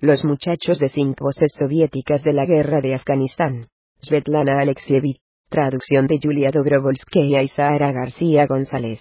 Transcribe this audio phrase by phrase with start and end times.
[0.00, 3.66] Los muchachos de cinco voces soviéticas de la guerra de Afganistán.
[4.00, 5.20] Svetlana Alexievich.
[5.48, 9.00] Traducción de Julia Dobrovolskaya y Sara García González.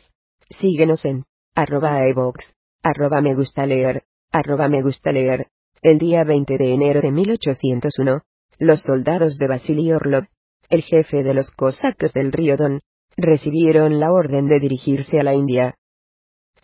[0.49, 5.49] Síguenos en arroba evox, arroba me gusta leer, arroba me gusta leer.
[5.83, 8.23] El día 20 de enero de 1801,
[8.57, 10.25] los soldados de Vasily Orlov,
[10.71, 12.79] el jefe de los cosacos del río Don,
[13.17, 15.75] recibieron la orden de dirigirse a la India.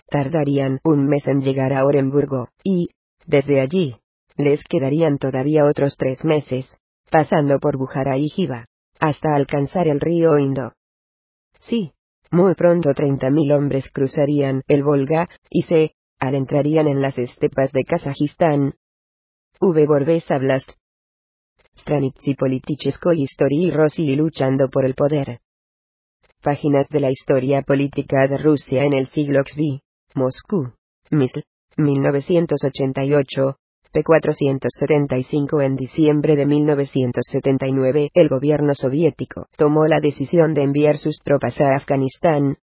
[0.09, 2.89] Tardarían un mes en llegar a Orenburgo, y,
[3.27, 3.97] desde allí,
[4.37, 6.77] les quedarían todavía otros tres meses,
[7.09, 8.65] pasando por Bujara y Jiva,
[8.99, 10.73] hasta alcanzar el río Indo.
[11.59, 11.93] Sí,
[12.31, 17.83] muy pronto treinta mil hombres cruzarían el Volga, y se adentrarían en las estepas de
[17.83, 18.73] Kazajistán.
[19.59, 19.85] V.
[19.85, 20.71] Borbes Blast.
[22.37, 25.39] Politichesko y Rossi luchando por el poder.
[26.41, 29.79] Páginas de la historia política de Rusia en el siglo XV.
[30.15, 30.73] Moscú.
[31.09, 31.41] Misl.
[31.77, 33.57] 1988.
[33.93, 41.61] P475 En diciembre de 1979, el gobierno soviético tomó la decisión de enviar sus tropas
[41.61, 42.57] a Afganistán.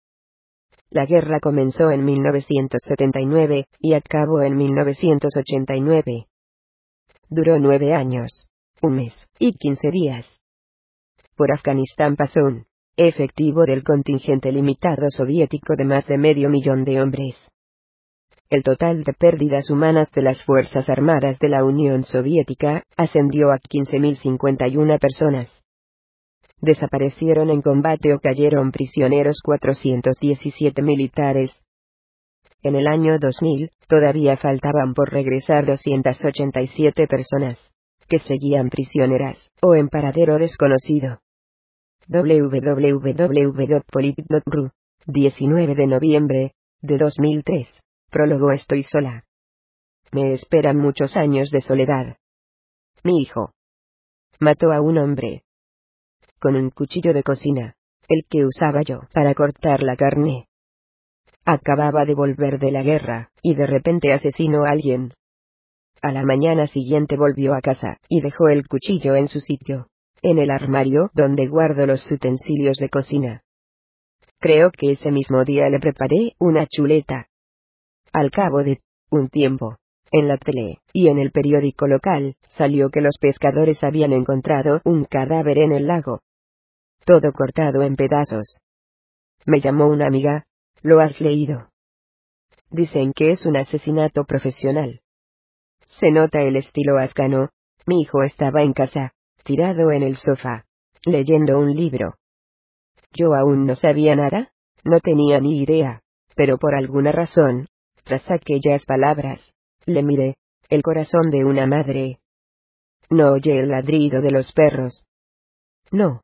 [0.89, 6.27] La guerra comenzó en 1979, y acabó en 1989.
[7.29, 8.47] Duró nueve años,
[8.81, 10.25] un mes, y quince días.
[11.35, 17.01] Por Afganistán pasó un efectivo del contingente limitado soviético de más de medio millón de
[17.01, 17.35] hombres.
[18.49, 23.57] El total de pérdidas humanas de las Fuerzas Armadas de la Unión Soviética ascendió a
[23.59, 25.53] 15.051 personas.
[26.61, 31.61] Desaparecieron en combate o cayeron prisioneros 417 militares.
[32.63, 37.73] En el año 2000, todavía faltaban por regresar 287 personas,
[38.07, 41.19] que seguían prisioneras, o en paradero desconocido.
[42.07, 43.11] www.polit.ru
[45.05, 47.67] 19 de noviembre, de 2003.
[48.09, 49.25] Prólogo Estoy sola.
[50.13, 52.17] Me esperan muchos años de soledad.
[53.03, 53.51] Mi hijo.
[54.39, 55.43] Mató a un hombre.
[56.39, 57.75] Con un cuchillo de cocina,
[58.07, 60.47] el que usaba yo para cortar la carne.
[61.43, 65.13] Acababa de volver de la guerra, y de repente asesinó a alguien.
[66.01, 69.87] A la mañana siguiente volvió a casa, y dejó el cuchillo en su sitio,
[70.21, 73.43] en el armario donde guardo los utensilios de cocina.
[74.39, 77.27] Creo que ese mismo día le preparé una chuleta,
[78.13, 79.77] al cabo de un tiempo,
[80.11, 85.05] en la tele, y en el periódico local, salió que los pescadores habían encontrado un
[85.05, 86.21] cadáver en el lago.
[87.05, 88.61] Todo cortado en pedazos.
[89.45, 90.45] Me llamó una amiga,
[90.81, 91.69] ¿lo has leído?
[92.69, 95.01] Dicen que es un asesinato profesional.
[95.85, 97.49] Se nota el estilo afgano,
[97.85, 99.13] mi hijo estaba en casa,
[99.43, 100.65] tirado en el sofá,
[101.05, 102.15] leyendo un libro.
[103.13, 104.51] Yo aún no sabía nada,
[104.83, 106.01] no tenía ni idea,
[106.35, 107.67] pero por alguna razón,
[108.07, 109.53] tras aquellas palabras,
[109.85, 110.35] le miré,
[110.69, 112.19] el corazón de una madre.
[113.09, 115.03] No oye el ladrido de los perros.
[115.91, 116.21] No.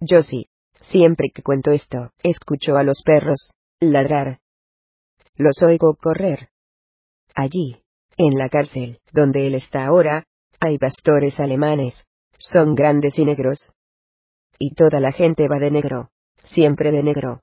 [0.00, 0.46] Yo sí.
[0.82, 4.38] Siempre que cuento esto, escucho a los perros ladrar.
[5.34, 6.50] Los oigo correr.
[7.34, 7.82] Allí,
[8.16, 10.24] en la cárcel, donde él está ahora,
[10.60, 11.94] hay pastores alemanes.
[12.38, 13.72] Son grandes y negros.
[14.58, 16.10] Y toda la gente va de negro.
[16.44, 17.40] Siempre de negro.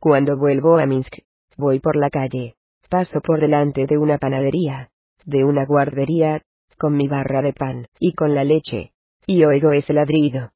[0.00, 1.18] Cuando vuelvo a Minsk,
[1.58, 2.54] Voy por la calle.
[2.88, 4.90] Paso por delante de una panadería,
[5.26, 6.42] de una guardería,
[6.78, 8.92] con mi barra de pan, y con la leche.
[9.26, 10.52] Y oigo ese ladrido.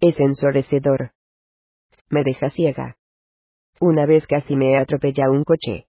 [0.00, 1.12] Es ensorecedor.
[2.08, 2.96] Me deja ciega.
[3.80, 5.86] Una vez casi me atropella un coche.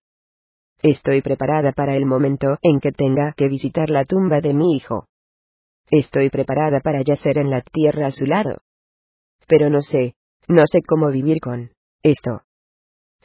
[0.81, 5.07] Estoy preparada para el momento en que tenga que visitar la tumba de mi hijo.
[5.89, 8.57] Estoy preparada para yacer en la tierra a su lado.
[9.47, 10.15] Pero no sé,
[10.47, 11.71] no sé cómo vivir con
[12.03, 12.43] esto.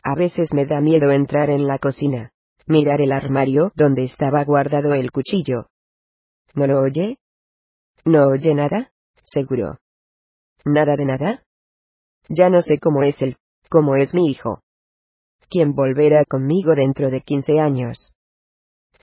[0.07, 2.31] A veces me da miedo entrar en la cocina,
[2.67, 5.69] mirar el armario donde estaba guardado el cuchillo.
[6.55, 7.17] ¿No lo oye?
[8.05, 8.93] ¿No oye nada?
[9.23, 9.79] Seguro.
[10.67, 11.43] ¿Nada de nada?
[12.29, 13.37] Ya no sé cómo es él,
[13.71, 14.61] cómo es mi hijo.
[15.49, 18.13] ¿Quién volverá conmigo dentro de quince años?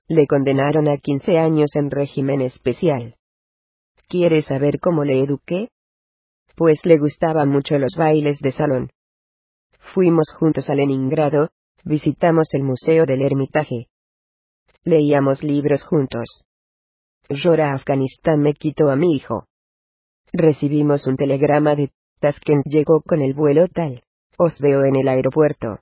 [0.07, 3.15] Le condenaron a quince años en régimen especial.
[4.07, 5.69] ¿Quiere saber cómo le eduqué?
[6.55, 8.91] Pues le gustaban mucho los bailes de salón,
[9.93, 11.49] Fuimos juntos a Leningrado,
[11.83, 13.87] visitamos el Museo del Ermitaje.
[14.85, 16.45] Leíamos libros juntos.
[17.27, 19.47] Llora Afganistán me quitó a mi hijo.
[20.31, 24.03] Recibimos un telegrama de Tashkent llegó con el vuelo tal.
[24.37, 25.79] Os veo en el aeropuerto.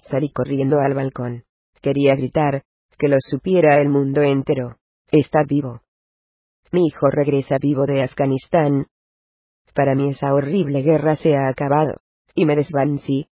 [0.00, 1.44] Salí corriendo al balcón.
[1.82, 2.64] Quería gritar,
[2.98, 4.76] que lo supiera el mundo entero.
[5.10, 5.82] Está vivo.
[6.70, 8.86] Mi hijo regresa vivo de Afganistán.
[9.74, 12.01] Para mí esa horrible guerra se ha acabado
[12.34, 13.28] y me desvancí.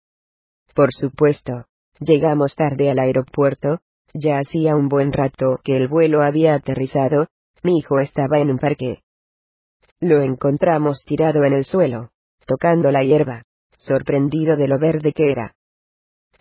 [0.75, 1.67] Por supuesto,
[2.01, 3.81] llegamos tarde al aeropuerto,
[4.17, 7.27] Ya hacía un buen rato que el vuelo había aterrizado,
[7.65, 9.03] mi hijo estaba en un parque.
[10.01, 12.11] Lo encontramos tirado en el suelo,
[12.47, 13.43] tocando la hierba,
[13.79, 15.57] sorprendido de lo verde que era.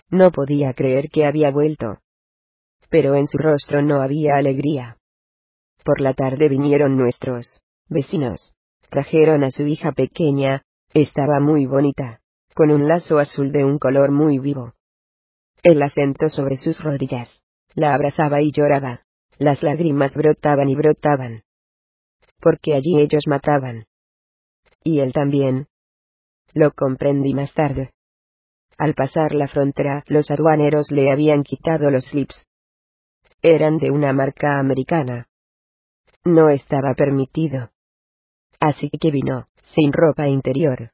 [0.10, 1.98] No podía creer que había vuelto.
[2.90, 4.98] Pero en su rostro no había alegría.
[5.84, 8.54] Por la tarde vinieron nuestros vecinos.
[8.90, 10.62] Trajeron a su hija pequeña,
[10.94, 12.22] estaba muy bonita,
[12.54, 14.74] con un lazo azul de un color muy vivo.
[15.64, 15.90] Él la
[16.30, 17.30] sobre sus rodillas,
[17.74, 19.06] la abrazaba y lloraba,
[19.38, 21.44] las lágrimas brotaban y brotaban.
[22.40, 23.86] Porque allí ellos mataban.
[24.84, 25.68] Y él también.
[26.54, 27.92] Lo comprendí más tarde.
[28.78, 32.46] Al pasar la frontera, los aduaneros le habían quitado los slips.
[33.42, 35.28] Eran de una marca americana.
[36.26, 37.72] No estaba permitido.
[38.60, 40.92] Así que vino, sin ropa interior.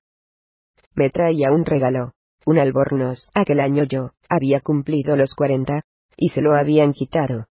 [0.99, 2.11] Me traía un regalo,
[2.45, 3.29] un albornoz.
[3.33, 5.83] Aquel año yo, había cumplido los cuarenta,
[6.17, 7.45] y se lo habían quitado.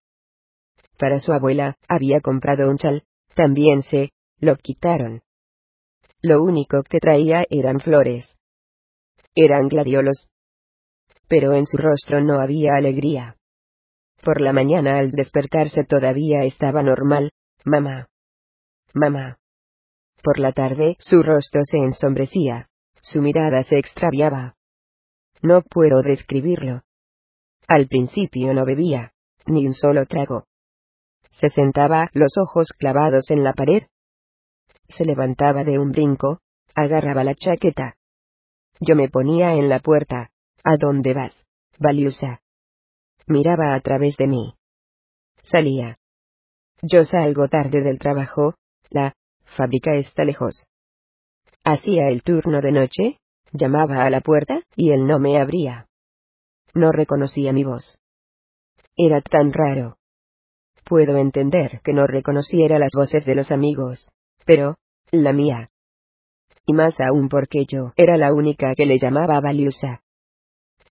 [0.99, 5.21] Para su abuela, había comprado un chal, también se, lo quitaron.
[6.21, 8.37] Lo único que traía eran flores.
[9.33, 10.29] Eran gladiolos.
[11.27, 13.35] Pero en su rostro no había alegría.
[14.23, 17.31] Por la mañana al despertarse todavía estaba normal,
[17.65, 18.09] mamá.
[18.93, 19.39] Mamá.
[20.21, 22.68] Por la tarde su rostro se ensombrecía,
[23.01, 24.55] su mirada se extraviaba.
[25.41, 26.81] No puedo describirlo.
[27.67, 29.13] Al principio no bebía,
[29.45, 30.45] ni un solo trago.
[31.39, 33.83] Se sentaba, los ojos clavados en la pared.
[34.89, 36.39] Se levantaba de un brinco,
[36.75, 37.95] agarraba la chaqueta.
[38.79, 40.31] Yo me ponía en la puerta.
[40.63, 41.35] ¿A dónde vas,
[41.77, 42.41] Valiusa?
[43.27, 44.55] Miraba a través de mí.
[45.43, 45.97] Salía.
[46.81, 48.55] Yo salgo tarde del trabajo,
[48.89, 49.13] la
[49.45, 50.68] fábrica está lejos.
[51.63, 53.19] Hacía el turno de noche,
[53.51, 55.87] llamaba a la puerta, y él no me abría.
[56.73, 57.99] No reconocía mi voz.
[58.95, 59.97] Era tan raro.
[60.85, 64.09] Puedo entender que no reconociera las voces de los amigos,
[64.45, 64.75] pero,
[65.11, 65.69] la mía.
[66.65, 70.01] Y más aún porque yo era la única que le llamaba valiosa.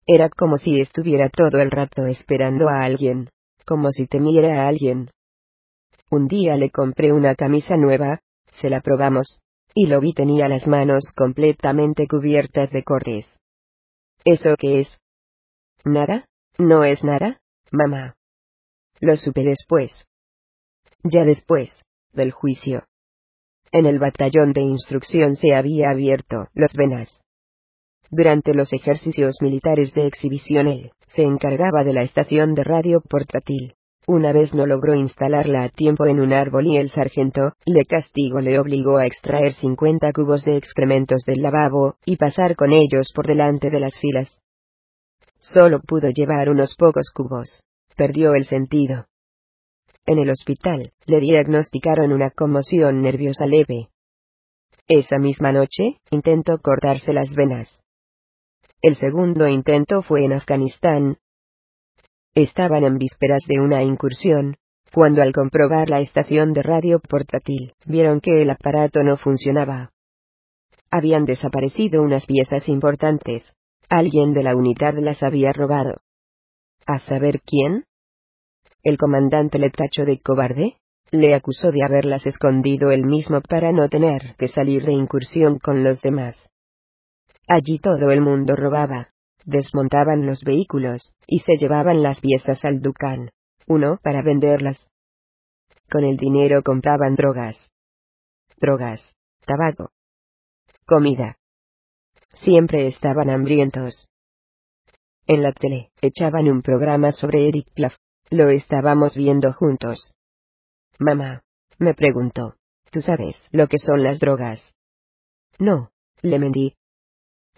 [0.06, 3.30] Era como si estuviera todo el rato esperando a alguien,
[3.66, 5.12] como si temiera a alguien.
[6.10, 8.22] Un día le compré una camisa nueva,
[8.54, 9.42] se la probamos,
[9.80, 13.28] y lo vi tenía las manos completamente cubiertas de cordes.
[14.26, 15.00] ¿Eso qué es?
[15.86, 16.26] ¿Nada?
[16.58, 17.40] ¿No es nada,
[17.72, 18.16] mamá?
[19.02, 19.92] Lo supe después.
[21.04, 21.70] Ya después,
[22.12, 22.88] del juicio.
[23.72, 27.22] En el batallón de instrucción se había abierto los venas.
[28.10, 33.76] Durante los ejercicios militares de exhibición él se encargaba de la estación de radio portátil.
[34.10, 38.40] Una vez no logró instalarla a tiempo en un árbol y el sargento, le castigo
[38.40, 43.28] le obligó a extraer 50 cubos de excrementos del lavabo, y pasar con ellos por
[43.28, 44.40] delante de las filas.
[45.40, 47.64] Solo pudo llevar unos pocos cubos.
[47.98, 49.08] Perdió el sentido.
[50.06, 53.90] En el hospital, le diagnosticaron una conmoción nerviosa leve.
[54.88, 57.70] Esa misma noche, intentó cortarse las venas.
[58.82, 61.18] El segundo intento fue en Afganistán,
[62.38, 64.58] Estaban en vísperas de una incursión,
[64.94, 69.90] cuando al comprobar la estación de radio portátil, vieron que el aparato no funcionaba.
[70.92, 73.52] Habían desaparecido unas piezas importantes.
[73.90, 75.96] Alguien de la unidad las había robado.
[76.86, 77.86] ¿A saber quién?
[78.84, 80.76] El comandante le tachó de cobarde,
[81.10, 85.84] le acusó de haberlas escondido él mismo para no tener que salir de incursión con
[85.84, 86.38] los demás.
[87.48, 89.10] Allí todo el mundo robaba
[89.48, 93.32] desmontaban los vehículos, y se llevaban las piezas al Ducán.
[93.66, 94.88] Uno para venderlas.
[95.90, 97.72] Con el dinero compraban drogas.
[98.58, 99.92] Drogas, tabaco,
[100.86, 101.38] comida.
[102.34, 104.08] Siempre estaban hambrientos.
[105.26, 107.96] En la tele, echaban un programa sobre Eric Plaff.
[108.30, 110.14] Lo estábamos viendo juntos.
[111.00, 111.42] Mamá,
[111.80, 112.56] me preguntó,
[112.92, 114.76] ¿tú sabes lo que son las drogas?
[115.58, 116.76] No, le mentí.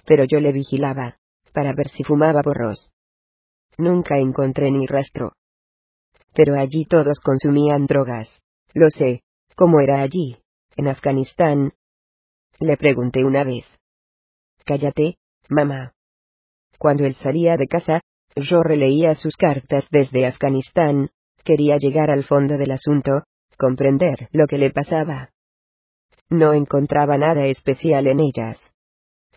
[0.05, 1.18] Pero yo le vigilaba
[1.49, 2.91] para ver si fumaba porros.
[3.77, 5.33] Nunca encontré ni rastro.
[6.33, 8.41] Pero allí todos consumían drogas.
[8.73, 9.21] Lo sé,
[9.55, 10.37] ¿cómo era allí,
[10.75, 11.73] en Afganistán?
[12.59, 13.65] Le pregunté una vez.
[14.65, 15.17] Cállate,
[15.49, 15.93] mamá.
[16.77, 18.01] Cuando él salía de casa,
[18.35, 21.09] yo releía sus cartas desde Afganistán,
[21.43, 23.23] quería llegar al fondo del asunto,
[23.57, 25.29] comprender lo que le pasaba.
[26.29, 28.71] No encontraba nada especial en ellas.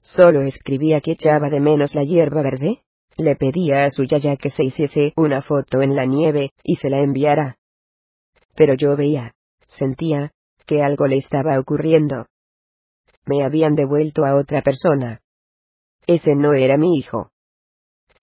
[0.02, 2.82] Solo escribía que echaba de menos la hierba verde.
[3.16, 6.88] Le pedía a su yaya que se hiciese una foto en la nieve, y se
[6.88, 7.58] la enviara.
[8.54, 9.34] Pero yo veía,
[9.66, 10.32] sentía,
[10.66, 12.26] que algo le estaba ocurriendo.
[13.26, 15.20] Me habían devuelto a otra persona.
[16.06, 17.30] Ese no era mi hijo.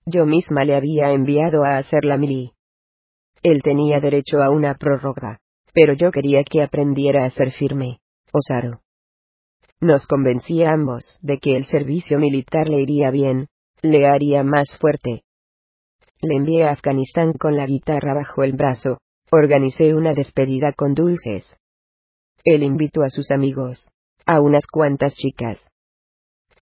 [0.06, 2.54] Yo misma le había enviado a hacer la mili.
[3.42, 5.40] Él tenía derecho a una prórroga,
[5.74, 8.00] pero yo quería que aprendiera a ser firme.
[8.34, 8.82] Osaro.
[9.82, 13.48] Nos convencía ambos de que el servicio militar le iría bien,
[13.82, 15.24] le haría más fuerte.
[16.22, 18.98] Le envié a Afganistán con la guitarra bajo el brazo,
[19.32, 21.58] organicé una despedida con dulces.
[22.44, 23.90] Él invitó a sus amigos,
[24.26, 25.58] a unas cuantas chicas.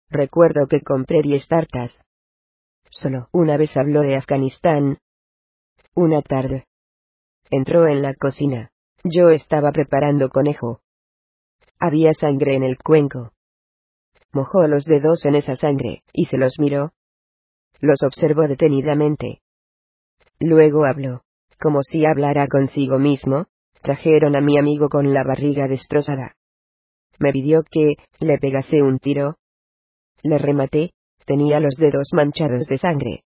[0.09, 1.91] Recuerdo que compré diez tartas.
[2.91, 4.97] Solo una vez habló de Afganistán.
[5.95, 6.65] Una tarde.
[7.49, 8.71] Entró en la cocina.
[9.03, 10.81] Yo estaba preparando conejo.
[11.83, 13.31] Había sangre en el cuenco.
[14.31, 16.91] Mojó los dedos en esa sangre, y se los miró.
[17.79, 19.41] Los observó detenidamente.
[20.39, 21.23] Luego habló,
[21.59, 23.47] como si hablara consigo mismo,
[23.81, 26.35] trajeron a mi amigo con la barriga destrozada.
[27.17, 29.37] Me pidió que le pegase un tiro.
[30.21, 30.91] Le rematé,
[31.25, 33.23] tenía los dedos manchados de sangre.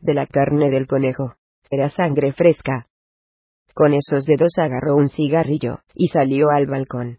[0.00, 1.34] De la carne del conejo.
[1.68, 2.86] Era sangre fresca.
[3.74, 7.18] Con esos dedos agarró un cigarrillo, y salió al balcón.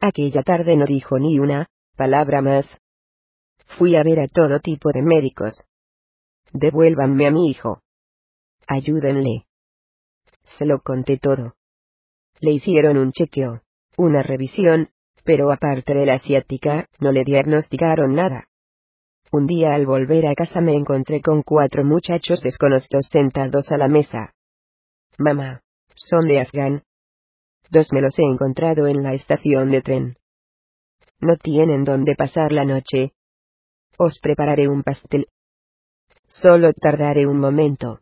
[0.00, 2.66] Aquella tarde no dijo ni una palabra más.
[3.78, 5.64] Fui a ver a todo tipo de médicos.
[6.52, 7.80] Devuélvanme a mi hijo.
[8.66, 9.46] Ayúdenle.
[10.58, 11.54] Se lo conté todo.
[12.40, 13.62] Le hicieron un chequeo,
[13.96, 14.90] una revisión,
[15.24, 18.48] pero aparte de la asiática, no le diagnosticaron nada.
[19.32, 23.88] Un día al volver a casa me encontré con cuatro muchachos desconocidos sentados a la
[23.88, 24.34] mesa.
[25.18, 25.62] Mamá,
[25.94, 26.82] son de Afgan.
[27.74, 30.16] Dos me los he encontrado en la estación de tren.
[31.18, 33.14] No tienen dónde pasar la noche.
[33.98, 35.26] Os prepararé un pastel.
[36.28, 37.98] Solo tardaré un momento.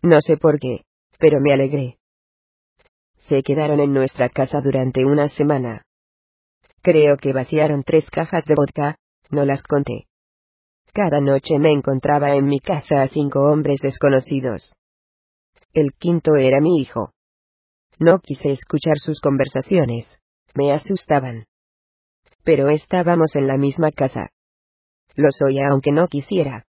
[0.00, 0.86] No sé por qué,
[1.18, 1.98] pero me alegré.
[3.16, 5.82] Se quedaron en nuestra casa durante una semana.
[6.80, 8.96] Creo que vaciaron tres cajas de vodka,
[9.28, 10.06] no las conté.
[10.94, 14.72] Cada noche me encontraba en mi casa a cinco hombres desconocidos.
[15.74, 17.12] El quinto era mi hijo.
[18.00, 20.20] No quise escuchar sus conversaciones,
[20.54, 21.46] me asustaban.
[22.44, 24.30] Pero estábamos en la misma casa.
[25.16, 26.66] Los oía aunque no quisiera.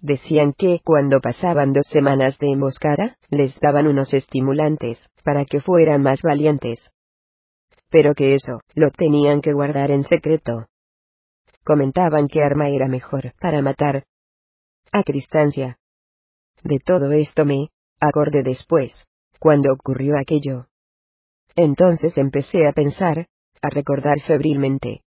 [0.00, 6.02] Decían que cuando pasaban dos semanas de emboscada, les daban unos estimulantes, para que fueran
[6.02, 6.90] más valientes.
[7.90, 10.66] Pero que eso, lo tenían que guardar en secreto.
[11.62, 14.04] Comentaban que arma era mejor para matar.
[14.92, 15.78] A Cristancia.
[16.62, 17.68] De todo esto me
[18.00, 19.07] acordé después,
[19.38, 20.66] cuando ocurrió aquello.
[21.56, 23.26] Entonces empecé a pensar,
[23.62, 25.02] a recordar febrilmente.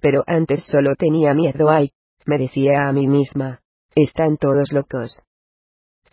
[0.00, 1.92] Pero antes solo tenía miedo ay,
[2.26, 3.60] me decía a mí misma.
[3.94, 5.22] Están todos locos.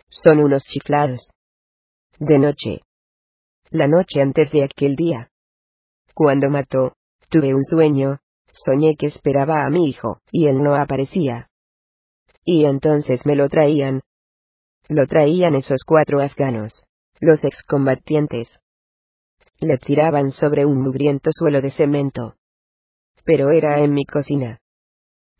[0.08, 1.30] Son unos chiflados.
[2.18, 2.80] De noche.
[3.70, 5.30] La noche antes de aquel día.
[6.14, 6.94] Cuando mató,
[7.28, 8.18] tuve un sueño,
[8.52, 11.50] soñé que esperaba a mi hijo, y él no aparecía.
[12.44, 14.02] Y entonces me lo traían.
[14.88, 16.86] Lo traían esos cuatro afganos,
[17.20, 18.58] los excombatientes.
[19.58, 22.34] Le tiraban sobre un mugriento suelo de cemento.
[23.24, 24.60] Pero era en mi cocina.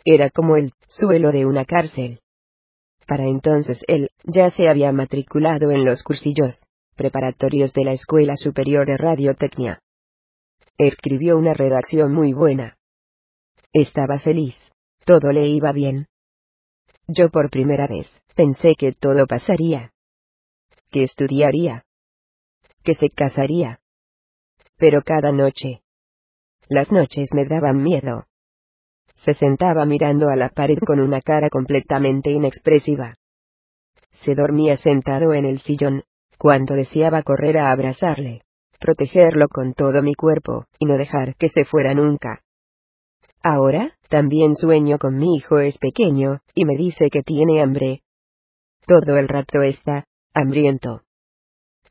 [0.04, 2.21] Era como el suelo de una cárcel.
[3.06, 6.64] Para entonces él ya se había matriculado en los cursillos
[6.97, 9.80] preparatorios de la Escuela Superior de Radiotecnia.
[10.78, 12.76] Escribió una redacción muy buena.
[13.73, 14.56] Estaba feliz.
[15.04, 16.06] Todo le iba bien.
[17.06, 19.92] Yo por primera vez pensé que todo pasaría.
[20.90, 21.85] Que estudiaría.
[22.85, 23.81] Que se casaría.
[24.76, 25.83] Pero cada noche.
[26.69, 28.26] Las noches me daban miedo.
[29.14, 33.16] Se sentaba mirando a la pared con una cara completamente inexpresiva.
[34.25, 36.05] Se dormía sentado en el sillón,
[36.38, 38.43] cuando deseaba correr a abrazarle,
[38.78, 42.43] protegerlo con todo mi cuerpo, y no dejar que se fuera nunca.
[43.43, 48.02] Ahora, también sueño con mi hijo es pequeño, y me dice que tiene hambre.
[48.87, 50.05] Todo el rato está,
[50.37, 51.02] hambriento.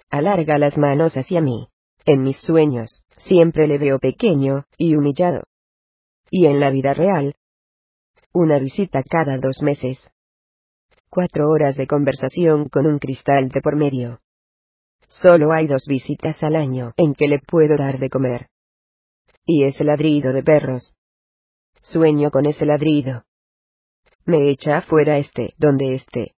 [0.10, 1.68] Alarga las manos hacia mí.
[2.06, 5.44] En mis sueños, siempre le veo pequeño, y humillado
[6.32, 7.36] y en la vida real.
[8.34, 10.12] Una visita cada dos meses.
[11.10, 14.20] Cuatro horas de conversación con un cristal de por medio.
[15.08, 18.50] Solo hay dos visitas al año en que le puedo dar de comer.
[19.46, 20.96] Y ese ladrido de perros.
[21.82, 23.24] Sueño con ese ladrido.
[24.25, 26.34] Me echa afuera este, donde esté.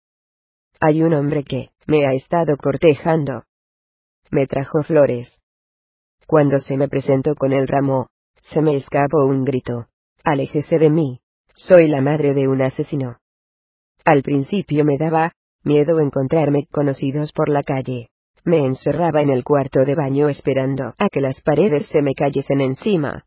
[0.81, 3.45] Hay un hombre que me ha estado cortejando.
[4.31, 5.41] Me trajo flores.
[6.27, 8.09] Cuando se me presentó con el ramo,
[8.43, 9.87] se me escapó un grito.
[10.23, 11.21] Aléjese de mí.
[11.55, 13.17] Soy la madre de un asesino.
[14.05, 15.33] Al principio me daba
[15.65, 18.11] miedo encontrarme conocidos por la calle.
[18.45, 22.61] Me encerraba en el cuarto de baño esperando a que las paredes se me cayesen
[22.61, 23.25] encima.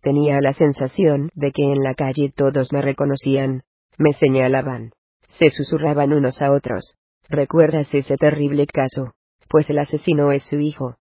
[0.00, 3.62] Tenía la sensación de que en la calle todos me reconocían,
[3.98, 4.92] me señalaban,
[5.38, 6.96] se susurraban unos a otros,
[7.28, 9.14] ¿Recuerdas ese terrible caso?
[9.48, 10.96] Pues el asesino es su hijo.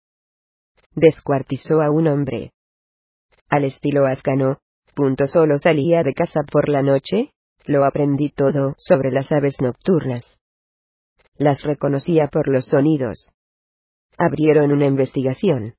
[0.96, 2.54] Descuartizó a un hombre.
[3.50, 4.60] Al estilo afgano,
[4.96, 7.32] punto solo salía de casa por la noche,
[7.66, 10.40] lo aprendí todo sobre las aves nocturnas.
[11.36, 13.32] Las reconocía por los sonidos.
[14.18, 15.76] Abrieron una investigación.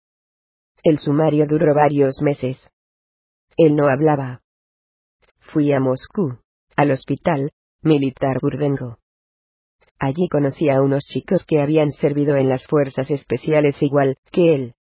[0.82, 2.70] El sumario duró varios meses.
[3.56, 4.42] Él no hablaba.
[5.52, 6.38] Fui a Moscú,
[6.76, 7.52] al hospital
[7.84, 8.98] militar Burdengo.
[9.98, 14.74] Allí conocí a unos chicos que habían servido en las fuerzas especiales igual que él.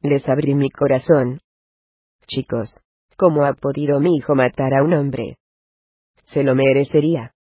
[0.00, 1.40] Les abrí mi corazón.
[2.26, 2.80] Chicos,
[3.16, 5.36] ¿cómo ha podido mi hijo matar a un hombre?
[6.24, 7.34] Se lo merecería.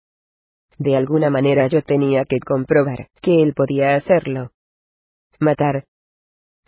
[0.78, 4.52] De alguna manera yo tenía que comprobar que él podía hacerlo.
[5.40, 5.86] Matar.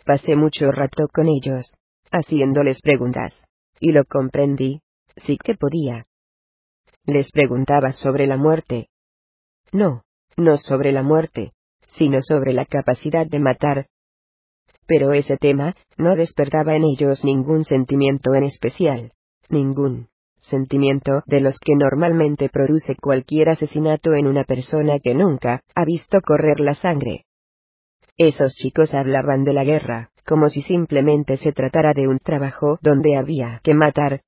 [0.04, 1.74] Pasé mucho rato con ellos,
[2.10, 3.34] haciéndoles preguntas,
[3.80, 4.80] y lo comprendí,
[5.16, 6.06] sí que podía.
[7.06, 8.88] Les preguntaba sobre la muerte.
[9.72, 10.04] No,
[10.36, 11.52] no sobre la muerte,
[11.88, 13.88] sino sobre la capacidad de matar.
[14.86, 19.12] Pero ese tema no despertaba en ellos ningún sentimiento en especial,
[19.48, 20.08] ningún
[20.42, 26.18] sentimiento de los que normalmente produce cualquier asesinato en una persona que nunca ha visto
[26.20, 27.24] correr la sangre.
[28.16, 33.16] Esos chicos hablaban de la guerra, como si simplemente se tratara de un trabajo donde
[33.16, 34.22] había que matar.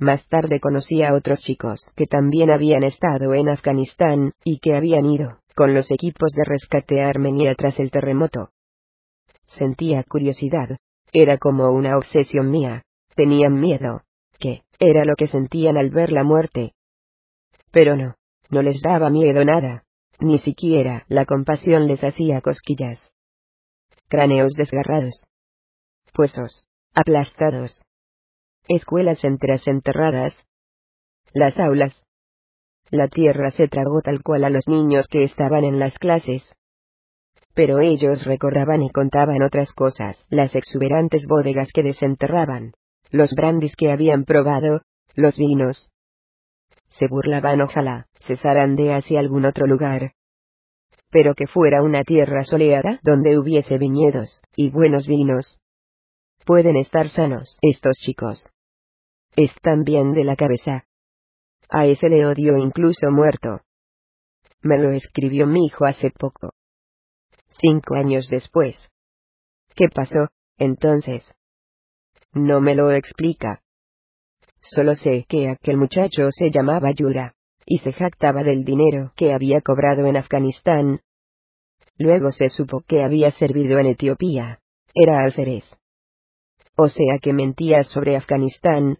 [0.00, 5.04] Más tarde conocí a otros chicos que también habían estado en Afganistán, y que habían
[5.04, 8.48] ido, con los equipos de rescate a Armenia tras el terremoto.
[9.44, 10.78] Sentía curiosidad,
[11.12, 12.82] era como una obsesión mía,
[13.14, 14.00] tenían miedo,
[14.38, 16.72] que, era lo que sentían al ver la muerte.
[17.70, 18.14] Pero no,
[18.48, 19.84] no les daba miedo nada,
[20.18, 23.12] ni siquiera la compasión les hacía cosquillas.
[24.08, 25.26] Cráneos desgarrados.
[26.16, 26.64] Huesos,
[26.94, 27.82] aplastados.
[28.72, 30.46] Escuelas enteras enterradas.
[31.32, 32.06] Las aulas.
[32.92, 36.54] La tierra se tragó tal cual a los niños que estaban en las clases.
[37.52, 42.74] Pero ellos recordaban y contaban otras cosas, las exuberantes bodegas que desenterraban,
[43.10, 44.82] los brandis que habían probado,
[45.16, 45.90] los vinos.
[46.90, 50.12] Se burlaban ojalá, cesaran de hacia algún otro lugar.
[51.10, 55.58] Pero que fuera una tierra soleada donde hubiese viñedos, y buenos vinos.
[56.46, 58.48] Pueden estar sanos estos chicos.
[59.36, 60.84] Están bien de la cabeza.
[61.68, 63.60] A ese le odio incluso muerto.
[64.62, 66.52] Me lo escribió mi hijo hace poco.
[67.48, 68.76] Cinco años después.
[69.74, 71.34] ¿Qué pasó, entonces?
[72.32, 73.62] No me lo explica.
[74.60, 79.60] Solo sé que aquel muchacho se llamaba Yura, y se jactaba del dinero que había
[79.60, 81.00] cobrado en Afganistán.
[81.96, 84.60] Luego se supo que había servido en Etiopía.
[84.94, 85.64] Era alférez.
[86.76, 88.98] O sea que mentía sobre Afganistán.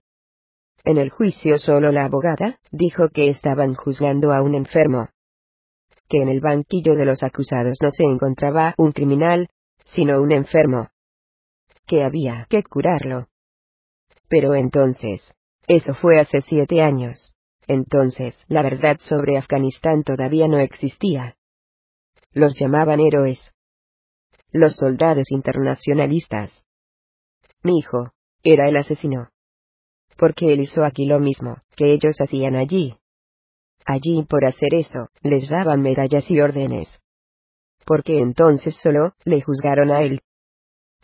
[0.85, 5.09] En el juicio solo la abogada dijo que estaban juzgando a un enfermo.
[6.09, 9.49] Que en el banquillo de los acusados no se encontraba un criminal,
[9.85, 10.89] sino un enfermo
[11.87, 13.27] que había que curarlo.
[14.29, 15.35] Pero entonces,
[15.67, 17.33] eso fue hace siete años.
[17.67, 21.37] Entonces, la verdad sobre Afganistán todavía no existía.
[22.33, 23.41] Los llamaban héroes.
[24.53, 26.53] Los soldados internacionalistas.
[27.65, 28.13] Mi hijo,
[28.45, 29.30] era el asesino.
[30.21, 32.95] Porque él hizo aquí lo mismo que ellos hacían allí.
[33.87, 36.95] Allí por hacer eso, les daban medallas y órdenes.
[37.87, 40.21] Porque entonces solo le juzgaron a él,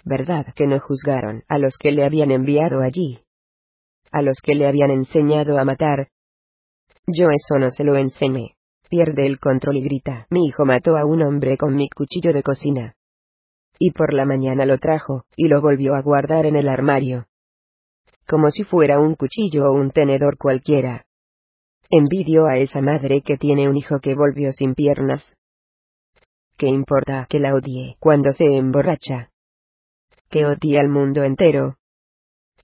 [0.05, 3.21] ¿verdad que no juzgaron a los que le habían enviado allí?
[4.13, 6.11] A los que le habían enseñado a matar.
[7.07, 8.57] Yo eso no se lo enseñé.
[8.91, 10.27] Pierde el control y grita.
[10.29, 12.95] Mi hijo mató a un hombre con mi cuchillo de cocina.
[13.79, 17.27] Y por la mañana lo trajo, y lo volvió a guardar en el armario.
[18.27, 21.07] Como si fuera un cuchillo o un tenedor cualquiera.
[21.89, 25.37] Envidio a esa madre que tiene un hijo que volvió sin piernas.
[26.57, 29.31] ¿Qué importa que la odie cuando se emborracha?
[30.31, 31.77] que odia al mundo entero.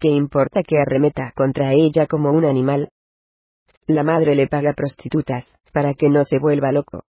[0.01, 2.89] ¿Qué importa que arremeta contra ella como un animal?
[3.87, 7.05] La madre le paga prostitutas, para que no se vuelva loco.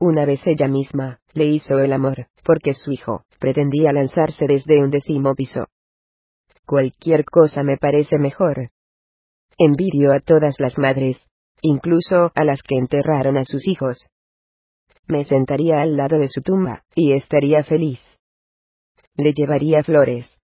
[0.00, 4.90] Una vez ella misma, le hizo el amor, porque su hijo, pretendía lanzarse desde un
[4.90, 5.66] décimo piso.
[6.66, 8.70] Cualquier cosa me parece mejor.
[9.58, 11.28] Envidio a todas las madres,
[11.60, 14.10] incluso a las que enterraron a sus hijos.
[15.06, 18.00] Me sentaría al lado de su tumba, y estaría feliz
[19.16, 20.40] le llevaría flores.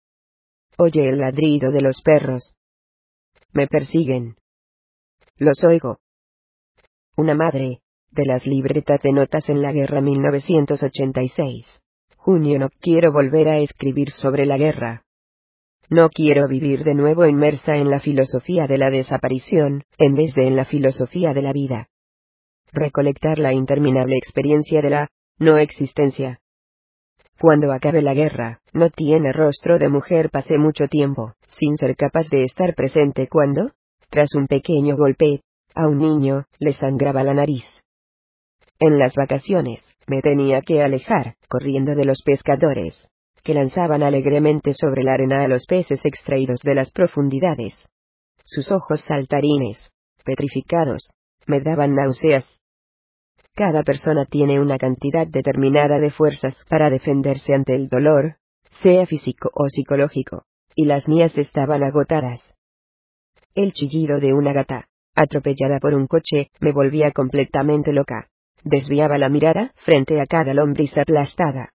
[0.76, 2.54] Oye el ladrido de los perros.
[3.52, 4.36] Me persiguen.
[5.36, 5.98] Los oigo.
[7.16, 11.82] Una madre, de las libretas de notas en la guerra 1986.
[12.16, 15.05] Junio no quiero volver a escribir sobre la guerra.
[15.88, 20.48] No quiero vivir de nuevo inmersa en la filosofía de la desaparición, en vez de
[20.48, 21.88] en la filosofía de la vida.
[22.72, 26.40] recolectar la interminable experiencia de la no existencia.
[27.38, 32.28] Cuando acabe la guerra, no tiene rostro de mujer pasé mucho tiempo, sin ser capaz
[32.28, 33.70] de estar presente cuando,
[34.10, 35.40] tras un pequeño golpe,
[35.74, 37.64] a un niño, le sangraba la nariz.
[38.78, 43.08] En las vacaciones, me tenía que alejar, corriendo de los pescadores,
[43.46, 47.88] que lanzaban alegremente sobre la arena a los peces extraídos de las profundidades.
[48.42, 49.92] Sus ojos saltarines,
[50.24, 51.12] petrificados,
[51.46, 52.44] me daban náuseas.
[53.54, 58.34] Cada persona tiene una cantidad determinada de fuerzas para defenderse ante el dolor,
[58.82, 60.42] sea físico o psicológico,
[60.74, 62.40] y las mías estaban agotadas.
[63.54, 68.26] El chillido de una gata, atropellada por un coche, me volvía completamente loca.
[68.64, 71.70] Desviaba la mirada frente a cada lombriz aplastada.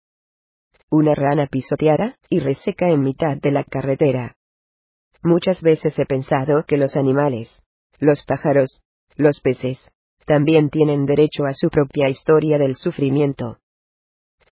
[0.91, 4.35] Una rana pisoteada y reseca en mitad de la carretera.
[5.21, 7.61] Muchas veces he pensado que los animales,
[7.99, 8.81] los pájaros,
[9.15, 9.77] los peces,
[10.25, 13.57] también tienen derecho a su propia historia del sufrimiento.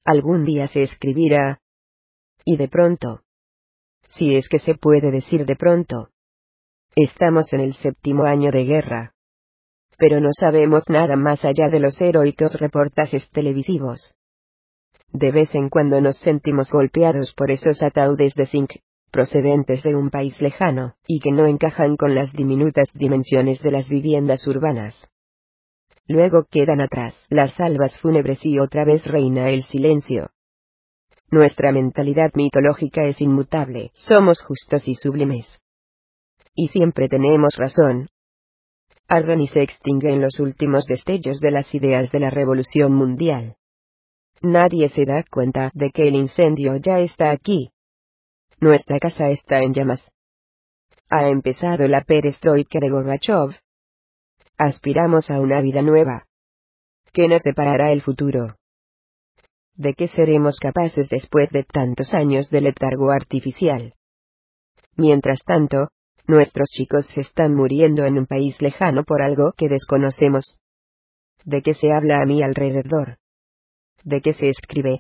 [0.04, 1.60] Algún día se escribirá.
[2.43, 3.21] Y de pronto.
[4.10, 6.10] Si es que se puede decir de pronto.
[6.95, 9.13] Estamos en el séptimo año de guerra.
[9.98, 14.15] Pero no sabemos nada más allá de los heroicos reportajes televisivos.
[15.17, 18.73] De vez en cuando nos sentimos golpeados por esos ataúdes de zinc,
[19.12, 23.88] procedentes de un país lejano, y que no encajan con las diminutas dimensiones de las
[23.88, 24.93] viviendas urbanas.
[26.06, 30.32] Luego quedan atrás las salvas fúnebres y otra vez reina el silencio.
[31.32, 35.47] Nuestra mentalidad mitológica es inmutable, somos justos y sublimes.
[36.54, 38.10] Y siempre tenemos razón.
[39.08, 43.56] Arden y se extinguen los últimos destellos de las ideas de la revolución mundial.
[44.41, 47.71] Nadie se da cuenta de que el incendio ya está aquí,
[48.60, 50.02] nuestra casa está en llamas.
[51.10, 53.60] Ha empezado la perestroika de Gorbachev.
[54.58, 56.26] Aspiramos a una vida nueva.
[57.12, 58.56] ¿Qué nos deparará el futuro?
[59.76, 63.93] ¿De qué seremos capaces después de tantos años de letargo artificial?
[64.95, 65.89] Mientras tanto,
[66.28, 70.60] nuestros chicos se están muriendo en un país lejano por algo que desconocemos.
[71.43, 73.17] ¿De qué se habla a mi alrededor?
[74.06, 75.00] ¿De qué se escribe?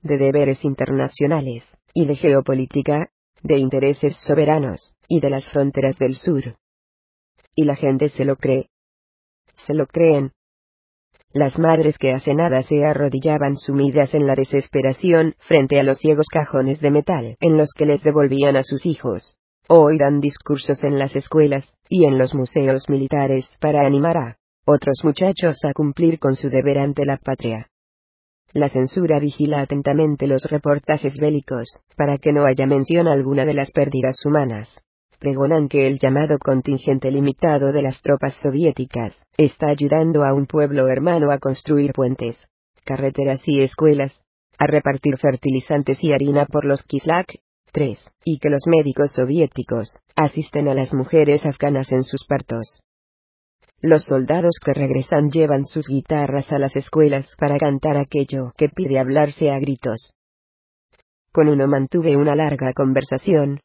[0.00, 3.10] De deberes internacionales y de geopolítica,
[3.42, 6.56] de intereses soberanos, y de las fronteras del sur.
[7.54, 8.70] Y la gente se lo cree.
[9.66, 10.32] Se lo creen.
[11.34, 16.28] Las madres que hace nada se arrodillaban sumidas en la desesperación frente a los ciegos
[16.32, 19.36] cajones de metal en los que les devolvían a sus hijos.
[19.68, 25.00] Hoy dan discursos en las escuelas y en los museos militares para animar a otros
[25.04, 27.68] muchachos a cumplir con su deber ante la patria.
[28.54, 33.70] La censura vigila atentamente los reportajes bélicos, para que no haya mención alguna de las
[33.72, 34.70] pérdidas humanas.
[35.18, 40.88] Pregonan que el llamado contingente limitado de las tropas soviéticas está ayudando a un pueblo
[40.88, 42.48] hermano a construir puentes,
[42.84, 44.14] carreteras y escuelas,
[44.58, 47.34] a repartir fertilizantes y harina por los Kislak.
[47.70, 47.98] 3.
[48.24, 52.80] Y que los médicos soviéticos asisten a las mujeres afganas en sus partos.
[53.80, 58.98] Los soldados que regresan llevan sus guitarras a las escuelas para cantar aquello que pide
[58.98, 60.14] hablarse a gritos.
[61.30, 63.60] Con uno mantuve una larga conversación.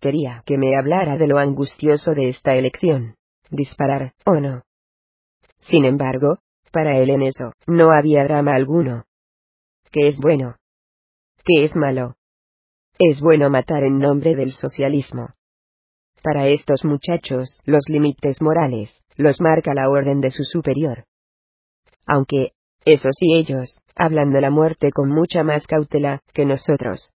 [0.00, 3.14] Quería que me hablara de lo angustioso de esta elección,
[3.50, 4.62] disparar o no.
[5.60, 6.38] Sin embargo,
[6.72, 9.04] para él en eso no había drama alguno.
[9.92, 10.56] ¿Qué es bueno?
[11.44, 12.16] ¿Qué es malo?
[12.98, 15.28] Es bueno matar en nombre del socialismo.
[16.22, 21.04] Para estos muchachos, los límites morales, los marca la orden de su superior.
[22.06, 22.52] Aunque,
[22.84, 27.10] eso sí ellos, hablan de la muerte con mucha más cautela que nosotros.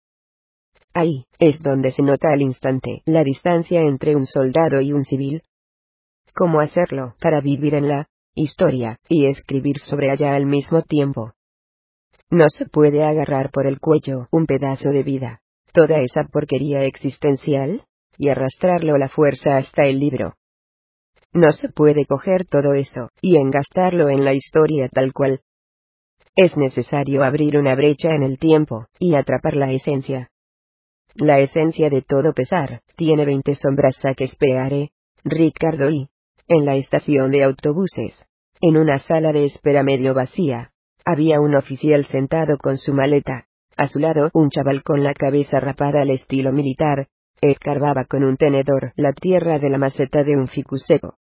[0.94, 5.42] Ahí, es donde se nota al instante la distancia entre un soldado y un civil.
[6.34, 11.34] ¿Cómo hacerlo para vivir en la historia y escribir sobre ella al mismo tiempo?
[12.30, 15.42] No se puede agarrar por el cuello un pedazo de vida,
[15.74, 17.84] toda esa porquería existencial,
[18.18, 20.36] y arrastrarlo a la fuerza hasta el libro.
[21.34, 25.42] No se puede coger todo eso y engastarlo en la historia tal cual.
[26.36, 30.30] Es necesario abrir una brecha en el tiempo y atrapar la esencia.
[31.16, 34.92] La esencia de todo pesar tiene veinte sombras a que esperaré,
[35.24, 36.10] Ricardo y,
[36.48, 38.26] en la estación de autobuses,
[38.62, 40.72] en una sala de espera medio vacía,
[41.06, 43.46] había un oficial sentado con su maleta,
[43.78, 47.08] a su lado un chaval con la cabeza rapada al estilo militar,
[47.52, 51.18] escarbaba con un tenedor la tierra de la maceta de un ficus seco.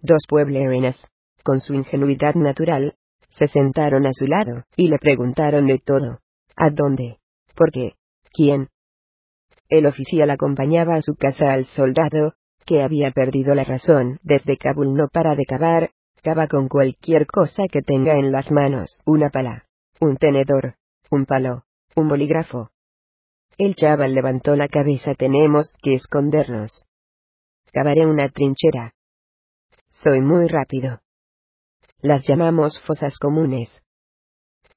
[0.00, 0.98] Dos pueblerenas,
[1.42, 2.94] con su ingenuidad natural,
[3.28, 6.20] se sentaron a su lado, y le preguntaron de todo.
[6.56, 7.18] ¿A dónde?
[7.54, 7.94] ¿Por qué?
[8.32, 8.68] ¿Quién?
[9.68, 14.94] El oficial acompañaba a su casa al soldado, que había perdido la razón desde Kabul
[14.94, 15.90] no para de cavar,
[16.24, 19.66] Cava con cualquier cosa que tenga en las manos, una pala,
[20.00, 20.76] un tenedor,
[21.10, 21.64] un palo,
[21.96, 22.70] un bolígrafo.
[23.56, 25.14] El chaval levantó la cabeza.
[25.14, 26.84] Tenemos que escondernos.
[27.72, 28.94] Cavaré una trinchera.
[29.90, 31.00] Soy muy rápido.
[32.00, 33.82] Las llamamos fosas comunes.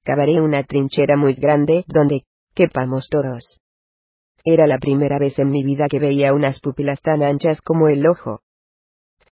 [0.03, 3.59] Cavaré una trinchera muy grande donde quepamos todos.
[4.45, 8.07] Era la primera vez en mi vida que veía unas pupilas tan anchas como el
[8.07, 8.41] ojo.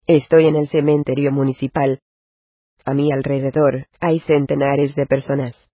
[0.08, 2.02] Estoy en el cementerio municipal.
[2.84, 5.70] A mi alrededor hay centenares de personas.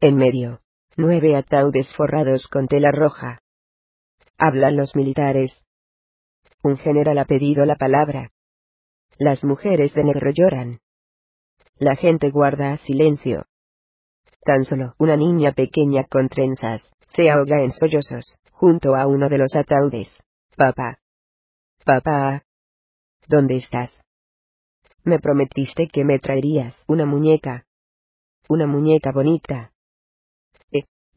[0.00, 0.60] En medio,
[0.98, 3.40] nueve ataúdes forrados con tela roja.
[4.36, 5.64] Hablan los militares.
[6.62, 8.32] Un general ha pedido la palabra.
[9.16, 10.80] Las mujeres de negro lloran.
[11.76, 13.44] La gente guarda silencio.
[14.40, 19.38] Tan solo una niña pequeña con trenzas se ahoga en sollozos, junto a uno de
[19.38, 20.20] los ataúdes.
[20.56, 20.98] Papá.
[21.84, 22.42] Papá.
[23.28, 23.92] ¿Dónde estás?
[25.04, 27.66] Me prometiste que me traerías una muñeca.
[28.48, 29.70] Una muñeca bonita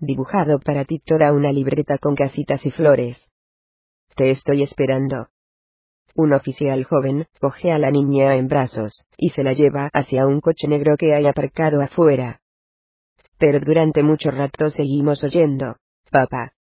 [0.02, 3.32] dibujado para ti toda una libreta con casitas y flores.
[4.16, 5.28] Te estoy esperando.
[6.16, 10.42] Un oficial joven coge a la niña en brazos y se la lleva hacia un
[10.42, 12.42] coche negro que hay aparcado afuera.
[13.38, 15.78] Pero durante mucho rato seguimos oyendo,
[16.12, 16.54] papá.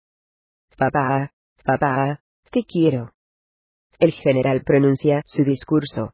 [0.76, 1.32] Papá,
[1.64, 2.20] papá,
[2.50, 3.12] te quiero.
[3.98, 6.12] El general pronuncia su discurso.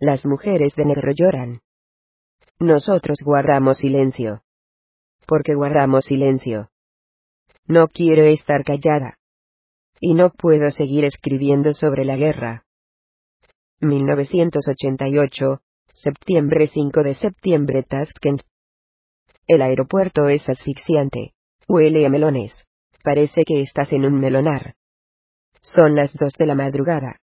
[0.00, 1.60] Las mujeres de negro lloran.
[2.60, 4.42] Nosotros guardamos silencio
[5.28, 6.70] porque guardamos silencio.
[7.66, 9.18] No quiero estar callada.
[10.00, 12.64] Y no puedo seguir escribiendo sobre la guerra.
[13.80, 15.60] 1988,
[15.92, 18.42] septiembre 5 de septiembre Tashkent.
[19.46, 21.34] El aeropuerto es asfixiante.
[21.68, 22.64] Huele a melones.
[23.04, 24.76] Parece que estás en un melonar.
[25.60, 27.20] Son las dos de la madrugada.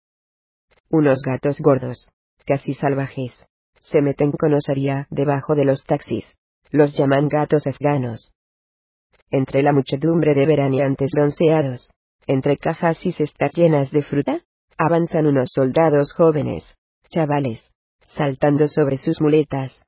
[0.90, 2.10] Unos gatos gordos,
[2.46, 3.48] casi salvajes,
[3.82, 6.26] se meten con osaría debajo de los taxis
[6.71, 8.31] los llaman gatos afganos.
[9.29, 11.91] Entre la muchedumbre de veraneantes bronceados,
[12.27, 14.41] entre cajas y cestas llenas de fruta,
[14.77, 16.65] avanzan unos soldados jóvenes,
[17.10, 17.71] chavales,
[18.07, 19.84] saltando sobre sus muletas.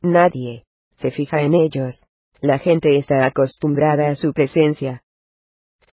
[0.00, 0.64] Nadie
[0.96, 2.04] se fija en ellos,
[2.40, 5.02] la gente está acostumbrada a su presencia.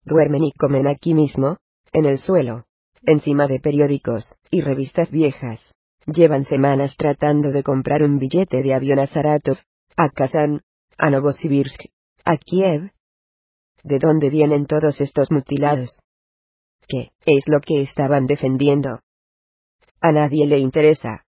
[0.04, 1.56] Duermen y comen aquí mismo,
[1.92, 2.64] en el suelo,
[3.02, 5.72] encima de periódicos y revistas viejas.
[6.06, 9.58] Llevan semanas tratando de comprar un billete de avión a Saratov,
[9.96, 10.62] a Kazán,
[10.98, 11.80] a Novosibirsk,
[12.24, 12.90] a Kiev.
[13.84, 16.00] ¿De dónde vienen todos estos mutilados?
[16.88, 19.00] ¿Qué es lo que estaban defendiendo?
[20.00, 21.24] A nadie le interesa.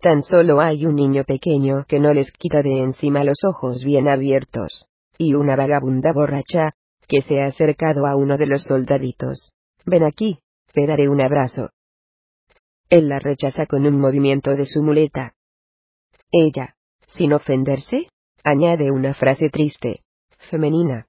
[0.00, 4.08] Tan solo hay un niño pequeño que no les quita de encima los ojos bien
[4.08, 4.86] abiertos,
[5.18, 6.74] y una vagabunda borracha,
[7.08, 9.52] que se ha acercado a uno de los soldaditos.
[9.84, 10.38] Ven aquí,
[10.72, 11.70] te daré un abrazo.
[12.88, 15.34] Él la rechaza con un movimiento de su muleta.
[16.30, 16.74] Ella,
[17.16, 18.08] sin ofenderse,
[18.42, 20.02] añade una frase triste,
[20.50, 21.06] femenina.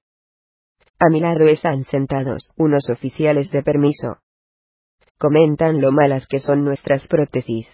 [0.98, 4.18] A mi lado están sentados unos oficiales de permiso.
[5.18, 7.66] Comentan lo malas que son nuestras prótesis.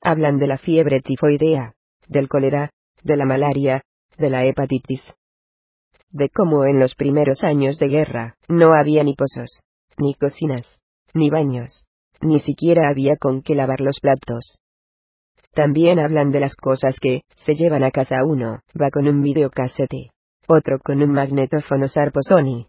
[0.00, 1.74] Hablan de la fiebre tifoidea,
[2.08, 2.70] del cólera,
[3.02, 3.82] de la malaria,
[4.16, 5.02] de la hepatitis.
[6.10, 9.62] De cómo en los primeros años de guerra no había ni pozos,
[9.98, 10.80] ni cocinas,
[11.12, 11.84] ni baños,
[12.20, 14.60] ni siquiera había con qué lavar los platos.
[15.56, 20.10] También hablan de las cosas que se llevan a casa uno, va con un videocasete,
[20.46, 22.66] otro con un magnetófono Sarpo Sony.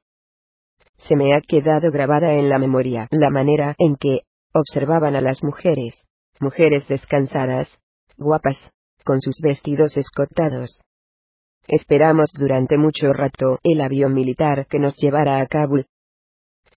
[0.97, 4.21] Se me ha quedado grabada en la memoria la manera en que
[4.53, 6.01] observaban a las mujeres,
[6.39, 7.77] mujeres descansadas,
[8.15, 8.71] guapas,
[9.03, 10.79] con sus vestidos escotados.
[11.67, 15.87] Esperamos durante mucho rato el avión militar que nos llevará a Kabul.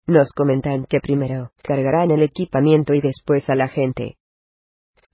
[0.09, 4.17] Nos comentan que primero cargarán el equipamiento y después a la gente.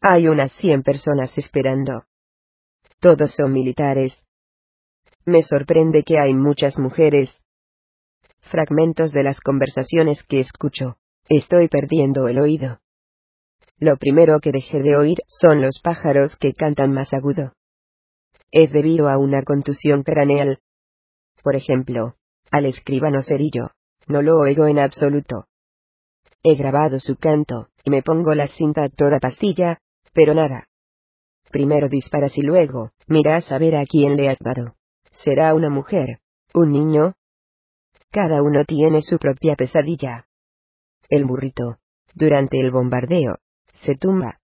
[0.01, 2.05] Hay unas cien personas esperando.
[3.01, 4.27] Todos son militares.
[5.25, 7.41] Me sorprende que hay muchas mujeres.
[8.41, 10.97] Fragmentos de las conversaciones que escucho.
[11.29, 12.79] Estoy perdiendo el oído.
[13.79, 17.53] Lo primero que dejé de oír son los pájaros que cantan más agudo.
[18.53, 20.61] Es debido a una contusión craneal.
[21.43, 22.15] Por ejemplo,
[22.51, 23.71] al escribano cerillo,
[24.07, 25.47] no lo oigo en absoluto.
[26.43, 29.81] He grabado su canto, y me pongo la cinta a toda pastilla,
[30.17, 30.67] pero nada.
[31.51, 34.75] Primero disparas y luego, miras a ver a quién le has dado.
[35.13, 36.21] ¿Será una mujer?
[36.55, 37.13] ¿Un niño?
[38.11, 40.27] Cada uno tiene su propia pesadilla.
[41.11, 41.77] El burrito,
[42.15, 43.37] durante el bombardeo,
[43.83, 44.41] se tumba.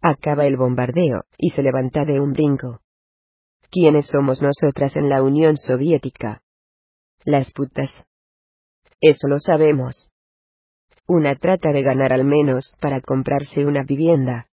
[0.00, 2.80] Acaba el bombardeo, y se levanta de un brinco.
[3.70, 6.42] ¿Quiénes somos nosotras en la Unión Soviética?
[7.24, 8.06] Las putas.
[8.98, 10.10] Eso lo sabemos.
[11.06, 14.49] Una trata de ganar al menos para comprarse una vivienda,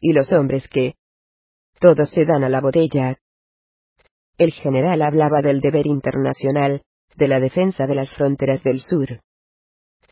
[0.00, 0.94] y los hombres que
[1.80, 3.18] todos se dan a la botella.
[4.36, 6.82] El general hablaba del deber internacional,
[7.16, 9.20] de la defensa de las fronteras del sur.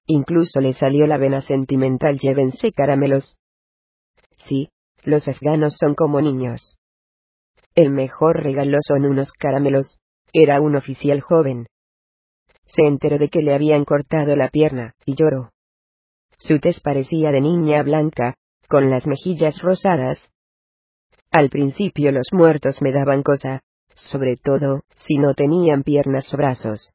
[0.07, 3.37] Incluso le salió la vena sentimental llévense caramelos.
[4.47, 4.69] Sí,
[5.05, 6.77] los afganos son como niños.
[7.75, 9.99] El mejor regalo son unos caramelos.
[10.33, 11.67] Era un oficial joven.
[12.65, 15.51] Se enteró de que le habían cortado la pierna, y lloró.
[16.37, 18.35] Su tez parecía de niña blanca,
[18.69, 20.31] con las mejillas rosadas.
[21.31, 23.63] Al principio los muertos me daban cosa,
[23.95, 26.95] sobre todo, si no tenían piernas o brazos.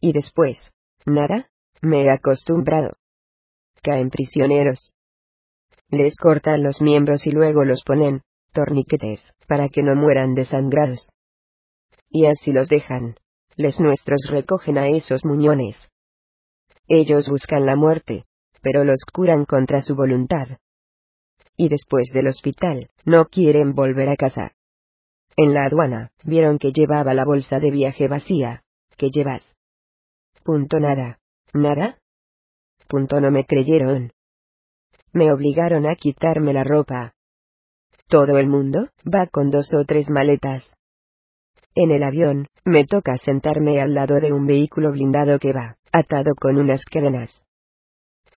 [0.00, 0.58] Y después,
[1.04, 1.48] nada,
[1.82, 2.96] me he acostumbrado.
[3.82, 4.94] Caen prisioneros.
[5.88, 11.08] Les cortan los miembros y luego los ponen, torniquetes, para que no mueran desangrados.
[12.08, 13.16] Y así los dejan.
[13.56, 15.76] Les nuestros recogen a esos muñones.
[16.88, 18.24] Ellos buscan la muerte,
[18.62, 20.58] pero los curan contra su voluntad.
[21.56, 24.52] Y después del hospital, no quieren volver a casa.
[25.36, 28.62] En la aduana, vieron que llevaba la bolsa de viaje vacía.
[28.96, 29.42] ¿Qué llevas?
[30.42, 31.18] Punto nada.
[31.52, 31.98] ¿Nada?
[32.88, 34.12] Punto no me creyeron.
[35.12, 37.14] Me obligaron a quitarme la ropa.
[38.08, 40.64] Todo el mundo va con dos o tres maletas.
[41.74, 46.34] En el avión, me toca sentarme al lado de un vehículo blindado que va, atado
[46.34, 47.42] con unas cadenas.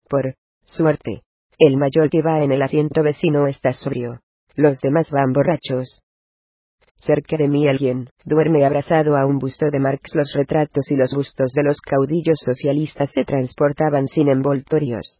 [0.08, 1.22] Por suerte,
[1.58, 4.20] el mayor que va en el asiento vecino está sobrio.
[4.54, 6.02] Los demás van borrachos.
[7.00, 10.14] Cerca de mí alguien duerme abrazado a un busto de Marx.
[10.14, 15.18] Los retratos y los bustos de los caudillos socialistas se transportaban sin envoltorios.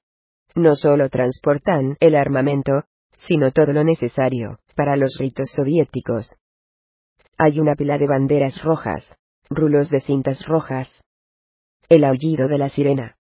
[0.55, 2.85] No solo transportan el armamento,
[3.19, 6.37] sino todo lo necesario para los ritos soviéticos.
[7.37, 9.05] Hay una pila de banderas rojas,
[9.51, 11.03] rulos de cintas rojas.
[11.89, 13.17] El aullido de la sirena.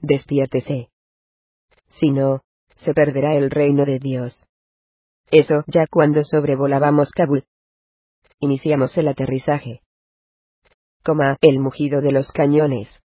[0.00, 0.88] Despiértese.
[1.98, 2.42] Si no,
[2.76, 4.48] se perderá el reino de Dios.
[5.30, 7.44] Eso ya cuando sobrevolábamos Kabul.
[8.38, 9.80] Iniciamos el aterrizaje.
[11.02, 13.02] Coma el mugido de los cañones.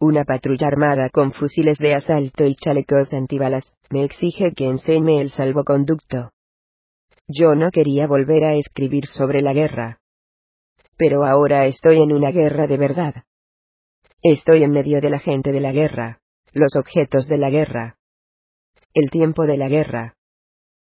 [0.00, 5.30] Una patrulla armada con fusiles de asalto y chalecos antibalas me exige que enseñe el
[5.30, 6.32] salvoconducto.
[7.28, 10.00] Yo no quería volver a escribir sobre la guerra.
[10.96, 13.14] Pero ahora estoy en una guerra de verdad.
[14.22, 16.20] Estoy en medio de la gente de la guerra,
[16.52, 17.99] los objetos de la guerra.
[18.92, 20.14] El tiempo de la guerra.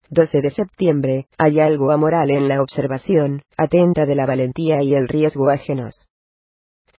[0.09, 5.05] 12 de septiembre, hay algo amoral en la observación, atenta de la valentía y el
[5.09, 6.07] riesgo ajenos.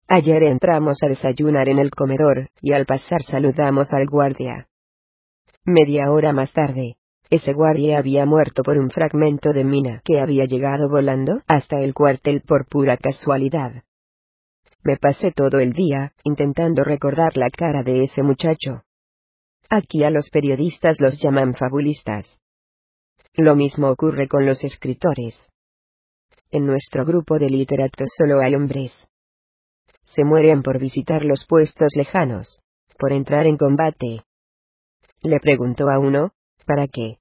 [0.08, 4.68] Ayer entramos a desayunar en el comedor, y al pasar saludamos al guardia.
[5.64, 6.96] Media hora más tarde,
[7.30, 11.94] ese guardia había muerto por un fragmento de mina que había llegado volando hasta el
[11.94, 13.84] cuartel por pura casualidad.
[14.82, 18.82] Me pasé todo el día, intentando recordar la cara de ese muchacho.
[19.72, 22.26] Aquí a los periodistas los llaman fabulistas.
[23.34, 25.48] Lo mismo ocurre con los escritores.
[26.50, 28.92] En nuestro grupo de literatos solo hay hombres.
[30.06, 32.58] Se mueren por visitar los puestos lejanos,
[32.98, 34.24] por entrar en combate.
[35.22, 36.32] Le preguntó a uno,
[36.66, 37.18] ¿para qué?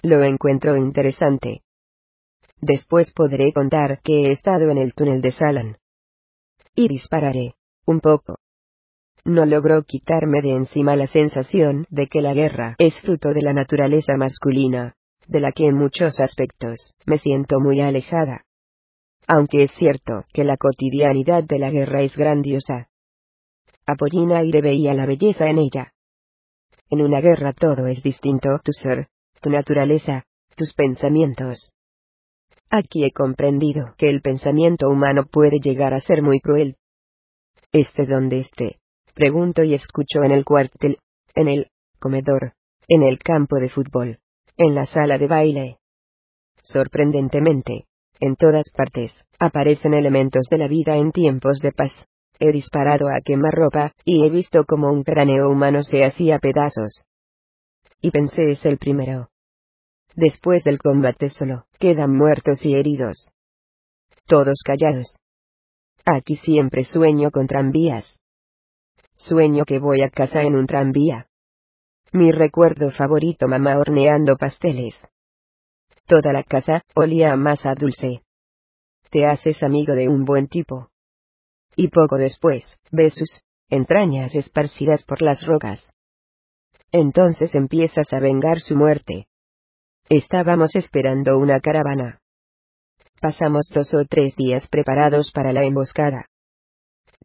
[0.00, 1.60] Lo encuentro interesante.
[2.62, 5.76] Después podré contar que he estado en el túnel de Salan.
[6.74, 8.36] Y dispararé, un poco.
[9.28, 13.52] No logró quitarme de encima la sensación de que la guerra es fruto de la
[13.52, 14.94] naturaleza masculina,
[15.26, 18.46] de la que en muchos aspectos me siento muy alejada.
[19.26, 22.88] Aunque es cierto que la cotidianidad de la guerra es grandiosa.
[23.84, 25.92] Apollina y veía la belleza en ella.
[26.88, 29.08] En una guerra todo es distinto, tu ser,
[29.42, 30.24] tu naturaleza,
[30.56, 31.70] tus pensamientos.
[32.70, 36.76] Aquí he comprendido que el pensamiento humano puede llegar a ser muy cruel.
[37.72, 38.78] Este donde esté,
[39.18, 40.98] pregunto y escucho en el cuartel,
[41.34, 42.52] en el comedor,
[42.86, 44.20] en el campo de fútbol,
[44.56, 45.78] en la sala de baile.
[46.62, 47.86] Sorprendentemente,
[48.20, 51.90] en todas partes, aparecen elementos de la vida en tiempos de paz.
[52.38, 57.02] He disparado a quemarropa, y he visto como un cráneo humano se hacía pedazos.
[58.00, 59.30] Y pensé es el primero.
[60.14, 63.30] Después del combate solo, quedan muertos y heridos.
[64.28, 65.16] Todos callados.
[66.04, 68.17] Aquí siempre sueño con tranvías.
[69.18, 71.26] Sueño que voy a casa en un tranvía.
[72.12, 74.94] Mi recuerdo favorito mamá horneando pasteles.
[76.06, 78.22] Toda la casa olía a masa dulce.
[79.10, 80.90] Te haces amigo de un buen tipo.
[81.74, 85.92] Y poco después, ves sus entrañas esparcidas por las rocas.
[86.92, 89.26] Entonces empiezas a vengar su muerte.
[90.08, 92.20] Estábamos esperando una caravana.
[93.20, 96.28] Pasamos dos o tres días preparados para la emboscada.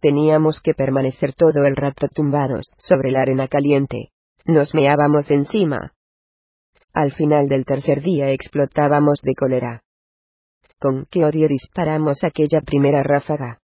[0.01, 4.09] Teníamos que permanecer todo el rato tumbados sobre la arena caliente.
[4.45, 5.93] Nos meábamos encima.
[6.93, 9.83] Al final del tercer día explotábamos de cólera.
[10.79, 13.59] Con qué odio disparamos aquella primera ráfaga.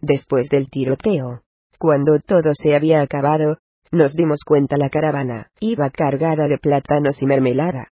[0.00, 1.42] Después del tiroteo,
[1.78, 3.58] cuando todo se había acabado,
[3.92, 7.92] nos dimos cuenta la caravana iba cargada de plátanos y mermelada.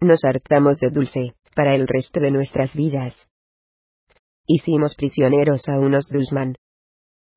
[0.00, 3.28] Nos hartamos de dulce, para el resto de nuestras vidas.
[4.50, 6.56] Hicimos prisioneros a unos Dulsman.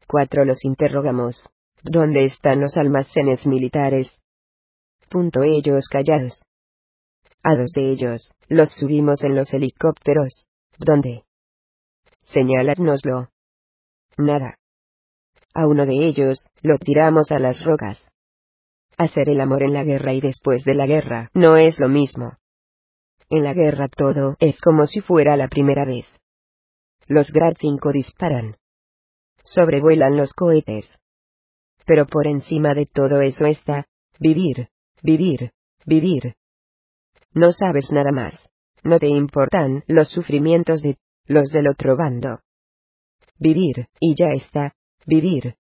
[0.08, 1.50] Cuatro los interrogamos.
[1.84, 4.18] ¿Dónde están los almacenes militares?
[5.10, 6.42] Punto ellos callados.
[7.44, 10.48] A dos de ellos, los subimos en los helicópteros.
[10.80, 11.24] ¿Dónde?
[12.28, 13.28] Señaladnoslo.
[14.18, 14.56] Nada.
[15.54, 18.00] A uno de ellos, lo tiramos a las rocas.
[18.98, 22.38] Hacer el amor en la guerra y después de la guerra no es lo mismo.
[23.30, 26.06] En la guerra todo es como si fuera la primera vez.
[27.14, 28.56] Los Grad 5 disparan.
[29.44, 30.98] Sobrevuelan los cohetes.
[31.86, 33.86] Pero por encima de todo eso está,
[34.18, 34.70] vivir,
[35.04, 35.52] vivir,
[35.86, 36.36] vivir.
[37.34, 38.50] No sabes nada más.
[38.86, 42.40] No te importan los sufrimientos de los del otro bando.
[43.38, 45.56] Vivir, y ya está, vivir.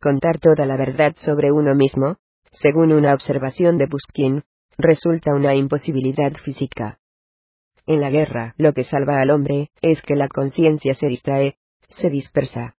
[0.00, 2.16] Contar toda la verdad sobre uno mismo,
[2.50, 4.42] según una observación de Buskin,
[4.76, 6.98] resulta una imposibilidad física.
[7.88, 11.56] En la guerra, lo que salva al hombre, es que la conciencia se distrae,
[11.88, 12.76] se dispersa.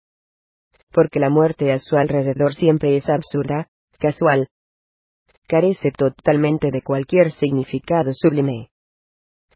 [0.92, 4.48] Porque la muerte a su alrededor siempre es absurda, casual.
[5.48, 8.68] Carece totalmente de cualquier significado sublime.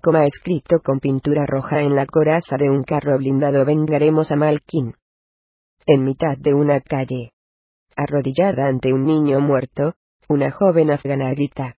[0.03, 4.37] Como ha escrito con pintura roja en la coraza de un carro blindado, vengaremos a
[4.37, 4.95] Malkin.
[5.85, 7.33] En mitad de una calle.
[7.95, 9.97] Arrodillada ante un niño muerto,
[10.31, 11.77] una joven afgana grita.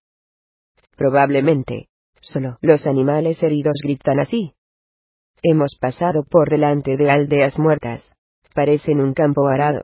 [0.97, 1.89] Probablemente,
[2.27, 4.55] solo los animales heridos gritan así.
[5.43, 8.03] Hemos pasado por delante de aldeas muertas.
[8.55, 9.83] Parecen un campo arado.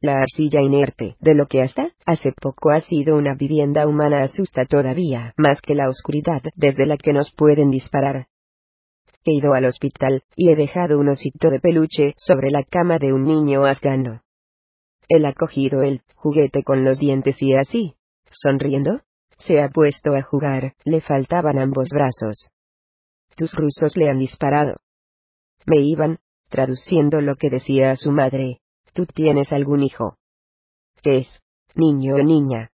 [0.00, 4.64] La arcilla inerte de lo que hasta hace poco ha sido una vivienda humana asusta
[4.66, 8.26] todavía más que la oscuridad desde la que nos pueden disparar.
[9.24, 13.12] He ido al hospital y he dejado un osito de peluche sobre la cama de
[13.12, 14.22] un niño afgano.
[15.08, 17.94] Él ha cogido el juguete con los dientes y así,
[18.30, 19.02] sonriendo,
[19.46, 22.50] se ha puesto a jugar, le faltaban ambos brazos.
[23.36, 24.76] Tus rusos le han disparado.
[25.66, 26.18] Me iban,
[26.48, 28.60] traduciendo lo que decía a su madre.
[28.92, 30.16] ¿Tú tienes algún hijo?
[31.02, 31.40] ¿Qué es?
[31.74, 32.70] ¿Niño o niña?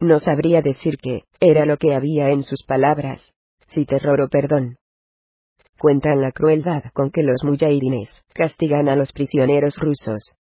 [0.00, 3.32] No sabría decir qué, era lo que había en sus palabras.
[3.68, 4.76] Si terror o perdón.
[5.78, 10.36] Cuentan la crueldad con que los mujahidines castigan a los prisioneros rusos.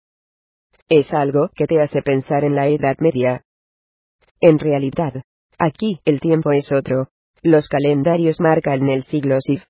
[0.89, 3.44] Es algo que te hace pensar en la Edad Media.
[4.39, 5.24] En realidad,
[5.58, 7.10] Aquí el tiempo es otro.
[7.41, 9.64] Los calendarios marcan el siglo SIF.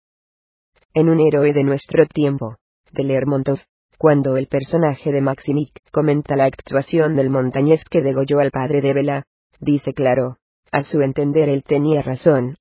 [0.93, 2.57] En un héroe de nuestro tiempo,
[2.91, 3.59] de Lermontov,
[3.97, 8.93] cuando el personaje de Maximik comenta la actuación del montañés que degolló al padre de
[8.93, 9.23] Vela,
[9.59, 10.37] dice claro,
[10.71, 12.57] a su entender él tenía razón.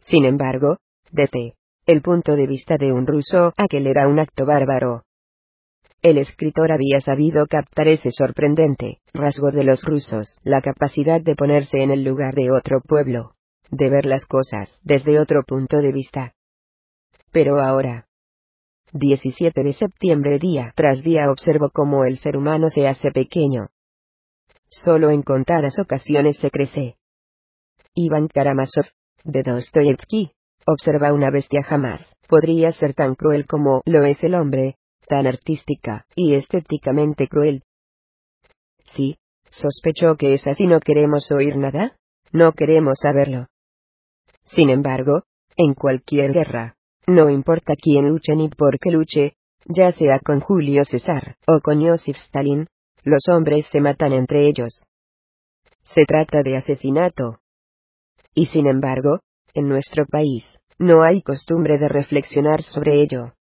[0.00, 0.78] Sin embargo,
[1.10, 1.54] desde
[1.86, 5.02] el punto de vista de un ruso, aquel era un acto bárbaro.
[6.02, 11.82] El escritor había sabido captar ese sorprendente rasgo de los rusos, la capacidad de ponerse
[11.82, 13.34] en el lugar de otro pueblo,
[13.70, 16.32] de ver las cosas desde otro punto de vista.
[17.32, 18.06] Pero ahora,
[18.92, 23.68] 17 de septiembre día tras día observo cómo el ser humano se hace pequeño.
[24.66, 26.96] Solo en contadas ocasiones se crece.
[27.94, 28.86] Iván Karamazov,
[29.24, 30.32] de Dostoyevsky,
[30.66, 34.76] observa una bestia jamás, podría ser tan cruel como lo es el hombre,
[35.10, 37.64] tan artística y estéticamente cruel.
[38.94, 39.18] Sí,
[39.50, 40.68] sospechó que es así.
[40.68, 41.96] No queremos oír nada,
[42.32, 43.48] no queremos saberlo.
[44.44, 45.24] Sin embargo,
[45.56, 46.76] en cualquier guerra,
[47.08, 49.34] no importa quién luche ni por qué luche,
[49.66, 52.68] ya sea con Julio César o con Joseph Stalin,
[53.02, 54.84] los hombres se matan entre ellos.
[55.82, 57.40] Se trata de asesinato.
[58.32, 59.20] Y sin embargo,
[59.54, 60.44] en nuestro país,
[60.78, 63.32] no hay costumbre de reflexionar sobre ello.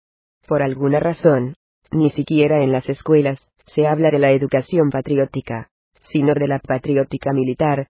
[0.48, 1.56] Por alguna razón,
[1.90, 5.68] ni siquiera en las escuelas, se habla de la educación patriótica,
[6.00, 7.88] sino de la patriótica militar.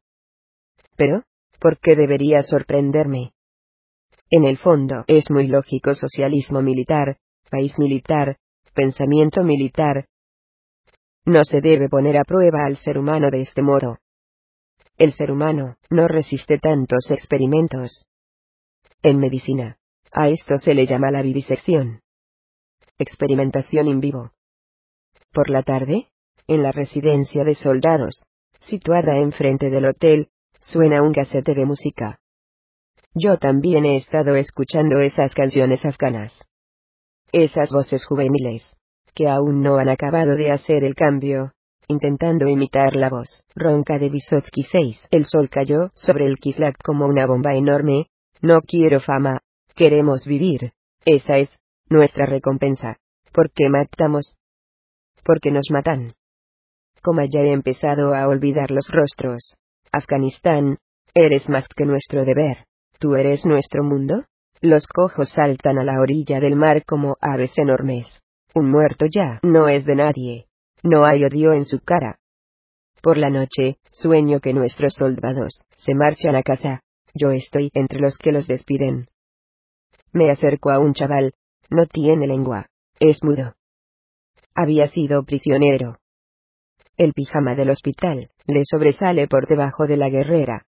[0.96, 1.22] Pero,
[1.60, 3.30] ¿por qué debería sorprenderme?
[4.28, 8.38] En el fondo es muy lógico socialismo militar, país militar,
[8.74, 10.06] pensamiento militar.
[11.24, 13.98] No se debe poner a prueba al ser humano de este modo.
[14.96, 18.08] El ser humano no resiste tantos experimentos.
[19.00, 19.78] En medicina,
[20.10, 22.00] a esto se le llama la vivisección.
[22.98, 24.32] Experimentación en vivo.
[25.32, 26.08] Por la tarde,
[26.48, 28.24] en la residencia de soldados,
[28.60, 30.30] situada enfrente del hotel,
[30.60, 32.18] suena un casete de música.
[33.14, 36.32] Yo también he estado escuchando esas canciones afganas.
[37.30, 38.76] Esas voces juveniles,
[39.14, 41.52] que aún no han acabado de hacer el cambio,
[41.86, 45.06] intentando imitar la voz ronca de Vysotsky 6.
[45.12, 48.08] El sol cayó sobre el Kislat como una bomba enorme.
[48.42, 49.40] No quiero fama,
[49.76, 50.72] queremos vivir.
[51.04, 51.48] Esa es
[51.90, 52.96] nuestra recompensa.
[53.32, 54.36] ¿Por qué matamos?
[55.24, 56.12] Porque nos matan.
[57.02, 59.56] Como ya he empezado a olvidar los rostros.
[59.92, 60.78] Afganistán,
[61.14, 62.66] eres más que nuestro deber.
[62.98, 64.24] ¿Tú eres nuestro mundo?
[64.60, 68.20] Los cojos saltan a la orilla del mar como aves enormes.
[68.54, 70.46] Un muerto ya no es de nadie.
[70.82, 72.18] No hay odio en su cara.
[73.02, 76.82] Por la noche, sueño que nuestros soldados se marchan a casa.
[77.14, 79.06] Yo estoy entre los que los despiden.
[80.12, 81.34] Me acerco a un chaval.
[81.70, 82.66] No tiene lengua.
[83.00, 83.54] Es mudo.
[84.54, 85.98] Había sido prisionero.
[86.96, 90.66] El pijama del hospital le sobresale por debajo de la guerrera.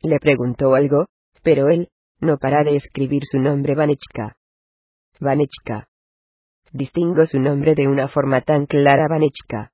[0.00, 1.06] Le preguntó algo,
[1.42, 1.88] pero él
[2.20, 4.36] no para de escribir su nombre Vanechka.
[5.20, 5.88] Vanechka.
[6.72, 9.72] Distingo su nombre de una forma tan clara Vanechka.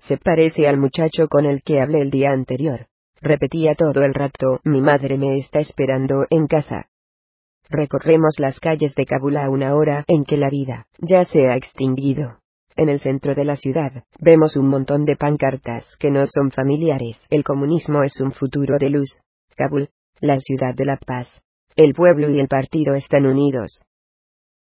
[0.00, 2.86] Se parece al muchacho con el que hablé el día anterior.
[3.20, 6.88] Repetía todo el rato, mi madre me está esperando en casa.
[7.70, 11.54] Recorremos las calles de Kabul a una hora en que la vida ya se ha
[11.54, 12.40] extinguido.
[12.74, 17.24] En el centro de la ciudad, vemos un montón de pancartas que no son familiares.
[17.30, 19.22] El comunismo es un futuro de luz.
[19.56, 19.88] Kabul,
[20.20, 21.42] la ciudad de la paz.
[21.76, 23.82] El pueblo y el partido están unidos.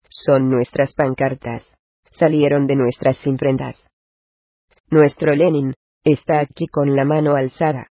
[0.10, 1.64] Son nuestras pancartas.
[2.12, 3.88] Salieron de nuestras imprentas.
[4.92, 7.88] Nuestro Lenin, está aquí con la mano alzada.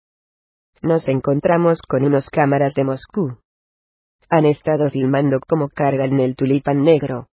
[0.82, 3.38] Nos encontramos con unos cámaras de Moscú.
[4.28, 7.28] Han estado filmando cómo cargan el tulipán negro.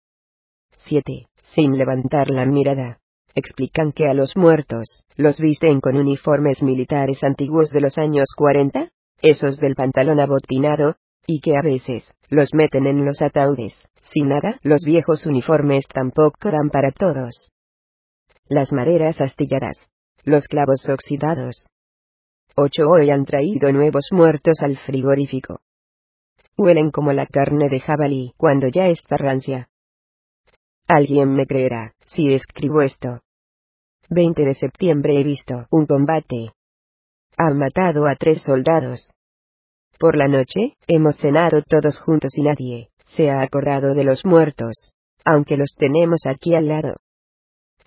[0.76, 1.28] 7.
[1.54, 2.98] Sin levantar la mirada.
[3.34, 8.88] Explican que a los muertos, los visten con uniformes militares antiguos de los años 40,
[9.22, 10.96] esos del pantalón abotinado,
[11.28, 13.88] y que a veces, los meten en los ataúdes.
[14.00, 17.50] Sin nada, los viejos uniformes tampoco dan para todos
[18.48, 19.88] las maderas astilladas,
[20.24, 21.68] los clavos oxidados.
[22.56, 25.60] Ocho hoy han traído nuevos muertos al frigorífico.
[26.60, 29.70] Huelen como la carne de jabalí cuando ya está rancia.
[30.86, 33.22] Alguien me creerá, si escribo esto.
[34.10, 36.52] 20 de septiembre he visto un combate.
[37.38, 39.10] Han matado a tres soldados.
[39.98, 44.92] Por la noche, hemos cenado todos juntos y nadie se ha acordado de los muertos,
[45.24, 46.96] aunque los tenemos aquí al lado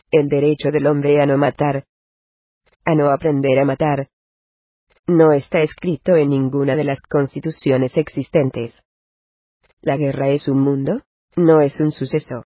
[0.10, 1.86] el derecho del hombre a no matar,
[2.86, 4.10] a no aprender a matar.
[5.08, 8.82] No está escrito en ninguna de las constituciones existentes.
[9.82, 11.02] La guerra es un mundo,
[11.36, 12.46] no es un suceso.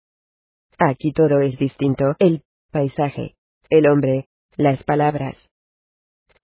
[0.78, 3.36] Aquí todo es distinto, el paisaje,
[3.70, 4.28] el hombre,
[4.58, 5.50] las palabras.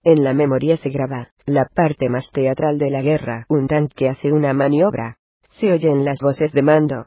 [0.02, 4.32] En la memoria se graba, la parte más teatral de la guerra, un tanque hace
[4.32, 5.18] una maniobra,
[5.50, 7.06] se oyen las voces de mando.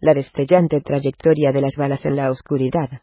[0.00, 3.02] La destellante trayectoria de las balas en la oscuridad,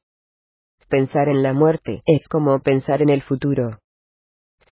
[0.91, 3.79] Pensar en la muerte es como pensar en el futuro.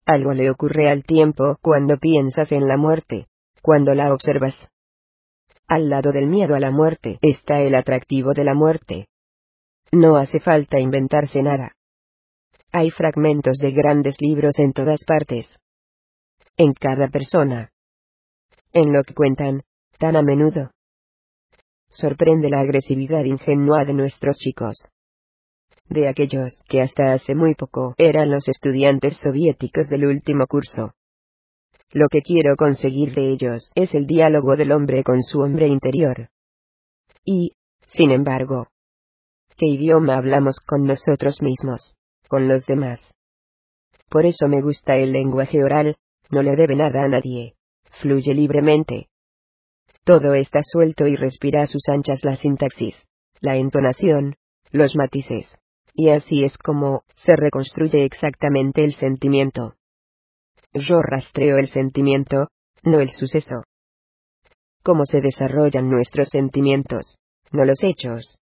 [0.08, 3.26] Algo le ocurre al tiempo cuando piensas en la muerte,
[3.60, 4.54] cuando la observas.
[5.66, 9.08] Al lado del miedo a la muerte está el atractivo de la muerte.
[9.92, 11.76] No hace falta inventarse nada.
[12.72, 15.58] Hay fragmentos de grandes libros en todas partes.
[16.56, 17.70] En cada persona.
[18.72, 19.60] En lo que cuentan,
[19.98, 20.70] tan a menudo.
[21.90, 24.88] Sorprende la agresividad ingenua de nuestros chicos
[25.88, 30.92] de aquellos que hasta hace muy poco eran los estudiantes soviéticos del último curso.
[31.92, 36.28] Lo que quiero conseguir de ellos es el diálogo del hombre con su hombre interior.
[37.24, 37.52] Y,
[37.86, 38.68] sin embargo,
[39.56, 41.94] ¿qué idioma hablamos con nosotros mismos,
[42.28, 43.00] con los demás?
[44.10, 45.96] Por eso me gusta el lenguaje oral,
[46.30, 47.54] no le debe nada a nadie,
[48.00, 49.08] fluye libremente.
[50.04, 52.94] Todo está suelto y respira a sus anchas la sintaxis,
[53.40, 54.36] la entonación,
[54.70, 55.58] los matices
[55.98, 59.74] y así es como se reconstruye exactamente el sentimiento.
[60.72, 62.50] Yo rastreo el sentimiento,
[62.84, 63.64] no el suceso.
[64.84, 67.16] ¿Cómo se desarrollan nuestros sentimientos?
[67.50, 68.38] No los hechos.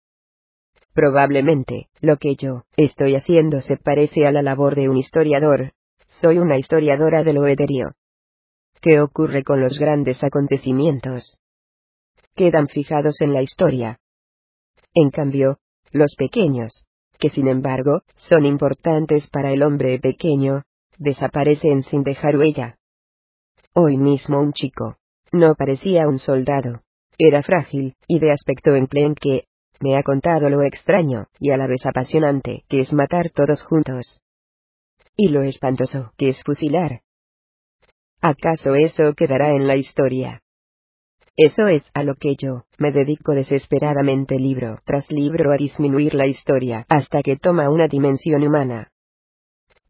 [0.92, 5.72] Probablemente, lo que yo estoy haciendo se parece a la labor de un historiador.
[6.20, 7.92] Soy una historiadora de lo etéreo.
[8.82, 11.38] ¿Qué ocurre con los grandes acontecimientos?
[12.34, 13.98] Quedan fijados en la historia.
[14.92, 15.56] En cambio,
[15.90, 16.85] los pequeños,
[17.18, 20.62] que sin embargo, son importantes para el hombre pequeño,
[20.98, 22.76] desaparecen sin dejar huella.
[23.74, 24.96] Hoy mismo un chico.
[25.32, 26.80] No parecía un soldado.
[27.18, 29.44] Era frágil, y de aspecto enclenque.
[29.80, 34.22] Me ha contado lo extraño, y a la vez apasionante, que es matar todos juntos.
[35.16, 37.02] Y lo espantoso, que es fusilar.
[38.22, 40.42] ¿Acaso eso quedará en la historia?
[41.36, 46.26] Eso es a lo que yo me dedico desesperadamente libro tras libro a disminuir la
[46.26, 48.90] historia hasta que toma una dimensión humana.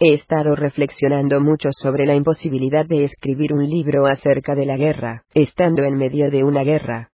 [0.00, 5.22] He estado reflexionando mucho sobre la imposibilidad de escribir un libro acerca de la guerra,
[5.34, 7.12] estando en medio de una guerra.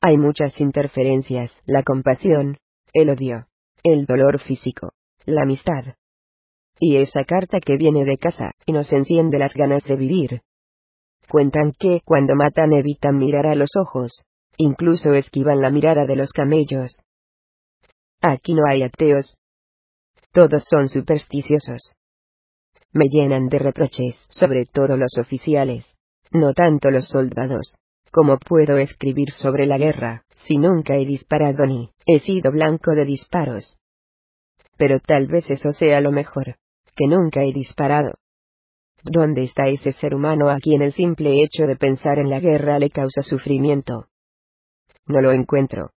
[0.00, 2.58] Hay muchas interferencias, la compasión,
[2.92, 3.46] el odio,
[3.84, 4.92] el dolor físico,
[5.26, 5.94] la amistad.
[6.80, 10.42] Y esa carta que viene de casa, y nos enciende las ganas de vivir,
[11.30, 14.24] Cuentan que cuando matan evitan mirar a los ojos,
[14.56, 17.02] incluso esquivan la mirada de los camellos.
[18.22, 19.36] Aquí no hay ateos.
[20.32, 21.94] Todos son supersticiosos.
[22.92, 25.96] Me llenan de reproches, sobre todo los oficiales,
[26.30, 27.76] no tanto los soldados.
[28.10, 33.04] ¿Cómo puedo escribir sobre la guerra, si nunca he disparado ni he sido blanco de
[33.04, 33.78] disparos?
[34.78, 36.56] Pero tal vez eso sea lo mejor,
[36.96, 38.14] que nunca he disparado.
[39.02, 42.78] ¿Dónde está ese ser humano a quien el simple hecho de pensar en la guerra
[42.78, 44.06] le causa sufrimiento?
[45.06, 45.92] No lo encuentro.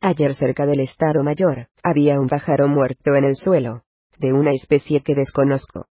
[0.00, 3.82] Ayer cerca del Estado Mayor, había un pájaro muerto en el suelo,
[4.18, 5.86] de una especie que desconozco.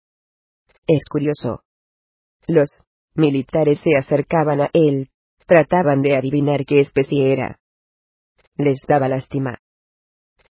[0.87, 1.63] Es curioso.
[2.47, 2.85] Los
[3.15, 5.11] militares se acercaban a él,
[5.47, 7.59] trataban de adivinar qué especie era.
[8.57, 9.59] Les daba lástima.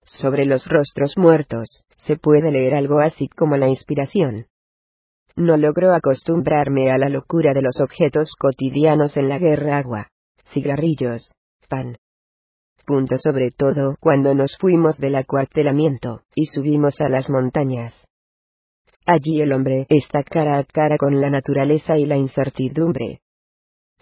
[0.04, 4.48] Sobre los rostros muertos, se puede leer algo así como la inspiración.
[5.36, 10.08] No logro acostumbrarme a la locura de los objetos cotidianos en la guerra agua,
[10.54, 11.34] cigarrillos,
[11.70, 11.98] pan.
[12.86, 17.96] Punto sobre todo cuando nos fuimos del acuartelamiento, y subimos a las montañas.
[19.06, 23.22] Allí el hombre está cara a cara con la naturaleza y la incertidumbre.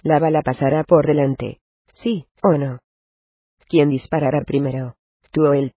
[0.01, 1.59] La bala pasará por delante.
[1.93, 2.79] Sí, o no.
[3.67, 4.95] ¿Quién disparará primero?
[5.31, 5.73] Tú o él.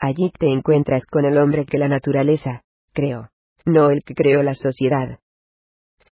[0.00, 3.30] Allí te encuentras con el hombre que la naturaleza, creo,
[3.64, 5.18] no el que creó la sociedad.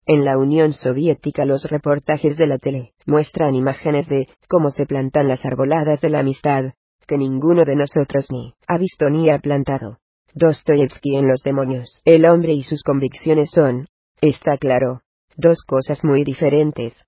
[0.07, 5.27] En la Unión Soviética los reportajes de la tele muestran imágenes de cómo se plantan
[5.27, 6.75] las arboladas de la amistad,
[7.07, 9.99] que ninguno de nosotros ni ha visto ni ha plantado.
[10.35, 12.03] Dostoyevsky en Los demonios.
[12.05, 13.87] El hombre y sus convicciones son,
[14.21, 15.01] está claro,
[15.37, 17.05] dos cosas muy diferentes.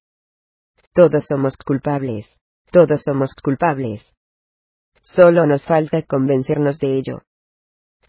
[0.95, 2.39] Todos somos culpables.
[2.71, 4.13] Todos somos culpables.
[5.01, 7.23] Solo nos falta convencernos de ello.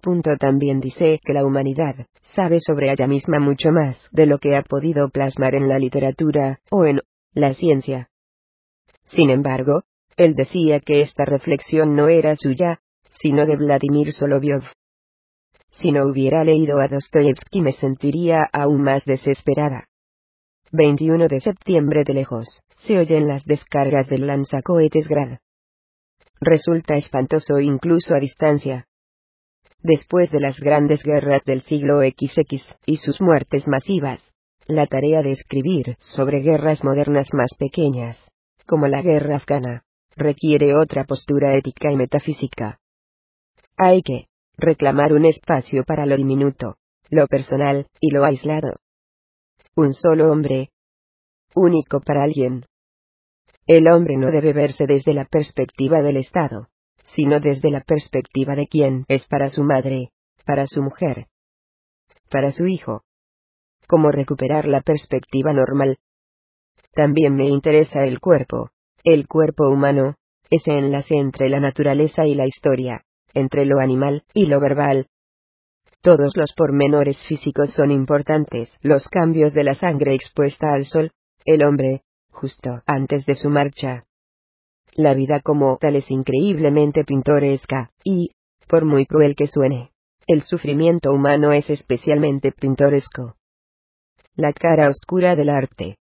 [0.01, 4.55] Punto también dice que la humanidad sabe sobre ella misma mucho más de lo que
[4.55, 7.01] ha podido plasmar en la literatura o en
[7.33, 8.09] la ciencia.
[9.03, 9.83] Sin embargo,
[10.15, 12.79] él decía que esta reflexión no era suya,
[13.21, 14.63] sino de Vladimir Solovyov.
[15.71, 19.87] Si no hubiera leído a Dostoyevsky me sentiría aún más desesperada.
[20.71, 25.39] 21 de septiembre de lejos, se oyen las descargas del lanzacohetes Grad.
[26.39, 28.85] Resulta espantoso incluso a distancia,
[29.81, 34.21] Después de las grandes guerras del siglo XX y sus muertes masivas,
[34.67, 38.17] la tarea de escribir sobre guerras modernas más pequeñas,
[38.67, 39.83] como la guerra afgana,
[40.15, 42.79] requiere otra postura ética y metafísica.
[43.77, 44.27] Hay que
[44.57, 46.75] reclamar un espacio para lo diminuto,
[47.09, 48.79] lo personal y lo aislado.
[49.75, 50.71] Un solo hombre,
[51.55, 52.65] único para alguien.
[53.65, 56.67] El hombre no debe verse desde la perspectiva del Estado,
[57.15, 60.11] sino desde la perspectiva de quién es para su madre,
[60.45, 61.27] para su mujer,
[62.29, 63.03] para su hijo.
[63.87, 65.97] Cómo recuperar la perspectiva normal.
[66.93, 68.69] También me interesa el cuerpo,
[69.03, 70.15] el cuerpo humano,
[70.49, 73.03] ese enlace entre la naturaleza y la historia,
[73.33, 75.07] entre lo animal y lo verbal.
[76.01, 81.11] Todos los pormenores físicos son importantes, los cambios de la sangre expuesta al sol,
[81.45, 84.05] el hombre, justo antes de su marcha,
[84.99, 88.31] la vida como tal es increíblemente pintoresca, y,
[88.67, 89.91] por muy cruel que suene,
[90.27, 93.35] el sufrimiento humano es especialmente pintoresco.
[94.35, 95.97] La cara oscura del arte.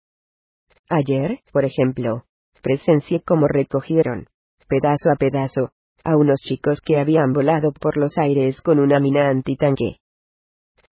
[0.89, 2.25] Ayer, por ejemplo,
[2.61, 4.27] presencié cómo recogieron,
[4.67, 5.71] pedazo a pedazo,
[6.03, 9.97] a unos chicos que habían volado por los aires con una mina antitanque.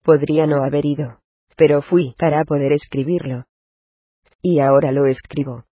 [0.02, 1.20] Podría no haber ido,
[1.56, 3.44] pero fui para poder escribirlo.
[4.42, 5.66] Y ahora lo escribo.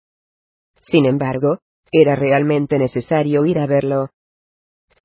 [0.83, 1.59] Sin embargo,
[1.93, 4.11] era realmente necesario ir a verlo.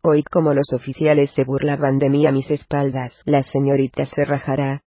[0.02, 4.84] Hoy como los oficiales se burlaban de mí a mis espaldas, la señorita se rajará.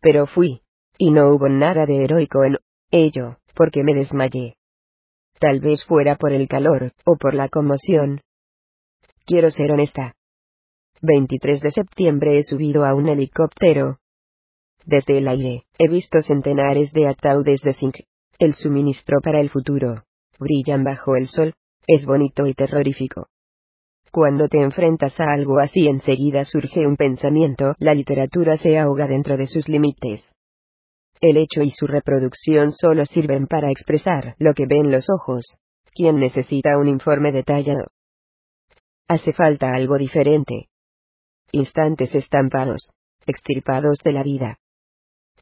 [0.00, 0.62] Pero fui,
[0.96, 2.58] y no hubo nada de heroico en
[2.92, 4.54] ello, porque me desmayé.
[5.40, 8.20] Tal vez fuera por el calor, o por la conmoción.
[9.26, 10.14] Quiero ser honesta.
[11.02, 13.98] 23 de septiembre he subido a un helicóptero.
[14.84, 17.96] Desde el aire, he visto centenares de ataúdes de zinc,
[18.38, 20.04] el suministro para el futuro
[20.38, 21.54] brillan bajo el sol,
[21.86, 23.28] es bonito y terrorífico.
[24.10, 29.36] Cuando te enfrentas a algo así enseguida surge un pensamiento, la literatura se ahoga dentro
[29.36, 30.30] de sus límites.
[31.20, 35.58] El hecho y su reproducción solo sirven para expresar lo que ven los ojos.
[35.94, 37.86] ¿Quién necesita un informe detallado?
[39.08, 40.68] Hace falta algo diferente.
[41.50, 42.90] Instantes estampados,
[43.26, 44.58] extirpados de la vida.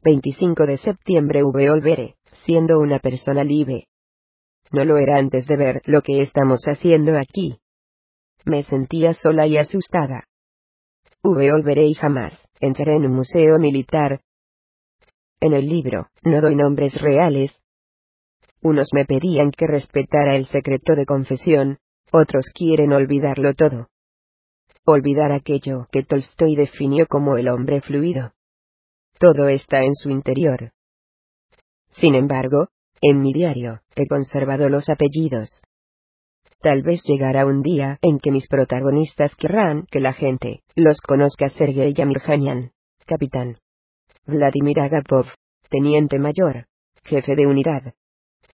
[0.03, 1.69] 25 de septiembre V.
[1.69, 3.87] Olvere, siendo una persona libre.
[4.71, 7.59] No lo era antes de ver lo que estamos haciendo aquí.
[8.45, 10.25] Me sentía sola y asustada.
[11.23, 11.51] V.
[11.51, 14.21] Olveré y jamás entré en un museo militar.
[15.39, 17.61] En el libro, no doy nombres reales.
[18.61, 21.77] Unos me pedían que respetara el secreto de confesión,
[22.11, 23.89] otros quieren olvidarlo todo.
[24.85, 28.31] Olvidar aquello que Tolstoy definió como el hombre fluido.
[29.19, 30.71] Todo está en su interior.
[31.89, 32.69] Sin embargo,
[33.01, 35.61] en mi diario, he conservado los apellidos.
[36.59, 41.49] Tal vez llegará un día en que mis protagonistas querrán que la gente los conozca
[41.49, 42.71] Sergei Yamirjanian,
[43.05, 43.57] capitán.
[44.25, 45.27] Vladimir Agapov,
[45.69, 46.65] teniente mayor,
[47.03, 47.93] jefe de unidad.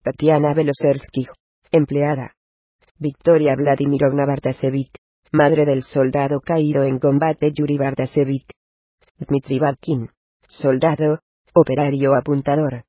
[0.04, 1.28] Tatiana Belosersky,
[1.72, 2.36] empleada.
[2.98, 4.92] Victoria Vladimirovna Bartasevich,
[5.32, 8.50] madre del soldado caído en combate Yuri Bartasevich.
[9.18, 10.10] Dmitry Babkin,
[10.50, 11.20] soldado,
[11.54, 12.84] operario apuntador.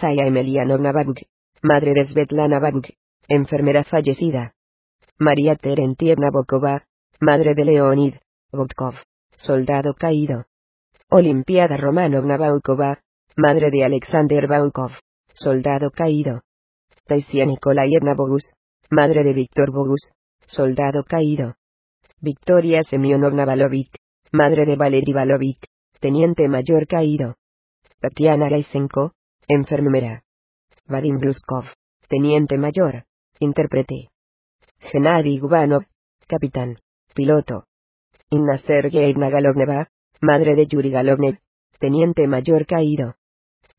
[0.00, 1.24] Saya Emelianovna Babuk,
[1.62, 2.84] madre de Svetlana Babuk,
[3.28, 4.52] enfermera fallecida.
[5.18, 6.84] María Terentievna Bokova,
[7.18, 8.14] madre de Leonid
[8.52, 8.94] Botkov,
[9.38, 10.44] soldado caído.
[11.08, 13.00] Olimpiada Romanovna Baukova,
[13.38, 14.92] madre de Alexander Baukov,
[15.32, 16.42] soldado caído.
[17.06, 18.52] Taisia Nikolayevna Bogus,
[18.90, 20.12] madre de Víctor Bogus,
[20.46, 21.54] soldado caído.
[22.20, 23.96] Victoria Semyonovna Balovik,
[24.30, 25.68] madre de Valery Balovik,
[26.00, 27.36] teniente mayor caído.
[27.98, 29.15] Tatiana Lysenko,
[29.48, 30.22] enfermera.
[30.88, 31.64] Vadim Bluskov,
[32.08, 33.04] teniente mayor,
[33.40, 34.10] intérprete.
[34.78, 35.84] Gennady Gubanov,
[36.26, 36.78] capitán,
[37.14, 37.64] piloto.
[38.30, 39.88] Inna Sergeyevna Galovneva,
[40.20, 41.38] madre de Yuri Galovnev,
[41.78, 43.14] teniente mayor caído.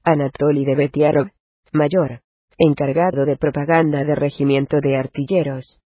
[0.03, 1.30] Anatoly Debetiarov,
[1.74, 2.22] mayor,
[2.57, 5.82] encargado de propaganda de regimiento de artilleros.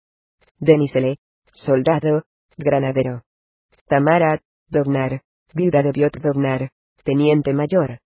[0.58, 1.18] Denisele,
[1.52, 2.24] soldado,
[2.56, 3.22] granadero.
[3.86, 5.22] Tamara, Dovnar,
[5.54, 6.70] viuda de Piotr Dovnar,
[7.04, 8.00] teniente mayor.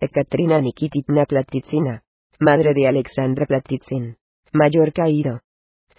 [0.00, 2.04] Ekaterina Nikititna Platitsina,
[2.38, 4.16] madre de Alexandra Platitsin,
[4.52, 5.40] mayor caído.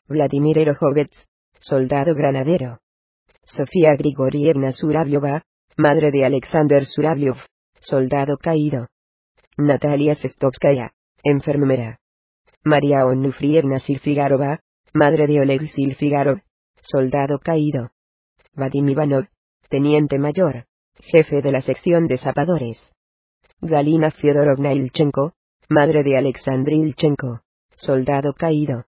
[0.07, 1.27] Vladimir Erojovets,
[1.59, 2.79] soldado granadero.
[3.43, 5.43] Sofía Grigorievna Suraviova,
[5.75, 7.39] madre de Alexander Suraviov,
[7.81, 8.87] soldado caído.
[9.57, 11.99] Natalia Sestovskaya, enfermera.
[12.63, 14.61] María Onufrievna Silfigarova,
[14.93, 16.39] madre de Oleg Silfigarov,
[16.81, 17.89] soldado caído.
[18.53, 19.27] Vadim Ivanov,
[19.67, 20.67] teniente mayor,
[21.01, 22.93] jefe de la sección de zapadores.
[23.61, 25.33] Galina Fyodorovna Ilchenko,
[25.67, 27.41] madre de Alexandr Ilchenko,
[27.75, 28.85] soldado caído.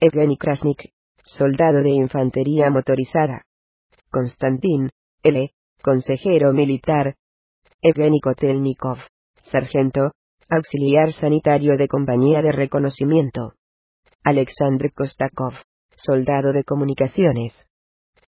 [0.00, 0.92] Evgeny Krasnik,
[1.26, 3.44] soldado de infantería motorizada.
[4.10, 4.88] Konstantin,
[5.22, 5.50] L.,
[5.82, 7.16] consejero militar.
[7.82, 8.96] Evgeny Kotelnikov,
[9.42, 10.12] sargento,
[10.48, 13.52] auxiliar sanitario de compañía de reconocimiento.
[14.24, 15.52] Alexandr Kostakov,
[15.96, 17.52] soldado de comunicaciones.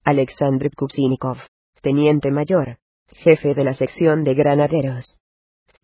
[0.03, 1.39] Alexandr Kupsinikov,
[1.83, 2.79] teniente mayor,
[3.13, 5.21] jefe de la sección de granaderos.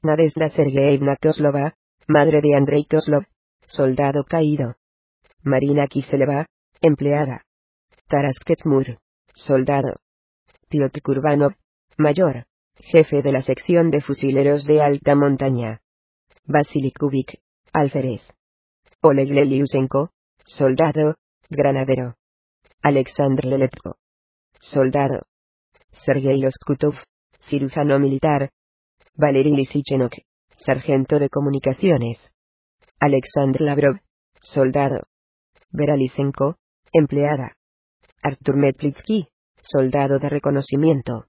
[0.05, 1.73] Nadezhda Sergeyevna Koslova,
[2.09, 3.25] madre de Andrei Koslov,
[3.67, 4.75] soldado caído.
[5.43, 6.47] Marina Kiseleva,
[6.83, 7.43] empleada.
[8.09, 8.99] Taras Ketsmur,
[9.35, 10.01] soldado.
[10.69, 11.55] Piotr Kurbanov,
[11.97, 12.45] mayor,
[12.77, 15.81] jefe de la sección de fusileros de alta montaña.
[16.45, 17.41] Vasily Kubik,
[17.73, 18.23] alférez.
[19.01, 20.11] Oleg Leliusenko,
[20.45, 21.17] soldado,
[21.49, 22.17] granadero.
[22.83, 23.97] Alexandr Leletko,
[24.61, 25.23] soldado.
[25.93, 26.97] Sergei Loskutov,
[27.49, 28.51] cirujano militar.
[29.17, 30.13] Valery Lisichenok,
[30.57, 32.33] sargento de comunicaciones.
[32.99, 34.01] Alexandr Lavrov,
[34.43, 35.05] soldado.
[35.71, 36.57] Vera Lisenko,
[36.93, 37.55] empleada.
[38.25, 39.29] Artur Metlitsky,
[39.63, 41.27] soldado de reconocimiento.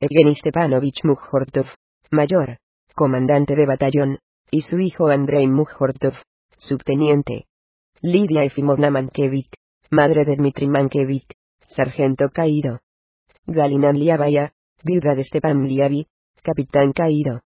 [0.00, 1.66] Evgeny Stepanovich Mukhortov,
[2.10, 2.56] mayor,
[2.94, 4.18] comandante de batallón,
[4.50, 6.14] y su hijo Andrei Mukhortov,
[6.56, 7.44] subteniente.
[8.00, 9.52] Lidia Efimovna Mankevich,
[9.90, 11.28] madre de Dmitry Mankevich,
[11.66, 12.80] sargento caído.
[13.44, 16.06] Galina Liabaya, viuda de Stepan Liavi,
[16.42, 17.42] capitán caído.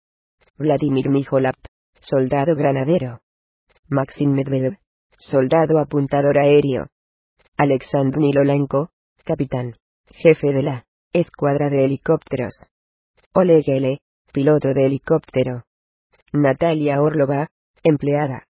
[0.57, 1.57] Vladimir Mijolap,
[2.01, 3.21] soldado granadero.
[3.89, 4.79] Maxim Medvedev,
[5.19, 6.89] soldado apuntador aéreo.
[7.57, 8.91] Alexandr Nilolenko,
[9.25, 9.77] capitán,
[10.11, 12.67] jefe de la escuadra de helicópteros.
[13.33, 14.01] Oleg L.,
[14.33, 15.65] piloto de helicóptero.
[16.33, 17.49] Natalia Orlova,
[17.83, 18.47] empleada.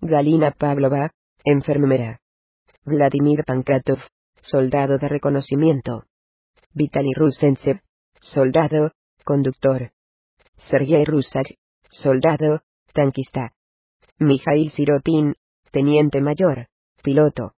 [0.00, 1.10] Galina Pavlova,
[1.44, 2.20] enfermera.
[2.84, 3.98] Vladimir Pankatov,
[4.40, 6.04] soldado de reconocimiento.
[6.72, 7.80] Vitaly Rusentsev,
[8.20, 8.92] soldado,
[9.24, 9.92] conductor.
[10.56, 11.56] Sergei Rusak,
[11.90, 12.60] soldado,
[12.92, 13.52] tanquista.
[14.18, 15.34] Mikhail Sirotin,
[15.70, 16.68] teniente mayor,
[17.02, 17.54] piloto.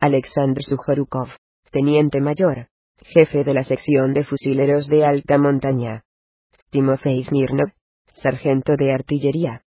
[0.00, 1.28] Alexandr Sujorukov,
[1.70, 2.68] teniente mayor,
[3.02, 6.04] jefe de la sección de fusileros de alta montaña.
[6.70, 7.72] Timofey Smirnov,
[8.12, 9.62] sargento de artillería.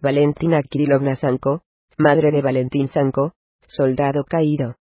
[0.00, 1.62] Valentina Kirilovna Sanko,
[1.96, 3.32] madre de Valentín Sanko,
[3.66, 4.76] soldado caído.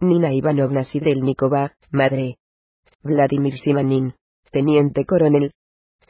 [0.00, 2.38] Nina Ivanovna Sidelnikova, madre.
[3.02, 4.14] Vladimir Simanin,
[4.50, 5.52] teniente coronel.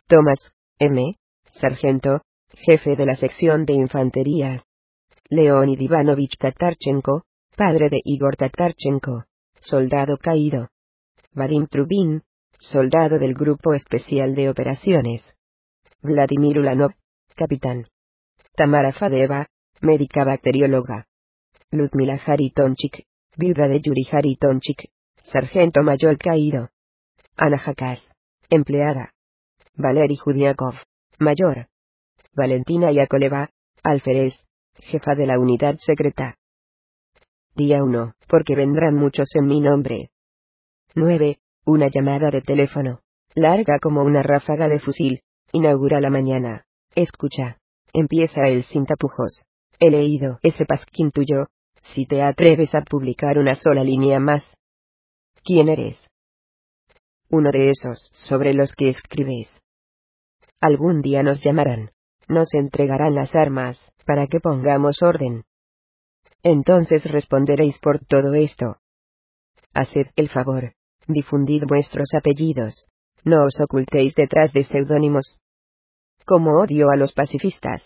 [0.07, 1.17] Tomás, M.,
[1.53, 2.23] sargento,
[2.55, 4.65] jefe de la sección de infantería.
[5.29, 7.23] Leonid Ivanovich Tatarchenko,
[7.57, 9.25] padre de Igor Tatarchenko,
[9.61, 10.69] soldado caído.
[11.33, 12.23] Vadim Trubin,
[12.59, 15.35] soldado del Grupo Especial de Operaciones.
[16.03, 16.93] Vladimir Ulanov,
[17.37, 17.87] capitán.
[18.57, 19.47] Tamara Fadeva,
[19.81, 21.07] médica bacterióloga.
[21.71, 24.91] Ludmila Haritonchik, viuda de Yuri Haritonchik,
[25.23, 26.71] sargento mayor caído.
[27.37, 28.01] Ana Jakas,
[28.51, 29.13] empleada.
[29.75, 30.75] Valery Judiakov,
[31.19, 31.69] mayor.
[32.35, 33.51] Valentina Yakoleva,
[33.83, 34.35] alférez,
[34.75, 36.37] jefa de la unidad secreta.
[37.55, 40.11] Día 1, porque vendrán muchos en mi nombre.
[40.95, 41.39] 9.
[41.67, 43.01] Una llamada de teléfono.
[43.35, 45.23] Larga como una ráfaga de fusil.
[45.53, 46.65] Inaugura la mañana.
[46.95, 47.59] Escucha.
[47.93, 49.45] Empieza el sin tapujos.
[49.79, 51.47] He leído ese pasquín tuyo.
[51.95, 54.45] Si te atreves a publicar una sola línea más.
[55.43, 56.09] ¿Quién eres?
[57.33, 59.49] Uno de esos sobre los que escribes.
[60.61, 61.93] Algún día nos llamarán.
[62.29, 65.45] Nos entregarán las armas, para que pongamos orden.
[66.43, 68.77] Entonces responderéis por todo esto.
[69.75, 70.75] Haced el favor.
[71.07, 72.87] Difundid vuestros apellidos.
[73.25, 75.39] No os ocultéis detrás de seudónimos.
[76.27, 77.83] Como odio a los pacifistas.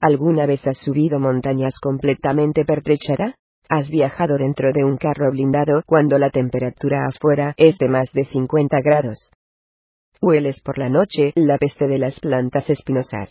[0.00, 3.37] ¿Alguna vez has subido montañas completamente pertrechada?
[3.70, 8.24] ¿Has viajado dentro de un carro blindado cuando la temperatura afuera es de más de
[8.24, 9.30] 50 grados?
[10.22, 13.30] ¿Hueles por la noche la peste de las plantas espinosas?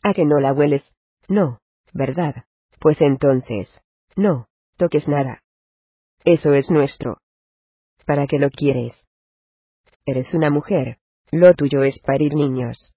[0.00, 0.94] ¿A que no la hueles?
[1.28, 1.58] No,
[1.92, 2.44] ¿verdad?
[2.78, 3.80] Pues entonces,
[4.14, 5.42] no, toques nada.
[6.24, 7.18] Eso es nuestro.
[8.06, 9.04] ¿Para qué lo quieres?
[10.06, 10.98] Eres una mujer,
[11.32, 12.92] lo tuyo es parir niños.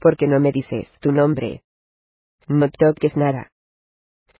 [0.00, 1.62] ¿Por qué no me dices tu nombre?
[2.48, 3.52] No toques nada.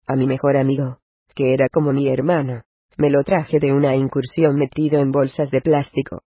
[0.07, 0.99] A mi mejor amigo,
[1.35, 2.62] que era como mi hermano,
[2.97, 6.22] me lo traje de una incursión metido en bolsas de plástico.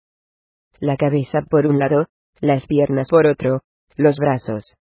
[0.81, 2.07] La cabeza por un lado,
[2.41, 3.63] las piernas por otro,
[3.97, 4.79] los brazos.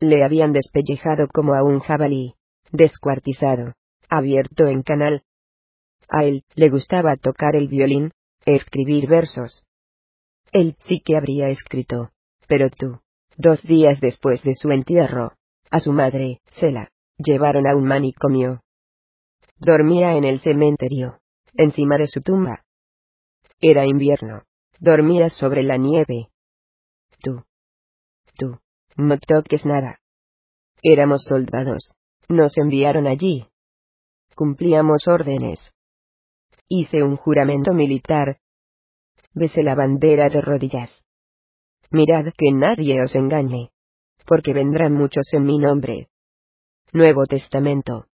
[0.00, 2.34] Le habían despellejado como a un jabalí,
[2.70, 3.74] descuartizado,
[4.08, 5.22] abierto en canal.
[6.08, 8.12] A él le gustaba tocar el violín,
[8.44, 9.64] escribir versos.
[10.52, 12.10] Él sí que habría escrito,
[12.46, 13.00] pero tú,
[13.36, 15.32] dos días después de su entierro,
[15.70, 18.60] a su madre, se la llevaron a un manicomio.
[19.64, 21.20] Dormía en el cementerio,
[21.54, 22.64] encima de su tumba.
[23.60, 24.42] Era invierno.
[24.80, 26.30] Dormía sobre la nieve.
[27.22, 27.44] Tú.
[28.36, 28.58] Tú.
[28.96, 30.00] No toques nada.
[30.82, 31.92] Éramos soldados.
[32.28, 33.46] Nos enviaron allí.
[34.34, 35.60] Cumplíamos órdenes.
[36.66, 38.40] Hice un juramento militar.
[39.32, 40.90] Besé la bandera de rodillas.
[41.92, 43.70] Mirad que nadie os engañe
[44.26, 46.08] porque vendrán muchos en mi nombre.
[46.92, 48.06] Nuevo Testamento.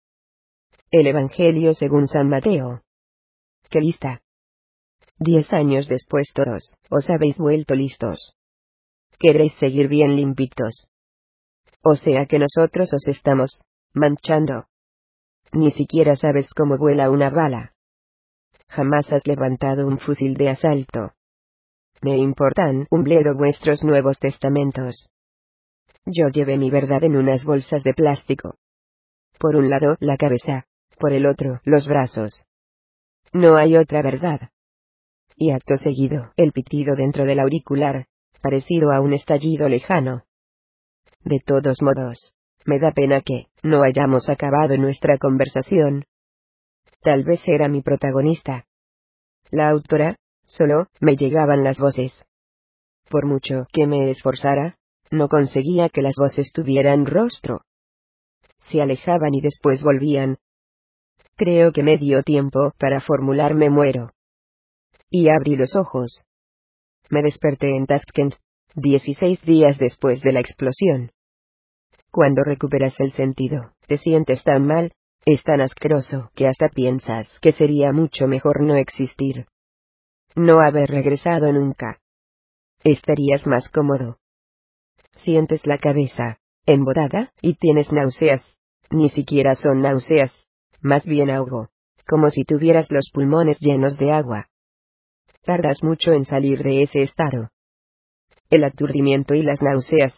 [0.93, 2.83] El Evangelio según San Mateo.
[3.71, 4.23] ¡Qué lista!
[5.19, 8.37] Diez años después todos, os habéis vuelto listos.
[9.19, 10.87] Queréis seguir bien limpitos.
[11.83, 13.63] O sea que nosotros os estamos,
[13.95, 14.67] manchando.
[15.53, 17.73] Ni siquiera sabes cómo vuela una bala.
[18.69, 21.15] Jamás has levantado un fusil de asalto.
[22.01, 25.11] Me importan un bledo vuestros nuevos testamentos.
[26.05, 28.55] Yo llevé mi verdad en unas bolsas de plástico.
[29.41, 30.67] Por un lado, la cabeza,
[30.99, 32.47] por el otro, los brazos.
[33.33, 34.51] No hay otra verdad.
[35.37, 38.07] Y acto seguido, el pitido dentro del auricular,
[38.41, 40.25] parecido a un estallido lejano.
[41.25, 42.35] De todos modos,
[42.65, 46.05] me da pena que no hayamos acabado nuestra conversación.
[47.01, 48.67] Tal vez era mi protagonista.
[49.51, 50.17] La autora,
[50.47, 52.13] solo, me llegaban las voces.
[53.09, 54.79] Por mucho que me esforzara,
[55.11, 57.63] no conseguía que las voces tuvieran rostro.
[58.71, 60.39] Se alejaban y después volvían.
[61.37, 64.13] Creo que me dio tiempo para formularme muero.
[65.11, 66.25] Y abrí los ojos.
[67.11, 68.35] Me desperté en Tashkent,
[68.75, 71.13] 16 días después de la explosión.
[72.11, 74.93] Cuando recuperas el sentido, te sientes tan mal,
[75.25, 79.47] es tan asqueroso que hasta piensas que sería mucho mejor no existir.
[80.35, 82.01] No haber regresado nunca.
[82.83, 84.19] Estarías más cómodo,
[85.25, 88.43] sientes la cabeza embodada y tienes náuseas.
[88.91, 90.33] Ni siquiera son náuseas,
[90.87, 91.69] más bien ahogo,
[92.07, 94.49] como si tuvieras los pulmones llenos de agua.
[95.43, 97.51] Tardas mucho en salir de ese estado.
[98.51, 100.15] El aturdimiento y las náuseas.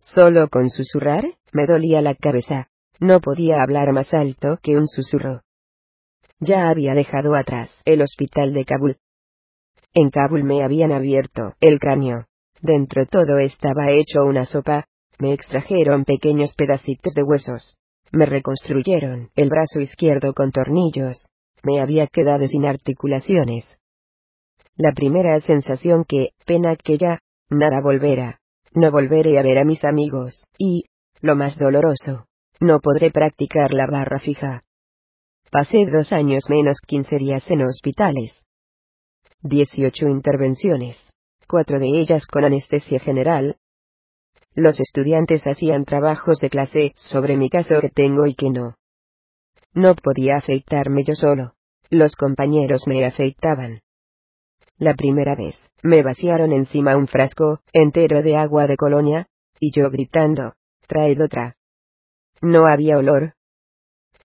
[0.00, 2.68] Solo con susurrar, me dolía la cabeza.
[3.00, 5.42] No podía hablar más alto que un susurro.
[6.38, 8.96] Ya había dejado atrás el hospital de Kabul.
[9.92, 12.26] En Kabul me habían abierto el cráneo,
[12.64, 14.86] Dentro todo estaba hecho una sopa,
[15.18, 17.76] me extrajeron pequeños pedacitos de huesos.
[18.14, 21.26] Me reconstruyeron el brazo izquierdo con tornillos.
[21.64, 23.76] Me había quedado sin articulaciones.
[24.76, 27.18] La primera sensación que, pena que ya,
[27.50, 28.38] nada volverá.
[28.72, 30.84] No volveré a ver a mis amigos, y,
[31.22, 32.26] lo más doloroso,
[32.60, 34.62] no podré practicar la barra fija.
[35.50, 38.44] Pasé dos años menos 15 días en hospitales.
[39.42, 40.96] 18 intervenciones,
[41.48, 43.56] cuatro de ellas con anestesia general.
[44.54, 48.76] Los estudiantes hacían trabajos de clase sobre mi caso que tengo y que no.
[49.72, 51.54] No podía afeitarme yo solo.
[51.90, 53.80] Los compañeros me afeitaban.
[54.78, 59.26] La primera vez, me vaciaron encima un frasco entero de agua de colonia,
[59.58, 60.54] y yo gritando,
[60.86, 61.56] traed otra.
[62.40, 63.34] No había olor.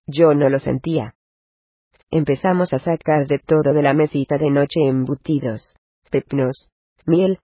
[0.06, 1.14] Yo no lo sentía.
[2.10, 5.74] Empezamos a sacar de todo de la mesita de noche embutidos,
[6.10, 6.68] pepnos,
[7.06, 7.38] miel,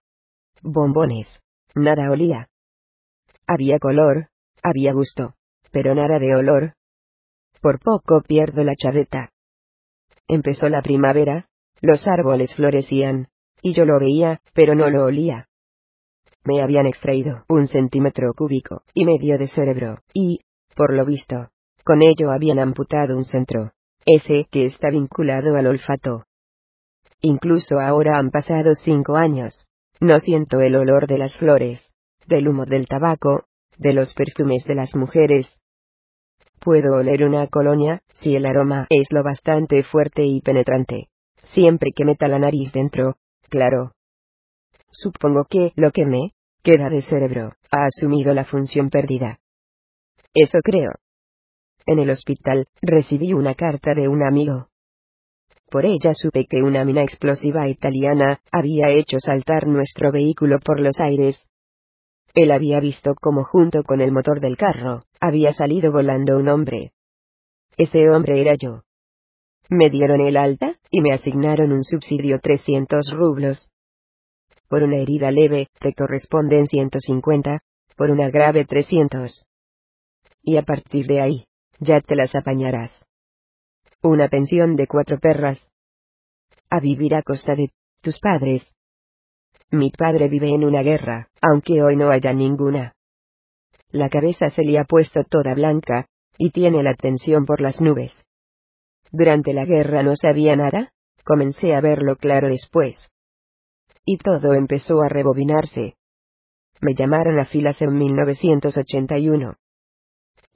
[0.62, 1.28] bombones.
[1.74, 2.48] Nada olía.
[3.46, 4.28] Había color,
[4.62, 5.34] había gusto,
[5.70, 6.74] pero nada de olor.
[7.60, 9.30] Por poco pierdo la chaveta.
[10.26, 11.48] Empezó la primavera,
[11.80, 13.28] los árboles florecían,
[13.62, 15.48] y yo lo veía, pero no lo olía.
[16.44, 20.40] Me habían extraído un centímetro cúbico y medio de cerebro, y,
[20.74, 21.50] por lo visto,
[21.84, 23.72] con ello habían amputado un centro,
[24.04, 26.24] ese que está vinculado al olfato.
[27.20, 29.66] Incluso ahora han pasado cinco años.
[30.00, 31.90] No siento el olor de las flores,
[32.26, 33.44] del humo del tabaco,
[33.78, 35.58] de los perfumes de las mujeres.
[36.60, 41.08] Puedo oler una colonia, si el aroma es lo bastante fuerte y penetrante
[41.52, 43.16] siempre que meta la nariz dentro,
[43.48, 43.92] claro.
[44.90, 49.38] Supongo que lo que me queda de cerebro ha asumido la función perdida.
[50.34, 50.92] Eso creo.
[51.86, 54.68] En el hospital recibí una carta de un amigo.
[55.70, 61.00] Por ella supe que una mina explosiva italiana había hecho saltar nuestro vehículo por los
[61.00, 61.40] aires.
[62.36, 66.92] Él había visto cómo junto con el motor del carro había salido volando un hombre.
[67.78, 68.82] Ese hombre era yo.
[69.70, 73.70] Me dieron el alta, y me asignaron un subsidio 300 rublos.
[74.68, 77.60] Por una herida leve, te corresponden 150,
[77.96, 79.48] por una grave 300.
[80.42, 81.46] Y a partir de ahí,
[81.80, 82.92] ya te las apañarás.
[84.02, 85.58] Una pensión de cuatro perras.
[86.68, 87.70] A vivir a costa de
[88.02, 88.75] tus padres.
[89.70, 92.94] Mi padre vive en una guerra, aunque hoy no haya ninguna.
[93.90, 96.06] La cabeza se le ha puesto toda blanca,
[96.38, 98.12] y tiene la tensión por las nubes.
[99.10, 100.90] Durante la guerra no sabía nada,
[101.24, 102.96] comencé a verlo claro después.
[104.04, 105.94] Y todo empezó a rebobinarse.
[106.80, 109.54] Me llamaron a filas en 1981.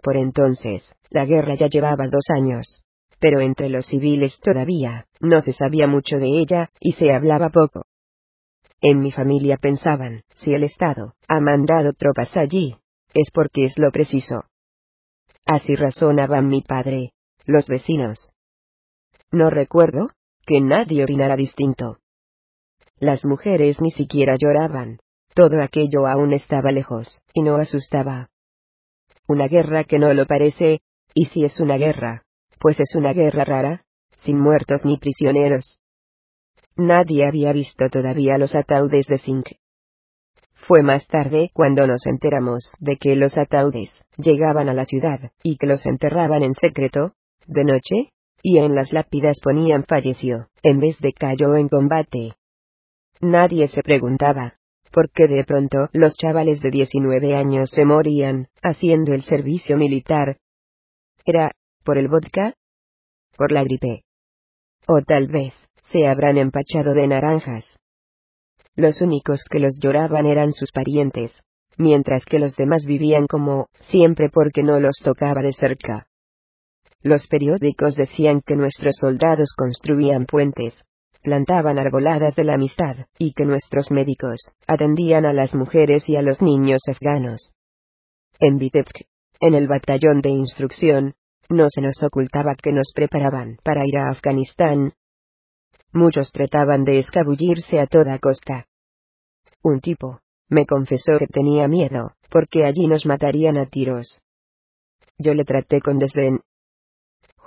[0.03, 2.83] Por entonces, la guerra ya llevaba dos años.
[3.19, 7.85] Pero entre los civiles todavía, no se sabía mucho de ella, y se hablaba poco.
[8.81, 12.77] En mi familia pensaban, si el Estado ha mandado tropas allí,
[13.15, 14.45] es porque es lo preciso.
[15.45, 17.13] Así razonaba mi padre,
[17.47, 18.33] los vecinos,
[19.33, 20.11] no recuerdo
[20.45, 21.99] que nadie orinara distinto.
[22.99, 24.99] Las mujeres ni siquiera lloraban.
[25.35, 28.31] Todo aquello aún estaba lejos, y no asustaba.
[29.29, 30.81] Una guerra que no lo parece,
[31.15, 32.25] y si es una guerra,
[32.59, 33.85] pues es una guerra rara,
[34.17, 35.79] sin muertos ni prisioneros.
[36.81, 39.49] Nadie había visto todavía los ataúdes de zinc.
[40.67, 45.59] Fue más tarde cuando nos enteramos de que los ataúdes llegaban a la ciudad, y
[45.59, 47.13] que los enterraban en secreto,
[47.47, 48.13] de noche,
[48.43, 52.33] y en las lápidas ponían falleció, en vez de cayó en combate.
[53.21, 54.55] Nadie se preguntaba,
[54.91, 60.39] por qué de pronto los chavales de 19 años se morían, haciendo el servicio militar.
[61.27, 61.53] ¿Era,
[61.85, 62.55] por el vodka?
[63.37, 64.05] ¿Por la gripe?
[64.87, 65.53] O tal vez,
[65.91, 67.65] se habrán empachado de naranjas.
[68.77, 71.41] Los únicos que los lloraban eran sus parientes,
[71.77, 76.07] mientras que los demás vivían como, siempre porque no los tocaba de cerca.
[77.03, 80.83] Los periódicos decían que nuestros soldados construían puentes,
[81.23, 86.23] plantaban arboladas de la amistad, y que nuestros médicos atendían a las mujeres y a
[86.23, 87.53] los niños afganos.
[88.39, 89.03] En Vitebsk,
[89.41, 91.15] en el batallón de instrucción,
[91.49, 94.93] no se nos ocultaba que nos preparaban para ir a Afganistán.
[95.93, 98.67] Muchos trataban de escabullirse a toda costa.
[99.63, 104.23] Un tipo, me confesó que tenía miedo, porque allí nos matarían a tiros.
[105.19, 106.41] Yo le traté con desdén,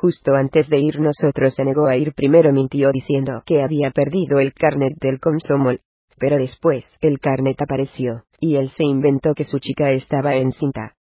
[0.03, 4.39] Justo antes de ir nosotros se negó a ir primero mintió diciendo que había perdido
[4.39, 5.79] el carnet del Komsomol.
[6.17, 10.97] Pero después el carnet apareció, y él se inventó que su chica estaba encinta.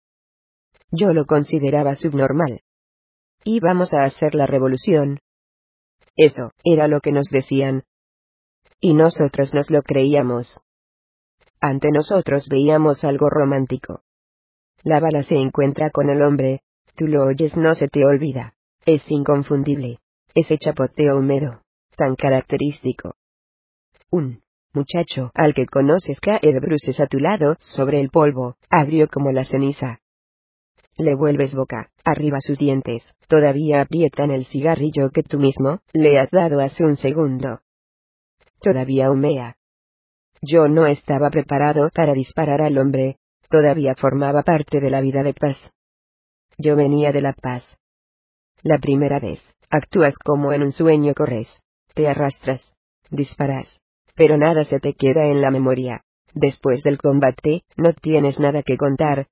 [0.93, 2.61] Yo lo consideraba subnormal.
[3.43, 5.19] Íbamos a hacer la revolución.
[6.17, 7.85] Eso, era lo que nos decían.
[8.81, 10.61] Y nosotros nos lo creíamos.
[11.61, 14.03] Ante nosotros veíamos algo romántico.
[14.83, 16.63] La bala se encuentra con el hombre,
[16.97, 18.55] tú lo oyes, no se te olvida.
[18.85, 20.01] Es inconfundible.
[20.35, 21.63] Ese chapoteo húmedo,
[21.97, 23.15] tan característico.
[24.11, 24.43] Un
[24.75, 29.31] muchacho al que conoces cae de bruces a tu lado, sobre el polvo, agrio como
[29.31, 30.02] la ceniza.
[30.97, 36.31] Le vuelves boca arriba sus dientes, todavía aprietan el cigarrillo que tú mismo le has
[36.31, 37.61] dado hace un segundo.
[38.61, 39.57] Todavía humea.
[40.43, 43.17] Yo no estaba preparado para disparar al hombre,
[43.49, 45.71] todavía formaba parte de la vida de paz.
[46.59, 47.79] Yo venía de la paz.
[48.63, 49.41] La primera vez,
[49.71, 51.49] actúas como en un sueño, corres,
[51.95, 52.73] te arrastras,
[53.11, 53.81] disparas,
[54.15, 56.03] pero nada se te queda en la memoria.
[56.35, 59.27] Después del combate, no tienes nada que contar.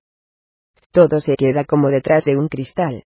[0.93, 3.05] Todo se queda como detrás de un cristal.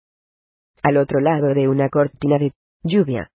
[0.81, 2.53] Al otro lado de una cortina de
[2.83, 3.31] lluvia.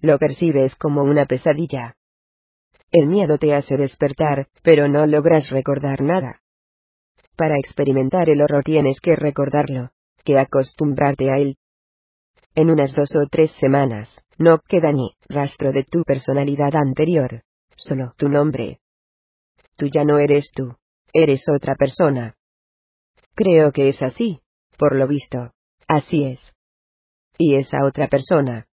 [0.00, 1.96] Lo percibes como una pesadilla.
[2.90, 6.40] El miedo te hace despertar, pero no logras recordar nada.
[7.36, 9.90] Para experimentar el horror tienes que recordarlo,
[10.24, 11.56] que acostumbrarte a él.
[12.54, 14.08] En unas dos o tres semanas,
[14.38, 17.42] no queda ni rastro de tu personalidad anterior,
[17.76, 18.80] solo tu nombre.
[19.76, 20.74] Tú ya no eres tú,
[21.12, 22.34] eres otra persona.
[23.38, 24.40] Creo que es así,
[24.76, 25.52] por lo visto,
[25.86, 26.40] así es.
[27.38, 28.66] Y esa otra persona,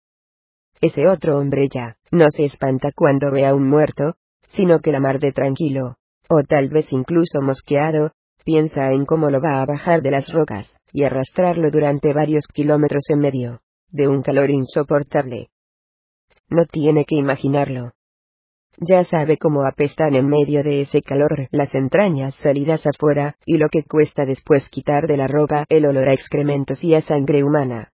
[0.82, 4.16] ese otro hombre ya, no se espanta cuando ve a un muerto,
[4.48, 5.98] sino que la mar de tranquilo,
[6.30, 8.14] o tal vez incluso mosqueado,
[8.44, 13.04] piensa en cómo lo va a bajar de las rocas, y arrastrarlo durante varios kilómetros
[13.10, 13.60] en medio,
[13.90, 15.50] de un calor insoportable.
[16.50, 17.92] No tiene que imaginarlo.
[18.78, 23.70] Ya sabe cómo apestan en medio de ese calor las entrañas salidas afuera, y lo
[23.70, 27.92] que cuesta después quitar de la ropa el olor a excrementos y a sangre humana.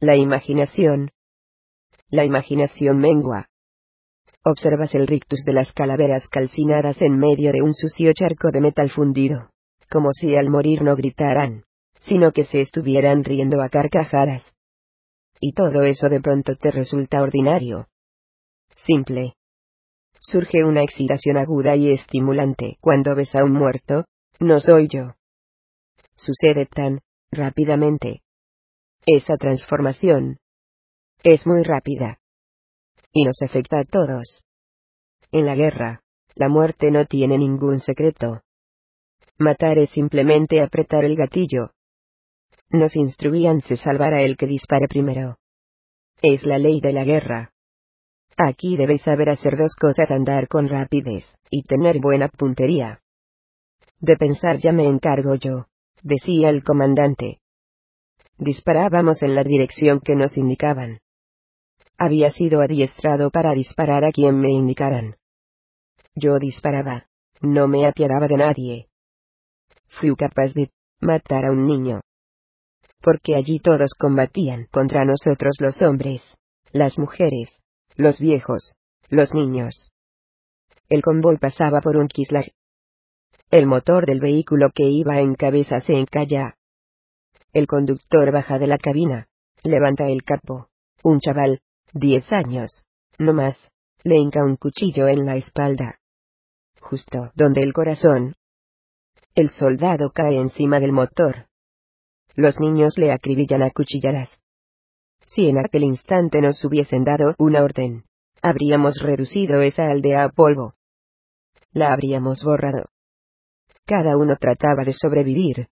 [0.00, 1.10] La imaginación,
[2.08, 3.48] la imaginación mengua.
[4.42, 8.88] Observas el rictus de las calaveras calcinadas en medio de un sucio charco de metal
[8.88, 9.50] fundido,
[9.90, 11.64] como si al morir no gritaran,
[12.00, 14.54] sino que se estuvieran riendo a carcajadas.
[15.40, 17.88] Y todo eso de pronto te resulta ordinario.
[18.86, 19.34] Simple.
[20.20, 24.04] Surge una excitación aguda y estimulante cuando ves a un muerto,
[24.38, 25.14] no soy yo.
[26.16, 27.00] Sucede tan
[27.32, 28.22] rápidamente.
[29.06, 30.38] Esa transformación,
[31.22, 32.18] es muy rápida.
[33.12, 34.44] Y nos afecta a todos.
[35.32, 36.02] En la guerra,
[36.34, 38.40] la muerte no tiene ningún secreto.
[39.38, 41.72] Matar es simplemente apretar el gatillo.
[42.70, 45.38] Nos instruían se salvará el que dispare primero.
[46.22, 47.52] Es la ley de la guerra.
[48.36, 53.00] Aquí debéis saber hacer dos cosas, andar con rapidez, y tener buena puntería.
[54.00, 55.66] De pensar ya me encargo yo,
[56.02, 57.40] decía el comandante.
[58.38, 61.00] Disparábamos en la dirección que nos indicaban.
[61.98, 65.16] Había sido adiestrado para disparar a quien me indicaran.
[66.14, 67.06] Yo disparaba.
[67.42, 68.86] No me apiadaba de nadie.
[69.88, 70.70] Fui capaz de
[71.00, 72.00] matar a un niño.
[73.02, 76.22] Porque allí todos combatían contra nosotros los hombres,
[76.72, 77.60] las mujeres,
[77.96, 78.74] los viejos,
[79.08, 79.90] los niños.
[80.88, 82.52] El convoy pasaba por un kislar.
[83.50, 86.56] El motor del vehículo que iba en cabeza se encalla.
[87.52, 89.28] El conductor baja de la cabina,
[89.62, 90.68] levanta el capo.
[91.02, 91.60] Un chaval,
[91.92, 92.84] Diez años.
[93.18, 93.56] No más.
[94.04, 95.98] Le hinca un cuchillo en la espalda.
[96.80, 98.34] Justo donde el corazón.
[99.34, 101.48] El soldado cae encima del motor.
[102.36, 104.39] Los niños le acribillan a cuchilladas.
[105.32, 108.04] Si en aquel instante nos hubiesen dado una orden,
[108.42, 110.74] habríamos reducido esa aldea a polvo.
[111.72, 112.90] La habríamos borrado.
[113.86, 115.68] Cada uno trataba de sobrevivir.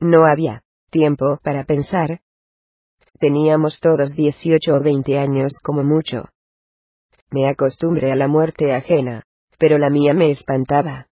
[0.00, 2.20] No había tiempo para pensar,
[3.20, 6.30] Teníamos todos 18 o 20 años como mucho.
[7.30, 9.22] Me acostumbré a la muerte ajena,
[9.58, 11.06] pero la mía me espantaba.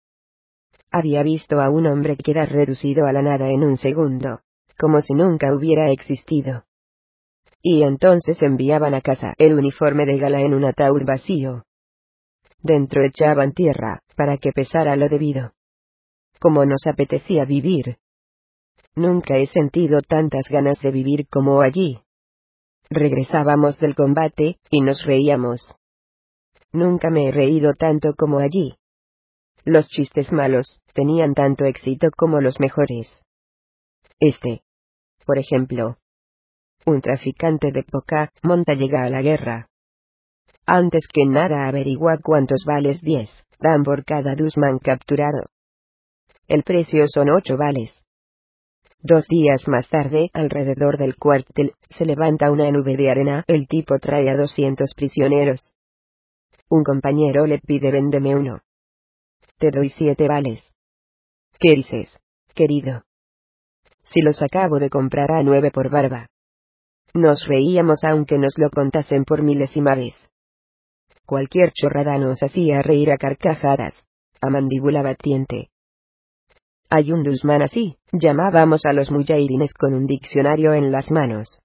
[0.91, 4.39] Había visto a un hombre quedar reducido a la nada en un segundo,
[4.79, 6.63] como si nunca hubiera existido.
[7.61, 11.63] Y entonces enviaban a casa el uniforme de gala en un ataúd vacío.
[12.61, 15.51] Dentro echaban tierra, para que pesara lo debido.
[16.39, 17.97] Como nos apetecía vivir,
[18.95, 22.01] Nunca he sentido tantas ganas de vivir como allí.
[22.89, 25.75] Regresábamos del combate, y nos reíamos.
[26.73, 28.75] Nunca me he reído tanto como allí.
[29.63, 33.23] Los chistes malos, tenían tanto éxito como los mejores.
[34.19, 34.63] Este.
[35.25, 35.97] Por ejemplo.
[36.85, 39.67] Un traficante de poca monta llega a la guerra.
[40.65, 43.29] Antes que nada averigua cuántos vales 10
[43.59, 45.49] dan por cada Dusman capturado.
[46.47, 48.03] El precio son ocho vales.
[49.01, 53.97] Dos días más tarde, alrededor del cuartel, se levanta una nube de arena, el tipo
[53.99, 55.75] trae a doscientos prisioneros.
[56.69, 58.61] Un compañero le pide véndeme uno.
[59.57, 60.61] Te doy siete vales.
[61.59, 62.19] ¿Qué dices,
[62.53, 63.03] querido?
[64.03, 66.27] Si los acabo de comprar a nueve por barba.
[67.13, 70.15] Nos reíamos aunque nos lo contasen por milésima vez.
[71.25, 74.05] Cualquier chorrada nos hacía reír a carcajadas,
[74.41, 75.69] a mandíbula batiente.
[76.89, 81.61] Hay un dusman así, llamábamos a los muyairines con un diccionario en las manos.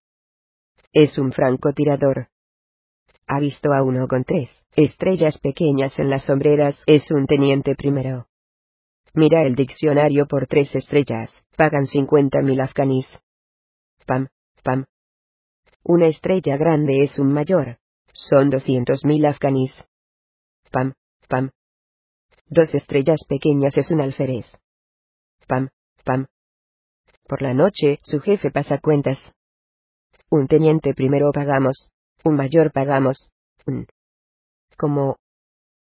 [0.92, 2.28] Es un francotirador.
[3.26, 8.26] Ha visto a uno con tres estrellas pequeñas en las sombreras, es un teniente primero.
[9.14, 13.06] Mira el diccionario por tres estrellas, pagan cincuenta mil afganis.
[14.06, 14.28] Pam,
[14.62, 14.84] pam.
[15.86, 17.76] Una estrella grande es un mayor,
[18.14, 19.70] son doscientos mil afganis.
[20.72, 20.94] Pam,
[21.28, 21.50] pam.
[22.46, 24.46] Dos estrellas pequeñas es un alférez.
[25.46, 25.68] Pam,
[26.02, 26.26] pam.
[27.28, 29.18] Por la noche, su jefe pasa cuentas.
[30.30, 31.90] Un teniente primero pagamos,
[32.24, 33.30] un mayor pagamos,
[33.66, 33.86] un...
[34.78, 35.18] como...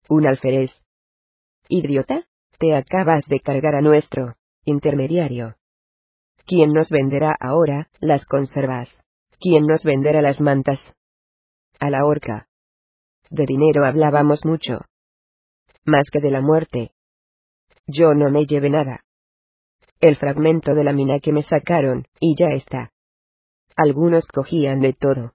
[0.08, 0.70] un alférez.
[1.68, 2.24] Idiota,
[2.58, 5.56] te acabas de cargar a nuestro intermediario.
[6.46, 8.88] ¿Quién nos venderá ahora las conservas?
[9.42, 10.78] ¿Quién nos venderá las mantas?
[11.78, 12.48] A la horca.
[13.28, 14.86] De dinero hablábamos mucho.
[15.84, 16.92] Más que de la muerte.
[17.86, 19.04] Yo no me llevé nada
[20.02, 22.90] el fragmento de la mina que me sacaron, y ya está.
[23.76, 25.32] Algunos cogían de todo.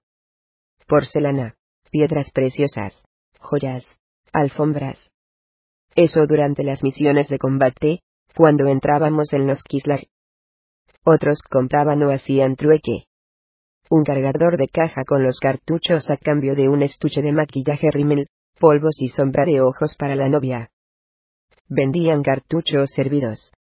[0.86, 1.56] Porcelana,
[1.90, 3.02] piedras preciosas,
[3.40, 3.96] joyas,
[4.30, 5.10] alfombras.
[5.96, 8.02] Eso durante las misiones de combate,
[8.36, 10.04] cuando entrábamos en los Kislar.
[11.02, 13.07] Otros compraban o hacían trueque.
[13.90, 18.28] Un cargador de caja con los cartuchos a cambio de un estuche de maquillaje rímel,
[18.58, 20.70] polvos y sombra de ojos para la novia.
[21.68, 23.52] Vendían cartuchos servidos.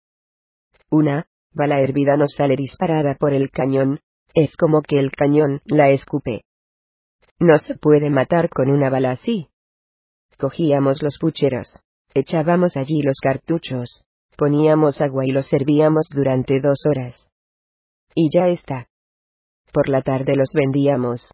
[0.90, 4.00] Una bala hervida no sale disparada por el cañón,
[4.34, 6.44] es como que el cañón la escupe.
[7.40, 9.50] No se puede matar con una bala así.
[10.38, 11.80] Cogíamos los pucheros,
[12.14, 14.06] echábamos allí los cartuchos,
[14.38, 17.28] poníamos agua y los servíamos durante dos horas.
[18.14, 18.88] Y ya está.
[19.72, 21.32] Por la tarde los vendíamos.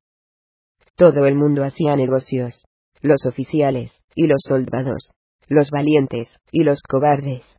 [0.96, 2.66] Todo el mundo hacía negocios,
[3.02, 5.12] los oficiales, y los soldados,
[5.48, 7.58] los valientes, y los cobardes.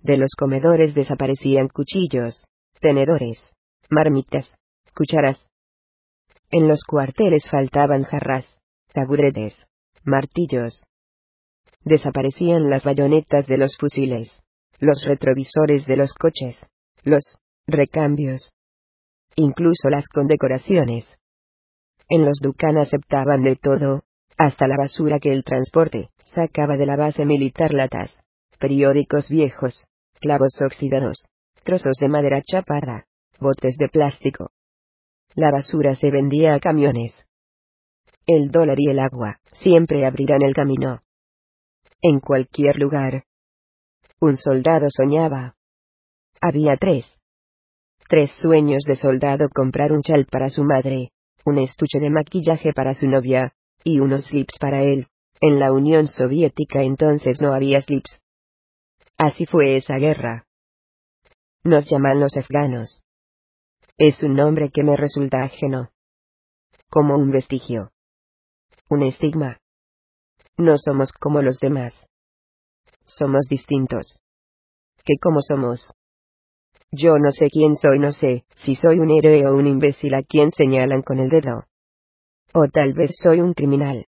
[0.00, 2.44] De los comedores desaparecían cuchillos,
[2.80, 3.52] tenedores,
[3.90, 4.46] marmitas,
[4.94, 5.44] cucharas.
[6.50, 8.58] En los cuarteles faltaban jarras,
[8.92, 9.66] taburetes,
[10.04, 10.84] martillos.
[11.84, 14.42] Desaparecían las bayonetas de los fusiles,
[14.78, 16.56] los retrovisores de los coches,
[17.02, 18.50] los recambios,
[19.38, 21.04] incluso las condecoraciones.
[22.08, 24.02] En los Ducan aceptaban de todo,
[24.36, 28.10] hasta la basura que el transporte sacaba de la base militar latas,
[28.58, 29.86] periódicos viejos,
[30.20, 31.24] clavos oxidados,
[31.62, 33.06] trozos de madera chaparra,
[33.38, 34.50] botes de plástico.
[35.34, 37.12] La basura se vendía a camiones.
[38.26, 41.02] El dólar y el agua siempre abrirán el camino.
[42.02, 43.24] En cualquier lugar.
[44.20, 45.54] Un soldado soñaba.
[46.40, 47.17] Había tres.
[48.08, 51.10] Tres sueños de soldado comprar un chal para su madre,
[51.44, 53.52] un estuche de maquillaje para su novia,
[53.84, 55.08] y unos slips para él.
[55.42, 58.18] En la Unión Soviética entonces no había slips.
[59.18, 60.46] Así fue esa guerra.
[61.64, 63.02] Nos llaman los afganos.
[63.98, 65.90] Es un nombre que me resulta ajeno.
[66.88, 67.90] Como un vestigio.
[68.88, 69.60] Un estigma.
[70.56, 71.94] No somos como los demás.
[73.04, 74.18] Somos distintos.
[75.04, 75.92] ¿Qué cómo somos?
[76.90, 80.22] Yo no sé quién soy, no sé si soy un héroe o un imbécil a
[80.22, 81.64] quien señalan con el dedo.
[82.54, 84.06] O tal vez soy un criminal.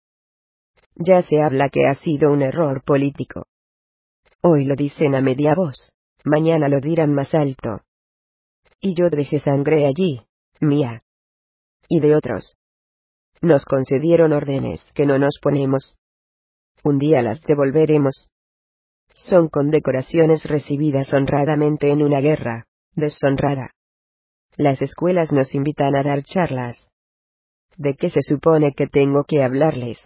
[0.96, 3.46] Ya se habla que ha sido un error político.
[4.42, 5.92] Hoy lo dicen a media voz,
[6.24, 7.82] mañana lo dirán más alto.
[8.80, 10.22] Y yo dejé sangre allí,
[10.62, 11.04] mía.
[11.90, 12.56] Y de otros.
[13.42, 15.98] Nos concedieron órdenes que no nos ponemos.
[16.84, 18.30] Un día las devolveremos.
[19.16, 22.69] Son condecoraciones recibidas honradamente en una guerra,
[23.00, 23.72] deshonrada.
[24.58, 26.78] Las escuelas nos invitan a dar charlas.
[27.78, 30.00] ¿De qué se supone que tengo que hablarles?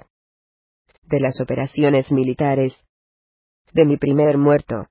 [1.03, 2.85] De las operaciones militares,
[3.73, 4.87] de mi primer muerto.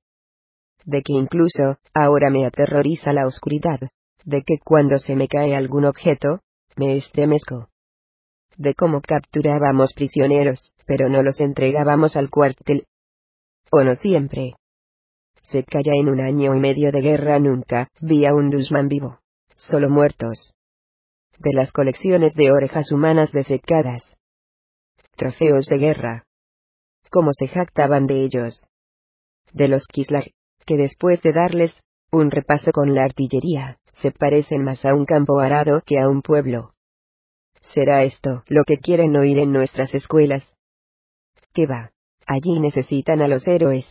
[0.84, 3.78] De que incluso, ahora me aterroriza la oscuridad.
[4.24, 6.40] De que cuando se me cae algún objeto,
[6.76, 7.68] me estremezco.
[8.56, 12.86] De cómo capturábamos prisioneros, pero no los entregábamos al cuartel.
[13.70, 14.54] O no siempre.
[15.42, 19.18] Se calla en un año y medio de guerra nunca vi a un Dusman vivo.
[19.56, 20.54] Solo muertos.
[21.38, 24.04] De las colecciones de orejas humanas desecadas.
[25.16, 26.24] Trofeos de guerra.
[27.10, 28.66] Cómo se jactaban de ellos
[29.52, 30.24] de los Kislar,
[30.66, 31.74] que después de darles
[32.10, 36.22] un repaso con la artillería, se parecen más a un campo arado que a un
[36.22, 36.72] pueblo.
[37.60, 40.44] ¿Será esto lo que quieren oír en nuestras escuelas?
[41.54, 41.92] ¿Qué va?
[42.26, 43.86] Allí necesitan a los héroes,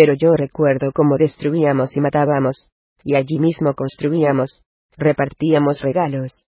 [0.00, 2.70] Pero yo recuerdo cómo destruíamos y matábamos,
[3.02, 4.62] y allí mismo construíamos,
[4.96, 6.46] repartíamos regalos.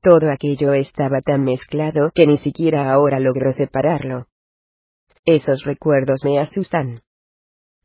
[0.00, 4.28] Todo aquello estaba tan mezclado que ni siquiera ahora logro separarlo.
[5.26, 7.02] Esos recuerdos me asustan.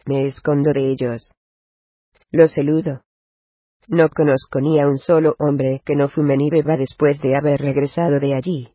[0.06, 1.34] Me escondo de ellos.
[2.32, 3.02] Los eludo.
[3.90, 7.60] No conozco ni a un solo hombre que no fume ni beba después de haber
[7.60, 8.74] regresado de allí.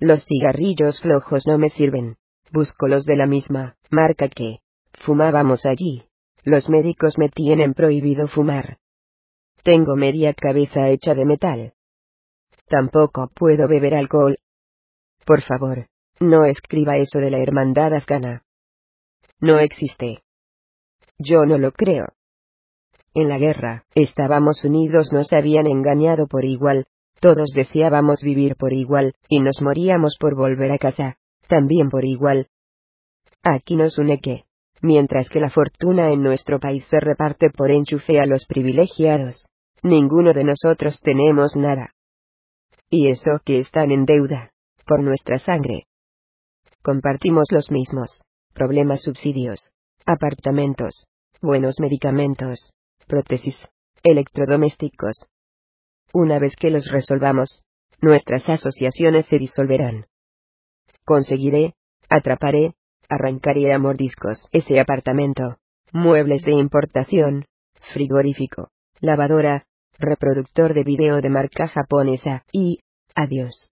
[0.00, 2.16] Los cigarrillos flojos no me sirven.
[2.52, 4.58] Busco los de la misma marca que
[5.00, 6.04] fumábamos allí.
[6.44, 8.78] Los médicos me tienen prohibido fumar.
[9.62, 11.74] Tengo media cabeza hecha de metal.
[12.68, 14.38] Tampoco puedo beber alcohol.
[15.24, 15.88] Por favor,
[16.20, 18.44] no escriba eso de la hermandad afgana.
[19.40, 20.22] No existe.
[21.18, 22.06] Yo no lo creo.
[23.14, 26.86] En la guerra, estábamos unidos, nos habían engañado por igual,
[27.20, 31.16] todos deseábamos vivir por igual, y nos moríamos por volver a casa,
[31.48, 32.48] también por igual.
[33.42, 34.44] Aquí nos une que,
[34.82, 39.46] mientras que la fortuna en nuestro país se reparte por enchufe a los privilegiados,
[39.82, 41.94] ninguno de nosotros tenemos nada.
[42.90, 44.50] Y eso que están en deuda,
[44.86, 45.84] por nuestra sangre.
[46.82, 48.22] Compartimos los mismos
[48.54, 49.72] problemas subsidios,
[50.04, 51.06] apartamentos,
[51.40, 52.72] buenos medicamentos,
[53.06, 53.56] prótesis,
[54.02, 55.26] electrodomésticos.
[56.12, 57.62] Una vez que los resolvamos,
[58.00, 60.06] nuestras asociaciones se disolverán.
[61.04, 61.74] Conseguiré,
[62.08, 62.74] atraparé,
[63.08, 65.56] arrancaré a mordiscos ese apartamento,
[65.92, 67.44] muebles de importación,
[67.92, 68.70] frigorífico,
[69.00, 69.64] lavadora,
[69.98, 72.80] reproductor de video de marca japonesa, y,
[73.14, 73.70] adiós.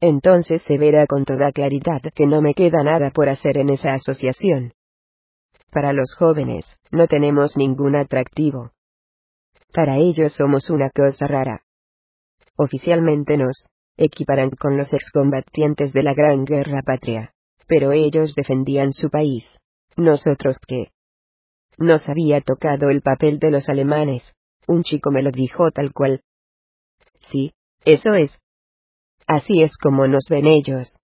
[0.00, 3.94] Entonces se verá con toda claridad que no me queda nada por hacer en esa
[3.94, 4.72] asociación.
[5.70, 8.72] Para los jóvenes, no tenemos ningún atractivo.
[9.72, 11.62] Para ellos somos una cosa rara.
[12.56, 13.66] Oficialmente nos
[13.96, 17.32] equiparan con los excombatientes de la Gran Guerra Patria.
[17.74, 19.50] Pero ellos defendían su país.
[19.96, 20.88] Nosotros qué.
[21.78, 24.30] Nos había tocado el papel de los alemanes.
[24.66, 26.20] Un chico me lo dijo tal cual.
[27.30, 27.54] Sí,
[27.86, 28.36] eso es.
[29.26, 30.98] Así es como nos ven ellos.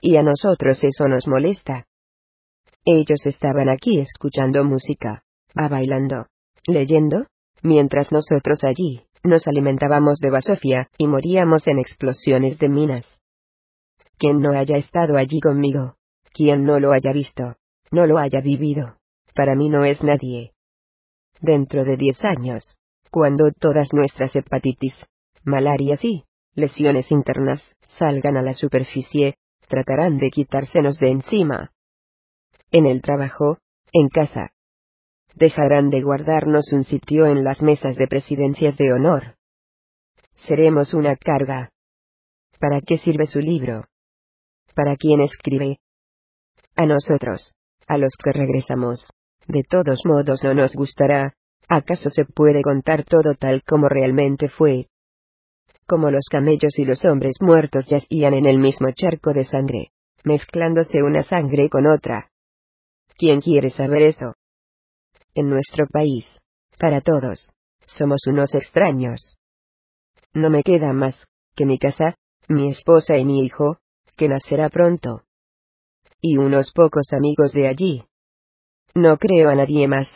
[0.00, 1.86] Y a nosotros eso nos molesta.
[2.84, 5.24] Ellos estaban aquí escuchando música,
[5.58, 6.26] va bailando,
[6.68, 7.26] leyendo,
[7.64, 13.19] mientras nosotros allí, nos alimentábamos de basofia y moríamos en explosiones de minas.
[14.20, 15.94] Quien no haya estado allí conmigo,
[16.34, 17.56] quien no lo haya visto,
[17.90, 18.98] no lo haya vivido,
[19.34, 20.52] para mí no es nadie.
[21.40, 22.76] Dentro de diez años,
[23.10, 24.94] cuando todas nuestras hepatitis,
[25.42, 26.24] malarias y
[26.54, 27.62] lesiones internas
[27.98, 29.36] salgan a la superficie,
[29.68, 31.72] tratarán de quitársenos de encima,
[32.72, 33.56] en el trabajo,
[33.90, 34.50] en casa.
[35.34, 39.36] Dejarán de guardarnos un sitio en las mesas de presidencias de honor.
[40.46, 41.70] Seremos una carga.
[42.58, 43.89] ¿Para qué sirve su libro?
[44.74, 45.78] ¿Para quién escribe?
[46.76, 47.54] A nosotros,
[47.86, 49.08] a los que regresamos.
[49.46, 51.34] De todos modos no nos gustará,
[51.68, 54.86] ¿acaso se puede contar todo tal como realmente fue?
[55.86, 59.90] Como los camellos y los hombres muertos yacían en el mismo charco de sangre,
[60.24, 62.30] mezclándose una sangre con otra,
[63.20, 64.32] ¿Quién quiere saber eso?
[65.34, 66.24] En nuestro país,
[66.78, 67.50] para todos,
[67.84, 69.36] somos unos extraños.
[70.32, 72.14] No me queda más que mi casa,
[72.48, 73.76] mi esposa y mi hijo,
[74.16, 75.22] que nacerá pronto.
[76.20, 78.04] Y unos pocos amigos de allí.
[78.94, 80.08] No creo a nadie más.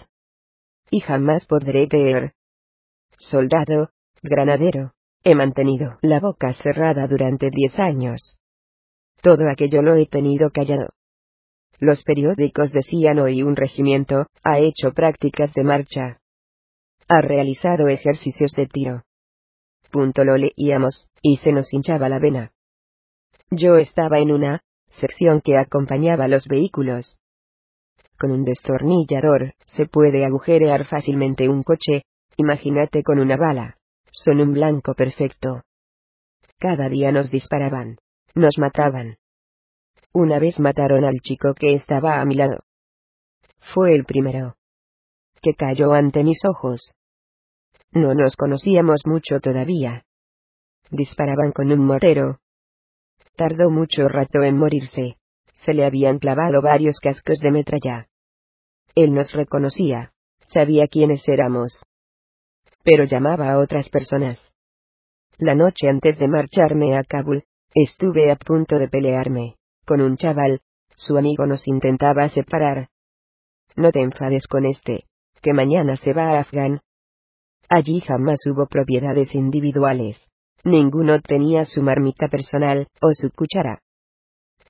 [0.91, 2.35] Y jamás podré creer.
[3.19, 3.91] Soldado,
[4.23, 4.93] granadero,
[5.23, 8.37] he mantenido la boca cerrada durante diez años.
[9.23, 10.91] Todo aquello lo he tenido callado.
[11.81, 16.19] Los periódicos decían hoy un regimiento, ha hecho prácticas de marcha.
[17.09, 19.03] Ha realizado ejercicios de tiro.
[19.91, 22.53] Punto lo leíamos, y se nos hinchaba la vena.
[23.57, 27.17] Yo estaba en una sección que acompañaba los vehículos.
[28.19, 32.03] Con un destornillador, se puede agujerear fácilmente un coche,
[32.37, 33.77] imagínate con una bala.
[34.13, 35.63] Son un blanco perfecto.
[36.59, 37.99] Cada día nos disparaban.
[38.35, 39.17] Nos mataban.
[40.13, 42.65] Una vez mataron al chico que estaba a mi lado.
[43.73, 44.57] Fue el primero.
[45.43, 46.95] Que cayó ante mis ojos.
[47.93, 50.05] No nos conocíamos mucho todavía.
[50.91, 52.39] Disparaban con un mortero.
[53.37, 55.17] Tardó mucho rato en morirse.
[55.65, 58.09] Se le habían clavado varios cascos de metralla.
[58.95, 60.13] Él nos reconocía.
[60.47, 61.83] Sabía quiénes éramos.
[62.83, 64.41] Pero llamaba a otras personas.
[65.39, 67.45] La noche antes de marcharme a Kabul,
[67.75, 70.61] estuve a punto de pelearme con un chaval,
[70.97, 72.89] su amigo nos intentaba separar.
[73.77, 75.05] No te enfades con este,
[75.43, 76.81] que mañana se va a Afgan.
[77.69, 80.31] Allí jamás hubo propiedades individuales.
[80.65, 83.81] Ninguno tenía su marmita personal, o su cuchara.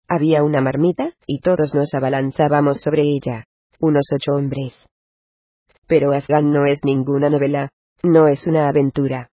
[0.08, 3.44] Había una marmita, y todos nos abalanzábamos sobre ella.
[3.80, 4.72] unos ocho hombres.
[5.86, 7.70] Pero Afgan no es ninguna novela,
[8.02, 9.30] no es una aventura.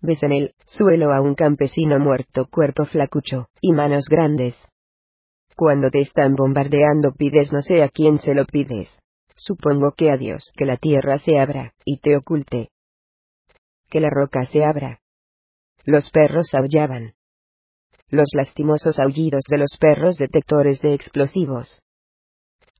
[0.00, 4.54] Ves en el suelo a un campesino muerto, cuerpo flacucho, y manos grandes.
[5.56, 8.88] Cuando te están bombardeando pides no sé a quién se lo pides.
[9.34, 12.70] Supongo que a Dios, que la tierra se abra, y te oculte.
[13.90, 14.99] Que la roca se abra.
[15.84, 17.14] Los perros aullaban.
[18.08, 21.80] Los lastimosos aullidos de los perros detectores de explosivos.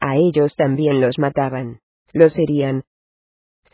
[0.01, 1.81] A ellos también los mataban.
[2.13, 2.83] Los herían.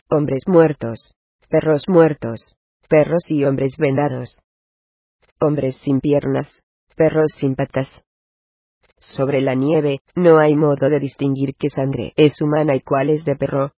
[0.09, 1.15] Hombres muertos.
[1.49, 2.55] Perros muertos.
[2.87, 4.39] Perros y hombres vendados.
[5.39, 6.63] Hombres sin piernas.
[6.95, 8.03] Perros sin patas.
[8.99, 13.25] Sobre la nieve, no hay modo de distinguir qué sangre es humana y cuál es
[13.25, 13.73] de perro.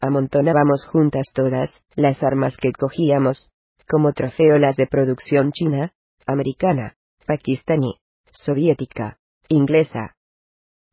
[0.00, 3.50] Amontonábamos juntas todas, las armas que cogíamos,
[3.88, 5.92] como trofeo las de producción china,
[6.26, 6.96] americana,
[7.26, 7.98] pakistaní,
[8.32, 9.18] soviética,
[9.48, 10.16] inglesa.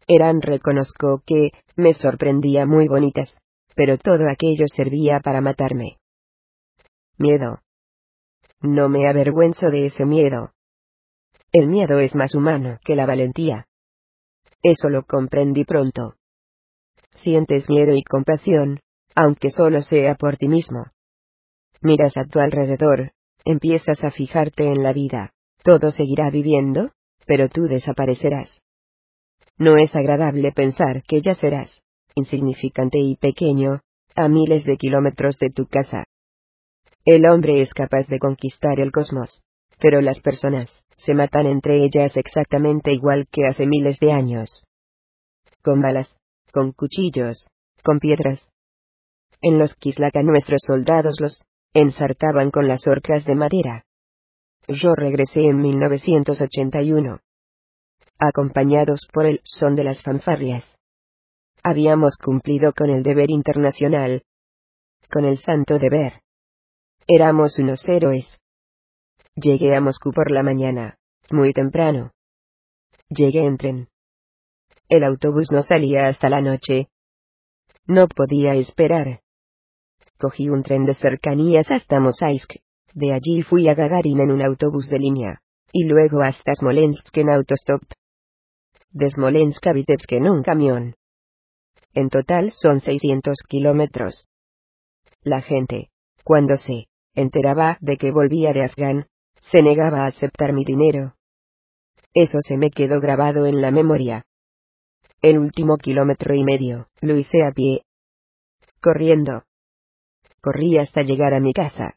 [0.08, 3.38] Eran reconozco que, me sorprendía muy bonitas,
[3.76, 5.98] pero todo aquello servía para matarme.
[7.18, 7.60] Miedo.
[8.62, 10.52] No me avergüenzo de ese miedo.
[11.52, 13.68] El miedo es más humano que la valentía.
[14.62, 16.16] Eso lo comprendí pronto.
[17.16, 18.80] Sientes miedo y compasión,
[19.16, 20.86] aunque solo sea por ti mismo.
[21.84, 23.12] Miras a tu alrededor,
[23.44, 25.34] empiezas a fijarte en la vida,
[25.64, 26.92] todo seguirá viviendo,
[27.26, 28.62] pero tú desaparecerás.
[29.58, 31.84] No es agradable pensar que ya serás,
[32.16, 33.82] insignificante y pequeño,
[34.16, 36.06] a miles de kilómetros de tu casa.
[37.04, 39.42] El hombre es capaz de conquistar el cosmos,
[39.78, 44.64] pero las personas se matan entre ellas exactamente igual que hace miles de años.
[45.62, 46.18] Con balas,
[46.54, 47.46] con cuchillos,
[47.84, 48.50] con piedras.
[49.42, 51.44] En los Kislaka nuestros soldados los
[51.74, 53.86] ensartaban con las orcas de madera.
[54.68, 57.20] Yo regresé en 1981.
[58.20, 60.66] Acompañados por el son de las fanfarrias.
[61.64, 64.24] Habíamos cumplido con el deber internacional.
[65.12, 66.22] Con el santo deber.
[67.08, 68.28] Éramos unos héroes.
[69.36, 70.98] Llegué a Moscú por la mañana,
[71.32, 72.12] muy temprano.
[73.10, 73.88] Llegué en tren.
[74.88, 76.90] El autobús no salía hasta la noche.
[77.88, 79.23] No podía esperar.
[80.24, 82.54] Cogí un tren de cercanías hasta Mosaisk.
[82.94, 85.42] De allí fui a Gagarin en un autobús de línea,
[85.74, 87.82] y luego hasta Smolensk en autostop.
[88.92, 90.96] De Smolensk a Vitebsk en un camión.
[91.94, 94.30] En total son 600 kilómetros.
[95.24, 95.90] La gente,
[96.24, 96.86] cuando se
[97.16, 99.08] enteraba de que volvía de Afgán,
[99.52, 101.16] se negaba a aceptar mi dinero.
[102.14, 104.24] Eso se me quedó grabado en la memoria.
[105.22, 107.84] El último kilómetro y medio, lo hice a pie.
[108.80, 109.44] Corriendo.
[110.44, 111.96] Corrí hasta llegar a mi casa.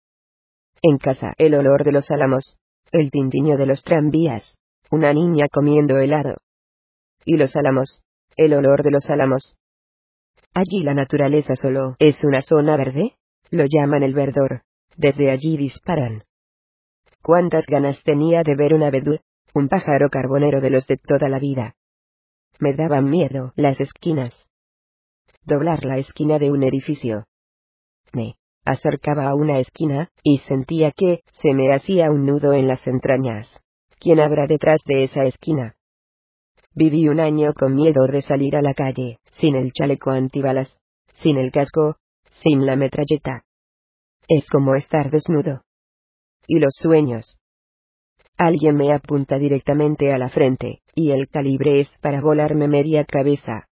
[0.81, 2.59] En casa, el olor de los álamos,
[2.93, 4.56] el tintiño de los tranvías,
[4.89, 6.36] una niña comiendo helado.
[7.24, 8.02] Y los álamos,
[8.36, 9.56] el olor de los álamos.
[10.55, 13.16] Allí la naturaleza solo es una zona verde,
[13.51, 14.62] lo llaman el verdor.
[14.97, 16.23] Desde allí disparan.
[17.23, 19.18] Cuántas ganas tenía de ver una abedú,
[19.55, 21.74] un pájaro carbonero de los de toda la vida.
[22.60, 24.47] Me daban miedo las esquinas.
[25.43, 27.27] Doblar la esquina de un edificio.
[28.12, 32.87] Me acercaba a una esquina, y sentía que se me hacía un nudo en las
[32.87, 33.49] entrañas.
[33.99, 35.77] ¿Quién habrá detrás de esa esquina?
[36.74, 40.78] Viví un año con miedo de salir a la calle, sin el chaleco antibalas,
[41.15, 41.97] sin el casco,
[42.43, 43.45] sin la metralleta.
[44.28, 45.62] Es como estar desnudo.
[46.47, 47.39] Y los sueños.
[48.37, 53.69] Alguien me apunta directamente a la frente, y el calibre es para volarme media cabeza.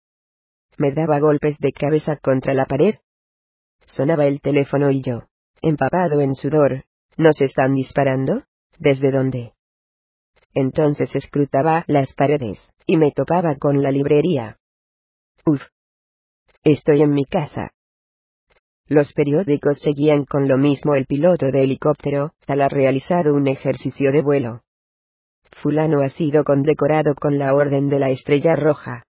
[0.78, 2.96] Me daba golpes de cabeza contra la pared.
[3.88, 5.24] Sonaba el teléfono y yo,
[5.62, 6.86] empapado en sudor,
[7.18, 8.44] ¿nos están disparando?
[8.80, 9.54] ¿Desde dónde?
[10.54, 14.58] Entonces escrutaba las paredes, y me topaba con la librería.
[15.46, 15.62] Uf.
[16.64, 17.72] Estoy en mi casa,
[18.92, 24.12] los periódicos seguían con lo mismo el piloto de helicóptero, tal ha realizado un ejercicio
[24.12, 24.64] de vuelo.
[25.62, 29.06] Fulano ha sido condecorado con la Orden de la Estrella Roja.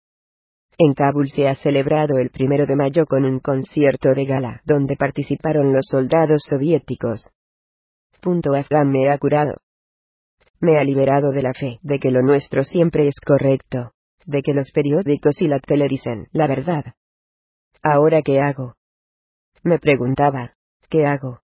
[0.80, 4.96] En Kabul se ha celebrado el primero de mayo con un concierto de gala donde
[4.96, 7.30] participaron los soldados soviéticos.
[8.20, 9.56] Punto Afgan me ha curado.
[10.60, 13.92] Me ha liberado de la fe de que lo nuestro siempre es correcto,
[14.24, 16.84] de que los periódicos y la tele dicen la verdad.
[17.82, 18.74] Ahora qué hago?
[19.64, 20.54] Me preguntaba,
[20.88, 21.40] ¿qué hago?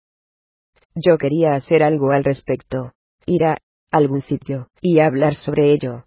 [0.94, 2.92] Yo quería hacer algo al respecto,
[3.26, 3.58] ir a
[3.90, 6.04] algún sitio, y hablar sobre ello.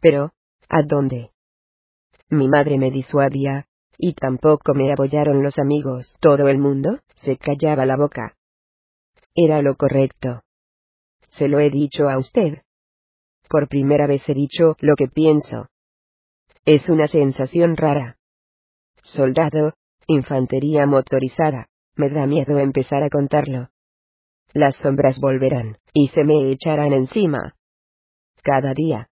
[0.00, 0.30] Pero,
[0.68, 1.30] ¿a dónde?
[2.30, 3.66] Mi madre me disuadía,
[3.98, 6.16] y tampoco me apoyaron los amigos.
[6.20, 8.36] Todo el mundo se callaba la boca.
[9.34, 10.42] Era lo correcto.
[11.30, 12.62] Se lo he dicho a usted.
[13.48, 15.68] Por primera vez he dicho lo que pienso.
[16.64, 18.16] Es una sensación rara.
[19.02, 19.74] Soldado,
[20.06, 21.66] infantería motorizada,
[21.96, 23.70] me da miedo empezar a contarlo.
[24.52, 27.56] Las sombras volverán, y se me echarán encima.
[28.42, 29.08] Cada día.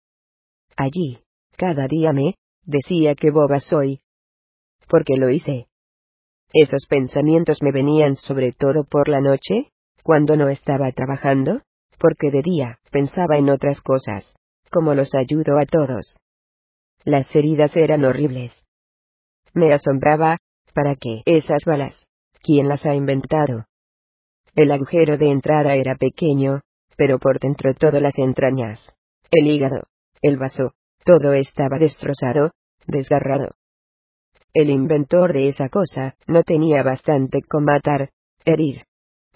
[0.76, 1.19] Allí,
[1.57, 2.35] cada día me,
[2.65, 4.02] decía que boba soy.
[4.88, 5.68] Porque lo hice.
[6.52, 9.72] Esos pensamientos me venían sobre todo por la noche,
[10.03, 11.61] cuando no estaba trabajando,
[11.98, 14.35] porque de día pensaba en otras cosas,
[14.69, 16.18] como los ayudo a todos.
[17.06, 18.64] Las heridas eran horribles.
[19.53, 20.38] Me asombraba,
[20.73, 22.06] ¿para qué esas balas?
[22.41, 23.65] ¿Quién las ha inventado?
[24.56, 26.61] El agujero de entrada era pequeño,
[26.98, 28.80] pero por dentro todas las entrañas,
[29.31, 29.88] el hígado,
[30.22, 30.73] el vaso,
[31.06, 32.52] todo estaba destrozado,
[32.88, 33.56] desgarrado.
[34.54, 38.12] El inventor de esa cosa no tenía bastante con matar,
[38.46, 38.86] herir.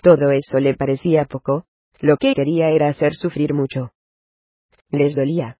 [0.01, 1.65] Todo eso le parecía poco,
[1.99, 3.91] lo que quería era hacer sufrir mucho.
[4.89, 5.57] Les dolía.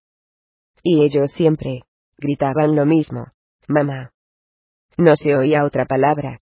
[0.83, 1.81] Y ellos siempre,
[2.17, 3.27] gritaban lo mismo.
[3.67, 4.11] Mamá.
[4.97, 6.39] No se oía otra palabra.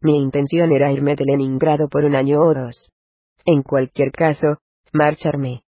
[0.00, 2.92] Mi intención era irme de Leningrado por un año o dos.
[3.44, 4.58] En cualquier caso,
[4.92, 5.62] marcharme.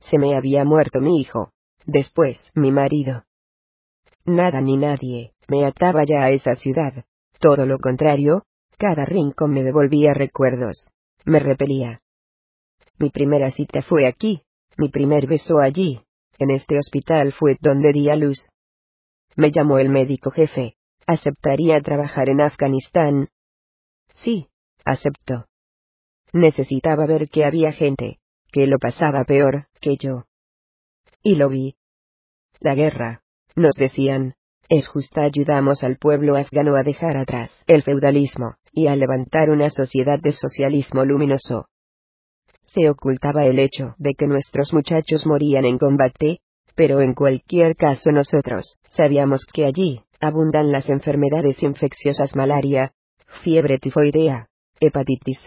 [0.00, 1.52] Se me había muerto mi hijo.
[1.92, 3.24] Después, mi marido.
[4.24, 7.04] Nada ni nadie me ataba ya a esa ciudad.
[7.40, 8.44] Todo lo contrario,
[8.78, 10.88] cada rincón me devolvía recuerdos.
[11.24, 12.00] Me repelía.
[13.00, 14.42] Mi primera cita fue aquí,
[14.76, 16.00] mi primer beso allí,
[16.38, 18.50] en este hospital fue donde di a luz.
[19.34, 20.76] Me llamó el médico jefe.
[21.08, 23.30] ¿Aceptaría trabajar en Afganistán?
[24.14, 24.46] Sí,
[24.84, 25.46] aceptó.
[26.32, 28.20] Necesitaba ver que había gente,
[28.52, 30.26] que lo pasaba peor que yo.
[31.20, 31.74] Y lo vi.
[32.60, 33.22] La guerra,
[33.56, 34.34] nos decían,
[34.68, 39.70] es justa ayudamos al pueblo afgano a dejar atrás el feudalismo, y a levantar una
[39.70, 41.66] sociedad de socialismo luminoso
[42.74, 46.40] se ocultaba el hecho de que nuestros muchachos morían en combate,
[46.74, 52.92] pero en cualquier caso nosotros sabíamos que allí abundan las enfermedades infecciosas malaria,
[53.42, 55.38] fiebre tifoidea, hepatitis.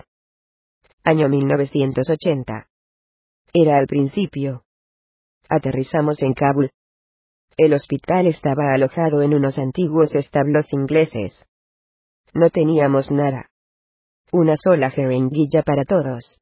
[1.03, 2.67] Año 1980.
[3.53, 4.63] Era al principio.
[5.49, 6.71] Aterrizamos en Kabul.
[7.55, 11.45] El hospital estaba alojado en unos antiguos establos ingleses.
[12.33, 13.49] No teníamos nada.
[14.31, 16.39] Una sola jeringuilla para todos.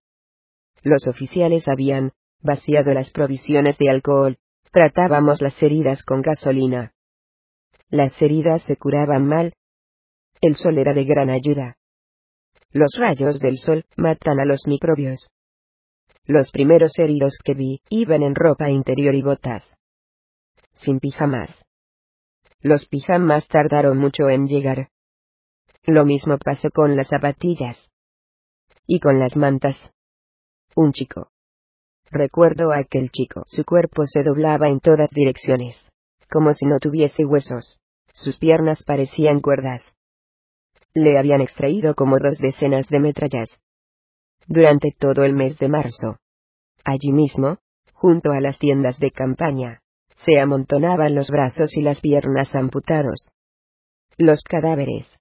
[0.84, 4.38] Los oficiales habían vaciado las provisiones de alcohol,
[4.72, 6.94] tratábamos las heridas con gasolina.
[7.90, 9.54] Las heridas se curaban mal.
[10.40, 11.76] El sol era de gran ayuda.
[12.72, 15.28] Los rayos del sol matan a los microbios.
[16.24, 19.76] Los primeros heridos que vi iban en ropa interior y botas.
[20.82, 21.64] Sin pijamas.
[22.60, 24.90] Los pijamas tardaron mucho en llegar.
[25.84, 27.78] Lo mismo pasó con las zapatillas.
[28.88, 29.92] Y con las mantas.
[30.76, 31.30] Un chico.
[32.10, 33.44] Recuerdo a aquel chico.
[33.46, 35.76] Su cuerpo se doblaba en todas direcciones.
[36.32, 37.80] Como si no tuviese huesos.
[38.14, 39.94] Sus piernas parecían cuerdas.
[40.96, 43.62] Le habían extraído como dos decenas de metrallas.
[44.48, 46.18] Durante todo el mes de marzo.
[46.84, 47.60] Allí mismo,
[47.94, 49.82] junto a las tiendas de campaña,
[50.26, 53.30] se amontonaban los brazos y las piernas amputados.
[54.18, 55.18] Los cadáveres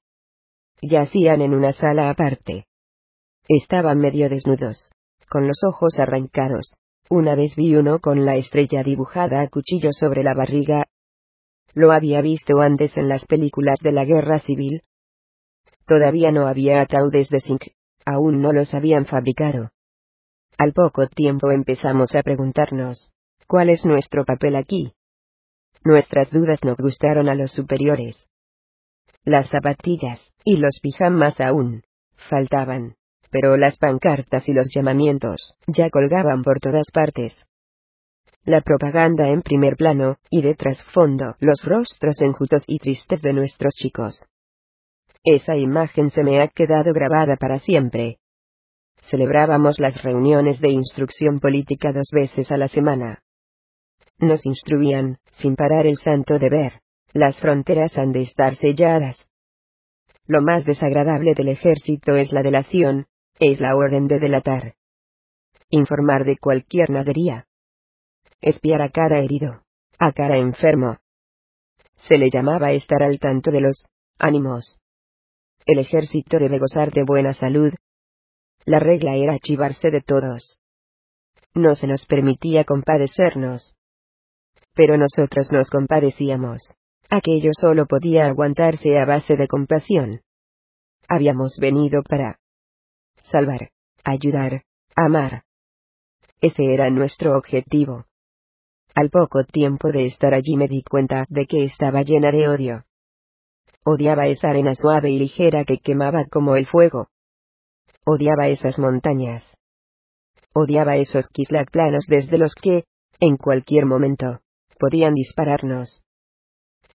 [0.82, 2.66] yacían en una sala aparte.
[3.48, 4.90] Estaban medio desnudos
[5.28, 6.74] con los ojos arrancados.
[7.08, 10.86] Una vez vi uno con la estrella dibujada a cuchillo sobre la barriga.
[11.72, 14.82] Lo había visto antes en las películas de la guerra civil.
[15.86, 17.62] Todavía no había ataúdes de zinc,
[18.04, 19.70] aún no los habían fabricado.
[20.58, 23.10] Al poco tiempo empezamos a preguntarnos,
[23.50, 24.92] ¿cuál es nuestro papel aquí?
[25.82, 28.28] Nuestras dudas no gustaron a los superiores.
[29.24, 31.82] Las zapatillas, y los pijamas aún,
[32.28, 32.94] faltaban
[33.30, 37.46] pero las pancartas y los llamamientos ya colgaban por todas partes.
[38.44, 43.74] La propaganda en primer plano, y de trasfondo los rostros enjutos y tristes de nuestros
[43.74, 44.26] chicos.
[45.22, 48.18] Esa imagen se me ha quedado grabada para siempre.
[49.02, 53.22] Celebrábamos las reuniones de instrucción política dos veces a la semana.
[54.20, 56.82] Nos instruían, sin parar el santo deber,
[57.14, 59.26] las fronteras han de estar selladas.
[60.26, 63.06] Lo más desagradable del ejército es la delación,
[63.38, 64.74] es la orden de delatar.
[65.70, 67.46] Informar de cualquier nadería.
[68.42, 69.62] Espiar a cada herido.
[69.98, 70.98] A cada enfermo.
[71.96, 73.86] Se le llamaba estar al tanto de los
[74.18, 74.80] ánimos.
[75.64, 77.72] El ejército debe gozar de buena salud.
[78.66, 80.58] La regla era chivarse de todos.
[81.54, 83.76] No se nos permitía compadecernos.
[84.74, 86.62] Pero nosotros nos compadecíamos.
[87.10, 90.20] Aquello solo podía aguantarse a base de compasión.
[91.08, 92.38] Habíamos venido para
[93.22, 93.70] salvar,
[94.04, 94.62] ayudar,
[94.94, 95.42] amar.
[96.40, 98.06] Ese era nuestro objetivo.
[98.94, 102.84] Al poco tiempo de estar allí me di cuenta de que estaba llena de odio.
[103.84, 107.08] Odiaba esa arena suave y ligera que quemaba como el fuego.
[108.04, 109.44] Odiaba esas montañas.
[110.54, 112.84] Odiaba esos Kislak planos desde los que,
[113.20, 114.40] en cualquier momento,
[114.80, 116.02] podían dispararnos.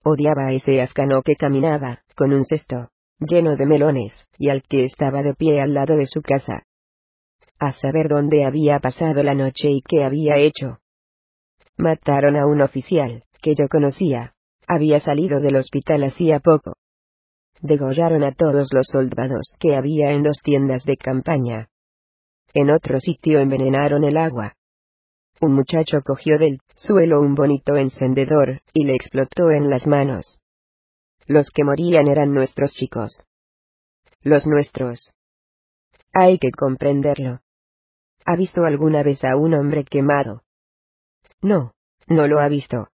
[0.03, 2.89] Odiaba a ese afgano que caminaba, con un cesto,
[3.19, 6.63] lleno de melones, y al que estaba de pie al lado de su casa.
[7.59, 10.79] A saber dónde había pasado la noche y qué había hecho.
[11.77, 14.33] Mataron a un oficial, que yo conocía.
[14.67, 16.77] Había salido del hospital hacía poco.
[17.61, 21.67] Degollaron a todos los soldados que había en dos tiendas de campaña.
[22.53, 24.53] En otro sitio envenenaron el agua.
[25.43, 30.39] Un muchacho cogió del suelo un bonito encendedor, y le explotó en las manos.
[31.27, 33.25] Los que morían eran nuestros chicos.
[34.21, 35.13] Los nuestros.
[36.13, 37.41] Hay que comprenderlo.
[38.23, 40.43] ¿Ha visto alguna vez a un hombre quemado?
[41.41, 41.73] No,
[42.07, 42.87] no lo ha visto.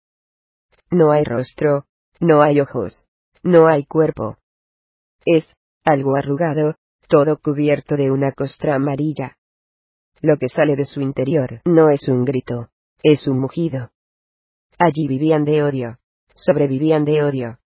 [0.89, 1.87] No hay rostro,
[2.21, 3.09] no hay ojos,
[3.43, 4.37] no hay cuerpo.
[5.25, 5.49] Es,
[5.85, 6.77] algo arrugado,
[7.09, 9.36] todo cubierto de una costra amarilla.
[10.23, 12.69] Lo que sale de su interior no es un grito,
[13.03, 13.91] es un mugido.
[14.79, 15.99] Allí vivían de odio,
[16.35, 17.59] sobrevivían de odio.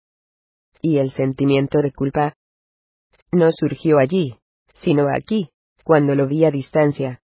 [0.82, 2.36] Y el sentimiento de culpa
[3.32, 4.38] no surgió allí,
[4.76, 5.50] sino aquí,
[5.84, 7.22] cuando lo vi a distancia.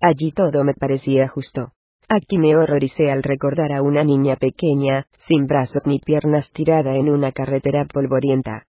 [0.00, 1.72] Allí todo me parecía justo.
[2.08, 7.08] Aquí me horroricé al recordar a una niña pequeña, sin brazos ni piernas tirada en
[7.08, 8.66] una carretera polvorienta.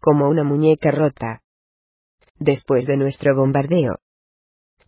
[0.00, 1.42] Como una muñeca rota.
[2.38, 3.98] Después de nuestro bombardeo.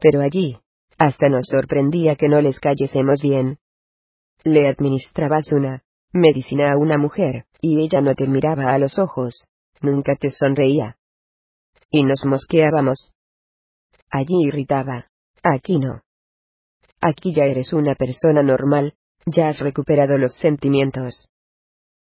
[0.04, 0.58] Pero allí,
[0.98, 3.56] hasta nos sorprendía que no les cayésemos bien.
[4.42, 5.82] Le administrabas una
[6.12, 9.48] medicina a una mujer, y ella no te miraba a los ojos,
[9.80, 10.98] nunca te sonreía.
[11.88, 13.14] Y nos mosqueábamos.
[14.10, 15.06] Allí irritaba,
[15.42, 16.02] aquí no.
[17.00, 18.92] Aquí ya eres una persona normal,
[19.24, 21.30] ya has recuperado los sentimientos.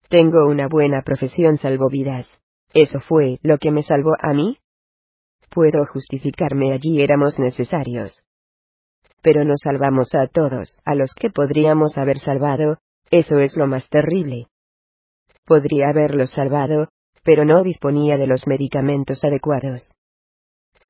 [0.09, 2.41] Tengo una buena profesión salvovidas.
[2.73, 4.57] ¿Eso fue lo que me salvó a mí?
[5.51, 8.25] Puedo justificarme allí éramos necesarios.
[9.23, 12.79] Pero nos salvamos a todos, a los que podríamos haber salvado,
[13.11, 14.47] eso es lo más terrible.
[15.45, 16.89] Podría haberlos salvado,
[17.23, 19.93] pero no disponía de los medicamentos adecuados.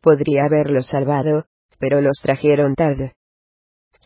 [0.01, 1.47] Podría haberlos salvado,
[1.78, 3.15] pero los trajeron tarde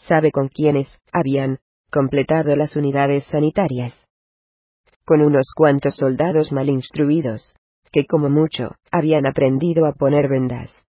[0.07, 1.59] sabe con quiénes habían
[1.91, 3.95] completado las unidades sanitarias.
[5.05, 7.55] Con unos cuantos soldados mal instruidos,
[7.95, 10.83] que como mucho, habían aprendido a poner vendas.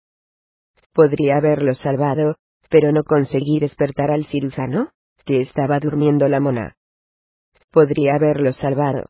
[0.91, 2.37] Podría haberlos salvado,
[2.67, 4.89] pero no conseguí despertar al cirujano,
[5.23, 6.77] que estaba durmiendo la mona.
[7.71, 9.09] Podría haberlos salvado.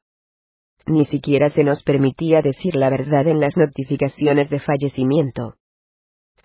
[0.86, 5.56] Ni siquiera se nos permitía decir la verdad en las notificaciones de fallecimiento.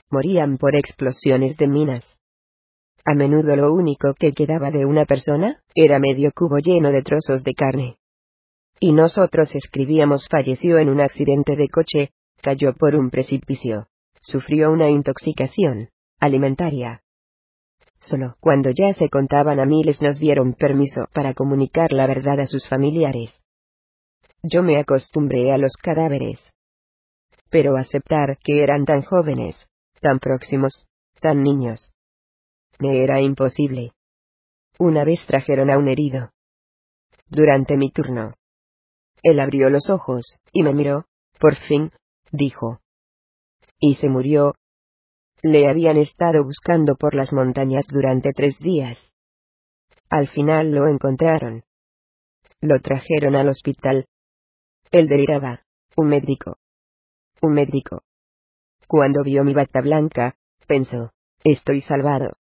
[0.09, 2.17] Morían por explosiones de minas.
[3.05, 7.43] A menudo lo único que quedaba de una persona, era medio cubo lleno de trozos
[7.43, 8.00] de carne.
[8.81, 13.89] Y nosotros escribíamos falleció en un accidente de coche, cayó por un precipicio,
[14.21, 17.03] sufrió una intoxicación alimentaria.
[17.99, 22.47] Solo cuando ya se contaban a miles nos dieron permiso para comunicar la verdad a
[22.47, 23.43] sus familiares.
[24.43, 26.43] Yo me acostumbré a los cadáveres.
[27.51, 29.69] Pero aceptar que eran tan jóvenes,
[30.01, 30.87] tan próximos,
[31.21, 31.93] tan niños,
[32.81, 33.93] me era imposible.
[34.79, 36.31] Una vez trajeron a un herido.
[37.29, 38.33] Durante mi turno.
[39.23, 41.07] Él abrió los ojos, y me miró,
[41.39, 41.93] por fin,
[42.33, 42.81] dijo.
[43.79, 44.55] Y se murió.
[45.43, 48.99] Le habían estado buscando por las montañas durante tres días.
[50.11, 51.63] Al final lo encontraron.
[52.61, 54.07] Lo trajeron al hospital.
[54.91, 55.63] Él deliraba.
[55.97, 56.59] Un médico.
[57.41, 58.03] Un médico.
[58.87, 60.35] Cuando vio mi bata blanca,
[60.67, 61.13] pensó,
[61.45, 62.41] estoy salvado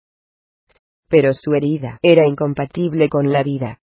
[1.13, 3.79] pero su herida era incompatible con la vida.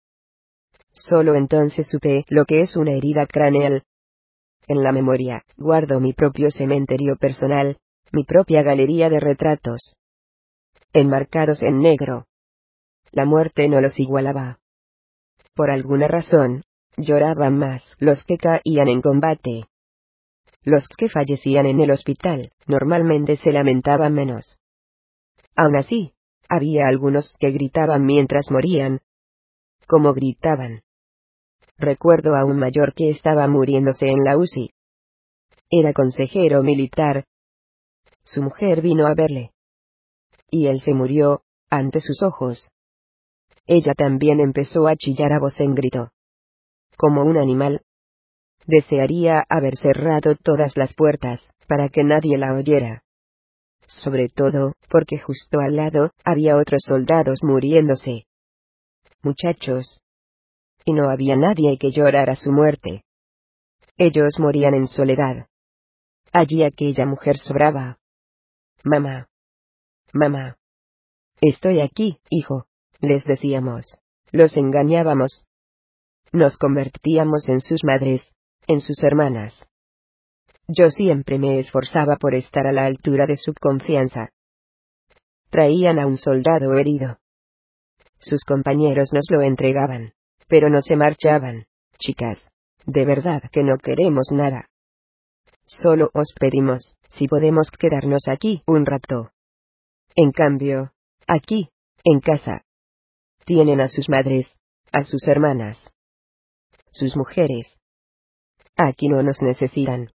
[0.92, 3.84] Solo entonces supe lo que es una herida craneal.
[4.68, 7.78] En la memoria, guardo mi propio cementerio personal,
[8.12, 9.98] mi propia galería de retratos.
[10.94, 12.26] Enmarcados en negro.
[13.12, 14.60] La muerte no los igualaba.
[15.56, 16.64] Por alguna razón,
[16.98, 19.66] lloraban más los que caían en combate.
[20.64, 24.58] Los que fallecían en el hospital, normalmente se lamentaban menos.
[25.56, 26.14] Aún así,
[26.48, 29.00] había algunos que gritaban mientras morían.
[29.90, 30.84] Como gritaban.
[31.80, 34.70] Recuerdo a un mayor que estaba muriéndose en la UCI.
[35.72, 37.26] Era consejero militar.
[38.24, 39.50] Su mujer vino a verle.
[40.52, 41.42] Y él se murió,
[41.72, 42.70] ante sus ojos.
[43.66, 46.12] Ella también empezó a chillar a voz en grito.
[46.96, 47.82] Como un animal.
[48.68, 53.02] Desearía haber cerrado todas las puertas, para que nadie la oyera
[53.90, 58.29] sobre todo, porque justo al lado, había otros soldados muriéndose.
[59.22, 60.02] Muchachos.
[60.86, 63.04] Y no había nadie que llorara su muerte.
[63.98, 65.48] Ellos morían en soledad.
[66.32, 68.00] Allí aquella mujer sobraba.
[68.84, 69.28] Mamá.
[70.14, 70.58] Mamá.
[71.42, 72.66] Estoy aquí, hijo,
[73.00, 73.98] les decíamos.
[74.32, 75.46] Los engañábamos.
[76.32, 78.32] Nos convertíamos en sus madres,
[78.68, 79.54] en sus hermanas.
[80.68, 84.30] Yo siempre me esforzaba por estar a la altura de su confianza.
[85.50, 87.18] Traían a un soldado herido.
[88.20, 90.14] Sus compañeros nos lo entregaban,
[90.48, 91.66] pero no se marchaban,
[91.98, 92.40] chicas.
[92.86, 94.70] De verdad que no queremos nada.
[95.66, 99.32] Solo os pedimos, si podemos quedarnos aquí un rato.
[100.16, 100.92] En cambio,
[101.28, 101.70] aquí,
[102.04, 102.64] en casa,
[103.46, 104.56] tienen a sus madres,
[104.92, 105.78] a sus hermanas,
[106.92, 107.78] sus mujeres.
[108.76, 110.12] Aquí no nos necesitan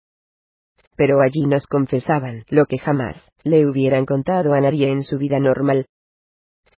[0.97, 5.41] pero allí nos confesaban lo que jamás le hubieran contado a nadie en su vida
[5.41, 5.87] normal.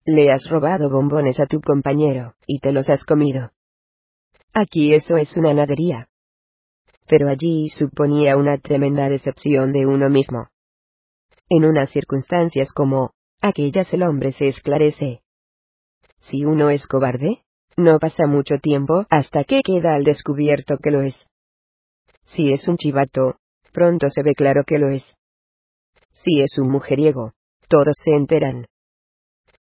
[0.08, 3.52] Le has robado bombones a tu compañero, y te los has comido.
[4.54, 6.10] Aquí eso es una nadería.
[7.08, 10.50] Pero allí suponía una tremenda decepción de uno mismo.
[11.50, 15.22] En unas circunstancias como aquellas el hombre se esclarece.
[16.20, 17.42] Si uno es cobarde,
[17.76, 21.28] no pasa mucho tiempo hasta que queda al descubierto que lo es.
[22.26, 23.38] Si es un chivato,
[23.74, 25.16] pronto se ve claro que lo es.
[26.14, 27.34] Si es un mujeriego,
[27.68, 28.68] todos se enteran.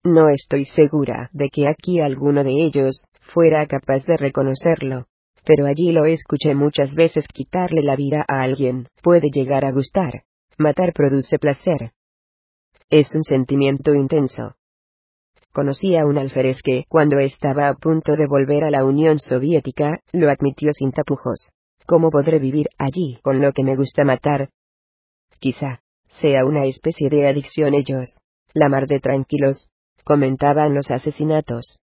[0.04, 5.06] No estoy segura de que aquí alguno de ellos fuera capaz de reconocerlo,
[5.46, 10.24] pero allí lo escuché muchas veces quitarle la vida a alguien, puede llegar a gustar.
[10.58, 11.92] Matar produce placer.
[12.90, 14.56] Es un sentimiento intenso.
[15.52, 20.00] Conocí a un alférez que, cuando estaba a punto de volver a la Unión Soviética,
[20.12, 21.52] lo admitió sin tapujos.
[21.86, 24.50] ¿Cómo podré vivir allí con lo que me gusta matar?
[25.38, 25.80] Quizá
[26.20, 28.18] sea una especie de adicción ellos.
[28.52, 29.68] La mar de tranquilos,
[30.04, 31.80] comentaban los asesinatos.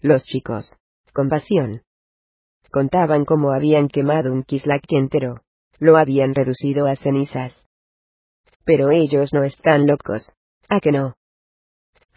[0.00, 0.76] Los chicos,
[1.12, 1.82] con pasión,
[2.70, 5.42] contaban cómo habían quemado un Kislak entero,
[5.78, 7.66] lo habían reducido a cenizas.
[8.64, 10.32] Pero ellos no están locos,
[10.68, 11.14] ¿a que no?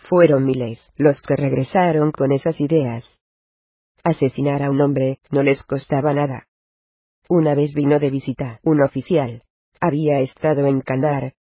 [0.09, 3.05] Fueron miles los que regresaron con esas ideas.
[4.03, 6.47] Asesinar a un hombre no les costaba nada.
[7.29, 9.43] Una vez vino de visita un oficial.
[9.79, 11.33] Había estado en Kandar.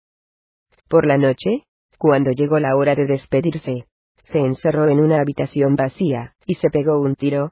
[0.87, 1.65] Por la noche,
[2.01, 3.85] cuando llegó la hora de despedirse,
[4.23, 7.51] se encerró en una habitación vacía, y se pegó un tiro.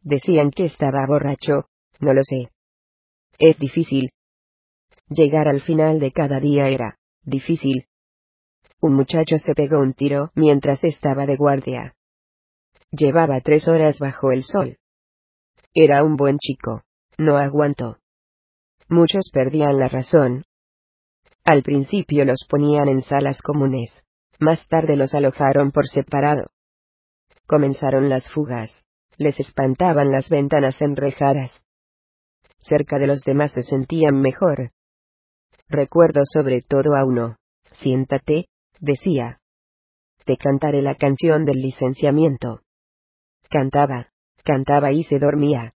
[0.00, 1.66] Decían que estaba borracho,
[2.00, 2.48] no lo sé.
[3.38, 4.08] Es difícil.
[5.06, 7.88] Llegar al final de cada día era difícil.
[8.80, 11.94] Un muchacho se pegó un tiro mientras estaba de guardia.
[12.90, 14.78] Llevaba tres horas bajo el sol.
[15.74, 16.84] Era un buen chico.
[17.18, 17.98] No aguantó.
[18.88, 20.44] Muchos perdían la razón.
[21.44, 24.04] Al principio los ponían en salas comunes.
[24.38, 26.50] Más tarde los alojaron por separado.
[27.46, 28.84] Comenzaron las fugas.
[29.18, 31.62] Les espantaban las ventanas enrejadas.
[32.60, 34.70] Cerca de los demás se sentían mejor.
[35.68, 37.36] Recuerdo sobre todo a uno.
[37.72, 38.46] Siéntate,
[38.80, 39.40] decía.
[40.24, 42.60] Te cantaré la canción del licenciamiento.
[43.50, 44.12] Cantaba,
[44.44, 45.74] cantaba y se dormía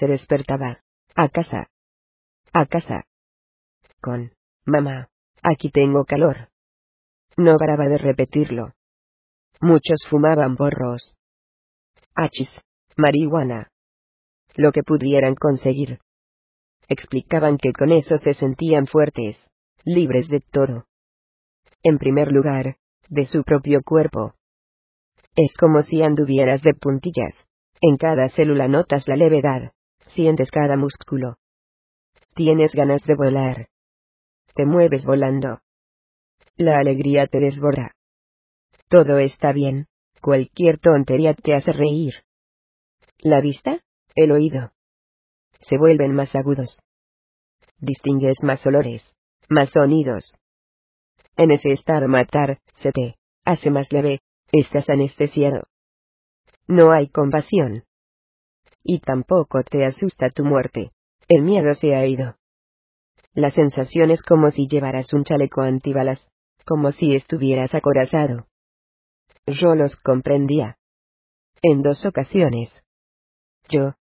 [0.00, 0.80] se despertaba.
[1.14, 1.68] A casa.
[2.52, 3.04] A casa.
[4.00, 4.32] Con,
[4.70, 5.08] mamá,
[5.42, 6.48] aquí tengo calor.
[7.36, 8.72] No paraba de repetirlo.
[9.60, 11.16] Muchos fumaban borros.
[12.14, 12.50] Hachis,
[12.96, 13.70] marihuana.
[14.56, 16.00] Lo que pudieran conseguir.
[16.88, 19.46] Explicaban que con eso se sentían fuertes,
[19.84, 20.86] libres de todo.
[21.82, 22.76] En primer lugar,
[23.08, 24.34] de su propio cuerpo.
[25.36, 27.46] Es como si anduvieras de puntillas.
[27.80, 29.72] En cada célula notas la levedad,
[30.14, 31.36] Sientes cada músculo.
[32.34, 33.68] Tienes ganas de volar.
[34.54, 35.60] Te mueves volando.
[36.56, 37.94] La alegría te desborda.
[38.88, 39.86] Todo está bien.
[40.20, 42.14] Cualquier tontería te hace reír.
[43.18, 43.80] La vista,
[44.14, 44.72] el oído.
[45.60, 46.80] Se vuelven más agudos.
[47.78, 49.02] Distingues más olores,
[49.48, 50.36] más sonidos.
[51.36, 54.20] En ese estado matar, se te hace más leve,
[54.52, 55.62] estás anestesiado.
[56.66, 57.84] No hay compasión
[58.82, 60.92] y tampoco te asusta tu muerte.
[61.28, 62.36] El miedo se ha ido.
[63.34, 66.28] La sensación es como si llevaras un chaleco antibalas,
[66.66, 68.46] como si estuvieras acorazado.
[69.46, 70.76] Yo los comprendía.
[71.62, 72.84] En dos ocasiones.
[73.68, 73.94] Yo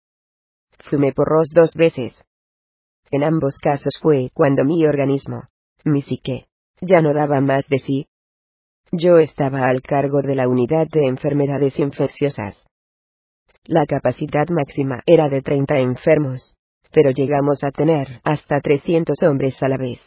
[0.88, 2.24] fumé porros dos veces.
[3.10, 5.44] En ambos casos fue cuando mi organismo,
[5.84, 6.46] mi psique,
[6.80, 8.06] ya no daba más de sí.
[8.92, 12.64] Yo estaba al cargo de la unidad de enfermedades infecciosas.
[13.64, 16.57] La capacidad máxima era de 30 enfermos,
[16.92, 20.00] pero llegamos a tener hasta 300 hombres a la vez.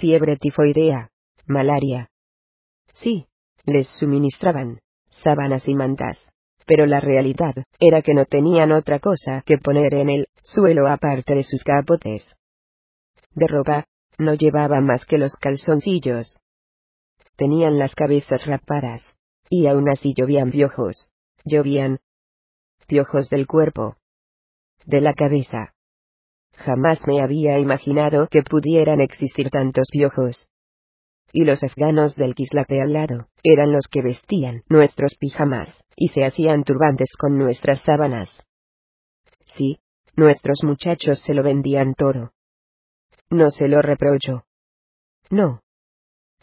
[0.00, 1.10] Fiebre tifoidea,
[1.46, 2.10] malaria.
[2.94, 3.26] Sí,
[3.64, 4.80] les suministraban
[5.22, 6.18] sábanas y mantas.
[6.66, 11.34] Pero la realidad era que no tenían otra cosa que poner en el suelo aparte
[11.34, 12.36] de sus capotes.
[13.34, 13.84] De ropa,
[14.18, 16.38] no llevaban más que los calzoncillos.
[17.36, 19.14] Tenían las cabezas rapadas.
[19.48, 21.10] Y aún así llovían piojos.
[21.44, 22.00] Llovían.
[22.86, 23.96] Piojos del cuerpo.
[24.86, 25.74] De la cabeza.
[26.54, 30.50] Jamás me había imaginado que pudieran existir tantos piojos.
[31.32, 36.24] Y los afganos del Kislate al lado, eran los que vestían nuestros pijamas, y se
[36.24, 38.30] hacían turbantes con nuestras sábanas.
[39.56, 39.78] Sí,
[40.16, 42.32] nuestros muchachos se lo vendían todo.
[43.30, 44.44] No se lo reprocho.
[45.30, 45.60] No.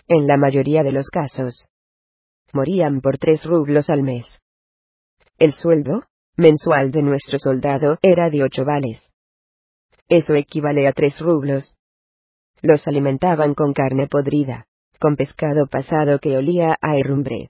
[0.07, 1.69] En la mayoría de los casos.
[2.53, 4.25] Morían por tres rublos al mes.
[5.37, 6.03] El sueldo,
[6.37, 9.09] mensual de nuestro soldado era de ocho vales.
[10.07, 11.75] Eso equivale a tres rublos.
[12.61, 14.67] Los alimentaban con carne podrida,
[14.99, 17.49] con pescado pasado que olía a herrumbre.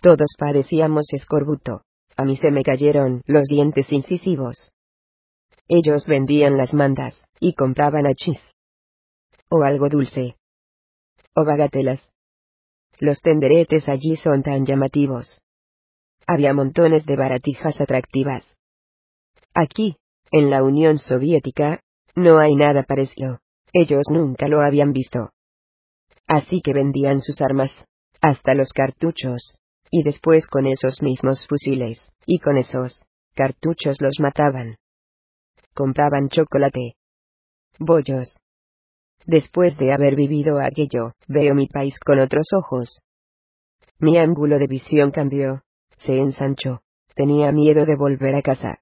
[0.00, 1.82] Todos padecíamos escorbuto.
[2.16, 4.70] A mí se me cayeron los dientes incisivos.
[5.68, 8.40] Ellos vendían las mandas, y compraban achís.
[9.48, 10.36] O algo dulce.
[11.34, 12.06] O bagatelas.
[12.98, 15.40] Los tenderetes allí son tan llamativos.
[16.26, 18.46] Había montones de baratijas atractivas.
[19.54, 19.96] Aquí,
[20.30, 21.80] en la Unión Soviética,
[22.14, 23.40] no hay nada parecido.
[23.72, 25.30] Ellos nunca lo habían visto.
[26.26, 27.70] Así que vendían sus armas,
[28.20, 29.58] hasta los cartuchos,
[29.90, 33.04] y después con esos mismos fusiles, y con esos
[33.34, 34.76] cartuchos los mataban.
[35.74, 36.96] Compraban chocolate,
[37.78, 38.36] bollos.
[39.26, 43.04] Después de haber vivido aquello, veo mi país con otros ojos.
[43.98, 45.62] Mi ángulo de visión cambió,
[46.04, 46.82] se ensanchó,
[47.14, 48.80] tenía miedo de volver a casa.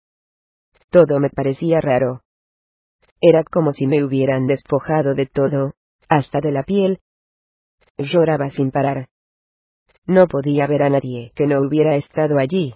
[0.90, 2.22] Todo me parecía raro.
[3.20, 5.74] Era como si me hubieran despojado de todo,
[6.08, 7.00] hasta de la piel.
[7.98, 9.08] Lloraba sin parar.
[10.06, 12.74] No podía ver a nadie que no hubiera estado allí.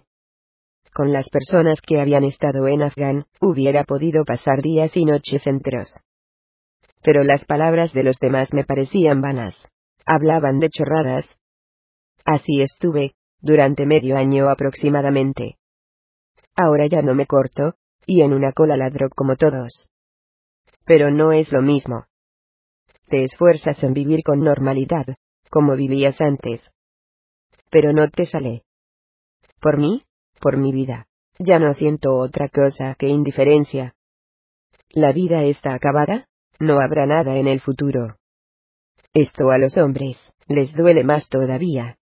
[0.92, 5.88] Con las personas que habían estado en Afgan, hubiera podido pasar días y noches enteros.
[7.02, 9.56] Pero las palabras de los demás me parecían vanas.
[10.06, 11.36] Hablaban de chorradas.
[12.24, 13.14] Así estuve,
[13.44, 15.58] durante medio año aproximadamente.
[16.56, 17.74] Ahora ya no me corto,
[18.06, 19.86] y en una cola ladro como todos.
[20.86, 22.06] Pero no es lo mismo.
[23.08, 25.04] Te esfuerzas en vivir con normalidad,
[25.50, 26.70] como vivías antes.
[27.70, 28.62] Pero no te sale.
[29.60, 30.02] Por mí,
[30.40, 31.06] por mi vida,
[31.38, 33.94] ya no siento otra cosa que indiferencia.
[34.90, 36.28] La vida está acabada,
[36.60, 38.16] no habrá nada en el futuro.
[39.12, 40.16] Esto a los hombres,
[40.48, 41.98] les duele más todavía.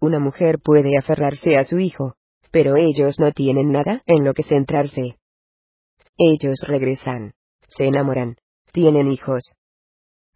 [0.00, 2.14] Una mujer puede aferrarse a su hijo,
[2.50, 5.18] pero ellos no tienen nada en lo que centrarse.
[6.16, 7.34] Ellos regresan,
[7.68, 8.36] se enamoran,
[8.72, 9.56] tienen hijos.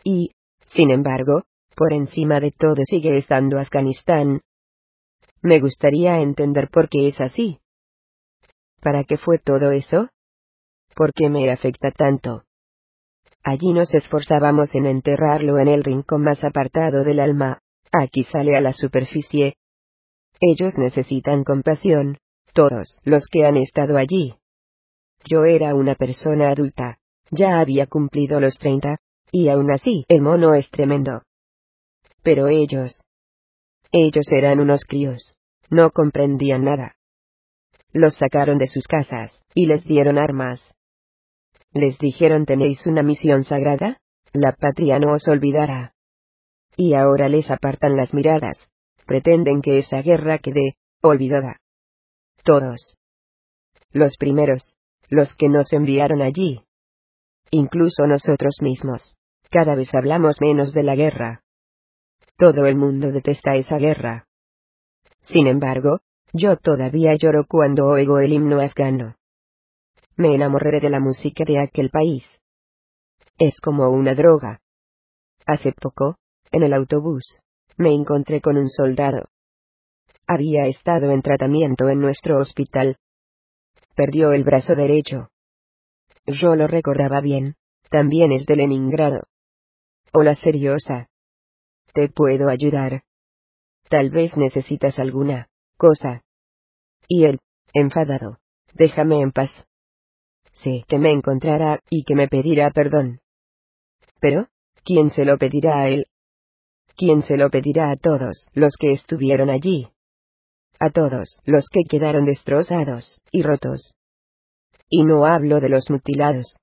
[0.02, 0.32] Y,
[0.66, 4.42] sin embargo, por encima de todo sigue estando Afganistán.
[5.42, 7.58] Me gustaría entender por qué es así.
[8.80, 10.10] ¿Para qué fue todo eso?
[10.94, 12.44] ¿Por qué me afecta tanto?
[13.42, 17.60] Allí nos esforzábamos en enterrarlo en el rincón más apartado del alma,
[18.00, 19.56] aquí sale a la superficie,
[20.40, 22.18] ellos necesitan compasión,
[22.52, 24.34] todos los que han estado allí.
[25.24, 26.98] Yo era una persona adulta,
[27.30, 28.98] ya había cumplido los treinta,
[29.30, 31.22] y aún así el mono es tremendo.
[32.22, 33.00] Pero ellos...
[33.90, 35.36] Ellos eran unos críos,
[35.70, 36.96] no comprendían nada.
[37.92, 40.60] Los sacaron de sus casas, y les dieron armas.
[41.72, 43.98] Les dijeron tenéis una misión sagrada,
[44.32, 45.93] la patria no os olvidará.
[46.76, 48.70] Y ahora les apartan las miradas,
[49.06, 51.60] pretenden que esa guerra quede olvidada.
[52.44, 52.96] Todos.
[53.92, 54.76] Los primeros,
[55.08, 56.62] los que nos enviaron allí.
[57.50, 59.16] Incluso nosotros mismos.
[59.50, 61.42] Cada vez hablamos menos de la guerra.
[62.36, 64.26] Todo el mundo detesta esa guerra.
[65.20, 66.00] Sin embargo,
[66.32, 69.14] yo todavía lloro cuando oigo el himno afgano.
[70.16, 72.24] Me enamoré de la música de aquel país.
[73.38, 74.60] Es como una droga.
[75.46, 76.16] Hace poco,
[76.54, 77.40] en el autobús,
[77.76, 79.28] me encontré con un soldado.
[80.24, 82.96] Había estado en tratamiento en nuestro hospital.
[83.96, 85.30] Perdió el brazo derecho.
[86.26, 87.56] Yo lo recordaba bien,
[87.90, 89.24] también es de Leningrado.
[90.12, 91.08] Hola seriosa.
[91.92, 93.02] ¿Te puedo ayudar?
[93.88, 96.22] Tal vez necesitas alguna cosa.
[97.08, 97.40] Y él,
[97.72, 98.38] enfadado,
[98.74, 99.50] déjame en paz.
[100.62, 103.18] Sé que me encontrará y que me pedirá perdón.
[104.20, 104.46] Pero,
[104.84, 106.06] ¿quién se lo pedirá a él?
[106.96, 109.88] ¿Quién se lo pedirá a todos los que estuvieron allí?
[110.78, 113.92] A todos los que quedaron destrozados y rotos.
[114.88, 116.56] Y no hablo de los mutilados.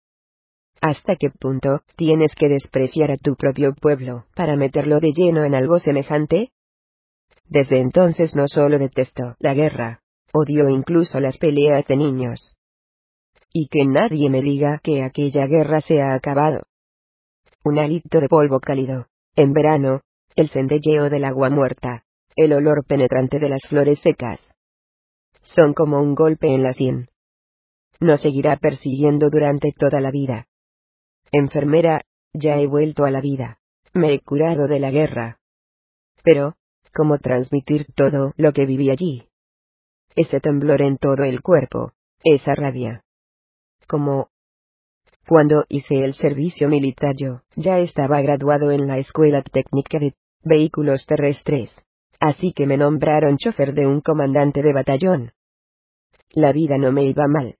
[0.82, 5.54] ¿Hasta qué punto tienes que despreciar a tu propio pueblo para meterlo de lleno en
[5.54, 6.52] algo semejante?
[7.46, 10.02] Desde entonces no solo detesto la guerra,
[10.34, 12.56] odio incluso las peleas de niños.
[13.52, 16.62] Y que nadie me diga que aquella guerra se ha acabado.
[17.66, 20.02] Un hálito de polvo cálido, en verano,
[20.36, 22.04] el centelleo del agua muerta,
[22.36, 24.40] el olor penetrante de las flores secas.
[25.42, 27.10] Son como un golpe en la sien.
[28.00, 30.48] Nos seguirá persiguiendo durante toda la vida.
[31.32, 32.02] Enfermera,
[32.34, 33.60] ya he vuelto a la vida.
[33.94, 35.40] Me he curado de la guerra.
[36.24, 36.56] Pero,
[36.94, 39.28] ¿cómo transmitir todo lo que viví allí?
[40.16, 41.94] Ese temblor en todo el cuerpo,
[42.24, 43.04] esa rabia.
[43.88, 44.30] Como...
[45.28, 51.06] Cuando hice el servicio militar yo, ya estaba graduado en la Escuela Técnica de Vehículos
[51.06, 51.72] Terrestres.
[52.20, 55.32] Así que me nombraron chofer de un comandante de batallón.
[56.32, 57.58] La vida no me iba mal.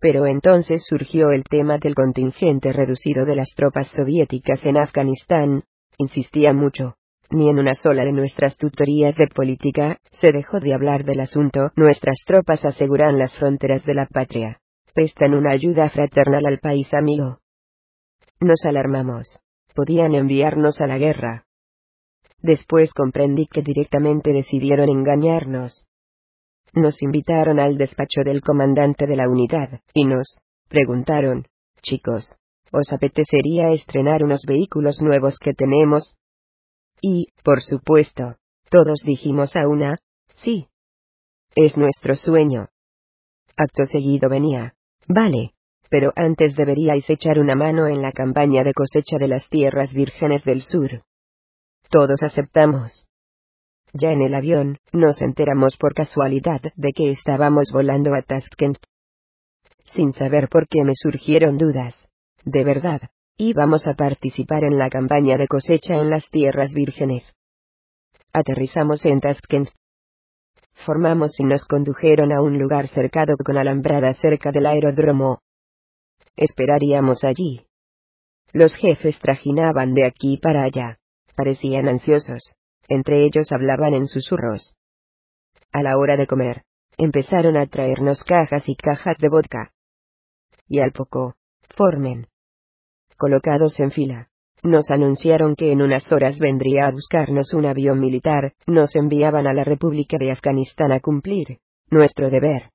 [0.00, 5.64] Pero entonces surgió el tema del contingente reducido de las tropas soviéticas en Afganistán,
[5.96, 6.96] insistía mucho.
[7.30, 11.72] Ni en una sola de nuestras tutorías de política se dejó de hablar del asunto.
[11.76, 14.60] Nuestras tropas aseguran las fronteras de la patria.
[14.94, 17.38] Prestan una ayuda fraternal al país amigo.
[18.40, 19.40] Nos alarmamos.
[19.74, 21.47] Podían enviarnos a la guerra.
[22.40, 25.84] Después comprendí que directamente decidieron engañarnos.
[26.72, 30.38] Nos invitaron al despacho del comandante de la unidad, y nos
[30.68, 31.46] preguntaron,
[31.82, 32.36] chicos,
[32.70, 36.16] ¿os apetecería estrenar unos vehículos nuevos que tenemos?
[37.00, 38.36] Y, por supuesto,
[38.70, 39.98] todos dijimos a una,
[40.36, 40.68] sí.
[41.56, 42.68] Es nuestro sueño.
[43.56, 44.74] Acto seguido venía,
[45.08, 45.54] vale,
[45.90, 50.44] pero antes deberíais echar una mano en la campaña de cosecha de las tierras vírgenes
[50.44, 51.02] del sur.
[51.90, 53.06] Todos aceptamos.
[53.94, 58.76] Ya en el avión, nos enteramos por casualidad de que estábamos volando a Tashkent.
[59.94, 61.96] Sin saber por qué me surgieron dudas.
[62.44, 63.00] De verdad,
[63.38, 67.24] íbamos a participar en la campaña de cosecha en las tierras vírgenes.
[68.34, 69.70] Aterrizamos en Tashkent.
[70.84, 75.40] Formamos y nos condujeron a un lugar cercado con alambrada cerca del aeródromo.
[76.36, 77.64] Esperaríamos allí.
[78.52, 80.97] Los jefes trajinaban de aquí para allá.
[81.38, 82.56] Parecían ansiosos.
[82.88, 84.74] Entre ellos hablaban en susurros.
[85.72, 86.64] A la hora de comer,
[86.96, 89.72] empezaron a traernos cajas y cajas de vodka.
[90.66, 91.36] Y al poco,
[91.76, 92.26] formen.
[93.16, 94.30] Colocados en fila,
[94.64, 99.54] nos anunciaron que en unas horas vendría a buscarnos un avión militar, nos enviaban a
[99.54, 102.72] la República de Afganistán a cumplir nuestro deber.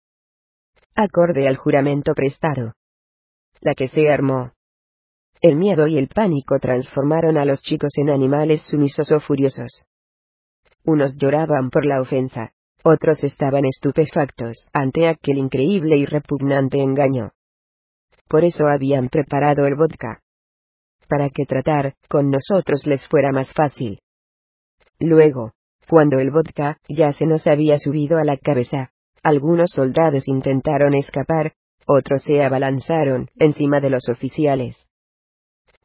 [0.96, 2.76] Acorde al juramento prestado.
[3.60, 4.54] La que se armó.
[5.44, 9.84] El miedo y el pánico transformaron a los chicos en animales sumisos o furiosos.
[10.86, 17.32] Unos lloraban por la ofensa, otros estaban estupefactos ante aquel increíble y repugnante engaño.
[18.30, 20.22] Por eso habían preparado el vodka.
[21.10, 24.00] Para que tratar con nosotros les fuera más fácil.
[24.98, 25.52] Luego,
[25.90, 28.92] cuando el vodka ya se nos había subido a la cabeza,
[29.24, 31.52] algunos soldados intentaron escapar,
[31.86, 34.88] otros se abalanzaron encima de los oficiales.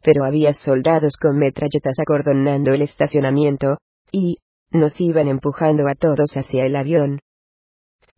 [0.03, 3.79] Pero había soldados con metralletas acordonando el estacionamiento,
[4.13, 4.39] y,
[4.71, 7.21] nos iban empujando a todos hacia el avión.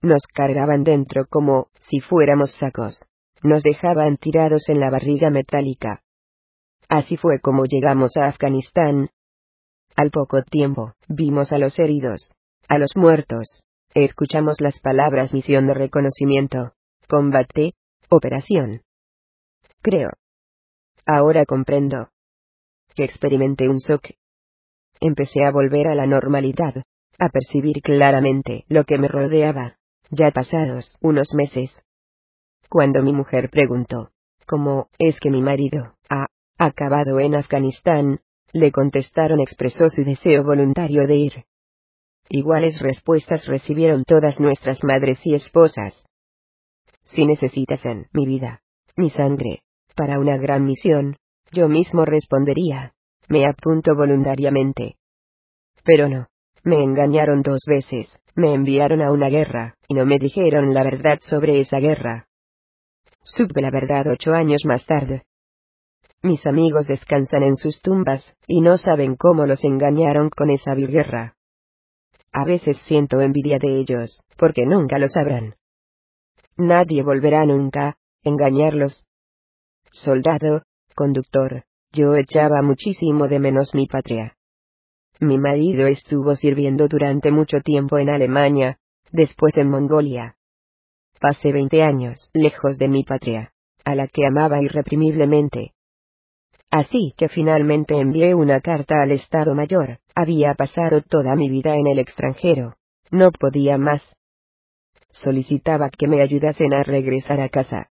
[0.02, 3.05] Nos cargaban dentro como si fuéramos sacos.
[3.43, 6.02] Nos dejaban tirados en la barriga metálica.
[6.89, 9.11] Así fue como llegamos a Afganistán.
[9.97, 12.32] Al poco tiempo, vimos a los heridos,
[12.69, 13.62] a los muertos.
[13.94, 16.73] Escuchamos las palabras misión de reconocimiento,
[17.09, 17.74] combate,
[18.09, 18.82] operación.
[19.82, 20.11] Creo.
[21.06, 22.09] Ahora comprendo.
[22.94, 24.10] Que experimenté un shock
[25.01, 26.82] empecé a volver a la normalidad,
[27.18, 29.77] a percibir claramente lo que me rodeaba,
[30.10, 31.82] ya pasados unos meses.
[32.68, 34.10] Cuando mi mujer preguntó,
[34.47, 36.27] ¿cómo es que mi marido ha
[36.59, 38.20] acabado en Afganistán?
[38.52, 41.44] Le contestaron expresó su deseo voluntario de ir.
[42.28, 46.05] Iguales respuestas recibieron todas nuestras madres y esposas.
[47.05, 48.62] Si necesitas en mi vida,
[48.97, 49.62] mi sangre,
[49.95, 51.17] para una gran misión,
[51.53, 52.93] yo mismo respondería,
[53.29, 54.97] me apunto voluntariamente.
[55.85, 56.27] Pero no.
[56.62, 61.19] Me engañaron dos veces, me enviaron a una guerra, y no me dijeron la verdad
[61.23, 62.27] sobre esa guerra.
[63.25, 65.23] Supe la verdad ocho años más tarde.
[66.23, 70.89] Mis amigos descansan en sus tumbas, y no saben cómo los engañaron con esa vil
[70.89, 71.35] guerra.
[72.31, 75.55] A veces siento envidia de ellos, porque nunca lo sabrán.
[76.59, 79.07] Nadie volverá nunca, engañarlos.
[79.93, 80.62] Soldado,
[80.95, 84.37] conductor, yo echaba muchísimo de menos mi patria.
[85.19, 88.79] Mi marido estuvo sirviendo durante mucho tiempo en Alemania,
[89.11, 90.37] después en Mongolia.
[91.21, 93.53] Pasé 20 años lejos de mi patria,
[93.85, 95.73] a la que amaba irreprimiblemente.
[96.71, 101.89] Así que finalmente envié una carta al Estado Mayor, había pasado toda mi vida en
[101.89, 102.77] el extranjero.
[103.11, 104.09] No podía más.
[105.11, 107.90] Solicitaba que me ayudasen a regresar a casa.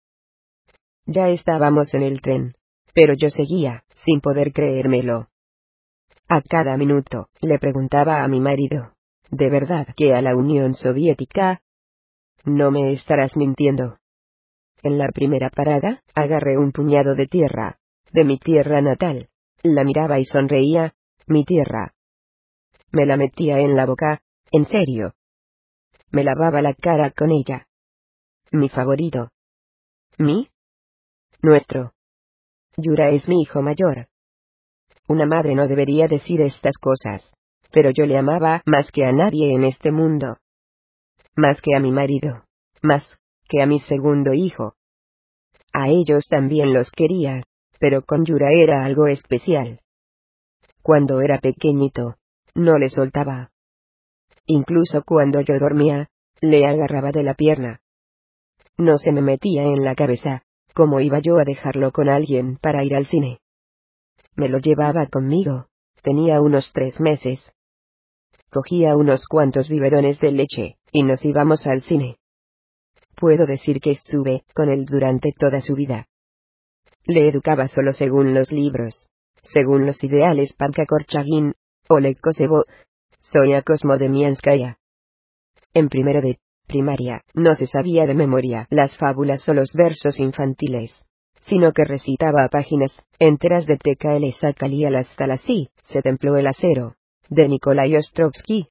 [1.05, 2.55] Ya estábamos en el tren.
[2.93, 5.30] Pero yo seguía, sin poder creérmelo.
[6.30, 8.93] A cada minuto, le preguntaba a mi marido.
[9.30, 11.61] ¿De verdad que a la Unión Soviética?
[12.45, 13.97] No me estarás mintiendo.
[14.84, 17.80] En la primera parada, agarré un puñado de tierra,
[18.11, 19.30] de mi tierra natal.
[19.63, 20.93] La miraba y sonreía,
[21.25, 21.93] mi tierra.
[22.91, 24.21] Me la metía en la boca,
[24.51, 25.13] en serio.
[26.11, 27.67] Me lavaba la cara con ella.
[28.51, 29.30] Mi favorito.
[30.19, 30.47] ¿Mi?
[31.44, 31.91] Nuestro.
[32.78, 34.07] Yura es mi hijo mayor.
[35.10, 37.34] Una madre no debería decir estas cosas,
[37.70, 40.38] pero yo le amaba más que a nadie en este mundo.
[41.36, 42.45] Más que a mi marido.
[42.82, 44.76] Más que a mi segundo hijo.
[45.74, 47.44] A ellos también los quería,
[47.78, 49.82] pero con Yura era algo especial.
[50.82, 52.15] Cuando era pequeñito,
[52.56, 53.52] no le soltaba.
[54.45, 56.07] Incluso cuando yo dormía,
[56.40, 57.82] le agarraba de la pierna.
[58.78, 60.44] No se me metía en la cabeza,
[60.74, 63.40] cómo iba yo a dejarlo con alguien para ir al cine.
[64.36, 65.68] Me lo llevaba conmigo,
[66.02, 67.54] tenía unos tres meses.
[68.50, 72.18] Cogía unos cuantos biberones de leche, y nos íbamos al cine.
[73.16, 76.08] Puedo decir que estuve con él durante toda su vida.
[77.06, 79.08] Le educaba solo según los libros,
[79.44, 81.54] según los ideales Panka Korchagin,
[81.90, 82.66] Oleg Kosevo,
[83.22, 84.78] Sonia Kosmodemianskaya.
[85.74, 91.03] En primero de primaria, no se sabía de memoria las fábulas o los versos infantiles,
[91.41, 96.95] sino que recitaba páginas enteras de TKL Sakalial hasta la Si, se templó el acero,
[97.30, 98.68] de Nikolai Ostrovsky.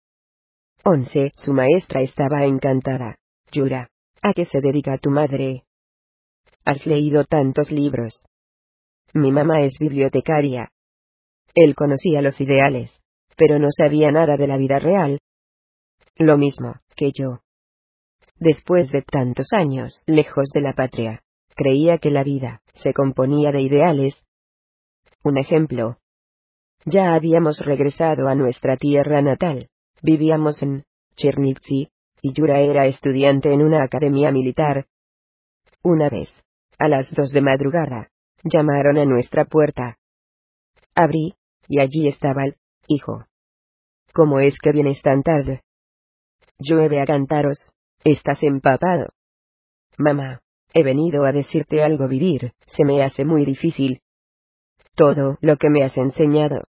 [0.84, 1.32] 11.
[1.36, 3.16] Su maestra estaba encantada.
[3.52, 3.90] Yura,
[4.22, 5.64] ¿a qué se dedica tu madre?
[6.64, 8.24] Has leído tantos libros.
[9.14, 10.70] Mi mamá es bibliotecaria.
[11.54, 13.00] Él conocía los ideales,
[13.36, 15.20] pero no sabía nada de la vida real.
[16.16, 17.40] Lo mismo que yo.
[18.44, 21.22] Después de tantos años lejos de la patria,
[21.54, 24.26] creía que la vida se componía de ideales.
[25.22, 25.98] Un ejemplo.
[26.84, 29.68] Ya habíamos regresado a nuestra tierra natal.
[30.02, 30.82] Vivíamos en
[31.14, 31.90] Chernivtsi,
[32.20, 34.86] y Yura era estudiante en una academia militar.
[35.84, 36.28] Una vez,
[36.80, 38.08] a las dos de madrugada,
[38.42, 39.98] llamaron a nuestra puerta.
[40.96, 41.36] Abrí,
[41.68, 42.56] y allí estaba el
[42.88, 43.24] hijo.
[44.12, 45.62] ¿Cómo es que vienes tan tarde?
[46.58, 47.72] Llueve a cantaros,
[48.04, 49.08] estás empapado.
[49.98, 50.40] Mamá,
[50.74, 54.00] he venido a decirte algo vivir, se me hace muy difícil.
[54.94, 56.64] Todo lo que me has enseñado.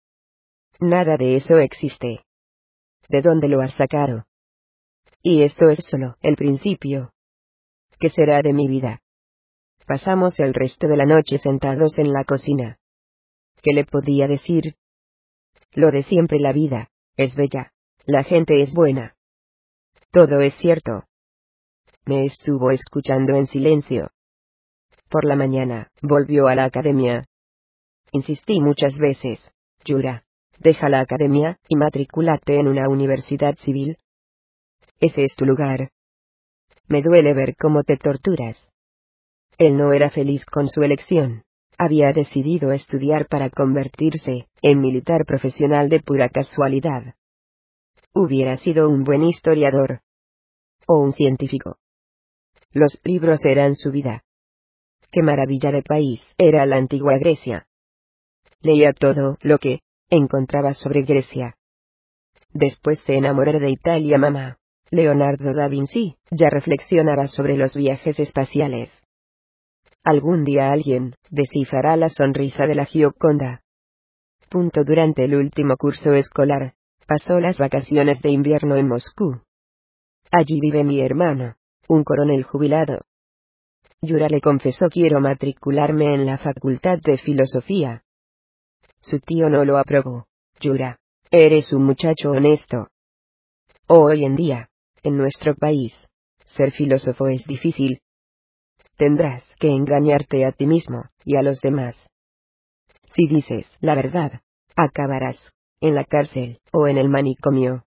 [0.80, 2.22] Nada de eso existe.
[3.10, 4.26] ¿De dónde lo has sacado?
[5.22, 7.12] Y esto es solo el principio.
[8.00, 9.02] ¿Qué será de mi vida?
[9.86, 12.78] Pasamos el resto de la noche sentados en la cocina.
[13.62, 14.76] ¿Qué le podía decir?
[15.74, 17.74] Lo de siempre la vida, es bella,
[18.06, 19.16] la gente es buena.
[20.12, 21.09] Todo es cierto.
[22.10, 24.10] Me estuvo escuchando en silencio.
[25.12, 27.28] Por la mañana, volvió a la academia.
[28.12, 29.54] Insistí muchas veces,
[29.86, 30.24] Yura,
[30.58, 33.98] deja la academia y matriculate en una universidad civil.
[35.00, 35.92] Ese es tu lugar.
[36.88, 38.58] Me duele ver cómo te torturas.
[39.60, 41.44] Él no era feliz con su elección.
[41.78, 47.14] Había decidido estudiar para convertirse en militar profesional de pura casualidad.
[48.16, 50.02] Hubiera sido un buen historiador.
[50.88, 51.78] O un científico.
[52.72, 54.24] Los libros eran su vida.
[55.12, 57.66] Qué maravilla de país era la antigua Grecia.
[58.62, 59.80] Leía todo lo que
[60.10, 61.56] encontraba sobre Grecia.
[62.54, 64.58] Después se enamoró de Italia mamá.
[64.92, 68.90] Leonardo da Vinci ya reflexionaba sobre los viajes espaciales.
[70.04, 73.62] Algún día alguien descifrará la sonrisa de la Gioconda.
[74.50, 76.74] Punto durante el último curso escolar,
[77.08, 79.42] pasó las vacaciones de invierno en Moscú.
[80.32, 81.56] Allí vive mi hermano,
[81.90, 83.02] un coronel jubilado.
[84.02, 88.04] Yura le confesó quiero matricularme en la facultad de filosofía.
[89.02, 90.28] Su tío no lo aprobó.
[90.62, 91.00] Yura,
[91.32, 92.88] eres un muchacho honesto.
[93.88, 94.70] Hoy en día,
[95.04, 95.94] en nuestro país,
[96.46, 98.02] ser filósofo es difícil,
[98.96, 101.96] tendrás que engañarte a ti mismo y a los demás.
[103.16, 104.42] Si dices la verdad,
[104.76, 105.52] acabarás
[105.82, 107.84] en la cárcel o en el manicomio.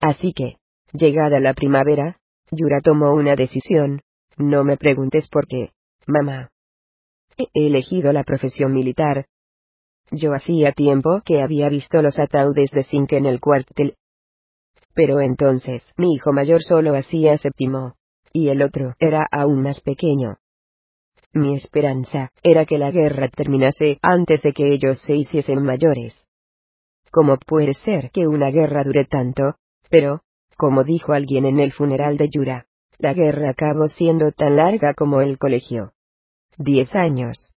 [0.00, 0.58] Así que,
[0.92, 2.17] llegada la primavera,
[2.50, 4.02] Yura tomó una decisión,
[4.36, 5.72] no me preguntes por qué,
[6.06, 6.50] mamá.
[7.36, 9.26] He elegido la profesión militar.
[10.10, 13.96] Yo hacía tiempo que había visto los ataúdes de zinc en el cuartel.
[14.94, 17.94] Pero entonces mi hijo mayor solo hacía séptimo
[18.32, 20.36] y el otro era aún más pequeño.
[21.32, 26.24] Mi esperanza era que la guerra terminase antes de que ellos se hiciesen mayores.
[27.10, 29.54] ¿Cómo puede ser que una guerra dure tanto?
[29.90, 30.22] Pero,
[30.58, 32.66] como dijo alguien en el funeral de Yura,
[32.98, 35.92] la guerra acabó siendo tan larga como el colegio.
[36.58, 37.52] Diez años.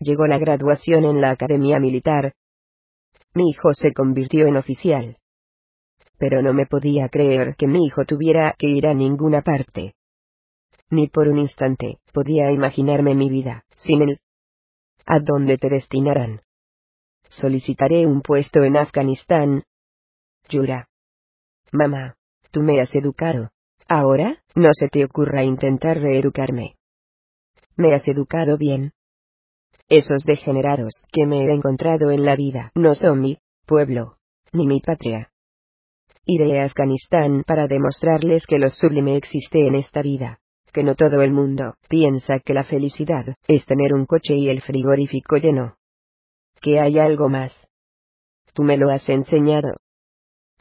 [0.00, 2.34] Llegó la graduación en la Academia Militar.
[3.34, 5.18] Mi hijo se convirtió en oficial.
[6.18, 9.94] Pero no me podía creer que mi hijo tuviera que ir a ninguna parte.
[10.90, 14.18] Ni por un instante podía imaginarme mi vida sin él.
[15.06, 16.40] ¿A dónde te destinarán?
[17.28, 19.62] Solicitaré un puesto en Afganistán.
[20.48, 20.88] Yura.
[21.72, 22.14] Mamá,
[22.50, 23.50] tú me has educado.
[23.88, 26.76] Ahora, no se te ocurra intentar reeducarme.
[27.76, 28.92] Me has educado bien.
[29.88, 34.16] Esos degenerados que me he encontrado en la vida no son mi pueblo,
[34.52, 35.30] ni mi patria.
[36.26, 40.40] Iré a Afganistán para demostrarles que lo sublime existe en esta vida,
[40.72, 44.60] que no todo el mundo piensa que la felicidad es tener un coche y el
[44.60, 45.76] frigorífico lleno.
[46.60, 47.58] Que hay algo más.
[48.52, 49.76] Tú me lo has enseñado.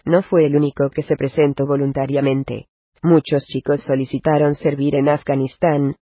[0.08, 2.68] No fue el único que se presentó voluntariamente.
[3.04, 5.98] Muchos chicos solicitaron servir en Afganistán.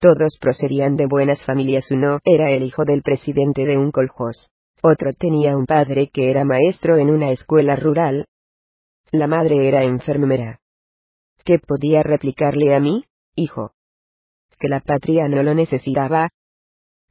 [0.00, 1.92] Todos procedían de buenas familias.
[1.92, 4.48] Uno era el hijo del presidente de un coljós.
[4.82, 8.26] Otro tenía un padre que era maestro en una escuela rural.
[9.12, 10.58] La madre era enfermera.
[11.44, 13.04] ¿Qué podía replicarle a mí,
[13.36, 13.70] hijo?
[14.58, 16.30] Que la patria no lo necesitaba,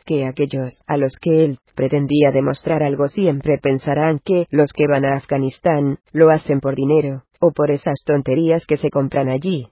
[0.06, 5.06] que aquellos a los que él pretendía demostrar algo siempre pensarán que los que van
[5.06, 9.68] a Afganistán lo hacen por dinero, o por esas tonterías que se compran allí,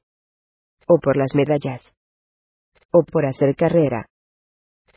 [0.87, 1.93] o por las medallas,
[2.91, 4.07] o por hacer carrera.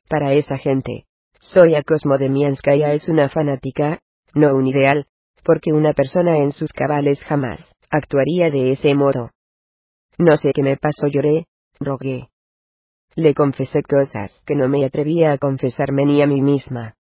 [0.08, 1.04] Para esa gente,
[1.40, 4.00] Soya Kosmodemianskaya es una fanática,
[4.34, 5.06] no un ideal,
[5.44, 9.30] porque una persona en sus cabales jamás actuaría de ese modo.
[10.18, 11.46] No sé qué me pasó, lloré,
[11.78, 12.28] rogué.
[13.16, 16.96] Le confesé cosas que no me atrevía a confesarme ni a mí misma.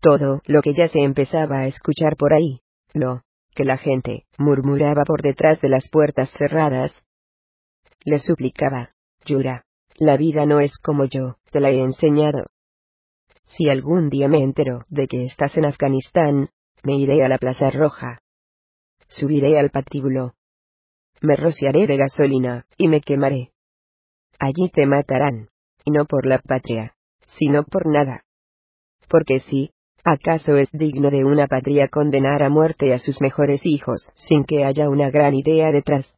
[0.00, 2.60] Todo lo que ya se empezaba a escuchar por ahí,
[2.92, 3.22] lo
[3.54, 7.02] que la gente murmuraba por detrás de las puertas cerradas.
[8.04, 8.90] Le suplicaba,
[9.24, 9.64] Yura,
[9.96, 12.46] la vida no es como yo, te la he enseñado.
[13.46, 16.50] Si algún día me entero de que estás en Afganistán,
[16.82, 18.20] me iré a la Plaza Roja.
[19.08, 20.34] Subiré al patíbulo.
[21.20, 23.53] Me rociaré de gasolina, y me quemaré.
[24.38, 25.48] Allí te matarán,
[25.84, 26.94] y no por la patria,
[27.26, 28.24] sino por nada.
[29.08, 29.70] Porque si,
[30.04, 34.64] ¿acaso es digno de una patria condenar a muerte a sus mejores hijos sin que
[34.64, 36.14] haya una gran idea detrás?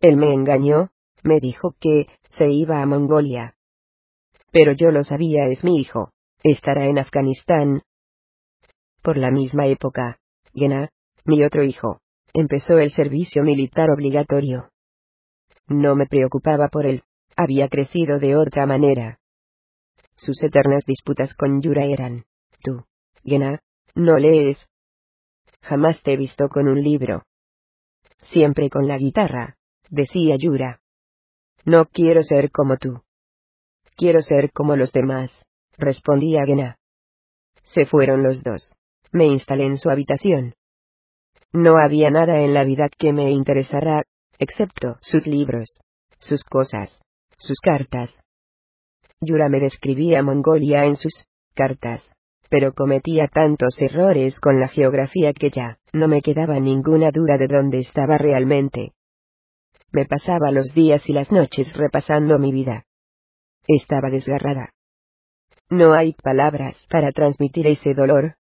[0.00, 0.90] Él me engañó,
[1.22, 3.54] me dijo que se iba a Mongolia.
[4.50, 6.10] Pero yo lo sabía, es mi hijo,
[6.42, 7.82] estará en Afganistán.
[9.02, 10.18] Por la misma época,
[10.54, 10.90] Gena,
[11.24, 12.00] mi otro hijo,
[12.32, 14.70] empezó el servicio militar obligatorio.
[15.68, 17.02] No me preocupaba por él,
[17.36, 19.18] había crecido de otra manera.
[20.16, 22.24] Sus eternas disputas con Yura eran,
[22.62, 22.84] tú,
[23.24, 23.60] Gena,
[23.94, 24.58] no lees.
[25.62, 27.24] Jamás te he visto con un libro.
[28.24, 29.56] Siempre con la guitarra,
[29.88, 30.80] decía Yura.
[31.64, 33.02] No quiero ser como tú.
[33.96, 35.30] Quiero ser como los demás,
[35.76, 36.76] respondía Gena.
[37.74, 38.74] Se fueron los dos.
[39.12, 40.54] Me instalé en su habitación.
[41.52, 44.04] No había nada en la vida que me interesara,
[44.38, 45.80] excepto sus libros,
[46.18, 47.00] sus cosas,
[47.40, 48.10] sus cartas.
[49.20, 52.02] Yura me describía Mongolia en sus cartas,
[52.50, 57.48] pero cometía tantos errores con la geografía que ya no me quedaba ninguna duda de
[57.48, 58.92] dónde estaba realmente.
[59.90, 62.84] Me pasaba los días y las noches repasando mi vida.
[63.66, 64.72] Estaba desgarrada.
[65.68, 68.34] No hay palabras para transmitir ese dolor.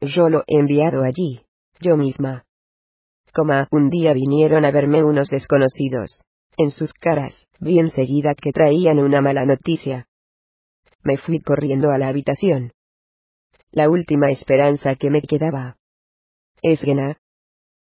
[0.00, 1.42] Yo lo he enviado allí,
[1.80, 2.44] yo misma.
[3.70, 6.22] Un día vinieron a verme unos desconocidos.
[6.56, 10.08] En sus caras, vi enseguida que traían una mala noticia.
[11.02, 12.72] Me fui corriendo a la habitación.
[13.72, 15.76] La última esperanza que me quedaba.
[16.62, 17.18] Esgena.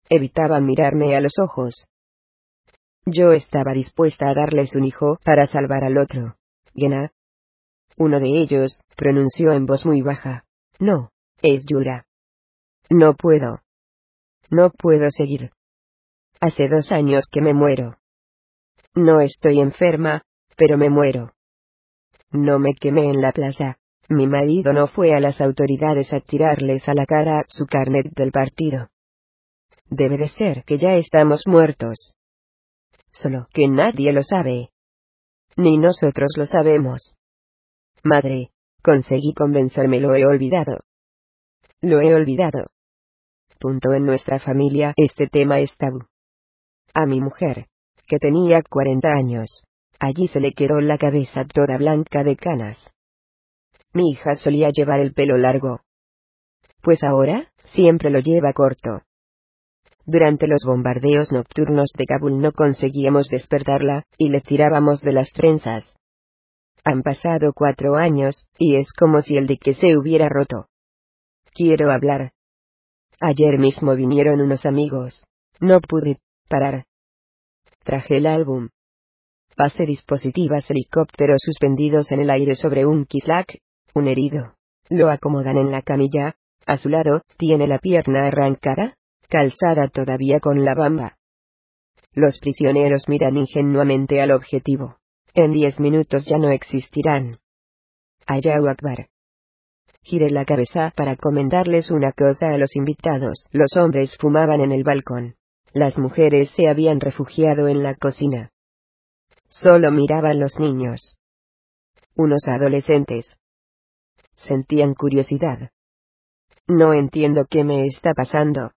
[0.09, 1.89] Evitaba mirarme a los ojos.
[3.05, 6.35] Yo estaba dispuesta a darles un hijo para salvar al otro.
[6.75, 7.11] Gena.
[7.97, 10.45] Uno de ellos, pronunció en voz muy baja.
[10.79, 11.11] No,
[11.41, 12.05] es Yura.
[12.89, 13.61] No puedo.
[14.49, 15.51] No puedo seguir.
[16.39, 17.97] Hace dos años que me muero.
[18.95, 20.23] No estoy enferma,
[20.57, 21.33] pero me muero.
[22.31, 23.77] No me quemé en la plaza.
[24.09, 28.31] Mi marido no fue a las autoridades a tirarles a la cara su carnet del
[28.31, 28.89] partido.
[29.89, 32.13] Debe de ser que ya estamos muertos.
[33.11, 34.69] Solo que nadie lo sabe.
[35.57, 37.15] Ni nosotros lo sabemos.
[38.03, 38.51] Madre,
[38.81, 40.79] conseguí convencerme, lo he olvidado.
[41.81, 42.71] Lo he olvidado.
[43.59, 45.99] Punto en nuestra familia este tema es tabú.
[46.93, 47.67] A mi mujer,
[48.09, 49.63] que tenía 40 años.
[49.99, 52.77] Allí se le quedó la cabeza toda blanca de canas.
[53.93, 55.81] Mi hija solía llevar el pelo largo.
[56.81, 59.03] Pues ahora, siempre lo lleva corto.
[60.05, 65.95] Durante los bombardeos nocturnos de Kabul no conseguíamos despertarla, y le tirábamos de las trenzas.
[66.83, 70.65] Han pasado cuatro años, y es como si el dique se hubiera roto.
[71.53, 72.31] Quiero hablar.
[73.19, 75.25] Ayer mismo vinieron unos amigos.
[75.59, 76.85] No pude parar.
[77.89, 78.69] Traje el álbum.
[79.55, 83.57] Pase dispositivas helicópteros suspendidos en el aire sobre un Kislak,
[83.95, 84.53] un herido.
[84.91, 86.35] Lo acomodan en la camilla,
[86.67, 88.93] a su lado, tiene la pierna arrancada,
[89.27, 91.17] calzada todavía con la bamba.
[92.13, 94.97] Los prisioneros miran ingenuamente al objetivo.
[95.33, 97.37] En diez minutos ya no existirán.
[98.27, 99.07] Ayahu Akbar.
[100.03, 103.47] Giré la cabeza para comentarles una cosa a los invitados.
[103.51, 105.38] Los hombres fumaban en el balcón.
[105.73, 108.51] Las mujeres se habían refugiado en la cocina.
[109.47, 111.15] Solo miraban los niños.
[112.15, 113.35] Unos adolescentes.
[114.33, 115.71] Sentían curiosidad.
[116.67, 118.71] No entiendo qué me está pasando.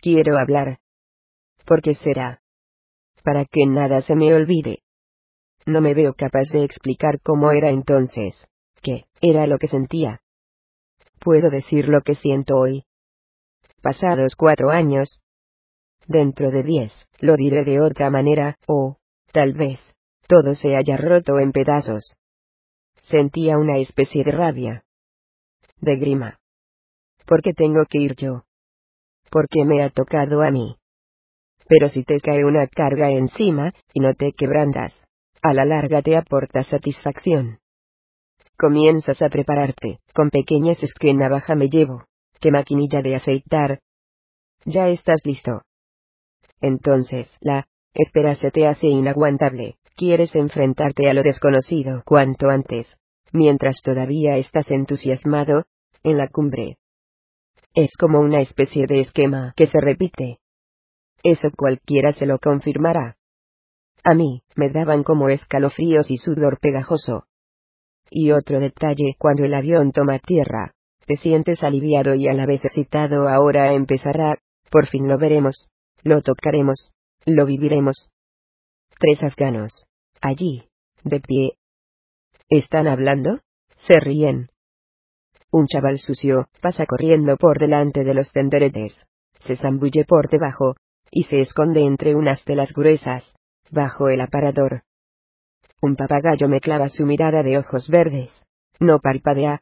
[0.00, 0.78] Quiero hablar.
[1.64, 2.40] ¿Por qué será?
[3.22, 4.82] Para que nada se me olvide.
[5.66, 8.46] No me veo capaz de explicar cómo era entonces.
[8.82, 10.20] ¿Qué era lo que sentía?
[11.18, 12.84] Puedo decir lo que siento hoy.
[13.82, 15.20] Pasados cuatro años.
[16.08, 18.96] Dentro de diez, lo diré de otra manera, o,
[19.32, 19.80] tal vez,
[20.28, 22.16] todo se haya roto en pedazos.
[23.02, 24.84] Sentía una especie de rabia.
[25.80, 26.38] De grima.
[27.26, 28.44] ¿Por qué tengo que ir yo?
[29.30, 30.76] ¿Por qué me ha tocado a mí?
[31.68, 34.94] Pero si te cae una carga encima, y no te quebrantas,
[35.42, 37.58] a la larga te aporta satisfacción.
[38.56, 42.04] Comienzas a prepararte, con pequeñas que navaja me llevo,
[42.40, 43.80] que maquinilla de aceitar.
[44.64, 45.62] Ya estás listo.
[46.60, 52.96] Entonces, la espera se te hace inaguantable, quieres enfrentarte a lo desconocido cuanto antes,
[53.32, 55.64] mientras todavía estás entusiasmado,
[56.02, 56.78] en la cumbre.
[57.74, 60.38] Es como una especie de esquema que se repite.
[61.22, 63.16] Eso cualquiera se lo confirmará.
[64.04, 67.24] A mí, me daban como escalofríos y sudor pegajoso.
[68.08, 70.74] Y otro detalle, cuando el avión toma tierra,
[71.06, 74.38] te sientes aliviado y a la vez excitado ahora empezará,
[74.70, 75.68] por fin lo veremos,
[76.02, 76.92] lo tocaremos,
[77.24, 78.10] lo viviremos.
[78.98, 79.86] Tres afganos.
[80.20, 80.68] Allí,
[81.04, 81.58] de pie.
[82.48, 83.40] ¿Están hablando?
[83.86, 84.48] Se ríen.
[85.50, 89.04] Un chaval sucio, pasa corriendo por delante de los tenderetes.
[89.40, 90.76] Se zambulle por debajo,
[91.10, 93.34] y se esconde entre unas telas gruesas,
[93.70, 94.82] bajo el aparador.
[95.80, 98.32] Un papagayo me clava su mirada de ojos verdes.
[98.80, 99.60] No parpadea.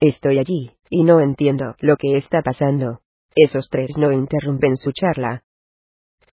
[0.00, 3.00] Estoy allí, y no entiendo lo que está pasando.
[3.34, 5.42] Esos tres no interrumpen su charla.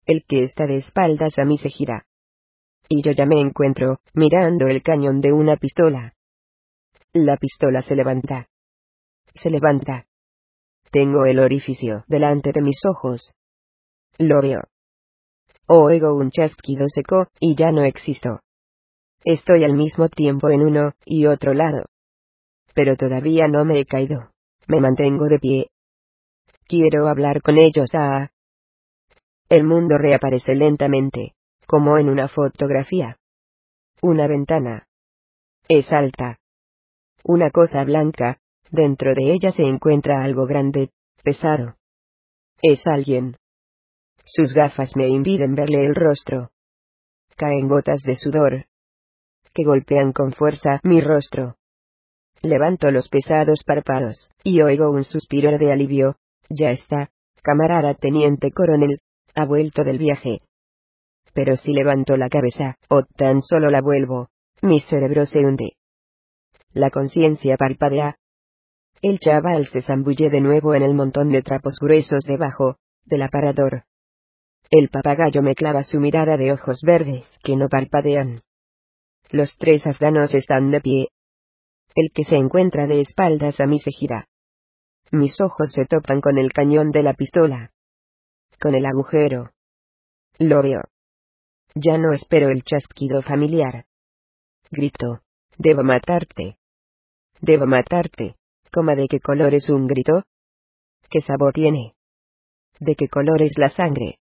[0.06, 2.06] El que está de espaldas a mí se gira.
[2.90, 6.14] Y yo ya me encuentro, mirando el cañón de una pistola.
[7.14, 8.48] La pistola se levanta.
[9.36, 10.08] Se levanta.
[10.92, 13.36] Tengo el orificio delante de mis ojos.
[14.18, 14.62] Lo veo.
[15.68, 18.40] Oigo un chasquido seco, y ya no existo.
[19.26, 21.86] Estoy al mismo tiempo en uno y otro lado.
[22.74, 24.32] Pero todavía no me he caído.
[24.68, 25.68] Me mantengo de pie.
[26.68, 27.90] Quiero hablar con ellos.
[27.94, 28.30] Ah.
[29.48, 31.36] El mundo reaparece lentamente,
[31.66, 33.18] como en una fotografía.
[34.02, 34.88] Una ventana.
[35.70, 36.40] Es alta.
[37.24, 38.40] Una cosa blanca,
[38.70, 40.92] dentro de ella se encuentra algo grande,
[41.24, 41.76] pesado.
[42.62, 43.38] Es alguien.
[44.26, 46.52] Sus gafas me impiden verle el rostro.
[47.38, 48.66] Caen gotas de sudor.
[49.54, 51.56] Que golpean con fuerza mi rostro.
[52.42, 56.18] Levanto los pesados párpados, y oigo un suspiro de alivio.
[56.50, 57.10] Ya está,
[57.42, 59.00] camarada teniente coronel,
[59.36, 60.40] ha vuelto del viaje.
[61.34, 64.30] Pero si levanto la cabeza, o tan solo la vuelvo,
[64.62, 65.74] mi cerebro se hunde.
[66.74, 68.18] La conciencia parpadea.
[69.02, 73.84] El chaval se zambulle de nuevo en el montón de trapos gruesos debajo, del aparador.
[74.70, 78.42] El papagayo me clava su mirada de ojos verdes que no parpadean.
[79.30, 81.08] Los tres afganos están de pie.
[81.96, 84.28] El que se encuentra de espaldas a mí se gira.
[85.12, 87.72] Mis ojos se topan con el cañón de la pistola.
[88.60, 89.52] Con el agujero.
[90.38, 90.82] Lo veo.
[91.76, 93.86] Ya no espero el chasquido familiar.
[94.70, 95.22] Grito.
[95.58, 96.58] Debo matarte.
[97.40, 98.36] Debo matarte.
[98.72, 100.24] ¿Coma de qué color es un grito?
[101.10, 101.94] ¿Qué sabor tiene?
[102.80, 104.20] ¿De qué color es la sangre?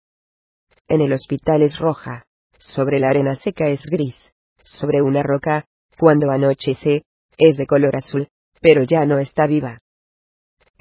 [0.87, 2.25] En el hospital es roja.
[2.57, 4.15] Sobre la arena seca es gris.
[4.63, 5.65] Sobre una roca,
[5.97, 7.03] cuando anochece,
[7.37, 8.29] es de color azul,
[8.61, 9.81] pero ya no está viva.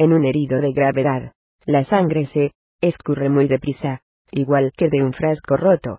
[0.00, 1.34] En un herido de gravedad,
[1.66, 4.00] la sangre se escurre muy deprisa,
[4.30, 5.98] igual que de un frasco roto.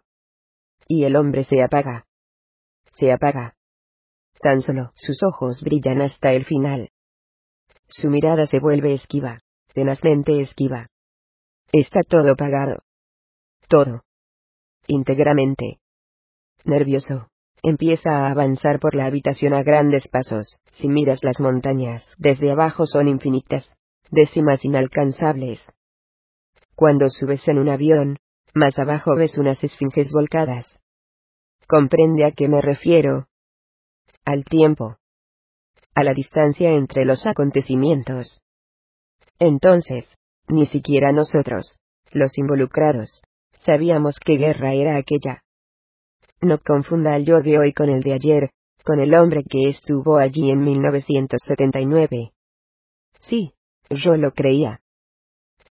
[0.87, 2.07] y el hombre se apaga.
[2.93, 3.55] Se apaga.
[4.41, 6.89] Tan solo sus ojos brillan hasta el final.
[7.87, 9.41] Su mirada se vuelve esquiva,
[9.75, 10.89] tenazmente esquiva.
[11.71, 12.79] Está todo pagado.
[13.69, 14.01] Todo.
[14.87, 15.79] Íntegramente.
[16.65, 17.27] Nervioso.
[17.61, 20.59] Empieza a avanzar por la habitación a grandes pasos.
[20.79, 23.77] Si miras las montañas, desde abajo son infinitas,
[24.11, 25.61] décimas inalcanzables.
[26.75, 28.17] Cuando subes en un avión,
[28.53, 30.79] más abajo ves unas esfinges volcadas.
[31.67, 33.27] ¿Comprende a qué me refiero?
[34.25, 34.97] Al tiempo.
[35.95, 38.41] A la distancia entre los acontecimientos.
[39.39, 40.09] Entonces,
[40.47, 41.77] ni siquiera nosotros,
[42.11, 43.21] los involucrados,
[43.59, 45.43] sabíamos qué guerra era aquella.
[46.41, 48.51] No confunda el yo de hoy con el de ayer,
[48.83, 52.31] con el hombre que estuvo allí en 1979.
[53.19, 53.53] Sí,
[53.91, 54.81] yo lo creía.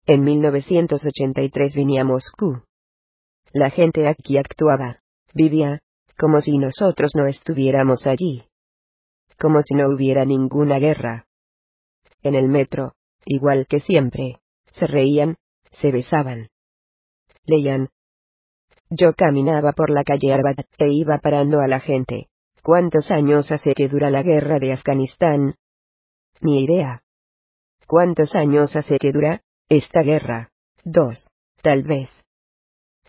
[0.07, 2.63] En 1983 vine a Moscú.
[3.53, 5.01] La gente aquí actuaba,
[5.35, 5.81] vivía,
[6.19, 8.45] como si nosotros no estuviéramos allí.
[9.39, 11.27] Como si no hubiera ninguna guerra.
[12.23, 12.95] En el metro,
[13.25, 14.41] igual que siempre,
[14.73, 15.37] se reían,
[15.71, 16.49] se besaban.
[17.45, 17.89] Leían,
[18.91, 22.27] yo caminaba por la calle Arbat e iba parando a la gente.
[22.63, 25.55] ¿Cuántos años hace que dura la guerra de Afganistán?
[26.41, 27.03] Ni idea.
[27.91, 30.53] ¿Cuántos años hace que dura esta guerra?
[30.85, 31.27] Dos,
[31.61, 32.09] tal vez.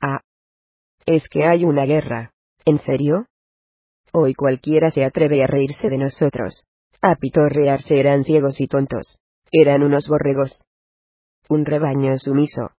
[0.01, 0.21] Ah.
[1.05, 2.31] Es que hay una guerra.
[2.65, 3.27] ¿En serio?
[4.11, 6.63] Hoy cualquiera se atreve a reírse de nosotros.
[6.99, 9.19] A pitorrearse eran ciegos y tontos.
[9.51, 10.63] Eran unos borregos.
[11.47, 12.71] Un rebaño sumiso.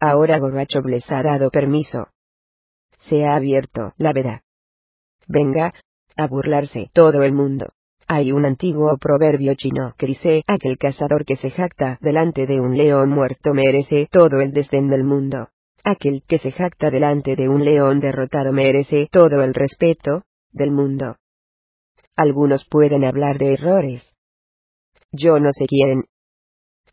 [0.00, 2.08] Ahora Gorbachev les ha dado permiso.
[3.08, 4.42] Se ha abierto la veda.
[5.28, 5.72] Venga,
[6.16, 7.75] a burlarse todo el mundo.
[8.08, 12.76] Hay un antiguo proverbio chino que dice, aquel cazador que se jacta delante de un
[12.76, 15.48] león muerto merece todo el desdén del mundo.
[15.82, 20.22] Aquel que se jacta delante de un león derrotado merece todo el respeto
[20.52, 21.16] del mundo.
[22.14, 24.14] Algunos pueden hablar de errores.
[25.10, 26.04] Yo no sé quién.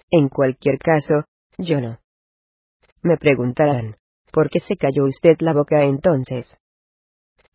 [0.09, 1.25] En cualquier caso,
[1.59, 1.99] yo no.
[3.03, 3.97] Me preguntarán,
[4.31, 6.57] ¿por qué se cayó usted la boca entonces?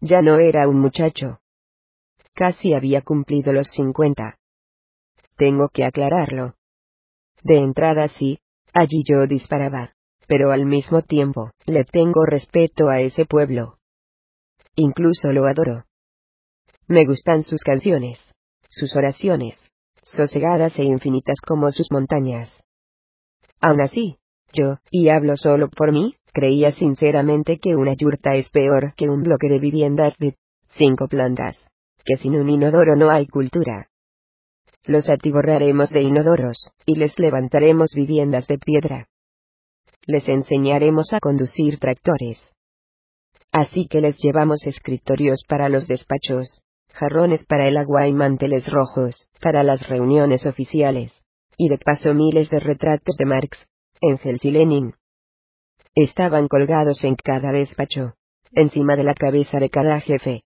[0.01, 1.41] Ya no era un muchacho.
[2.39, 4.39] Casi había cumplido los cincuenta.
[5.37, 6.55] Tengo que aclararlo.
[7.43, 8.39] De entrada sí,
[8.73, 9.95] allí yo disparaba,
[10.29, 13.79] pero al mismo tiempo, le tengo respeto a ese pueblo.
[14.77, 15.87] Incluso lo adoro.
[16.87, 18.21] Me gustan sus canciones,
[18.69, 19.57] sus oraciones,
[20.05, 22.57] sosegadas e infinitas como sus montañas.
[23.61, 24.19] Aún así,
[24.53, 29.25] yo, y hablo solo por mí, creía sinceramente que una yurta es peor que un
[29.25, 30.37] bloque de viviendas de
[30.77, 31.68] cinco plantas,
[32.09, 33.91] que sin un inodoro no hay cultura.
[34.85, 39.09] Los atiborraremos de inodoros, y les levantaremos viviendas de piedra.
[40.07, 42.55] Les enseñaremos a conducir tractores.
[43.53, 46.63] Así que les llevamos escritorios para los despachos,
[46.95, 51.13] jarrones para el agua y manteles rojos, para las reuniones oficiales,
[51.59, 53.67] y de paso miles de retratos de Marx,
[54.01, 54.95] Engels y Lenin.
[55.95, 58.15] Estaban colgados en cada despacho,
[58.53, 60.45] encima de la cabeza de cada jefe.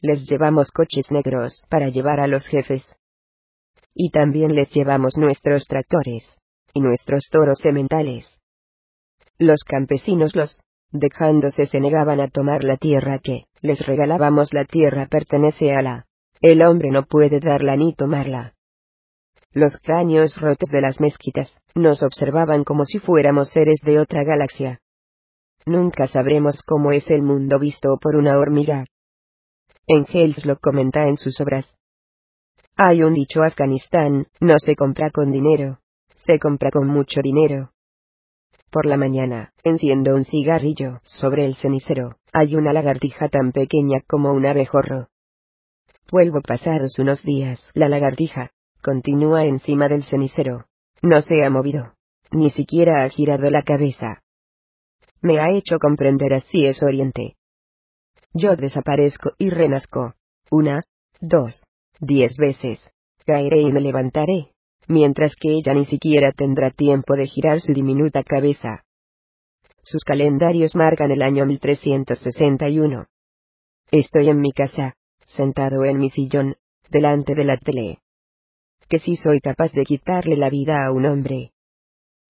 [0.00, 2.84] Les llevamos coches negros para llevar a los jefes.
[3.94, 6.38] Y también les llevamos nuestros tractores,
[6.72, 8.40] y nuestros toros sementales.
[9.38, 10.60] Los campesinos los,
[10.92, 16.06] dejándose se negaban a tomar la tierra que, les regalábamos la tierra pertenece a la.
[16.40, 18.54] El hombre no puede darla ni tomarla.
[19.52, 24.80] Los cráneos rotos de las mezquitas nos observaban como si fuéramos seres de otra galaxia.
[25.66, 28.84] Nunca sabremos cómo es el mundo visto por una hormiga.
[29.88, 31.66] Engels lo comenta en sus obras.
[32.76, 35.80] Hay un dicho Afganistán, no se compra con dinero,
[36.26, 37.72] se compra con mucho dinero.
[38.70, 44.32] Por la mañana, enciendo un cigarrillo, sobre el cenicero, hay una lagartija tan pequeña como
[44.32, 45.08] un abejorro.
[46.12, 48.52] Vuelvo pasados unos días, la lagartija,
[48.82, 50.66] Continúa encima del cenicero.
[51.02, 51.94] No se ha movido.
[52.30, 54.22] Ni siquiera ha girado la cabeza.
[55.20, 57.37] Me ha hecho comprender así es Oriente.
[58.34, 60.14] Yo desaparezco y renazco.
[60.50, 60.82] Una,
[61.20, 61.64] dos,
[62.00, 62.92] diez veces.
[63.26, 64.52] Caeré y me levantaré,
[64.86, 68.84] mientras que ella ni siquiera tendrá tiempo de girar su diminuta cabeza.
[69.82, 73.06] Sus calendarios marcan el año 1361.
[73.90, 74.94] Estoy en mi casa,
[75.26, 76.56] sentado en mi sillón,
[76.90, 77.98] delante de la tele
[78.88, 81.52] que sí soy capaz de quitarle la vida a un hombre.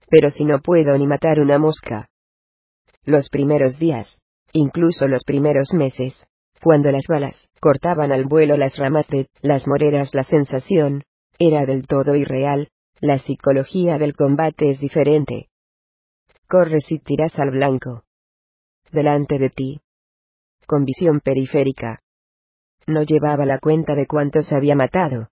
[0.09, 2.09] Pero si no puedo ni matar una mosca.
[3.05, 4.19] Los primeros días,
[4.53, 6.27] incluso los primeros meses,
[6.63, 11.05] cuando las balas cortaban al vuelo las ramas de las moreras, la sensación
[11.39, 12.69] era del todo irreal,
[13.01, 15.49] la psicología del combate es diferente.
[16.49, 18.03] Corres y tiras al blanco.
[18.91, 19.81] Delante de ti,
[20.69, 22.01] con visión periférica.
[22.87, 25.29] No llevaba la cuenta de cuántos había matado.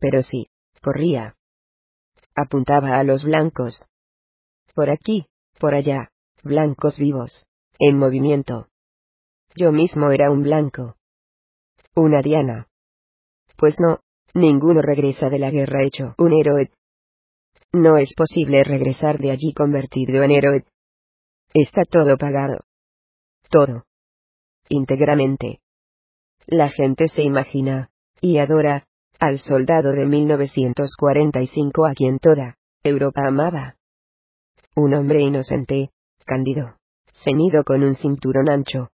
[0.00, 0.48] Pero sí,
[0.82, 1.36] corría.
[2.34, 3.86] Apuntaba a los blancos.
[4.74, 5.26] Por aquí,
[5.58, 6.10] por allá,
[6.42, 7.44] blancos vivos,
[7.80, 8.68] en movimiento.
[9.56, 10.96] Yo mismo era un blanco.
[11.96, 12.68] Una diana.
[13.56, 14.00] Pues no,
[14.34, 16.70] ninguno regresa de la guerra hecho un héroe.
[17.72, 20.64] No es posible regresar de allí convertido en héroe.
[21.54, 22.60] Está todo pagado.
[23.48, 23.84] Todo.
[24.68, 25.60] Íntegramente.
[26.46, 27.90] La gente se imagina,
[28.20, 28.86] y adora,
[29.18, 33.76] al soldado de 1945 a quien toda Europa amaba.
[34.76, 35.90] Un hombre inocente,
[36.24, 36.79] cándido,
[37.12, 38.90] ceñido con un cinturón ancho.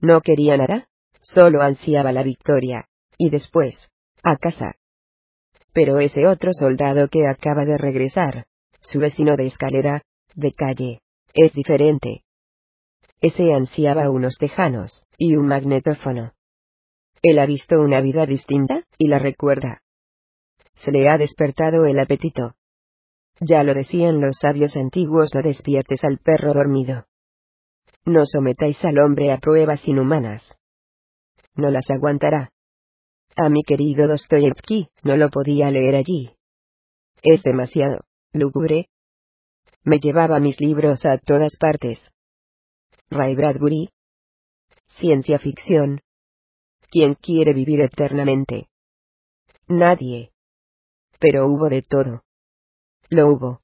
[0.00, 0.88] No quería nada,
[1.20, 2.86] solo ansiaba la victoria,
[3.18, 3.88] y después,
[4.22, 4.74] a casa.
[5.72, 8.46] Pero ese otro soldado que acaba de regresar,
[8.80, 10.02] su vecino de escalera,
[10.34, 11.00] de calle,
[11.34, 12.24] es diferente.
[13.20, 16.32] Ese ansiaba unos tejanos, y un magnetófono.
[17.22, 19.82] Él ha visto una vida distinta, y la recuerda.
[20.74, 22.54] Se le ha despertado el apetito.
[23.40, 27.06] Ya lo decían los sabios antiguos, no despiertes al perro dormido.
[28.04, 30.42] No sometáis al hombre a pruebas inhumanas.
[31.54, 32.50] No las aguantará.
[33.36, 36.34] A mi querido Dostoyevsky, no lo podía leer allí.
[37.22, 38.00] Es demasiado
[38.32, 38.88] lúgubre.
[39.84, 42.10] Me llevaba mis libros a todas partes.
[43.10, 43.90] Ray Bradbury.
[44.98, 46.00] Ciencia ficción.
[46.90, 48.68] ¿Quién quiere vivir eternamente?
[49.68, 50.32] Nadie.
[51.20, 52.22] Pero hubo de todo.
[53.08, 53.60] Lo hubo.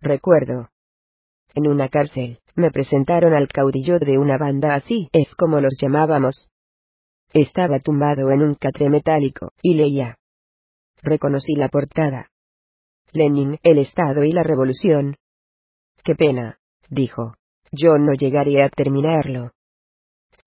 [0.00, 0.70] Recuerdo.
[1.54, 6.50] En una cárcel, me presentaron al caudillo de una banda así, es como los llamábamos.
[7.32, 10.18] Estaba tumbado en un catre metálico, y leía.
[11.02, 12.30] Reconocí la portada.
[13.12, 15.16] Lenin, el Estado y la Revolución.
[16.04, 16.58] Qué pena,
[16.90, 17.34] dijo.
[17.72, 19.50] Yo no llegaré a terminarlo.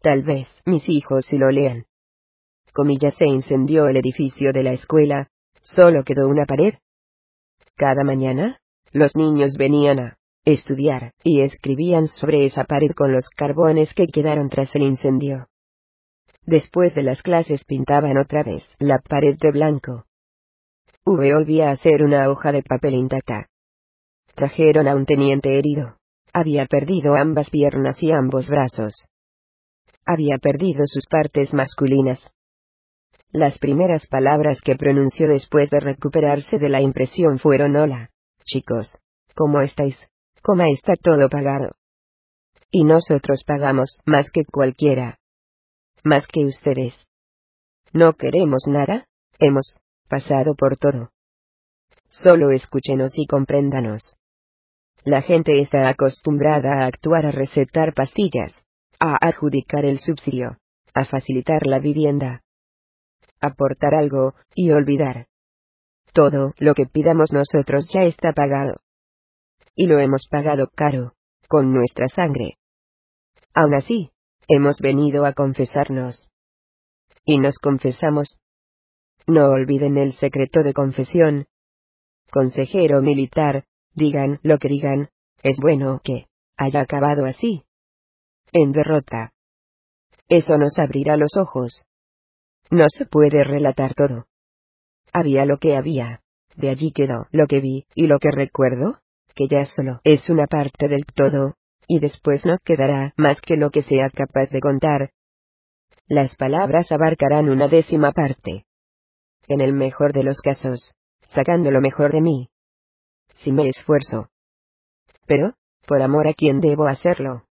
[0.02, 1.86] Tal vez mis hijos si lo lean.
[2.74, 5.30] Comillas se incendió el edificio de la escuela,
[5.62, 6.76] solo quedó una pared.
[7.76, 8.60] Cada mañana,
[8.92, 10.17] los niños venían a
[10.54, 15.48] estudiar, y escribían sobre esa pared con los carbones que quedaron tras el incendio.
[16.46, 20.06] Después de las clases pintaban otra vez la pared de blanco.
[21.06, 23.48] V volvía a hacer una hoja de papel intacta.
[24.36, 25.98] Trajeron a un teniente herido.
[26.32, 29.10] Había perdido ambas piernas y ambos brazos.
[30.06, 32.22] Había perdido sus partes masculinas.
[33.32, 38.12] Las primeras palabras que pronunció después de recuperarse de la impresión fueron Hola,
[38.46, 38.98] chicos,
[39.36, 39.98] ¿cómo estáis?
[40.48, 41.76] ¿Cómo está todo pagado?
[42.72, 45.20] Y nosotros pagamos más que cualquiera
[46.06, 47.06] más que ustedes.
[47.92, 49.08] No queremos nada,
[49.40, 51.10] hemos pasado por todo.
[52.08, 54.16] Solo escúchenos y compréndanos.
[55.04, 58.64] La gente está acostumbrada a actuar a recetar pastillas,
[59.02, 60.60] a adjudicar el subsidio,
[60.94, 62.42] a facilitar la vivienda,
[63.42, 65.28] aportar algo, y olvidar.
[66.14, 68.80] Todo lo que pidamos nosotros ya está pagado.
[69.78, 71.14] Y lo hemos pagado caro,
[71.48, 72.56] con nuestra sangre.
[73.54, 74.12] Aún así,
[74.50, 76.30] Hemos venido a confesarnos.
[77.26, 78.40] Y nos confesamos.
[79.28, 81.48] No olviden el secreto de confesión.
[82.32, 85.10] Consejero militar, digan lo que digan,
[85.44, 87.66] es bueno que haya acabado así.
[88.54, 89.34] En derrota.
[90.30, 91.84] Eso nos abrirá los ojos.
[92.72, 94.28] No se puede relatar todo.
[95.12, 96.22] Había lo que había,
[96.56, 99.00] de allí quedó lo que vi, y lo que recuerdo,
[99.38, 101.54] que ya solo es una parte del todo,
[101.88, 105.12] y después no quedará más que lo que sea capaz de contar.
[106.08, 108.66] Las palabras abarcarán una décima parte.
[109.48, 110.96] En el mejor de los casos,
[111.28, 112.50] sacando lo mejor de mí.
[113.44, 114.30] Si me esfuerzo.
[115.28, 115.54] Pero,
[115.86, 117.44] por amor a quien debo hacerlo.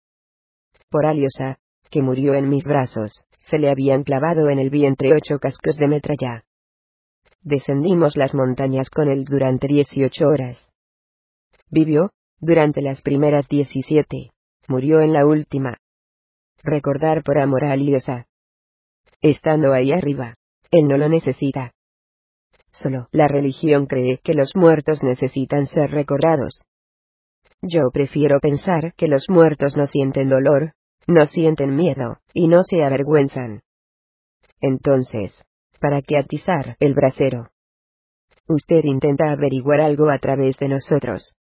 [0.90, 1.60] Por Aliosa,
[1.92, 5.88] que murió en mis brazos, se le habían clavado en el vientre ocho cascos de
[5.88, 6.46] metralla.
[7.42, 10.66] Descendimos las montañas con él durante dieciocho horas.
[11.70, 14.32] Vivió, durante las primeras diecisiete.
[14.68, 15.78] Murió en la última.
[16.64, 18.28] Recordar por amor a Liosa.
[19.22, 20.36] Estando ahí arriba,
[20.72, 21.74] él no lo necesita.
[22.72, 26.62] Solo la religión cree que los muertos necesitan ser recordados.
[27.62, 30.74] Yo prefiero pensar que los muertos no sienten dolor,
[31.08, 33.62] no sienten miedo, y no se avergüenzan.
[34.60, 35.46] Entonces,
[35.80, 37.50] ¿para qué atizar el brasero?
[38.48, 41.36] Usted intenta averiguar algo a través de nosotros.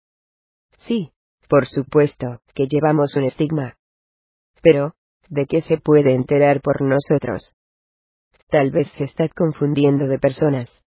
[0.77, 1.11] Sí,
[1.47, 3.77] por supuesto, que llevamos un estigma.
[4.61, 4.93] Pero,
[5.29, 7.53] ¿de qué se puede enterar por nosotros?
[8.49, 10.83] Tal vez se está confundiendo de personas.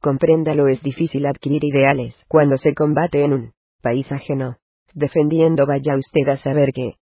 [0.00, 3.52] Compréndalo, es difícil adquirir ideales cuando se combate en un
[3.82, 4.56] país ajeno.
[4.94, 6.96] Defendiendo vaya usted a saber qué.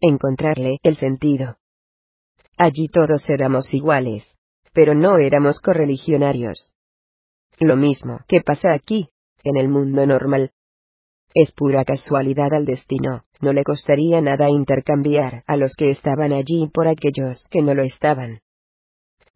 [0.00, 1.56] encontrarle el sentido.
[2.56, 4.36] Allí todos éramos iguales,
[4.72, 6.72] pero no éramos correligionarios.
[7.60, 9.10] Lo mismo que pasa aquí,
[9.42, 10.52] en el mundo normal.
[11.40, 16.68] Es pura casualidad al destino, no le costaría nada intercambiar a los que estaban allí
[16.74, 18.40] por aquellos que no lo estaban.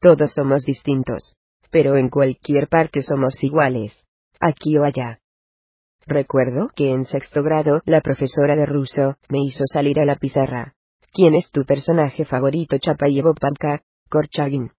[0.01, 1.37] Todos somos distintos,
[1.71, 4.05] pero en cualquier parte somos iguales,
[4.41, 5.21] aquí o allá.
[6.05, 10.75] Recuerdo que en sexto grado la profesora de ruso me hizo salir a la pizarra.
[11.13, 14.73] ¿Quién es tu personaje favorito Chapayevo Pamka, Korchagin?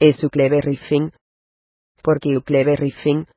[0.00, 1.12] Es Ukleberry Fin.
[2.02, 3.28] ¿Por qué Ukleberry Fin?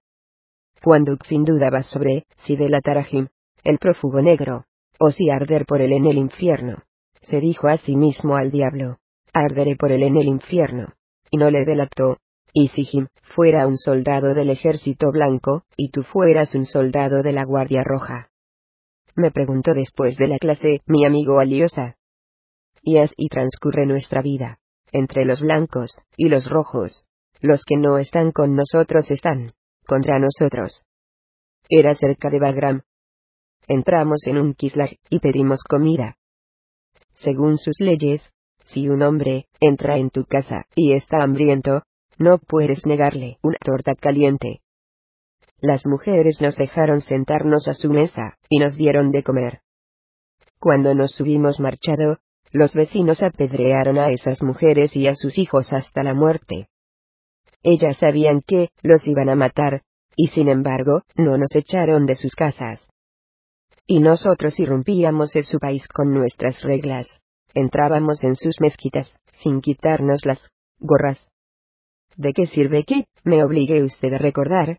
[0.85, 3.29] Cuando Ukfin dudaba sobre si delatar a Jim,
[3.63, 4.65] el prófugo negro,
[4.99, 6.83] o si arder por él en el infierno,
[7.21, 8.99] se dijo a sí mismo al diablo,
[9.33, 10.93] arderé por él en el infierno,
[11.31, 12.17] y no le delató,
[12.53, 17.31] y si Jim fuera un soldado del ejército blanco, y tú fueras un soldado de
[17.31, 18.29] la Guardia Roja.
[19.15, 21.95] Me preguntó después de la clase mi amigo Aliosa.
[22.83, 24.59] Y así transcurre nuestra vida,
[24.91, 27.07] entre los blancos y los rojos.
[27.41, 29.51] Los que no están con nosotros están
[29.85, 30.83] contra nosotros.
[31.69, 32.81] Era cerca de Bagram.
[33.67, 36.17] Entramos en un kislag y pedimos comida.
[37.13, 38.21] Según sus leyes,
[38.65, 41.83] si un hombre entra en tu casa y está hambriento,
[42.17, 44.61] no puedes negarle una torta caliente.
[45.59, 49.61] Las mujeres nos dejaron sentarnos a su mesa, y nos dieron de comer.
[50.59, 52.19] Cuando nos hubimos marchado,
[52.51, 56.67] los vecinos apedrearon a esas mujeres y a sus hijos hasta la muerte.
[57.67, 59.81] Ellas sabían que los iban a matar,
[60.15, 62.87] y sin embargo, no nos echaron de sus casas.
[63.87, 67.07] Y nosotros irrumpíamos en su país con nuestras reglas.
[67.55, 70.47] Entrábamos en sus mezquitas, sin quitarnos las
[70.77, 71.27] gorras.
[72.15, 74.77] ¿De qué sirve que me obligue usted a recordar?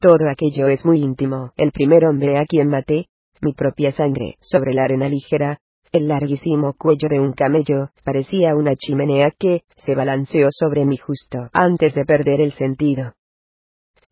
[0.00, 1.52] Todo aquello es muy íntimo.
[1.56, 3.06] El primer hombre a quien maté,
[3.40, 5.60] mi propia sangre, sobre la arena ligera,
[5.96, 11.48] el larguísimo cuello de un camello, parecía una chimenea que, se balanceó sobre mí justo
[11.52, 13.14] antes de perder el sentido.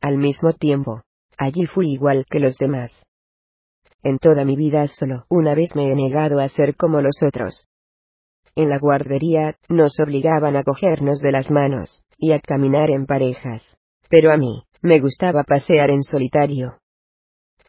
[0.01, 1.02] Al mismo tiempo,
[1.36, 2.93] allí fui igual que los demás.
[4.03, 7.66] En toda mi vida solo una vez me he negado a ser como los otros.
[8.54, 13.77] En la guardería, nos obligaban a cogernos de las manos, y a caminar en parejas.
[14.09, 16.79] Pero a mí, me gustaba pasear en solitario.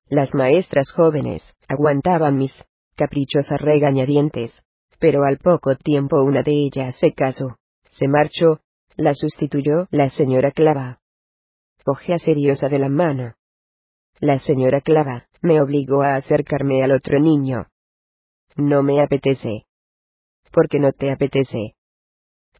[0.07, 2.53] Las maestras jóvenes, aguantaban mis
[2.95, 4.63] caprichos a regañadientes,
[4.99, 7.57] pero al poco tiempo una de ellas se casó,
[7.91, 8.61] se marchó,
[8.95, 10.99] la sustituyó la señora Clava.
[11.83, 13.35] Cogea seriosa de la mano.
[14.19, 17.67] La señora Clava me obligó a acercarme al otro niño.
[18.55, 19.65] No me apetece.
[20.51, 21.75] ¿Por qué no te apetece?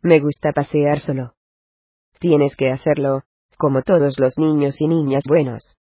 [0.01, 1.33] Me gusta pasear solo.
[2.19, 3.23] Tienes que hacerlo,
[3.57, 5.77] como todos los niños y niñas buenos.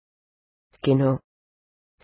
[0.82, 1.20] Que no.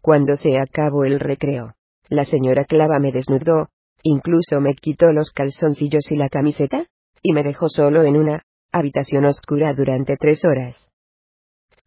[0.01, 1.75] Cuando se acabó el recreo,
[2.09, 3.69] la señora Clava me desnudó,
[4.03, 6.87] incluso me quitó los calzoncillos y la camiseta,
[7.23, 10.89] y me dejó solo en una habitación oscura durante tres horas.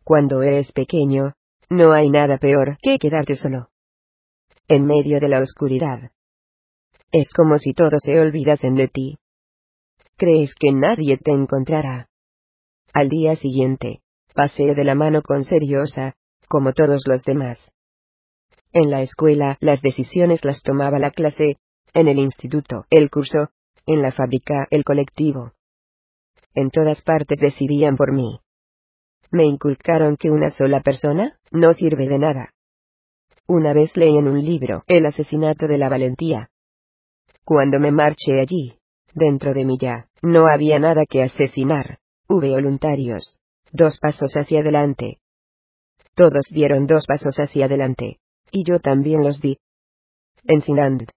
[0.04, 1.34] Cuando eres pequeño,
[1.70, 3.70] no hay nada peor que quedarte solo.
[4.68, 6.12] En medio de la oscuridad.
[7.12, 9.18] Es como si todos se olvidasen de ti.
[10.18, 12.10] Crees que nadie te encontrará.
[12.94, 14.02] Al día siguiente,
[14.34, 16.16] pasé de la mano con Seriosa,
[16.48, 17.60] como todos los demás.
[18.74, 21.58] En la escuela las decisiones las tomaba la clase,
[21.94, 23.50] en el instituto el curso,
[23.86, 25.52] en la fábrica el colectivo.
[26.54, 28.40] En todas partes decidían por mí.
[29.30, 32.54] Me inculcaron que una sola persona no sirve de nada.
[33.46, 36.50] Una vez leí en un libro El asesinato de la valentía.
[37.44, 38.78] Cuando me marché allí,
[39.14, 42.00] dentro de mí ya, no había nada que asesinar.
[42.30, 43.38] V voluntarios.
[43.74, 45.20] Dos pasos hacia adelante.
[46.16, 48.21] Todos dieron dos pasos hacia adelante.
[48.52, 49.58] Y yo también los di.
[50.44, 51.08] En Sinand.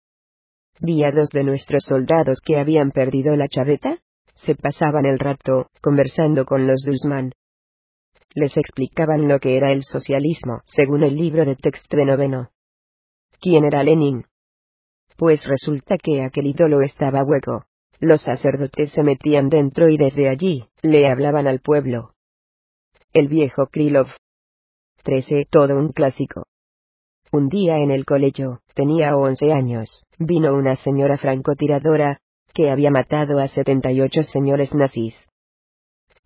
[0.81, 3.99] Vi a dos de nuestros soldados que habían perdido la chaveta.
[4.37, 7.33] Se pasaban el rato, conversando con los Dulzman.
[8.35, 12.51] Les explicaban lo que era el socialismo, según el libro de texto de noveno.
[13.41, 14.25] ¿Quién era Lenin?
[15.17, 17.65] Pues resulta que aquel ídolo estaba hueco.
[18.01, 22.15] Los sacerdotes se metían dentro y desde allí, le hablaban al pueblo.
[23.13, 24.09] El viejo Krylov.
[25.05, 25.47] 13.
[25.49, 26.45] Todo un clásico.
[27.33, 32.19] Un día en el colegio, tenía once años, vino una señora francotiradora,
[32.53, 35.17] que había matado a 78 señores nazis.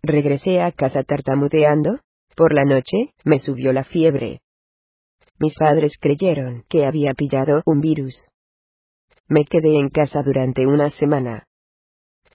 [0.03, 1.99] Regresé a casa tartamudeando,
[2.35, 4.41] por la noche, me subió la fiebre.
[5.39, 8.29] Mis padres creyeron que había pillado un virus.
[9.27, 11.45] Me quedé en casa durante una semana.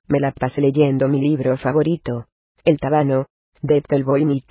[0.08, 2.26] Me la pasé leyendo mi libro favorito,
[2.64, 3.26] El Tabano,
[3.62, 4.44] de Pelvoinic.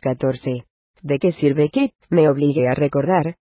[0.00, 0.67] 14.
[1.02, 3.36] ¿De qué sirve que me obligue a recordar?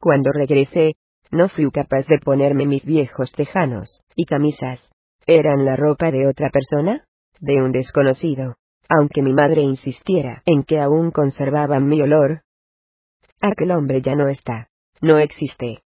[0.00, 0.94] Cuando regresé,
[1.30, 4.90] No fui capaz de ponerme mis viejos tejanos y camisas.
[5.26, 7.06] ¿Eran la ropa de otra persona?
[7.40, 8.56] De un desconocido.
[8.88, 12.42] Aunque mi madre insistiera en que aún conservaban mi olor.
[13.40, 14.68] Aquel hombre ya no está.
[15.00, 15.82] No existe.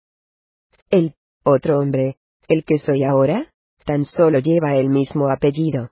[0.90, 2.16] El otro hombre,
[2.48, 3.52] el que soy ahora,
[3.86, 5.90] tan solo lleva el mismo apellido.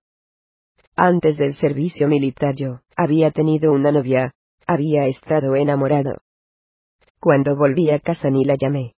[0.95, 4.33] Antes del servicio militar yo había tenido una novia,
[4.67, 6.21] había estado enamorado.
[7.19, 8.95] Cuando volví a casa ni la llamé.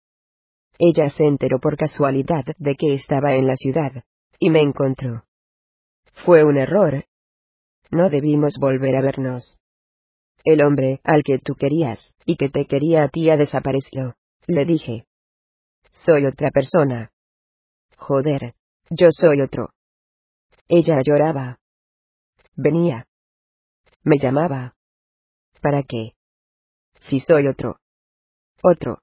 [0.78, 4.04] Ella se enteró por casualidad de que estaba en la ciudad,
[4.40, 5.24] y me encontró.
[6.26, 7.06] Fue un error.
[7.92, 9.58] No debimos volver a vernos.
[10.44, 14.16] El hombre al que tú querías, y que te quería a ti ha desaparecido,
[14.48, 15.06] le dije.
[15.92, 17.12] Soy otra persona.
[17.98, 18.56] Joder,
[18.90, 19.70] yo soy otro.
[20.68, 21.60] Ella lloraba.
[22.56, 23.06] Venía.
[24.04, 24.74] Me llamaba.
[25.62, 26.14] ¿Para qué?
[27.02, 27.78] Si soy otro.
[28.64, 29.00] Otro.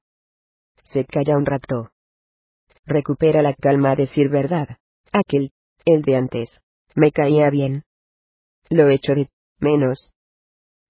[0.84, 1.90] Se calla un rato.
[2.84, 4.78] Recupera la calma a decir verdad.
[5.12, 5.52] Aquel,
[5.84, 6.60] el de antes,
[6.94, 7.84] me caía bien.
[8.70, 9.28] Lo echo de
[9.60, 10.12] menos.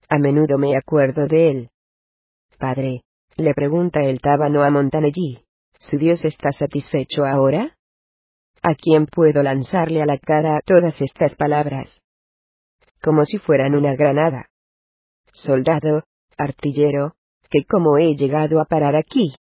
[0.09, 1.71] A menudo me acuerdo de él.
[2.59, 3.03] Padre,
[3.37, 5.45] le pregunta el tábano a Montanelli.
[5.79, 7.77] ¿Su Dios está satisfecho ahora?
[8.63, 12.01] ¿A quién puedo lanzarle a la cara todas estas palabras?
[13.03, 14.49] Como si fueran una granada.
[15.39, 16.03] Soldado,
[16.37, 17.15] artillero,
[17.49, 19.37] que cómo he llegado a parar aquí.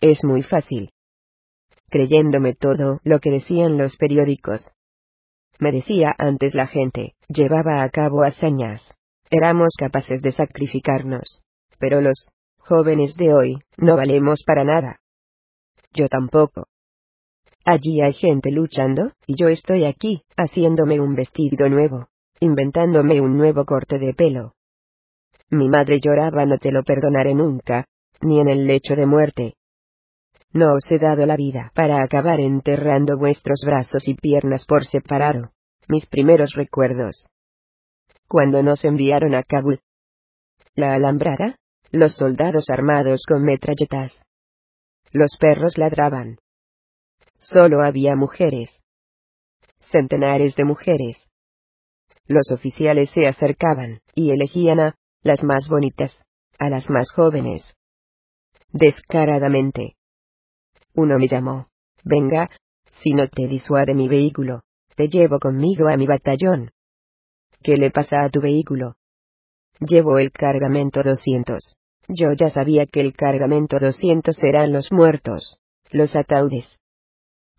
[0.00, 0.90] Es muy fácil.
[1.90, 4.70] Creyéndome todo lo que decían los periódicos.
[5.58, 8.80] Me decía antes la gente, llevaba a cabo hazañas.
[9.28, 11.42] Éramos capaces de sacrificarnos.
[11.80, 15.00] Pero los jóvenes de hoy no valemos para nada.
[15.92, 16.68] Yo tampoco.
[17.64, 23.64] Allí hay gente luchando, y yo estoy aquí, haciéndome un vestido nuevo, inventándome un nuevo
[23.64, 24.54] corte de pelo.
[25.50, 27.86] Mi madre lloraba, no te lo perdonaré nunca,
[28.20, 29.54] ni en el lecho de muerte.
[30.52, 35.50] No os he dado la vida para acabar enterrando vuestros brazos y piernas por separado,
[35.88, 37.26] mis primeros recuerdos.
[38.28, 39.80] Cuando nos enviaron a Kabul.
[40.74, 41.56] La alambrada,
[41.90, 44.12] los soldados armados con metralletas.
[45.12, 46.38] Los perros ladraban.
[47.38, 48.80] Solo había mujeres.
[49.80, 51.26] Centenares de mujeres.
[52.26, 56.24] Los oficiales se acercaban, y elegían a, las más bonitas,
[56.58, 57.74] a las más jóvenes.
[58.72, 59.96] Descaradamente.
[60.94, 61.68] Uno me llamó.
[62.04, 62.48] Venga,
[62.96, 64.62] si no te disuade mi vehículo,
[64.96, 66.70] te llevo conmigo a mi batallón.
[67.62, 68.96] ¿Qué le pasa a tu vehículo?
[69.80, 71.76] Llevo el cargamento 200.
[72.08, 75.58] Yo ya sabía que el cargamento 200 eran los muertos,
[75.90, 76.78] los ataúdes.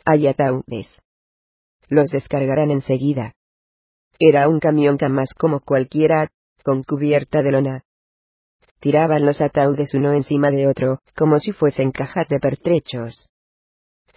[0.05, 0.95] Hay ataúdes.
[1.87, 3.33] Los descargarán enseguida.
[4.19, 6.29] Era un camión más como cualquiera,
[6.69, 7.83] con cubierta de lona.
[8.79, 13.27] Tiraban los ataúdes uno encima de otro, como si fuesen cajas de pertrechos.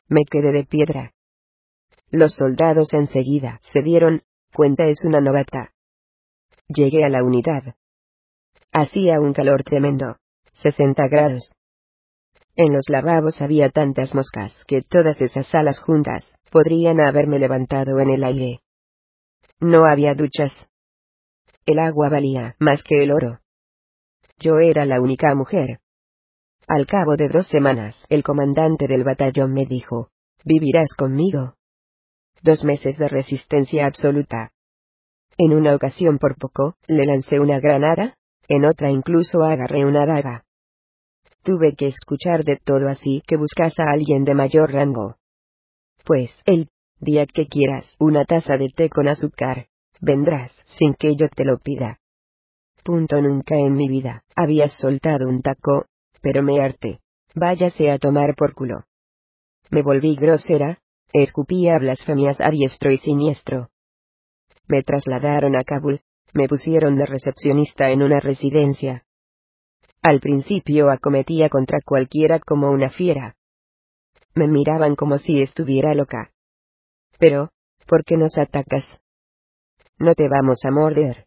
[0.07, 1.15] Me quedé de piedra.
[2.11, 4.21] Los soldados enseguida se dieron
[4.53, 5.73] cuenta es una novata.
[6.69, 7.75] Llegué a la unidad.
[8.71, 10.19] Hacía un calor tremendo.
[10.61, 11.55] 60 grados.
[12.55, 18.11] En los lavabos había tantas moscas que todas esas alas juntas podrían haberme levantado en
[18.11, 18.61] el aire.
[19.59, 20.69] No había duchas.
[21.65, 23.39] El agua valía más que el oro.
[24.41, 25.79] Yo era la única mujer.
[26.67, 30.09] Al cabo de dos semanas, el comandante del batallón me dijo,
[30.45, 31.55] vivirás conmigo.
[32.43, 34.51] Dos meses de resistencia absoluta.
[35.39, 38.17] En una ocasión por poco, le lancé una granada,
[38.49, 40.45] en otra incluso agarré una daga.
[41.45, 45.17] Tuve que escuchar de todo así que buscas a alguien de mayor rango.
[46.05, 46.69] Pues, el
[46.99, 49.69] día que quieras una taza de té con azúcar,
[50.03, 51.99] vendrás sin que yo te lo pida.
[52.85, 55.87] Punto nunca en mi vida habías soltado un taco,
[56.21, 57.01] pero me harté.
[57.35, 58.85] Váyase a tomar por culo.
[59.71, 60.81] Me volví grosera,
[61.15, 63.71] escupía blasfemias a diestro y siniestro.
[64.69, 66.03] Me trasladaron a Kabul,
[66.35, 69.05] me pusieron de recepcionista en una residencia,
[70.03, 73.37] al principio acometía contra cualquiera como una fiera.
[74.35, 76.33] Me miraban como si estuviera loca.
[77.21, 77.51] Pero,
[77.87, 79.02] ¿por qué nos atacas?
[80.03, 81.27] No te vamos a morder.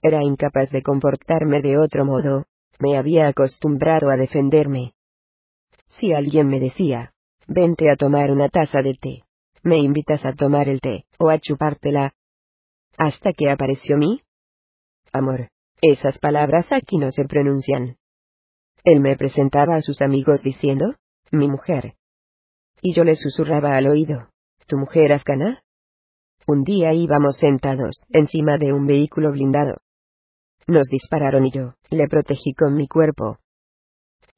[0.00, 2.46] Era incapaz de comportarme de otro modo,
[2.78, 4.94] me había acostumbrado a defenderme.
[5.90, 7.12] Si alguien me decía,
[7.46, 9.24] vente a tomar una taza de té,
[9.62, 12.14] me invitas a tomar el té, o a chupártela.
[12.96, 14.22] Hasta que apareció mi
[15.12, 15.50] amor.
[15.82, 17.98] Esas palabras aquí no se pronuncian.
[18.84, 20.94] Él me presentaba a sus amigos diciendo,
[21.30, 21.96] mi mujer.
[22.80, 24.30] Y yo le susurraba al oído,
[24.66, 25.61] ¿tu mujer afgana?
[26.46, 29.76] Un día íbamos sentados encima de un vehículo blindado.
[30.66, 33.38] Nos dispararon y yo le protegí con mi cuerpo.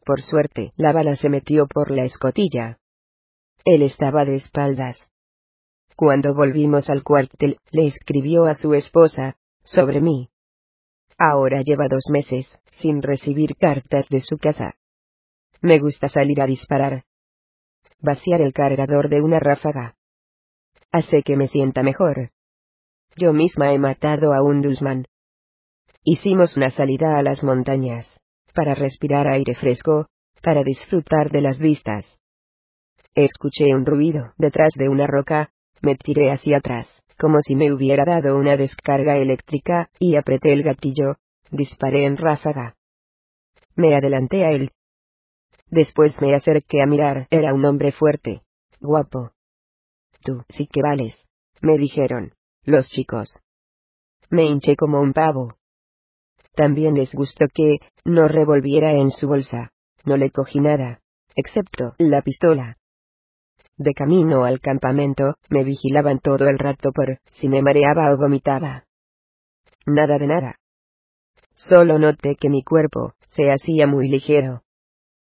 [0.05, 2.79] Por suerte, la bala se metió por la escotilla.
[3.65, 5.09] Él estaba de espaldas.
[5.97, 10.29] Cuando volvimos al cuartel, le escribió a su esposa, sobre mí.
[11.17, 12.47] Ahora lleva dos meses,
[12.83, 14.75] sin recibir cartas de su casa.
[15.63, 17.05] Me gusta salir a disparar.
[18.01, 19.97] Vaciar el cargador de una ráfaga.
[20.95, 22.31] Hace que me sienta mejor.
[23.17, 25.07] Yo misma he matado a un dulzman.
[26.05, 28.07] Hicimos una salida a las montañas,
[28.55, 30.07] para respirar aire fresco,
[30.41, 32.07] para disfrutar de las vistas.
[33.13, 35.51] Escuché un ruido detrás de una roca,
[35.83, 36.87] me tiré hacia atrás,
[37.19, 41.17] como si me hubiera dado una descarga eléctrica, y apreté el gatillo,
[41.51, 42.77] disparé en ráfaga.
[43.75, 44.71] Me adelanté a él.
[45.67, 48.43] Después me acerqué a mirar, era un hombre fuerte,
[48.79, 49.33] guapo.
[50.25, 51.15] Tú sí que vales,
[51.61, 52.33] me dijeron,
[52.65, 53.41] los chicos.
[54.31, 55.59] Me hinché como un pavo.
[56.55, 59.73] También les gustó que, no revolviera en su bolsa.
[60.05, 61.01] No le cogí nada,
[61.37, 62.79] excepto la pistola.
[63.77, 68.85] De camino al campamento, me vigilaban todo el rato por si me mareaba o vomitaba.
[69.85, 70.57] Nada de nada.
[71.55, 74.63] Solo noté que mi cuerpo se hacía muy ligero.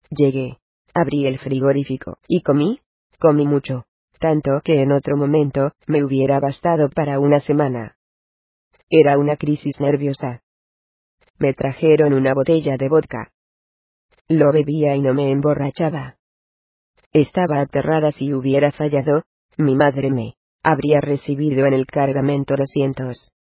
[0.10, 0.60] Llegué,
[0.94, 2.80] abrí el frigorífico, y comí,
[3.20, 3.86] comí mucho,
[4.20, 7.96] tanto que en otro momento me hubiera bastado para una semana.
[8.90, 10.42] Era una crisis nerviosa.
[11.38, 13.32] Me trajeron una botella de vodka.
[14.28, 16.18] Lo bebía y no me emborrachaba.
[17.14, 19.24] Estaba aterrada si hubiera fallado,
[19.58, 23.32] mi madre me habría recibido en el cargamento 200.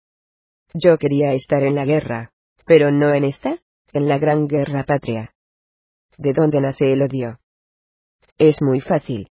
[0.75, 2.33] Yo quería estar en la guerra,
[2.67, 3.59] pero no en esta,
[3.93, 5.33] en la gran guerra patria.
[6.19, 7.39] ¿De dónde nace el odio?
[8.39, 9.29] Es muy fácil.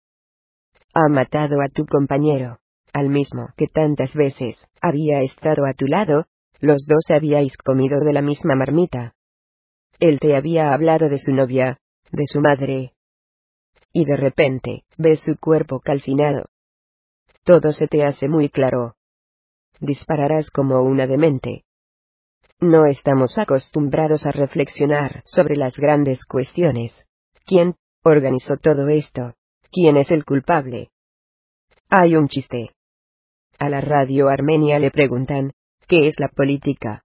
[0.93, 2.59] Ha matado a tu compañero,
[2.93, 6.27] al mismo que tantas veces había estado a tu lado,
[6.60, 9.15] los dos habíais comido de la misma marmita.
[10.01, 11.78] Él te había hablado de su novia,
[12.10, 12.94] de su madre.
[13.93, 16.47] Y de repente, ves su cuerpo calcinado.
[17.44, 18.97] Todo se te hace muy claro.
[19.78, 21.65] Dispararás como una demente.
[22.59, 27.07] No estamos acostumbrados a reflexionar sobre las grandes cuestiones.
[27.47, 29.35] ¿Quién organizó todo esto?
[29.73, 30.90] ¿Quién es el culpable?
[31.89, 32.70] Hay un chiste.
[33.58, 35.52] A la radio armenia le preguntan,
[35.86, 37.05] ¿Qué es la política?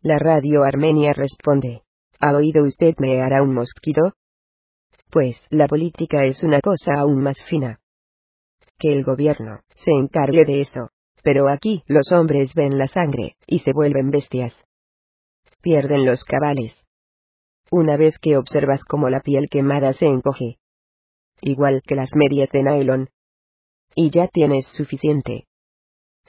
[0.00, 1.82] La radio armenia responde,
[2.20, 4.12] ¿Ha oído usted me hará un mosquito?
[5.10, 7.80] Pues la política es una cosa aún más fina.
[8.78, 10.90] Que el gobierno se encargue de eso.
[11.24, 14.54] Pero aquí los hombres ven la sangre, y se vuelven bestias.
[15.62, 16.84] Pierden los cabales.
[17.70, 20.58] Una vez que observas cómo la piel quemada se encoge.
[21.40, 23.08] Igual que las medias de nylon.
[23.94, 25.46] Y ya tienes suficiente.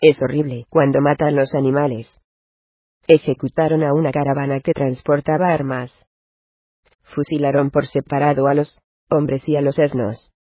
[0.02, 2.20] Es horrible cuando matan los animales.
[3.08, 5.92] Ejecutaron a una caravana que transportaba armas.
[7.04, 10.32] Fusilaron por separado a los hombres y a los asnos.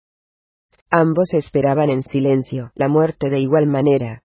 [0.90, 4.24] Ambos esperaban en silencio la muerte de igual manera.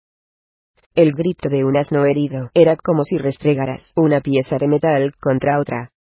[0.94, 5.60] El grito de un asno herido era como si restregaras una pieza de metal contra
[5.60, 5.92] otra.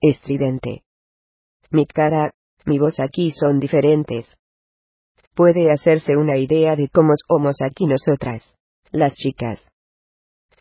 [0.00, 0.82] Estridente.
[1.70, 2.32] Mi cara,
[2.64, 4.36] mi voz aquí son diferentes
[5.34, 8.42] puede hacerse una idea de cómo somos aquí nosotras,
[8.92, 9.60] las chicas.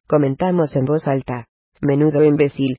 [0.08, 1.48] Comentamos en voz alta,
[1.80, 2.78] menudo imbécil.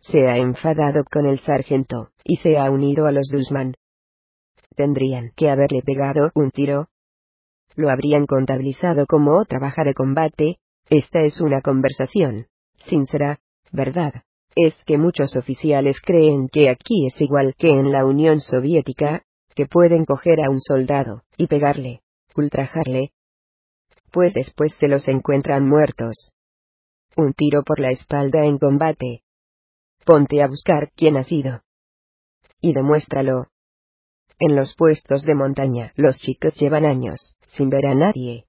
[0.00, 3.74] Se ha enfadado con el sargento, y se ha unido a los Dulzman.
[4.76, 6.86] Tendrían que haberle pegado un tiro.
[7.74, 10.58] Lo habrían contabilizado como otra baja de combate,
[10.90, 12.46] esta es una conversación,
[12.78, 13.40] sincera,
[13.72, 14.22] ¿verdad?
[14.54, 19.22] Es que muchos oficiales creen que aquí es igual que en la Unión Soviética,
[19.54, 22.00] que pueden coger a un soldado, y pegarle,
[22.36, 23.12] ultrajarle.
[24.10, 26.30] Pues después se los encuentran muertos.
[27.16, 29.22] Un tiro por la espalda en combate.
[30.04, 31.62] Ponte a buscar quién ha sido.
[32.60, 33.48] Y demuéstralo.
[34.38, 38.46] En los puestos de montaña, los chicos llevan años, sin ver a nadie.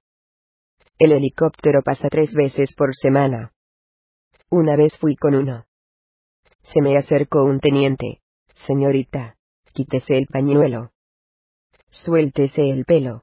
[0.98, 3.52] El helicóptero pasa tres veces por semana.
[4.50, 5.64] Una vez fui con uno.
[6.62, 8.20] Se me acercó un teniente.
[8.66, 9.36] Señorita,
[9.72, 10.90] quítese el pañuelo.
[11.90, 13.22] Suéltese el pelo.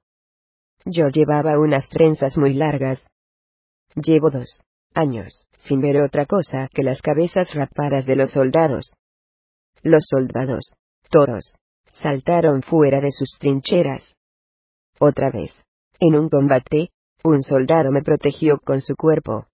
[0.85, 3.05] Yo llevaba unas trenzas muy largas.
[3.95, 4.61] Llevo dos
[4.93, 8.93] años, sin ver otra cosa que las cabezas rapadas de los soldados.
[9.83, 10.73] Los soldados,
[11.09, 11.55] todos,
[11.93, 14.15] saltaron fuera de sus trincheras.
[14.99, 15.51] Otra vez,
[15.99, 16.89] en un combate,
[17.23, 19.47] un soldado me protegió con su cuerpo.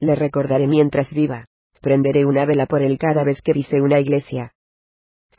[0.00, 1.46] Le recordaré mientras viva.
[1.80, 4.52] Prenderé una vela por él cada vez que vise una iglesia.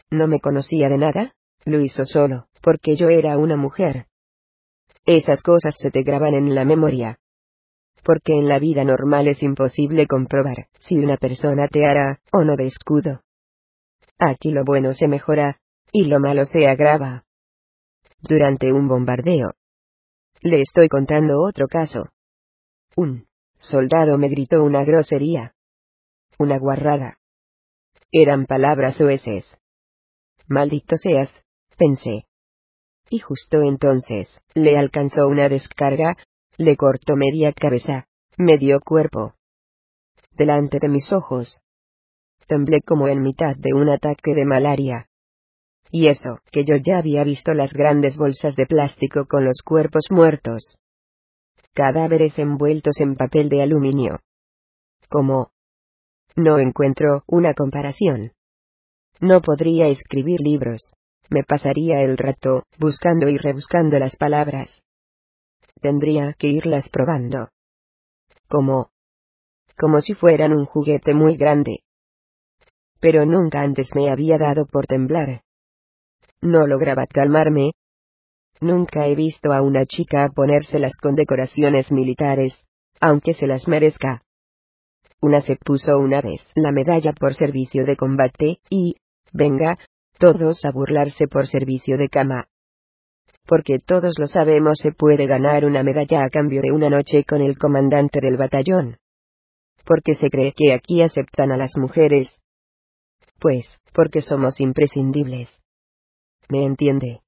[0.10, 1.34] ¿No me conocía de nada?
[1.66, 4.06] Lo hizo solo porque yo era una mujer.
[5.06, 7.18] Esas cosas se te graban en la memoria.
[8.04, 12.56] Porque en la vida normal es imposible comprobar si una persona te hará o no
[12.56, 13.22] de escudo.
[14.18, 15.60] Aquí lo bueno se mejora,
[15.92, 17.24] y lo malo se agrava.
[18.22, 19.54] Durante un bombardeo.
[20.42, 22.10] Le estoy contando otro caso.
[22.96, 23.26] Un
[23.58, 25.54] soldado me gritó una grosería.
[26.42, 27.18] Una guarrada.
[28.14, 29.46] Eran palabras sueces.
[30.48, 31.30] Maldito seas,
[31.78, 32.28] pensé.
[33.10, 36.16] Y justo entonces, le alcanzó una descarga,
[36.58, 39.34] le cortó media cabeza, medio cuerpo.
[40.32, 41.60] Delante de mis ojos.
[42.48, 45.10] Temblé como en mitad de un ataque de malaria.
[45.92, 50.06] Y eso, que yo ya había visto las grandes bolsas de plástico con los cuerpos
[50.10, 50.78] muertos.
[51.74, 54.22] Cadáveres envueltos en papel de aluminio.
[55.10, 55.52] Como,
[56.40, 58.32] no encuentro una comparación.
[59.22, 60.94] No podría escribir libros.
[61.30, 64.82] Me pasaría el rato, buscando y rebuscando las palabras.
[65.82, 67.50] Tendría que irlas probando.
[68.48, 68.90] Como...
[69.78, 71.84] como si fueran un juguete muy grande.
[73.00, 75.44] Pero nunca antes me había dado por temblar.
[76.42, 77.74] No lograba calmarme.
[78.62, 82.66] Nunca he visto a una chica ponérselas con decoraciones militares,
[83.00, 84.24] aunque se las merezca.
[85.22, 88.96] Una se puso una vez la medalla por servicio de combate, y,
[89.34, 89.78] venga,
[90.18, 92.48] todos a burlarse por servicio de cama.
[93.46, 97.42] Porque todos lo sabemos se puede ganar una medalla a cambio de una noche con
[97.42, 98.98] el comandante del batallón.
[99.86, 102.42] Porque se cree que aquí aceptan a las mujeres.
[103.40, 105.50] Pues, porque somos imprescindibles.
[106.48, 107.22] ¿Me entiende?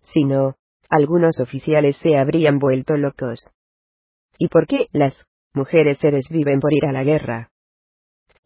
[0.00, 0.56] Si no,
[0.88, 3.50] algunos oficiales se habrían vuelto locos.
[4.38, 5.14] ¿Y por qué las
[5.54, 7.50] mujeres se desviven por ir a la guerra.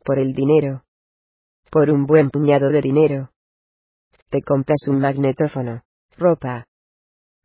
[0.04, 0.84] Por el dinero.
[1.70, 3.30] Por un buen puñado de dinero.
[4.30, 5.82] Te compras un magnetófono,
[6.16, 6.66] ropa.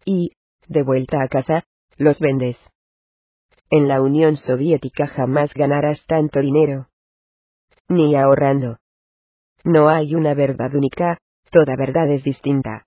[0.05, 0.31] Y,
[0.67, 1.63] de vuelta a casa,
[1.97, 2.57] los vendes.
[3.69, 6.87] En la Unión Soviética jamás ganarás tanto dinero.
[7.87, 8.77] Ni ahorrando.
[9.63, 11.19] No hay una verdad única,
[11.51, 12.85] toda verdad es distinta.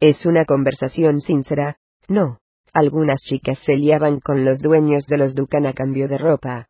[0.00, 2.38] Es una conversación sincera, no,
[2.78, 6.68] algunas chicas se liaban con los dueños de los Ducan a cambio de ropa.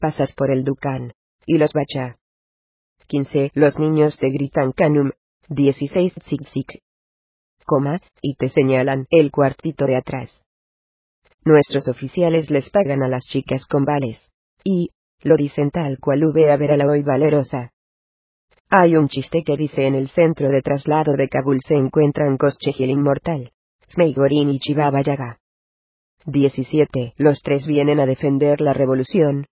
[0.00, 1.12] Pasas por el Ducan.
[1.46, 2.18] Y los bacha.
[3.08, 3.50] 15.
[3.54, 5.10] Los niños te gritan canum.
[5.48, 6.14] 16.
[6.24, 6.80] Zig
[7.66, 10.30] Coma, y te señalan el cuartito de atrás.
[11.44, 14.30] Nuestros oficiales les pagan a las chicas con vales.
[14.62, 14.90] Y,
[15.22, 17.72] lo dicen tal cual ve a ver a la hoy valerosa.
[18.68, 22.90] Hay un chiste que dice en el centro de traslado de Kabul se encuentran Koschegil
[22.90, 23.52] inmortal.
[23.92, 25.38] Smeigorin y Chibaba Yaga.
[26.24, 27.14] 17.
[27.16, 29.46] Los tres vienen a defender la revolución.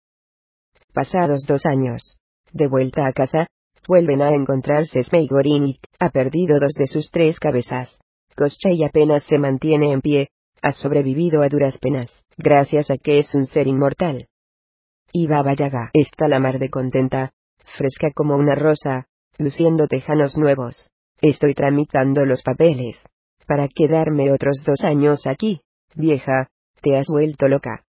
[0.93, 2.17] Pasados dos años,
[2.53, 3.47] de vuelta a casa,
[3.87, 7.97] vuelven a encontrarse Smeigorin y ha perdido dos de sus tres cabezas.
[8.35, 10.29] Koschei apenas se mantiene en pie,
[10.61, 14.27] ha sobrevivido a duras penas, gracias a que es un ser inmortal.
[15.11, 17.31] Y Baba Yaga está la mar de contenta,
[17.75, 19.07] fresca como una rosa,
[19.39, 20.91] luciendo tejanos nuevos.
[21.21, 23.03] Estoy tramitando los papeles
[23.47, 25.61] para quedarme otros dos años aquí,
[25.95, 26.49] vieja,
[26.81, 27.85] te has vuelto loca.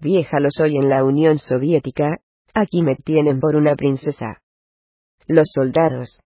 [0.00, 2.18] Vieja lo soy en la Unión Soviética,
[2.54, 4.40] aquí me tienen por una princesa.
[5.26, 6.20] Los soldados.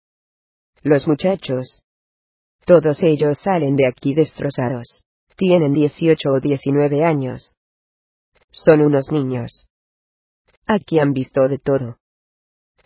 [0.83, 1.83] Los muchachos.
[2.67, 5.03] Todos ellos salen de aquí destrozados.
[5.37, 7.57] Tienen 18 o 19 años.
[8.51, 9.67] Son unos niños.
[10.67, 11.97] Aquí han visto de todo.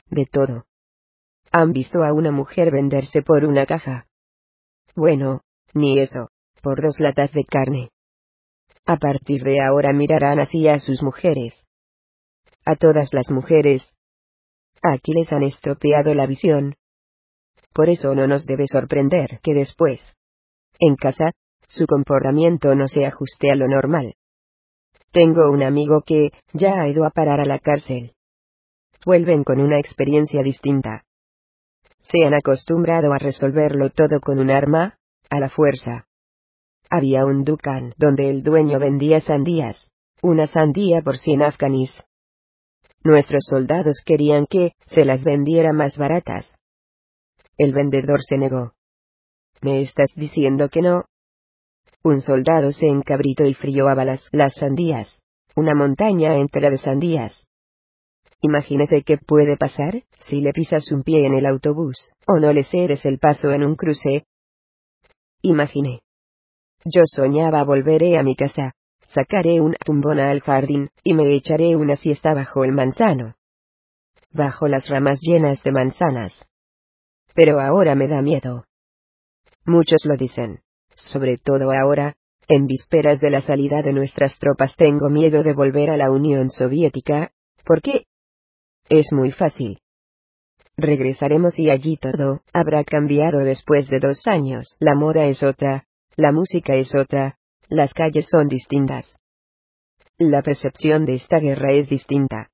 [0.07, 0.65] De todo.
[1.53, 4.07] Han visto a una mujer venderse por una caja.
[4.95, 5.43] Bueno,
[5.77, 6.31] ni eso,
[6.63, 7.91] por dos latas de carne.
[8.85, 11.55] A partir de ahora mirarán así a sus mujeres.
[12.65, 13.83] A todas las mujeres.
[14.83, 16.75] Aquí les han estropeado la visión.
[17.73, 20.01] Por eso no nos debe sorprender que después,
[20.79, 21.33] en casa,
[21.69, 24.15] su comportamiento no se ajuste a lo normal.
[25.13, 28.13] Tengo un amigo que, ya ha ido a parar a la cárcel.
[29.05, 31.05] Vuelven con una experiencia distinta.
[32.03, 34.99] Se han acostumbrado a resolverlo todo con un arma,
[35.31, 36.07] a la fuerza.
[36.91, 39.91] Había un dukan donde el dueño vendía sandías,
[40.23, 41.93] una sandía por cien afganis.
[43.03, 46.57] Nuestros soldados querían que se las vendiera más baratas.
[47.57, 48.73] El vendedor se negó.
[49.63, 51.05] ¿Me estás diciendo que no?
[52.03, 55.21] Un soldado se encabritó y frío a balas las sandías,
[55.57, 57.47] una montaña entera de sandías.
[58.43, 61.97] Imagínese qué puede pasar si le pisas un pie en el autobús,
[62.27, 64.27] o no le cedes el paso en un cruce,
[65.47, 66.01] Imaginé.
[66.85, 68.73] Yo soñaba volveré a mi casa,
[69.07, 73.37] sacaré una tumbona al jardín, y me echaré una siesta bajo el manzano.
[74.33, 76.33] Bajo las ramas llenas de manzanas.
[77.37, 78.65] Pero ahora me da miedo.
[79.65, 80.63] Muchos lo dicen.
[80.97, 82.17] Sobre todo ahora,
[82.49, 86.51] en vísperas de la salida de nuestras tropas tengo miedo de volver a la Unión
[86.51, 87.31] Soviética,
[87.65, 88.07] ¿por qué?
[88.89, 89.79] Es muy fácil.
[90.79, 94.77] Regresaremos y allí todo habrá cambiado después de dos años.
[94.79, 97.39] La moda es otra, la música es otra,
[97.69, 99.17] las calles son distintas.
[100.19, 102.51] La percepción de esta guerra es distinta.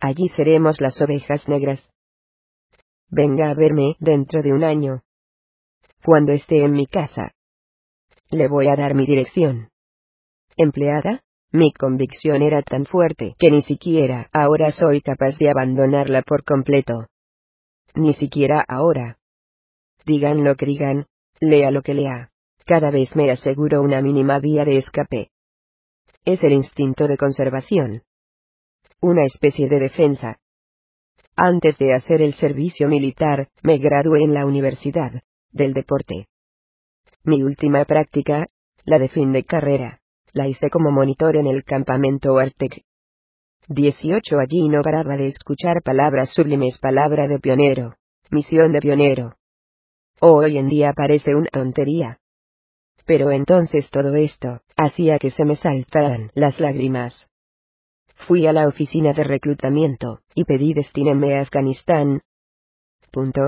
[0.00, 1.90] Allí seremos las ovejas negras.
[3.08, 5.02] Venga a verme dentro de un año.
[6.04, 7.32] Cuando esté en mi casa.
[8.30, 9.70] Le voy a dar mi dirección.
[10.56, 16.44] Empleada, mi convicción era tan fuerte que ni siquiera ahora soy capaz de abandonarla por
[16.44, 17.06] completo.
[17.94, 19.18] Ni siquiera ahora.
[20.06, 21.06] Digan lo que digan,
[21.40, 22.30] lea lo que lea.
[22.66, 25.30] Cada vez me aseguro una mínima vía de escape.
[26.24, 28.02] Es el instinto de conservación.
[29.00, 30.38] Una especie de defensa.
[31.36, 36.28] Antes de hacer el servicio militar, me gradué en la Universidad del Deporte.
[37.24, 38.46] Mi última práctica,
[38.84, 40.00] la de fin de carrera,
[40.32, 42.84] la hice como monitor en el campamento Artec.
[43.72, 47.94] 18 allí no paraba de escuchar palabras sublimes, palabra de pionero,
[48.28, 49.36] misión de pionero.
[50.20, 52.18] Hoy en día parece una tontería.
[53.06, 57.30] Pero entonces todo esto, hacía que se me saltaran las lágrimas.
[58.26, 62.22] Fui a la oficina de reclutamiento, y pedí destinarme a Afganistán,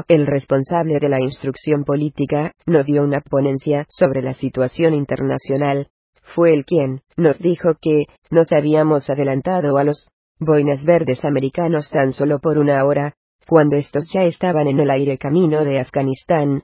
[0.09, 5.89] el responsable de la instrucción política, nos dio una ponencia sobre la situación internacional.
[6.35, 10.12] Fue el quien nos dijo que nos habíamos adelantado a los
[10.45, 13.15] boinas verdes americanos tan solo por una hora,
[13.47, 16.63] cuando estos ya estaban en el aire camino de Afganistán.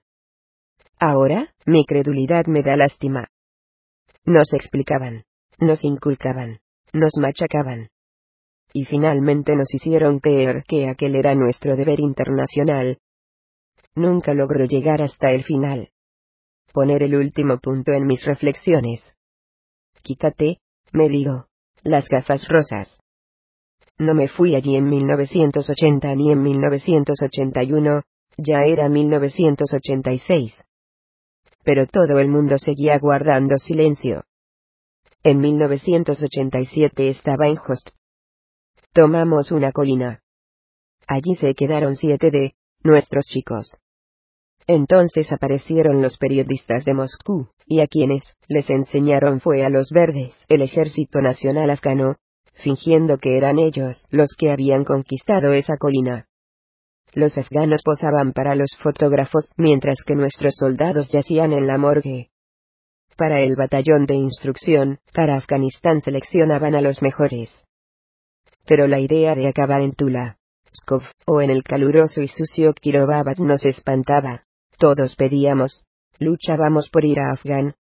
[0.98, 3.28] Ahora, mi credulidad me da lástima.
[4.24, 5.24] Nos explicaban,
[5.58, 6.58] nos inculcaban,
[6.92, 7.88] nos machacaban,
[8.72, 12.98] y finalmente nos hicieron creer que aquel era nuestro deber internacional.
[13.94, 15.90] Nunca logro llegar hasta el final.
[16.72, 19.14] Poner el último punto en mis reflexiones.
[20.02, 20.58] Quítate,
[20.92, 21.46] me digo,
[21.82, 22.97] las gafas rosas.
[23.98, 28.02] No me fui allí en 1980 ni en 1981,
[28.36, 30.64] ya era 1986.
[31.64, 34.24] Pero todo el mundo seguía guardando silencio.
[35.24, 37.90] En 1987 estaba en Host
[38.92, 40.22] Tomamos una colina.
[41.06, 43.76] Allí se quedaron siete de nuestros chicos.
[44.66, 50.38] Entonces aparecieron los periodistas de Moscú, y a quienes les enseñaron fue a los verdes,
[50.48, 52.16] el ejército nacional afgano,
[52.62, 56.26] fingiendo que eran ellos los que habían conquistado esa colina.
[57.14, 62.30] Los afganos posaban para los fotógrafos mientras que nuestros soldados yacían en la morgue.
[63.16, 67.64] Para el batallón de instrucción, para Afganistán seleccionaban a los mejores
[68.68, 70.36] pero la idea de acabar en Tula,
[70.76, 74.44] Skov, o en el caluroso y sucio Kirobabat nos espantaba.
[74.78, 75.84] Todos pedíamos,
[76.18, 77.74] luchábamos por ir a Afgan.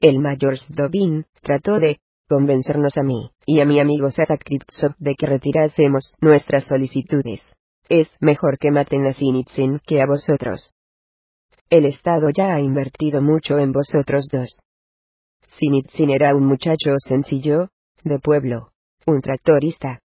[0.00, 5.14] El mayor Sdobin trató de convencernos a mí y a mi amigo Sasak Kriptsov de
[5.14, 7.40] que retirásemos nuestras solicitudes.
[7.88, 10.72] Es mejor que maten a Sinitsin que a vosotros.
[11.70, 14.60] El Estado ya ha invertido mucho en vosotros dos.
[15.48, 17.68] Sinitsin era un muchacho sencillo,
[18.02, 18.70] de pueblo,
[19.06, 20.00] un tractorista.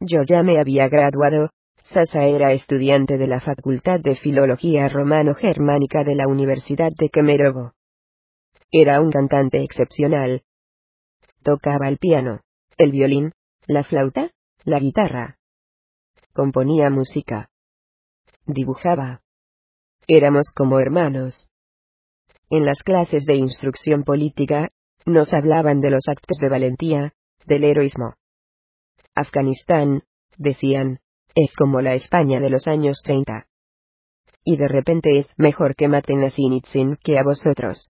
[0.00, 1.50] Yo ya me había graduado,
[1.92, 7.74] Sasa era estudiante de la Facultad de Filología Romano-Germánica de la Universidad de Kemerovo.
[8.72, 10.42] Era un cantante excepcional.
[11.46, 12.40] Tocaba el piano,
[12.76, 13.30] el violín,
[13.68, 14.32] la flauta,
[14.64, 15.38] la guitarra.
[16.32, 17.50] Componía música.
[18.46, 19.20] Dibujaba.
[20.08, 21.46] Éramos como hermanos.
[22.50, 24.70] En las clases de instrucción política,
[25.04, 27.12] nos hablaban de los actos de valentía,
[27.44, 28.14] del heroísmo.
[29.14, 30.02] Afganistán,
[30.38, 30.98] decían,
[31.36, 33.46] es como la España de los años 30.
[34.42, 37.88] Y de repente es mejor que maten a Sinitsin que a vosotros.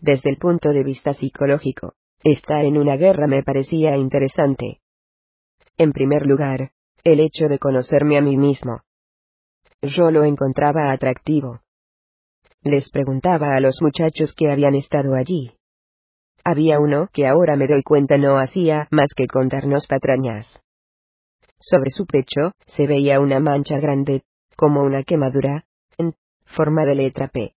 [0.00, 4.80] Desde el punto de vista psicológico, estar en una guerra me parecía interesante.
[5.78, 6.72] En primer lugar,
[7.04, 8.80] el hecho de conocerme a mí mismo.
[9.82, 11.60] Yo lo encontraba atractivo.
[12.62, 15.56] Les preguntaba a los muchachos que habían estado allí,
[16.44, 20.46] había uno que ahora me doy cuenta no hacía más que contarnos patrañas.
[21.58, 24.22] Sobre su pecho se veía una mancha grande,
[24.56, 25.64] como una quemadura,
[25.98, 27.54] en forma de letra P.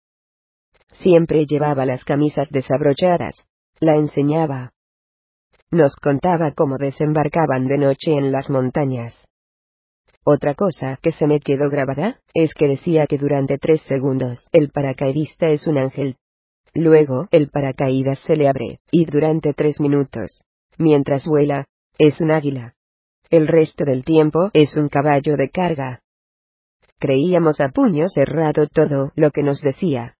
[0.92, 3.46] Siempre llevaba las camisas desabrochadas.
[3.80, 4.72] La enseñaba.
[5.70, 9.14] Nos contaba cómo desembarcaban de noche en las montañas.
[10.24, 14.70] Otra cosa que se me quedó grabada, es que decía que durante tres segundos el
[14.70, 16.16] paracaidista es un ángel,
[16.74, 20.42] Luego el paracaídas se le abre, y durante tres minutos,
[20.76, 21.66] mientras vuela,
[21.98, 22.74] es un águila.
[23.30, 26.00] El resto del tiempo es un caballo de carga.
[26.98, 30.16] Creíamos a puño cerrado todo lo que nos decía.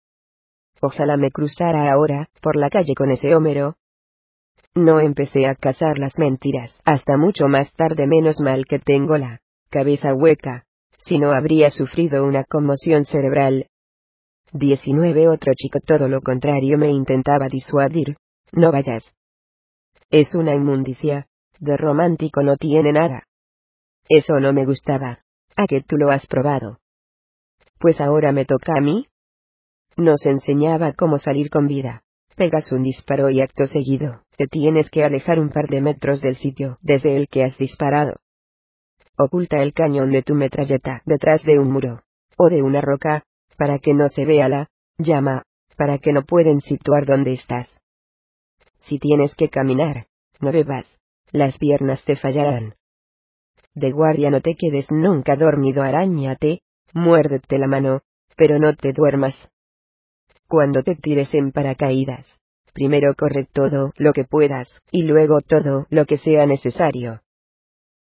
[0.81, 3.75] Ojalá me cruzara ahora, por la calle con ese Homero.
[4.75, 9.39] No empecé a cazar las mentiras, hasta mucho más tarde menos mal que tengo la
[9.69, 10.65] cabeza hueca,
[10.97, 13.67] si no habría sufrido una conmoción cerebral.
[14.51, 18.17] 19 Otro chico todo lo contrario me intentaba disuadir.
[18.51, 19.13] No vayas.
[20.09, 21.27] Es una inmundicia.
[21.59, 23.23] De romántico no tiene nada.
[24.09, 25.19] Eso no me gustaba.
[25.55, 26.79] ¿A que tú lo has probado?
[27.79, 29.07] Pues ahora me toca a mí.
[29.97, 32.03] Nos enseñaba cómo salir con vida.
[32.35, 36.35] Pegas un disparo y acto seguido, te tienes que alejar un par de metros del
[36.35, 38.17] sitio desde el que has disparado.
[39.17, 42.01] Oculta el cañón de tu metralleta detrás de un muro,
[42.37, 43.23] o de una roca,
[43.57, 44.67] para que no se vea la
[44.97, 45.43] llama,
[45.77, 47.69] para que no pueden situar donde estás.
[48.81, 50.07] Si tienes que caminar,
[50.41, 50.85] no bebas,
[51.31, 52.75] las piernas te fallarán.
[53.73, 56.59] De guardia no te quedes nunca dormido, arañate,
[56.93, 58.01] muérdete la mano,
[58.35, 59.49] pero no te duermas.
[60.47, 62.39] Cuando te tires en paracaídas,
[62.73, 67.21] primero corre todo lo que puedas, y luego todo lo que sea necesario.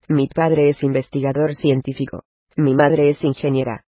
[0.08, 2.24] Mi padre es investigador científico,
[2.56, 3.84] mi madre es ingeniera.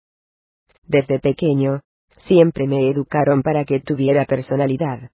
[0.82, 1.82] Desde pequeño,
[2.26, 5.10] siempre me educaron para que tuviera personalidad.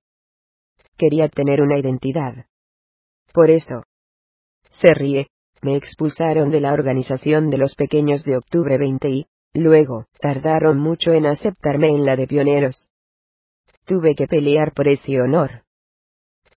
[0.96, 2.46] Quería tener una identidad.
[3.34, 3.82] Por eso.
[4.80, 5.28] Se ríe,
[5.60, 11.12] me expulsaron de la organización de los pequeños de octubre 20 y, luego, tardaron mucho
[11.12, 12.90] en aceptarme en la de pioneros.
[13.86, 15.62] Tuve que pelear por ese honor.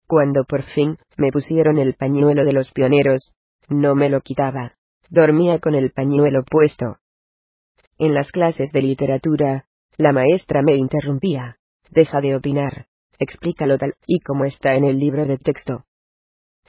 [0.07, 3.35] Cuando por fin me pusieron el pañuelo de los pioneros,
[3.67, 4.73] no me lo quitaba.
[5.11, 6.97] Dormía con el pañuelo puesto.
[7.99, 11.57] En las clases de literatura, la maestra me interrumpía.
[11.91, 12.87] Deja de opinar.
[13.19, 15.85] Explícalo tal y como está en el libro de texto.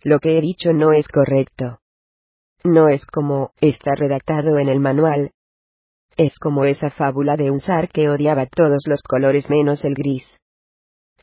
[0.03, 1.79] Lo que he dicho no es correcto.
[2.65, 5.31] No es como está redactado en el manual.
[6.19, 10.27] Es como esa fábula de un zar que odiaba todos los colores menos el gris.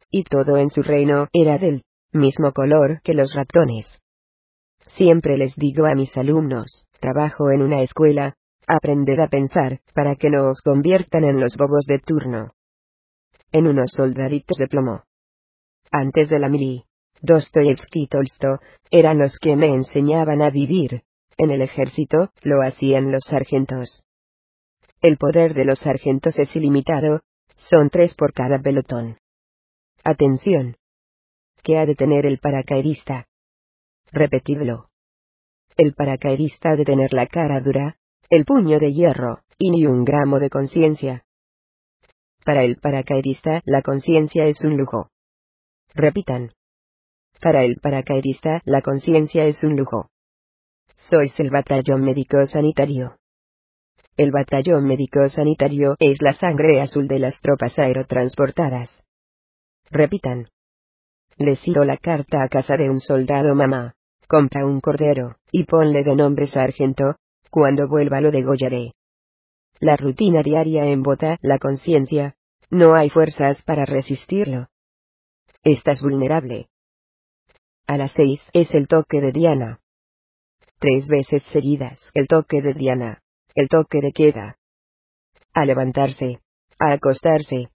[0.09, 3.87] Y todo en su reino era del mismo color que los ratones.
[4.95, 8.35] Siempre les digo a mis alumnos, trabajo en una escuela,
[8.67, 12.51] aprended a pensar, para que no os conviertan en los bobos de turno.
[13.51, 15.03] En unos soldaditos de plomo.
[15.91, 16.83] Antes de la mili,
[17.21, 18.59] Dostoyevsky y Tolsto,
[18.91, 21.03] eran los que me enseñaban a vivir,
[21.37, 24.03] en el ejército, lo hacían los sargentos.
[25.01, 27.21] El poder de los sargentos es ilimitado,
[27.55, 29.17] son tres por cada pelotón.
[30.03, 30.77] Atención.
[31.63, 33.27] ¿Qué ha de tener el paracaidista?
[34.11, 34.89] Repetidlo.
[35.75, 37.97] El paracaidista ha de tener la cara dura,
[38.29, 41.25] el puño de hierro, y ni un gramo de conciencia.
[42.45, 45.09] Para el paracaidista la conciencia es un lujo.
[45.93, 46.53] Repitan.
[47.41, 50.09] Para el paracaidista la conciencia es un lujo.
[51.09, 53.17] Sois el batallón médico sanitario.
[54.15, 59.06] El batallón médico sanitario es la sangre azul de las tropas aerotransportadas.
[59.89, 60.49] Repitan.
[61.37, 63.95] Le cito la carta a casa de un soldado mamá.
[64.27, 67.15] Compra un cordero, y ponle de nombre sargento,
[67.49, 68.93] cuando vuelva lo degollaré.
[69.79, 72.35] La rutina diaria embota la conciencia,
[72.69, 74.67] no hay fuerzas para resistirlo.
[75.63, 76.67] Estás vulnerable.
[77.85, 79.79] A las seis es el toque de Diana
[80.79, 83.21] tres veces seguidas el toque de Diana,
[83.55, 84.57] el toque de queda.
[85.53, 86.39] A levantarse,
[86.79, 87.69] a acostarse.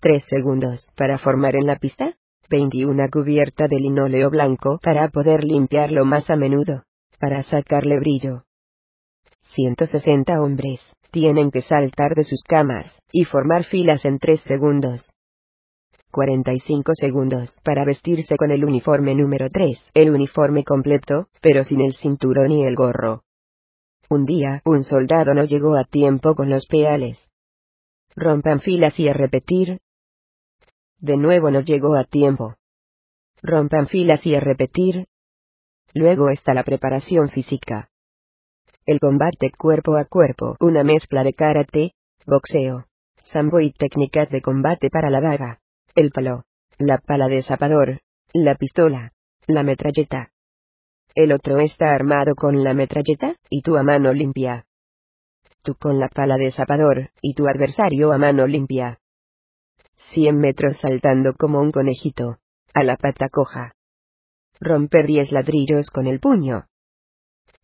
[0.00, 2.16] Tres segundos para formar en la pista,
[2.50, 6.84] 21 cubierta de linóleo blanco para poder limpiarlo más a menudo,
[7.18, 8.44] para sacarle brillo.
[9.54, 15.10] 160 hombres tienen que saltar de sus camas y formar filas en tres segundos.
[16.10, 21.94] 45 segundos para vestirse con el uniforme número 3, el uniforme completo, pero sin el
[21.94, 23.22] cinturón y el gorro.
[24.08, 27.18] Un día, un soldado no llegó a tiempo con los peales.
[28.14, 29.80] Rompan filas y a repetir.
[30.98, 32.56] De nuevo no llegó a tiempo.
[33.42, 35.06] Rompan filas y a repetir.
[35.94, 37.90] Luego está la preparación física.
[38.84, 41.92] El combate cuerpo a cuerpo, una mezcla de karate,
[42.26, 42.86] boxeo,
[43.22, 45.60] sambo y técnicas de combate para la daga
[45.96, 46.44] el palo,
[46.78, 48.00] la pala de zapador,
[48.34, 49.12] la pistola,
[49.46, 50.30] la metralleta.
[51.14, 54.66] El otro está armado con la metralleta, y tú a mano limpia.
[55.62, 58.98] Tú con la pala de zapador, y tu adversario a mano limpia.
[60.12, 62.38] Cien metros saltando como un conejito,
[62.74, 63.72] a la pata coja.
[64.60, 66.66] Romper diez ladrillos con el puño.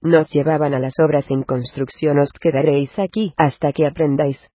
[0.01, 4.51] Nos llevaban a las obras en construcción, os quedaréis aquí hasta que aprendáis.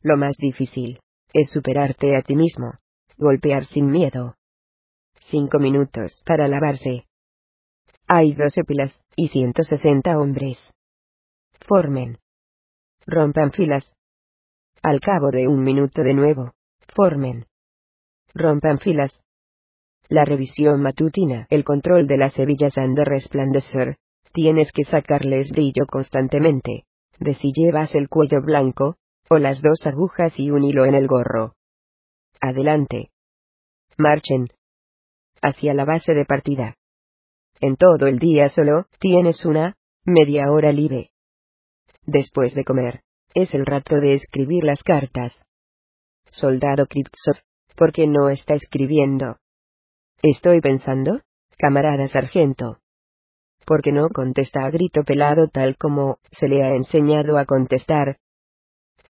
[0.00, 1.00] Lo más difícil,
[1.32, 2.72] es superarte a ti mismo.
[3.18, 4.36] Golpear sin miedo.
[5.28, 7.06] Cinco minutos para lavarse.
[8.06, 10.58] Hay doce pilas, y 160 hombres.
[11.66, 12.18] Formen.
[13.06, 13.92] Rompan filas.
[14.82, 16.55] Al cabo de un minuto de nuevo.
[16.94, 17.46] Formen.
[18.34, 19.20] Rompan filas.
[20.08, 23.96] La revisión matutina, el control de las hebillas han de resplandecer.
[24.32, 26.84] Tienes que sacarles brillo constantemente.
[27.18, 28.96] de si llevas el cuello blanco,
[29.30, 31.54] o las dos agujas y un hilo en el gorro.
[32.40, 33.10] Adelante.
[33.96, 34.48] Marchen.
[35.40, 36.76] Hacia la base de partida.
[37.60, 41.10] En todo el día solo, tienes una, media hora libre.
[42.04, 43.00] Después de comer,
[43.34, 45.34] es el rato de escribir las cartas.
[46.30, 47.36] Soldado Kripsov,
[47.76, 49.36] ¿por qué no está escribiendo?
[50.22, 51.20] Estoy pensando,
[51.58, 52.78] camarada sargento.
[53.64, 58.18] ¿Por qué no contesta a grito pelado tal como se le ha enseñado a contestar?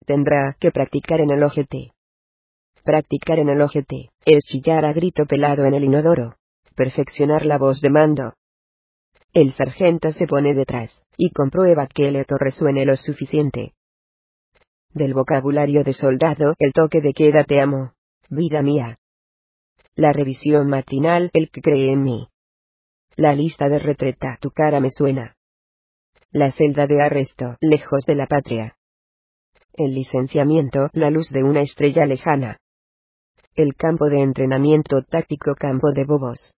[0.05, 1.91] Tendrá que practicar en el OGT.
[2.83, 6.35] Practicar en el OGT es chillar a grito pelado en el inodoro.
[6.75, 8.33] Perfeccionar la voz de mando.
[9.33, 13.73] El sargento se pone detrás y comprueba que el eco resuene lo suficiente.
[14.95, 17.91] Del vocabulario de soldado, el toque de queda te amo,
[18.29, 18.97] vida mía.
[19.93, 22.29] La revisión matinal, el que cree en mí.
[23.17, 25.35] La lista de retreta, tu cara me suena.
[26.31, 28.77] La celda de arresto, lejos de la patria.
[29.73, 32.59] El licenciamiento, la luz de una estrella lejana.
[33.53, 36.53] El campo de entrenamiento táctico, campo de bobos.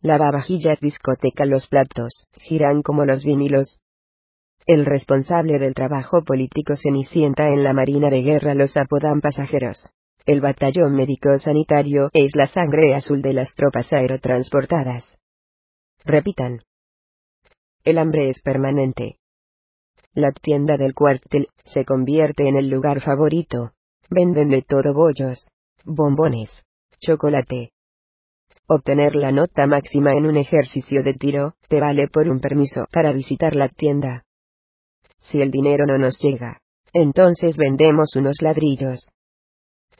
[0.00, 3.78] Lavavajillas, discoteca, los platos, giran como los vinilos.
[4.66, 9.90] El responsable del trabajo político cenicienta en la Marina de Guerra los apodan pasajeros.
[10.24, 15.04] El batallón médico sanitario es la sangre azul de las tropas aerotransportadas.
[16.04, 16.62] Repitan.
[17.84, 19.18] El hambre es permanente.
[20.14, 23.70] La tienda del cuartel se convierte en el lugar favorito.
[24.10, 25.46] Venden de todo bollos,
[25.84, 26.50] bombones,
[26.98, 27.70] chocolate.
[28.66, 33.12] Obtener la nota máxima en un ejercicio de tiro te vale por un permiso para
[33.12, 34.25] visitar la tienda.
[35.30, 36.60] Si el dinero no nos llega,
[36.92, 39.10] entonces vendemos unos ladrillos.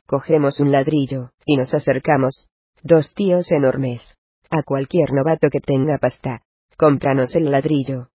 [0.07, 2.49] Cogemos un ladrillo, y nos acercamos.
[2.83, 4.03] Dos tíos enormes.
[4.51, 6.43] A cualquier novato que tenga pasta.
[6.79, 8.09] Cómpranos el ladrillo.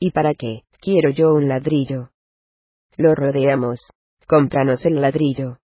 [0.00, 0.62] ¿Y para qué?
[0.80, 2.10] Quiero yo un ladrillo.
[2.96, 3.80] Lo rodeamos.
[4.26, 5.58] Cómpranos el ladrillo.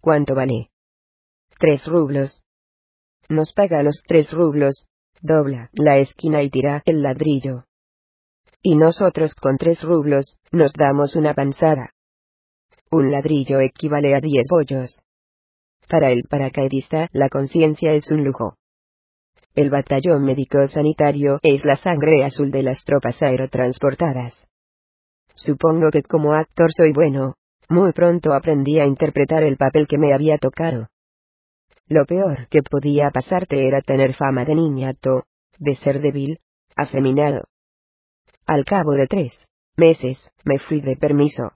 [0.00, 0.70] ¿Cuánto vale?
[1.58, 2.42] Tres rublos.
[3.28, 4.88] Nos paga los tres rublos.
[5.20, 7.64] Dobla la esquina y tira el ladrillo.
[8.66, 11.90] Y nosotros con tres rublos, nos damos una panzada.
[12.90, 15.02] Un ladrillo equivale a diez bollos.
[15.86, 18.56] Para el paracaidista, la conciencia es un lujo.
[19.54, 24.48] El batallón médico sanitario es la sangre azul de las tropas aerotransportadas.
[25.34, 27.34] Supongo que como actor soy bueno.
[27.68, 30.88] Muy pronto aprendí a interpretar el papel que me había tocado.
[31.86, 35.24] Lo peor que podía pasarte era tener fama de niñato,
[35.58, 36.38] de ser débil,
[36.76, 37.44] afeminado.
[38.46, 39.32] Al cabo de tres
[39.76, 41.52] meses, me fui de permiso.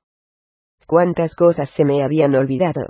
[0.87, 2.89] Cuántas cosas se me habían olvidado.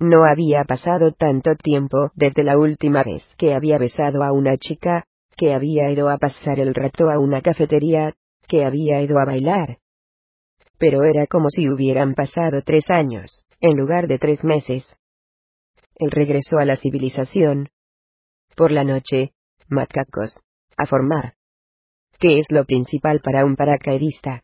[0.00, 5.04] No había pasado tanto tiempo desde la última vez que había besado a una chica,
[5.36, 8.14] que había ido a pasar el rato a una cafetería,
[8.48, 9.78] que había ido a bailar.
[10.78, 14.96] Pero era como si hubieran pasado tres años, en lugar de tres meses.
[15.94, 17.68] El regreso a la civilización.
[18.56, 19.32] Por la noche,
[19.68, 20.40] macacos.
[20.76, 21.37] A formar.
[22.20, 24.42] ¿Qué es lo principal para un paracaidista?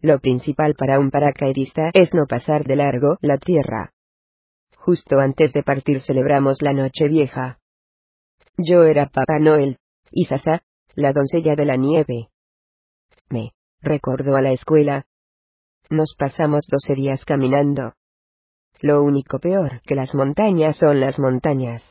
[0.00, 3.94] Lo principal para un paracaidista es no pasar de largo la tierra.
[4.76, 7.58] Justo antes de partir celebramos la noche vieja.
[8.56, 9.78] Yo era Papá Noel,
[10.12, 10.62] y Sasa,
[10.94, 12.28] la doncella de la nieve.
[13.28, 13.50] Me
[13.80, 15.04] recordó a la escuela.
[15.90, 17.94] Nos pasamos doce días caminando.
[18.80, 21.82] Lo único peor que las montañas son las montañas.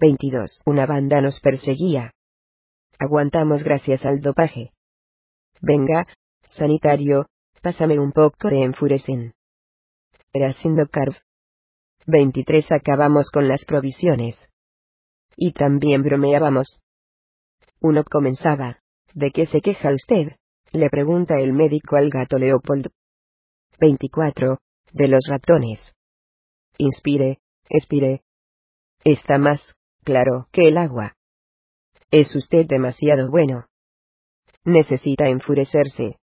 [0.00, 0.62] 22.
[0.66, 2.10] Una banda nos perseguía.
[2.98, 4.72] Aguantamos gracias al dopaje.
[5.60, 6.06] Venga,
[6.48, 7.26] sanitario,
[7.62, 9.34] pásame un poco de enfurecen.
[10.32, 11.16] Era Sindocarv.
[12.06, 14.36] 23 acabamos con las provisiones.
[15.36, 16.80] Y también bromeábamos.
[17.80, 18.80] Uno comenzaba.
[19.14, 20.36] ¿De qué se queja usted?
[20.72, 22.90] le pregunta el médico al gato Leopold.
[23.78, 24.58] 24.
[24.92, 25.80] De los ratones.
[26.78, 28.22] Inspire, expire.
[29.04, 31.14] Está más claro que el agua.
[32.16, 33.66] Es usted demasiado bueno.
[34.64, 36.20] Necesita enfurecerse.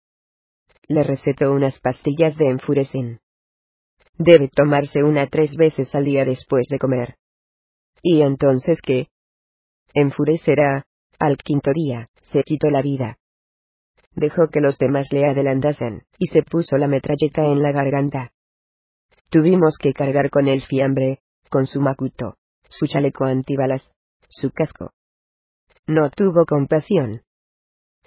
[0.87, 3.19] Le recetó unas pastillas de enfurecen.
[4.17, 7.17] Debe tomarse una tres veces al día después de comer.
[8.01, 9.09] ¿Y entonces qué?
[9.93, 10.87] Enfurecerá.
[11.19, 13.19] Al quinto día, se quitó la vida.
[14.15, 18.31] Dejó que los demás le adelantasen, y se puso la metralleta en la garganta.
[19.29, 21.19] Tuvimos que cargar con el fiambre,
[21.51, 22.37] con su macuto,
[22.69, 23.87] su chaleco antibalas,
[24.29, 24.91] su casco.
[25.87, 27.21] No tuvo compasión.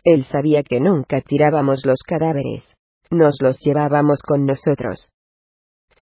[0.02, 2.76] Él sabía que nunca tirábamos los cadáveres,
[3.10, 5.12] nos los llevábamos con nosotros.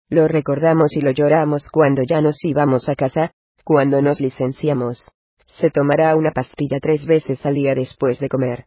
[0.10, 3.32] Lo recordamos y lo lloramos cuando ya nos íbamos a casa,
[3.64, 5.12] cuando nos licenciamos.
[5.48, 8.66] Se tomará una pastilla tres veces al día después de comer.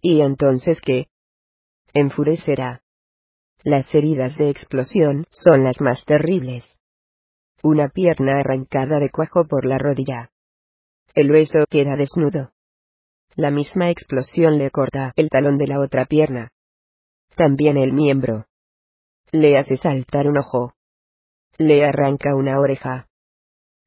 [0.00, 1.08] ¿Y entonces qué?
[1.92, 2.80] Enfurecerá.
[3.64, 6.64] Las heridas de explosión son las más terribles.
[7.62, 10.30] Una pierna arrancada de cuajo por la rodilla.
[11.14, 12.50] El hueso queda desnudo.
[13.34, 16.50] La misma explosión le corta el talón de la otra pierna.
[17.36, 18.46] También el miembro.
[19.30, 20.74] Le hace saltar un ojo.
[21.56, 23.06] Le arranca una oreja.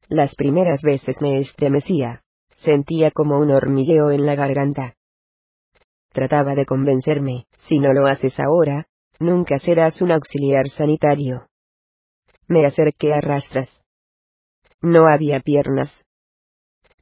[0.08, 2.22] Las primeras veces me estremecía.
[2.56, 4.94] Sentía como un hormigueo en la garganta.
[6.12, 8.86] Trataba de convencerme, si no lo haces ahora,
[9.18, 11.48] nunca serás un auxiliar sanitario.
[12.46, 13.68] Me acerqué a rastras.
[14.80, 16.06] No había piernas.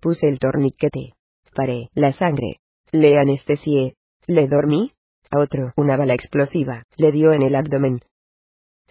[0.00, 1.12] Puse el torniquete.
[1.54, 2.56] Paré la sangre.
[2.90, 3.96] Le anestesié.
[4.26, 4.92] Le dormí.
[5.30, 8.00] A otro, una bala explosiva, le dio en el abdomen.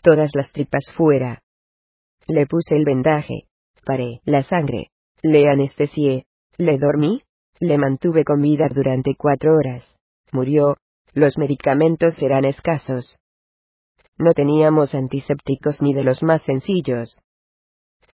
[0.01, 1.41] Todas las tripas fuera.
[2.27, 3.47] Le puse el vendaje.
[3.83, 4.91] Paré la sangre.
[5.23, 6.25] Le anestesié.
[6.57, 7.23] Le dormí.
[7.59, 9.85] Le mantuve con vida durante cuatro horas.
[10.31, 10.77] Murió.
[11.13, 13.19] Los medicamentos eran escasos.
[14.17, 17.19] No teníamos antisépticos ni de los más sencillos.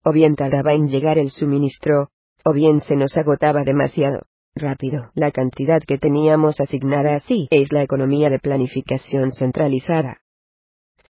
[0.05, 2.11] O bien tardaba en llegar el suministro,
[2.45, 4.23] o bien se nos agotaba demasiado
[4.55, 5.11] rápido.
[5.15, 10.19] La cantidad que teníamos asignada así es la economía de planificación centralizada.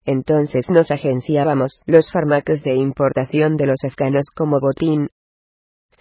[0.06, 5.10] Entonces nos agenciábamos los fármacos de importación de los afganos como botín.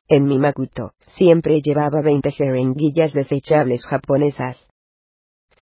[0.09, 4.69] En mi Makuto, siempre llevaba 20 jeringuillas desechables japonesas.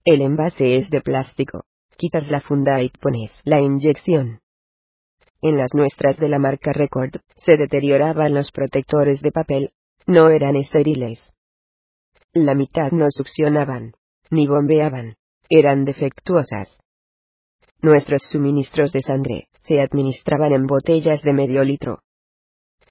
[0.06, 1.64] El envase es de plástico,
[1.98, 4.40] quitas la funda y pones la inyección.
[5.41, 9.72] En las nuestras de la marca Record, se deterioraban los protectores de papel,
[10.07, 11.33] no eran estériles.
[12.33, 13.93] La mitad no succionaban,
[14.32, 15.16] ni bombeaban,
[15.49, 16.80] eran defectuosas.
[17.82, 21.99] Nuestros suministros de sangre se administraban en botellas de medio litro.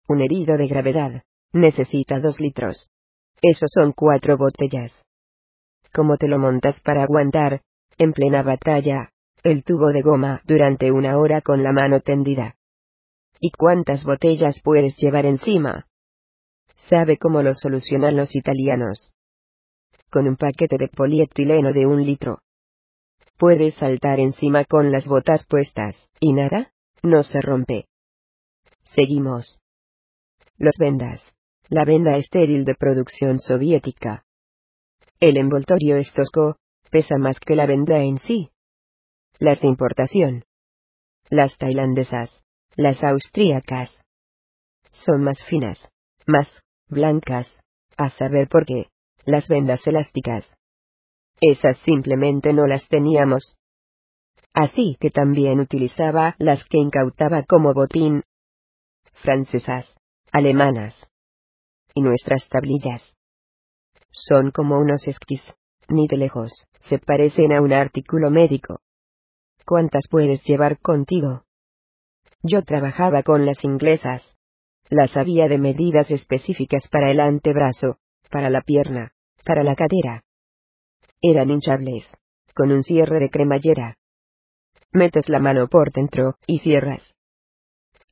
[0.08, 2.88] Un herido de gravedad necesita dos litros.
[3.42, 4.92] Esos son cuatro botellas.
[5.92, 7.62] ¿Cómo te lo montas para aguantar,
[7.98, 9.10] en plena batalla,
[9.46, 12.56] el tubo de goma durante una hora con la mano tendida.
[13.38, 15.86] ¿Y cuántas botellas puedes llevar encima?
[16.88, 19.12] ¿Sabe cómo lo solucionan los italianos?
[20.10, 22.40] Con un paquete de polietileno de un litro.
[23.38, 26.72] Puedes saltar encima con las botas puestas, y nada,
[27.04, 27.86] no se rompe.
[28.82, 29.60] Seguimos.
[30.58, 31.36] Los vendas.
[31.68, 34.24] La venda estéril de producción soviética.
[35.20, 36.56] El envoltorio es tosco,
[36.90, 38.50] pesa más que la venda en sí.
[39.38, 40.44] Las de importación.
[41.28, 42.30] Las tailandesas.
[42.76, 43.90] Las austríacas.
[44.92, 45.88] Son más finas.
[46.26, 47.52] Más blancas.
[47.96, 48.86] A saber por qué.
[49.24, 50.44] Las vendas elásticas.
[51.40, 53.56] Esas simplemente no las teníamos.
[54.54, 58.22] Así que también utilizaba las que incautaba como botín.
[59.12, 59.94] Francesas.
[60.32, 60.94] Alemanas.
[61.94, 63.02] Y nuestras tablillas.
[64.10, 65.42] Son como unos esquís
[65.88, 66.50] ni de lejos,
[66.88, 68.80] se parecen a un artículo médico.
[69.66, 71.42] ¿Cuántas puedes llevar contigo?
[72.40, 74.36] Yo trabajaba con las inglesas.
[74.88, 77.98] Las había de medidas específicas para el antebrazo,
[78.30, 79.12] para la pierna,
[79.44, 80.22] para la cadera.
[81.20, 82.06] Eran hinchables,
[82.54, 83.96] con un cierre de cremallera.
[84.92, 87.12] Metes la mano por dentro, y cierras.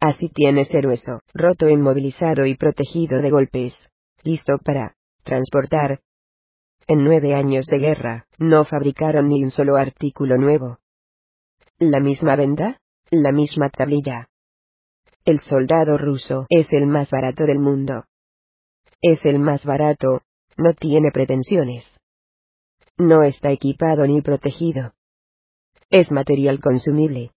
[0.00, 3.74] Así tienes el hueso, roto, inmovilizado y protegido de golpes,
[4.24, 6.00] listo para transportar,
[6.89, 10.81] en nueve años de guerra, no fabricaron ni un solo artículo nuevo.
[11.80, 12.80] La misma venda,
[13.10, 14.28] la misma tablilla.
[15.24, 18.04] El soldado ruso es el más barato del mundo.
[19.02, 20.22] Es el más barato,
[20.56, 21.84] no tiene pretensiones.
[22.96, 24.92] No está equipado ni protegido.
[25.90, 27.32] Es material consumible.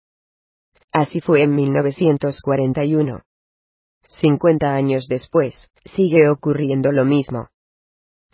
[0.93, 3.23] Así fue en 1941.
[4.21, 5.55] 50 años después,
[5.97, 7.49] sigue ocurriendo lo mismo.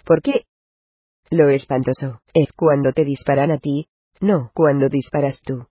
[0.05, 0.47] ¿Por qué?
[1.31, 3.86] Lo espantoso es cuando te disparan a ti,
[4.20, 5.68] no cuando disparas tú.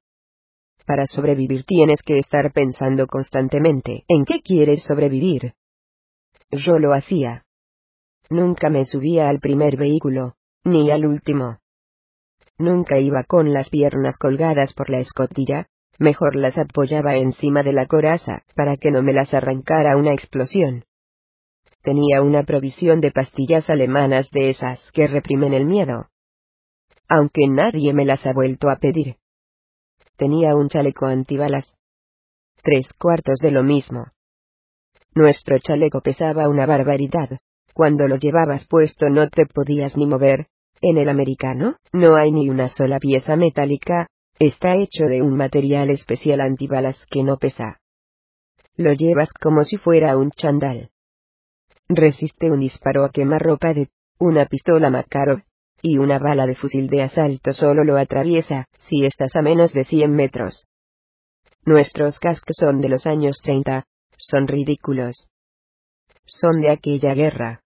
[0.85, 5.53] Para sobrevivir tienes que estar pensando constantemente en qué quieres sobrevivir.
[6.51, 7.45] Yo lo hacía.
[8.29, 11.59] Nunca me subía al primer vehículo, ni al último.
[12.57, 15.67] Nunca iba con las piernas colgadas por la escotilla,
[15.99, 20.85] mejor las apoyaba encima de la coraza, para que no me las arrancara una explosión.
[21.83, 26.09] Tenía una provisión de pastillas alemanas de esas que reprimen el miedo.
[27.09, 29.15] Aunque nadie me las ha vuelto a pedir.
[30.21, 31.73] Tenía un chaleco antibalas.
[32.61, 34.05] Tres cuartos de lo mismo.
[35.15, 37.39] Nuestro chaleco pesaba una barbaridad.
[37.73, 40.45] Cuando lo llevabas puesto no te podías ni mover.
[40.79, 45.89] En el americano, no hay ni una sola pieza metálica, está hecho de un material
[45.89, 47.79] especial antibalas que no pesa.
[48.75, 50.91] Lo llevas como si fuera un chandal
[51.89, 55.41] resiste un disparo a quemarropa de una pistola Makarov.
[55.81, 59.83] Y una bala de fusil de asalto solo lo atraviesa, si estás a menos de
[59.83, 60.65] 100 metros.
[61.65, 63.85] Nuestros cascos son de los años 30,
[64.17, 65.27] son ridículos.
[66.25, 67.61] Son de aquella guerra.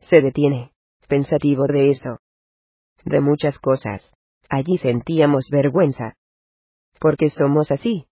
[0.00, 0.72] Se detiene,
[1.08, 2.18] pensativo de eso.
[3.04, 4.10] De muchas cosas.
[4.48, 6.14] Allí sentíamos vergüenza.
[6.98, 8.06] Porque somos así.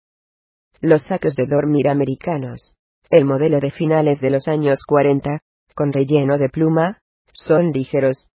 [0.81, 2.75] Los sacos de dormir americanos,
[3.09, 5.41] el modelo de finales de los años 40,
[5.75, 6.99] con relleno de pluma,
[7.33, 8.29] son ligeros.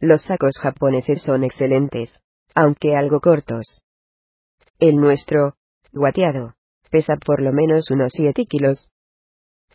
[0.00, 2.18] Los sacos japoneses son excelentes,
[2.54, 3.82] aunque algo cortos.
[4.78, 5.56] El nuestro,
[5.92, 6.54] guateado,
[6.90, 8.88] pesa por lo menos unos 7 kilos.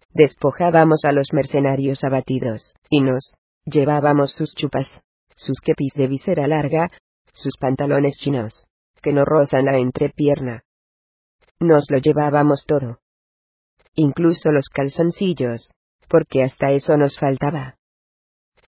[0.09, 5.03] Despojábamos a los mercenarios abatidos, y nos llevábamos sus chupas,
[5.35, 6.89] sus kepis de visera larga,
[7.31, 8.65] sus pantalones chinos,
[9.03, 10.63] que no rozan la entrepierna.
[11.59, 12.97] Nos lo llevábamos todo.
[13.93, 15.71] Incluso los calzoncillos,
[16.09, 17.77] porque hasta eso nos faltaba.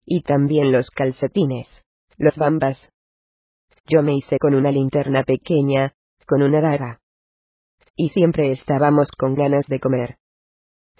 [0.09, 1.68] Y también los calcetines,
[2.17, 2.91] los bambas.
[3.86, 5.94] Yo me hice con una linterna pequeña,
[6.26, 7.01] con una daga.
[7.97, 10.17] Y siempre estábamos con ganas de comer.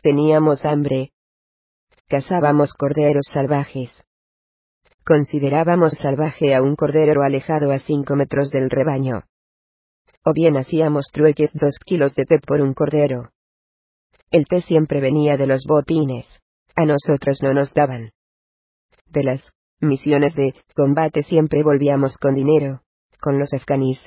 [0.03, 1.13] Teníamos hambre.
[2.09, 4.05] Cazábamos corderos salvajes.
[5.05, 9.23] Considerábamos salvaje a un cordero alejado a cinco metros del rebaño.
[10.25, 13.31] O bien hacíamos trueques dos kilos de té por un cordero.
[14.33, 16.27] El té siempre venía de los botines.
[16.75, 18.11] A nosotros no nos daban.
[19.07, 22.83] De las misiones de combate siempre volvíamos con dinero,
[23.21, 24.01] con los afganíes.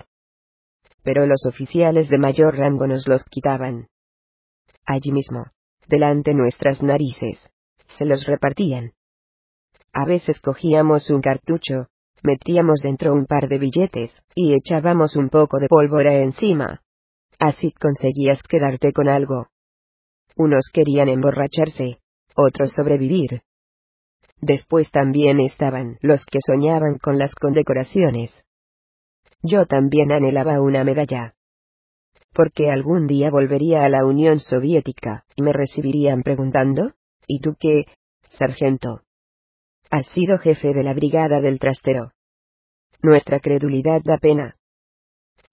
[1.04, 3.88] Pero los oficiales de mayor rango nos los quitaban.
[4.86, 5.46] Allí mismo,
[5.88, 7.52] delante nuestras narices,
[7.98, 8.94] se los repartían.
[9.94, 11.88] A veces cogíamos un cartucho,
[12.22, 16.82] metíamos dentro un par de billetes, y echábamos un poco de pólvora encima.
[17.40, 19.48] Así conseguías quedarte con algo.
[20.36, 22.00] Unos querían emborracharse,
[22.36, 23.42] otros sobrevivir.
[24.42, 28.44] Después también estaban los que soñaban con las condecoraciones.
[29.42, 31.34] Yo también anhelaba una medalla.
[32.34, 36.94] Porque algún día volvería a la Unión Soviética, y me recibirían preguntando,
[37.28, 37.86] ¿y tú qué,
[38.30, 39.02] sargento?
[39.90, 42.12] Has sido jefe de la brigada del trastero.
[43.02, 44.56] Nuestra credulidad da pena.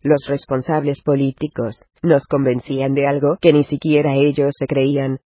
[0.03, 5.21] Los responsables políticos nos convencían de algo que ni siquiera ellos se creían.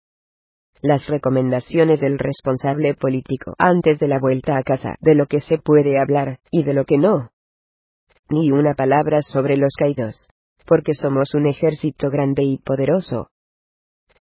[0.83, 5.59] Las recomendaciones del responsable político antes de la vuelta a casa de lo que se
[5.59, 7.33] puede hablar y de lo que no.
[8.31, 10.27] Ni una palabra sobre los caídos,
[10.65, 13.29] porque somos un ejército grande y poderoso.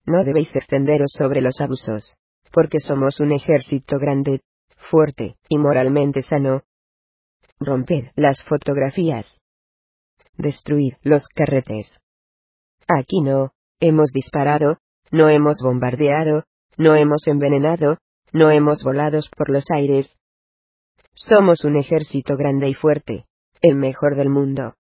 [0.06, 2.18] No debéis extenderos sobre los abusos,
[2.52, 4.42] porque somos un ejército grande,
[4.90, 6.64] fuerte y moralmente sano.
[7.60, 9.40] Romped las fotografías.
[10.38, 12.00] Destruid los carretes.
[12.88, 14.80] Aquí no, hemos disparado,
[15.12, 16.44] no hemos bombardeado,
[16.78, 17.98] no hemos envenenado,
[18.34, 20.18] no hemos volado por los aires.
[21.14, 23.26] Somos un ejército grande y fuerte,
[23.62, 24.76] el mejor del mundo.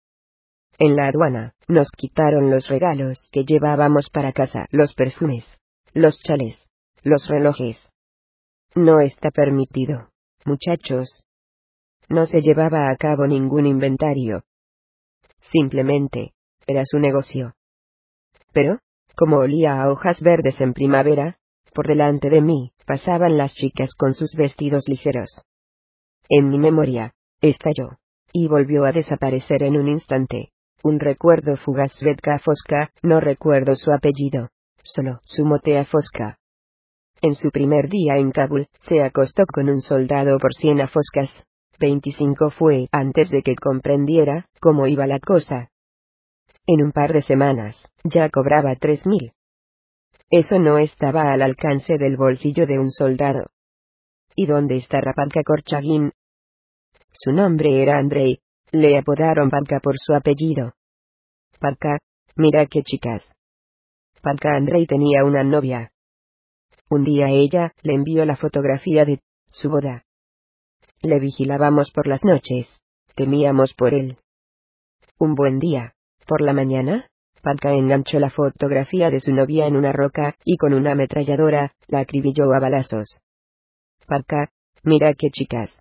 [0.78, 5.46] En la aduana, nos quitaron los regalos que llevábamos para casa, los perfumes,
[5.94, 6.68] los chales,
[7.04, 7.90] los relojes,
[8.76, 10.10] no está permitido,
[10.44, 11.24] muchachos.
[12.10, 14.44] No se llevaba a cabo ningún inventario.
[15.40, 16.34] Simplemente,
[16.68, 17.54] era su negocio.
[18.52, 18.80] Pero,
[19.16, 21.38] como olía a hojas verdes en primavera,
[21.74, 25.42] por delante de mí, pasaban las chicas con sus vestidos ligeros.
[26.30, 27.98] En mi memoria, estalló,
[28.32, 30.52] y volvió a desaparecer en un instante.
[30.84, 34.50] Un recuerdo fugaz Svetka Fosca, no recuerdo su apellido,
[34.84, 36.38] solo su motea Fosca.
[37.22, 41.44] En su primer día en Kabul, se acostó con un soldado por cien afoscas.
[41.80, 45.70] 25 fue antes de que comprendiera cómo iba la cosa.
[46.68, 49.34] En un par de semanas, ya cobraba tres mil.
[50.30, 53.46] Eso no estaba al alcance del bolsillo de un soldado.
[54.36, 56.12] ¿Y dónde está Rapanka Korchagin?
[57.14, 58.40] Su nombre era Andrei,
[58.72, 60.74] le apodaron Panka por su apellido.
[61.60, 62.00] Panka,
[62.36, 63.24] mira qué chicas.
[64.22, 65.92] Panka Andrei tenía una novia,
[66.88, 69.20] un día ella le envió la fotografía de
[69.50, 70.06] su boda.
[71.02, 72.80] Le vigilábamos por las noches,
[73.16, 74.18] temíamos por él.
[75.18, 75.95] Un buen día,
[76.28, 77.08] por la mañana,
[77.42, 82.00] Panka enganchó la fotografía de su novia en una roca y con una ametralladora la
[82.00, 83.22] acribilló a balazos.
[84.08, 84.50] Panka,
[84.84, 85.72] mira qué chicas.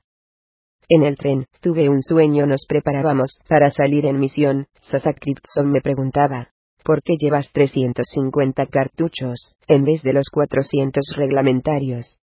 [0.89, 4.67] En el tren, tuve un sueño, nos preparábamos para salir en misión.
[4.83, 6.51] Sasakripson me preguntaba,
[6.85, 12.19] ¿Por qué llevas 350 cartuchos, en vez de los 400 reglamentarios?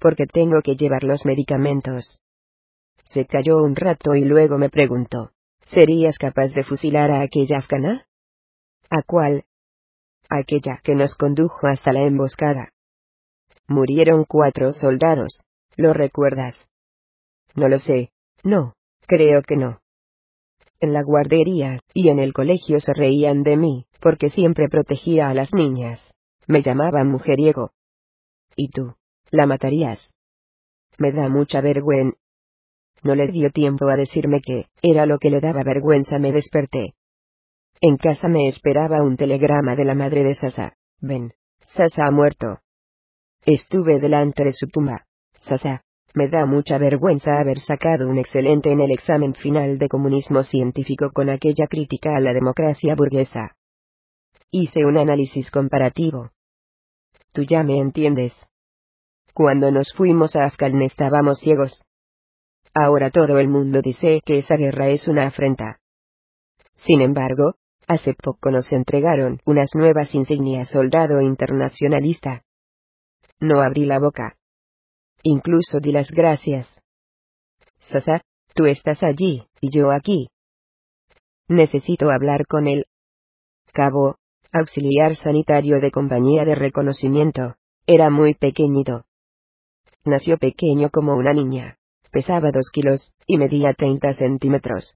[0.00, 2.18] Porque tengo que llevar los medicamentos.
[3.04, 5.30] Se calló un rato y luego me preguntó,
[5.70, 8.06] ¿serías capaz de fusilar a aquella afgana?
[8.90, 9.44] ¿A cuál?
[10.28, 12.72] Aquella que nos condujo hasta la emboscada.
[13.66, 15.42] Murieron cuatro soldados,
[15.76, 16.54] ¿lo recuerdas?
[17.54, 18.10] No lo sé.
[18.42, 18.74] No,
[19.06, 19.80] creo que no.
[20.80, 25.34] En la guardería, y en el colegio se reían de mí, porque siempre protegía a
[25.34, 26.00] las niñas.
[26.46, 27.72] Me llamaban mujeriego.
[28.54, 28.94] ¿Y tú?
[29.30, 30.14] ¿La matarías?
[30.98, 32.16] Me da mucha vergüenza.
[33.02, 36.18] No le dio tiempo a decirme que, era lo que le daba vergüenza.
[36.18, 36.94] Me desperté.
[37.80, 40.74] En casa me esperaba un telegrama de la madre de Sasa.
[41.00, 41.32] Ven.
[41.66, 42.58] Sasa ha muerto.
[43.44, 45.06] Estuve delante de su tumba.
[45.38, 45.82] Sasa,
[46.14, 51.10] me da mucha vergüenza haber sacado un excelente en el examen final de comunismo científico
[51.12, 53.56] con aquella crítica a la democracia burguesa.
[54.50, 56.30] Hice un análisis comparativo.
[57.32, 58.32] Tú ya me entiendes.
[59.34, 61.84] Cuando nos fuimos a Afgan estábamos ciegos.
[62.74, 65.80] Ahora todo el mundo dice que esa guerra es una afrenta.
[66.74, 67.54] Sin embargo,
[67.86, 72.42] hace poco nos entregaron unas nuevas insignias soldado internacionalista.
[73.40, 74.36] No abrí la boca.
[75.22, 76.68] Incluso di las gracias.
[77.80, 78.22] Sasa,
[78.54, 80.28] tú estás allí, y yo aquí.
[81.48, 82.84] Necesito hablar con él.
[83.72, 84.16] Cabo,
[84.52, 87.54] auxiliar sanitario de compañía de reconocimiento,
[87.86, 89.04] era muy pequeñito.
[90.04, 91.77] Nació pequeño como una niña,
[92.10, 94.94] pesaba dos kilos, y medía treinta centímetros.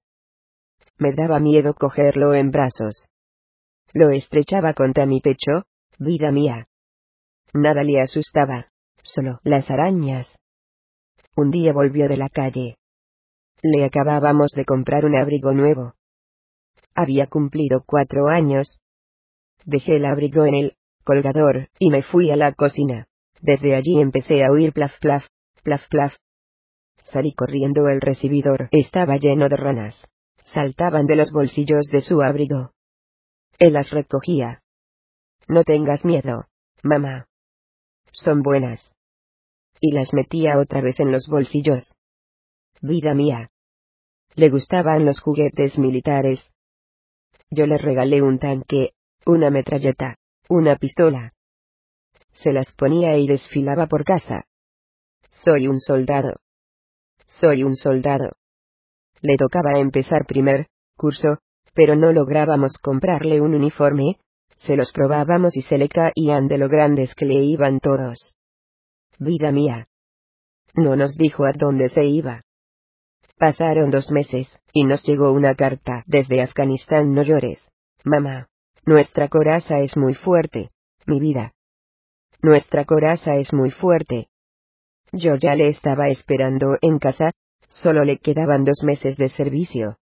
[0.97, 3.07] Me daba miedo cogerlo en brazos.
[3.93, 5.63] Lo estrechaba contra mi pecho,
[5.99, 6.67] vida mía.
[7.53, 8.67] Nada le asustaba,
[9.03, 10.33] solo las arañas.
[11.35, 12.77] Un día volvió de la calle.
[13.61, 15.93] Le acabábamos de comprar un abrigo nuevo.
[16.95, 18.79] Había cumplido cuatro años.
[19.65, 23.07] Dejé el abrigo en el colgador, y me fui a la cocina.
[23.41, 25.25] Desde allí empecé a oír plaf plaf,
[25.63, 26.15] plaf plaf.
[27.03, 30.07] Salí corriendo el recibidor estaba lleno de ranas.
[30.43, 32.71] Saltaban de los bolsillos de su abrigo.
[33.59, 34.61] Él las recogía.
[35.47, 36.45] No tengas miedo,
[36.81, 37.27] mamá.
[38.11, 38.91] Son buenas.
[39.79, 41.93] Y las metía otra vez en los bolsillos.
[42.81, 43.49] Vida mía.
[44.35, 46.51] Le gustaban los juguetes militares.
[47.49, 48.93] Yo le regalé un tanque,
[49.25, 50.17] una metralleta,
[50.49, 51.33] una pistola.
[52.31, 54.45] Se las ponía y desfilaba por casa.
[55.43, 56.42] Soy un soldado.
[57.39, 58.31] Soy un soldado.
[59.21, 61.39] Le tocaba empezar primer curso,
[61.73, 64.17] pero no lográbamos comprarle un uniforme,
[64.59, 68.33] se los probábamos y se le caían de lo grandes que le iban todos.
[69.19, 69.87] Vida mía.
[70.75, 72.43] No nos dijo a dónde se iba.
[73.37, 77.13] Pasaron dos meses, y nos llegó una carta desde Afganistán.
[77.13, 77.59] No llores,
[78.03, 78.47] mamá.
[78.85, 80.71] Nuestra coraza es muy fuerte,
[81.05, 81.53] mi vida.
[82.41, 84.27] Nuestra coraza es muy fuerte.
[85.15, 87.29] Yo ya le estaba esperando en casa,
[87.69, 89.97] solo le quedaban dos meses de servicio.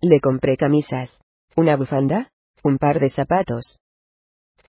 [0.00, 1.16] Le compré camisas,
[1.56, 2.32] una bufanda,
[2.64, 3.78] un par de zapatos.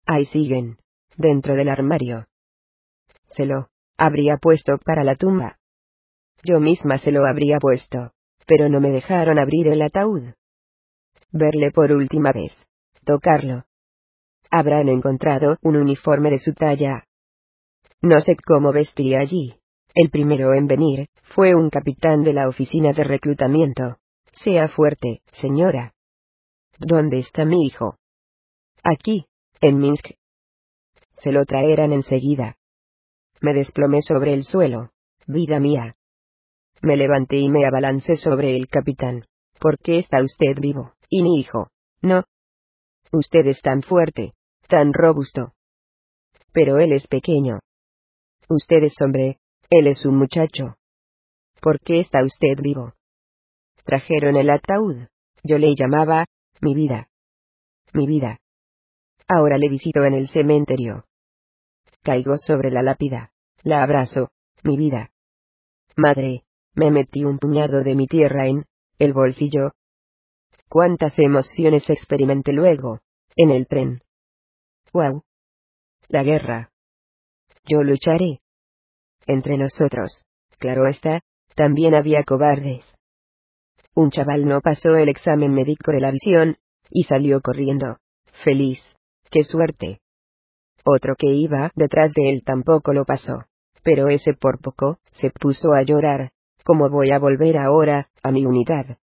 [0.06, 0.78] Ahí siguen,
[1.18, 2.28] dentro del armario.
[3.32, 5.58] Se lo habría puesto para la tumba.
[6.44, 8.12] Yo misma se lo habría puesto,
[8.46, 10.34] pero no me dejaron abrir el ataúd.
[11.32, 12.54] Verle por última vez.
[13.04, 13.66] Tocarlo.
[14.52, 17.06] Habrán encontrado un uniforme de su talla.
[18.02, 19.56] No sé cómo vestía allí.
[19.94, 23.98] El primero en venir, fue un capitán de la oficina de reclutamiento.
[24.32, 25.94] Sea fuerte, señora.
[26.78, 27.98] ¿Dónde está mi hijo?
[28.84, 29.26] Aquí,
[29.60, 30.12] en Minsk.
[31.22, 32.56] Se lo traerán enseguida.
[33.42, 34.92] Me desplomé sobre el suelo.
[35.28, 35.96] Vida mía.
[36.82, 39.26] Me levanté y me abalancé sobre el capitán.
[39.60, 41.70] ¿Por qué está usted vivo, y mi hijo?
[42.02, 42.24] No.
[43.12, 44.34] Usted es tan fuerte,
[44.68, 45.54] tan robusto.
[46.54, 47.60] Pero él es pequeño.
[48.50, 49.38] Usted es hombre,
[49.70, 50.76] él es un muchacho.
[51.62, 52.94] ¿Por qué está usted vivo?
[53.84, 55.08] Trajeron el ataúd.
[55.44, 56.26] Yo le llamaba,
[56.60, 57.10] mi vida.
[57.94, 58.40] Mi vida.
[59.28, 61.06] Ahora le visito en el cementerio.
[62.02, 63.32] Caigo sobre la lápida.
[63.62, 64.30] La abrazo,
[64.64, 65.12] mi vida.
[65.96, 68.66] Madre, me metí un puñado de mi tierra en
[68.98, 69.74] el bolsillo.
[70.70, 73.00] Cuántas emociones experimenté luego,
[73.36, 74.02] en el tren.
[74.92, 75.24] Wow.
[76.08, 76.69] La guerra.
[77.66, 78.42] Yo lucharé.
[79.28, 80.24] Entre nosotros,
[80.58, 81.22] claro está,
[81.56, 82.86] también había cobardes.
[83.94, 86.58] Un chaval no pasó el examen médico de la visión,
[86.90, 87.98] y salió corriendo.
[88.44, 88.82] Feliz.
[89.30, 90.00] ¡Qué suerte!
[90.86, 93.46] Otro que iba detrás de él tampoco lo pasó.
[93.84, 96.32] Pero ese por poco, se puso a llorar.
[96.64, 98.98] ¿Cómo voy a volver ahora, a mi unidad?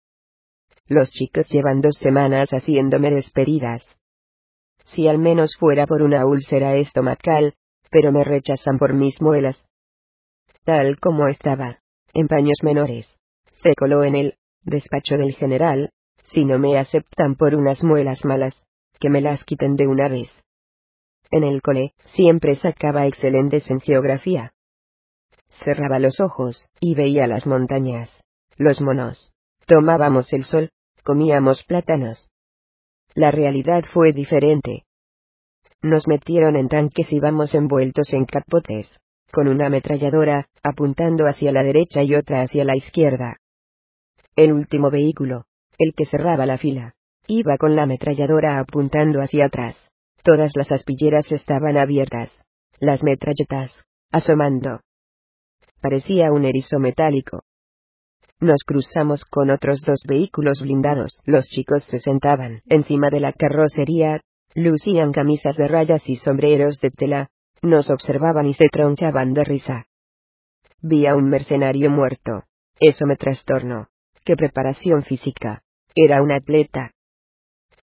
[0.87, 3.97] Los chicos llevan dos semanas haciéndome despedidas.
[4.85, 7.55] Si al menos fuera por una úlcera estomacal,
[7.93, 9.63] pero me rechazan por mis muelas.
[10.65, 11.81] Tal como estaba,
[12.15, 13.07] en paños menores.
[13.63, 15.91] Se coló en el despacho del general,
[16.25, 18.65] si no me aceptan por unas muelas malas,
[18.99, 20.31] que me las quiten de una vez.
[21.31, 24.53] En el cole, siempre sacaba excelentes en geografía.
[25.65, 28.19] Cerraba los ojos, y veía las montañas.
[28.57, 29.33] Los monos.
[29.67, 30.71] Tomábamos el sol,
[31.05, 32.31] comíamos plátanos.
[33.15, 34.85] La realidad fue diferente.
[35.83, 39.01] Nos metieron en tanques y vamos envueltos en capotes,
[39.33, 43.39] con una ametralladora, apuntando hacia la derecha y otra hacia la izquierda.
[44.37, 45.45] El último vehículo,
[45.79, 46.95] el que cerraba la fila,
[47.27, 49.77] iba con la ametralladora apuntando hacia atrás.
[50.23, 52.31] Todas las aspilleras estaban abiertas.
[52.79, 54.81] Las metralletas, asomando.
[55.81, 57.43] Parecía un erizo metálico.
[58.39, 61.21] Nos cruzamos con otros dos vehículos blindados.
[61.25, 64.21] Los chicos se sentaban encima de la carrocería,
[64.55, 67.29] lucían camisas de rayas y sombreros de tela,
[67.63, 69.87] nos observaban y se tronchaban de risa.
[70.81, 72.43] Vi a un mercenario muerto.
[72.81, 73.89] Eso me trastornó.
[74.25, 75.63] ¡Qué preparación física!
[75.95, 76.93] Era un atleta.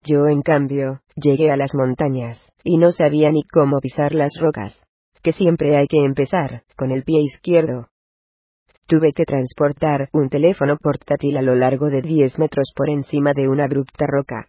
[0.03, 4.77] Yo, en cambio, llegué a las montañas, y no sabía ni cómo pisar las rocas,
[5.23, 7.89] que siempre hay que empezar, con el pie izquierdo.
[8.87, 13.49] Tuve que transportar un teléfono portátil a lo largo de 10 metros por encima de
[13.49, 14.49] una abrupta roca.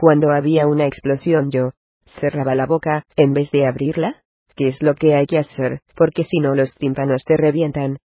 [0.00, 1.72] Cuando había una explosión yo,
[2.06, 4.22] cerraba la boca, en vez de abrirla,
[4.56, 7.98] que es lo que hay que hacer, porque si no los tímpanos te revientan.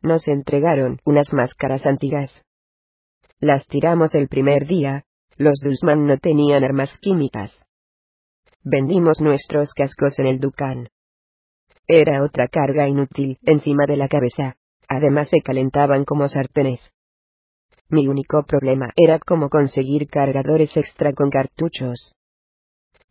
[0.00, 2.44] Nos entregaron unas máscaras antiguas.
[3.40, 5.02] Las tiramos el primer día,
[5.36, 7.50] los Dusman no tenían armas químicas.
[8.62, 10.88] Vendimos nuestros cascos en el Ducán.
[11.88, 14.54] Era otra carga inútil encima de la cabeza.
[14.86, 16.92] Además se calentaban como sartenes.
[17.92, 22.14] Mi único problema era cómo conseguir cargadores extra con cartuchos.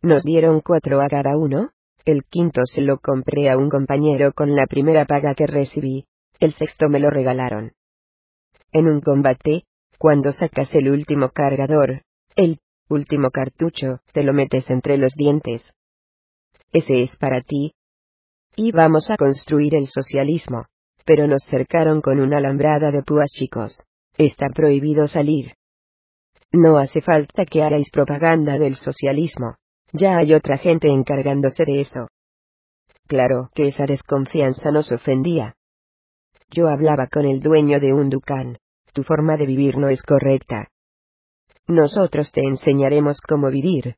[0.02, 1.70] Nos dieron cuatro a cada uno.
[2.04, 6.06] El quinto se lo compré a un compañero con la primera paga que recibí.
[6.40, 7.74] El sexto me lo regalaron.
[8.72, 9.66] En un combate,
[9.98, 12.02] cuando sacas el último cargador,
[12.34, 15.62] el último cartucho, te lo metes entre los dientes.
[16.72, 17.74] Ese es para ti.
[18.56, 20.64] Y vamos a construir el socialismo.
[21.04, 23.80] Pero nos cercaron con una alambrada de púas chicos.
[24.18, 25.54] Está prohibido salir.
[26.52, 29.56] No hace falta que hagáis propaganda del socialismo.
[29.92, 32.08] Ya hay otra gente encargándose de eso.
[33.06, 35.54] Claro que esa desconfianza nos ofendía.
[36.50, 38.58] Yo hablaba con el dueño de un ducán.
[38.92, 40.68] Tu forma de vivir no es correcta.
[41.66, 43.96] Nosotros te enseñaremos cómo vivir.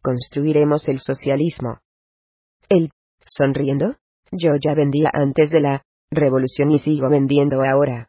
[0.00, 1.78] Construiremos el socialismo.
[2.68, 2.90] Él,
[3.26, 3.96] sonriendo,
[4.30, 8.07] yo ya vendía antes de la revolución y sigo vendiendo ahora.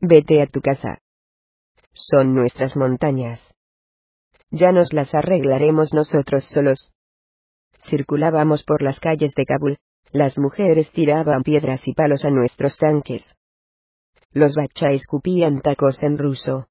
[0.00, 0.98] Vete a tu casa.
[1.92, 3.40] Son nuestras montañas.
[4.50, 6.92] Ya nos las arreglaremos nosotros solos.
[7.88, 9.78] Circulábamos por las calles de Kabul,
[10.12, 13.34] las mujeres tiraban piedras y palos a nuestros tanques.
[14.32, 16.66] Los bacha escupían tacos en ruso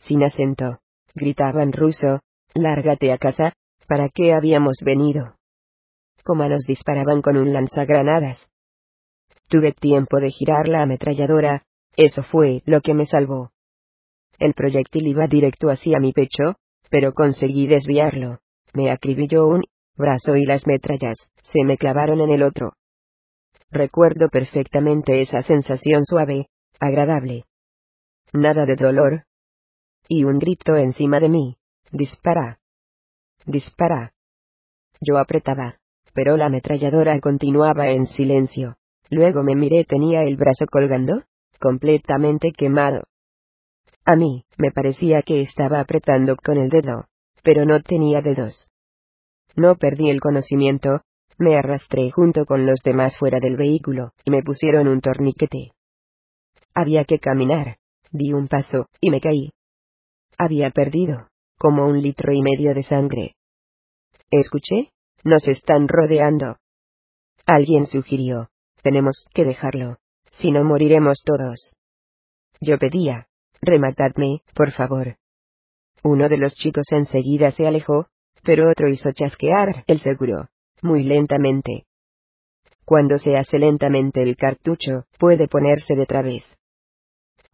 [0.00, 0.78] sin acento.
[1.14, 2.20] Gritaban ruso,
[2.54, 3.52] lárgate a casa,
[3.86, 5.36] ¿para qué habíamos venido?
[6.24, 8.48] Como nos disparaban con un lanzagranadas.
[9.48, 11.62] Tuve tiempo de girar la ametralladora,
[11.98, 13.50] eso fue lo que me salvó.
[14.38, 16.54] El proyectil iba directo hacia mi pecho,
[16.90, 18.38] pero conseguí desviarlo.
[18.72, 19.64] Me acribilló un
[19.96, 22.74] brazo y las metrallas se me clavaron en el otro.
[23.70, 26.46] Recuerdo perfectamente esa sensación suave,
[26.78, 27.46] agradable.
[28.32, 29.24] Nada de dolor,
[30.06, 31.56] y un grito encima de mí.
[31.90, 32.60] Dispara.
[33.44, 34.12] Dispara.
[35.00, 35.80] Yo apretaba,
[36.14, 38.76] pero la ametralladora continuaba en silencio.
[39.10, 41.24] Luego me miré, tenía el brazo colgando,
[41.58, 43.04] completamente quemado.
[44.04, 47.04] A mí, me parecía que estaba apretando con el dedo,
[47.42, 48.66] pero no tenía dedos.
[49.54, 51.02] No perdí el conocimiento,
[51.36, 55.72] me arrastré junto con los demás fuera del vehículo, y me pusieron un torniquete.
[56.74, 57.76] Había que caminar.
[58.10, 59.50] Di un paso, y me caí.
[60.38, 61.28] Había perdido,
[61.58, 63.34] como un litro y medio de sangre.
[64.30, 64.92] Escuché,
[65.24, 66.56] nos están rodeando.
[67.44, 68.48] Alguien sugirió,
[68.82, 69.98] tenemos que dejarlo,
[70.38, 71.74] si no moriremos todos.
[72.60, 73.26] Yo pedía,
[73.60, 75.16] rematadme, por favor.
[76.02, 78.06] Uno de los chicos enseguida se alejó,
[78.42, 80.48] pero otro hizo chasquear el seguro,
[80.82, 81.86] muy lentamente.
[82.84, 86.56] Cuando se hace lentamente el cartucho, puede ponerse de través.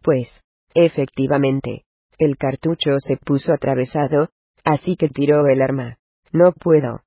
[0.03, 0.29] Pues,
[0.75, 1.85] efectivamente,
[2.19, 4.29] el cartucho se puso atravesado,
[4.63, 5.99] así que tiró el arma.
[6.33, 7.01] No puedo.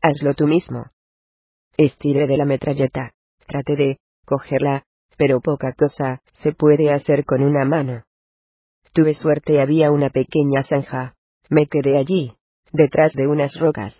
[0.00, 0.90] Hazlo tú mismo.
[1.76, 3.14] Estiré de la metralleta.
[3.46, 4.84] Traté de cogerla,
[5.16, 8.04] pero poca cosa se puede hacer con una mano.
[8.92, 11.14] Tuve suerte, había una pequeña zanja.
[11.50, 12.36] Me quedé allí,
[12.72, 13.94] detrás de unas rocas.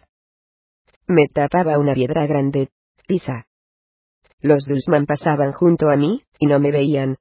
[1.07, 2.71] Me tapaba una piedra grande,
[3.07, 3.47] lisa.
[4.41, 7.19] Los Dulsman pasaban junto a mí, y no me veían,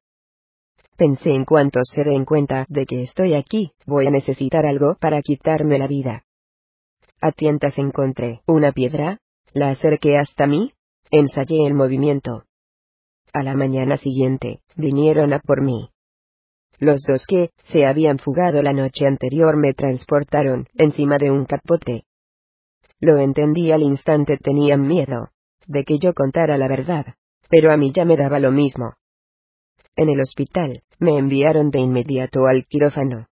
[0.95, 5.21] Pensé en cuanto se den cuenta de que estoy aquí, voy a necesitar algo para
[5.21, 6.23] quitarme la vida.
[7.19, 9.17] A tientas encontré una piedra,
[9.53, 10.73] la acerqué hasta mí,
[11.15, 12.45] Ensayé el movimiento.
[13.33, 15.89] A la mañana siguiente, vinieron a por mí.
[16.79, 22.03] Los dos que se habían fugado la noche anterior me transportaron encima de un capote.
[22.99, 25.29] Lo entendí al instante, tenían miedo
[25.65, 27.15] de que yo contara la verdad,
[27.49, 28.93] pero a mí ya me daba lo mismo.
[29.95, 33.27] En el hospital, me enviaron de inmediato al quirófano.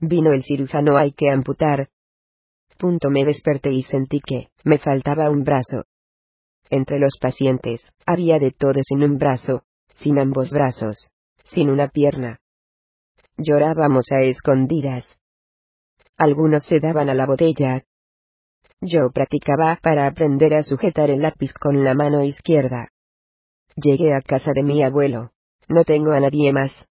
[0.00, 1.88] Vino el cirujano, hay que amputar.
[2.78, 5.84] Punto me desperté y sentí que me faltaba un brazo.
[6.70, 9.62] Entre los pacientes, había de todo sin un brazo,
[9.94, 11.10] sin ambos brazos,
[11.44, 12.40] sin una pierna.
[13.36, 15.16] Llorábamos a escondidas.
[16.16, 17.84] Algunos se daban a la botella.
[18.80, 22.88] Yo practicaba para aprender a sujetar el lápiz con la mano izquierda.
[23.76, 25.30] Llegué a casa de mi abuelo.
[25.68, 26.86] No tengo a nadie más.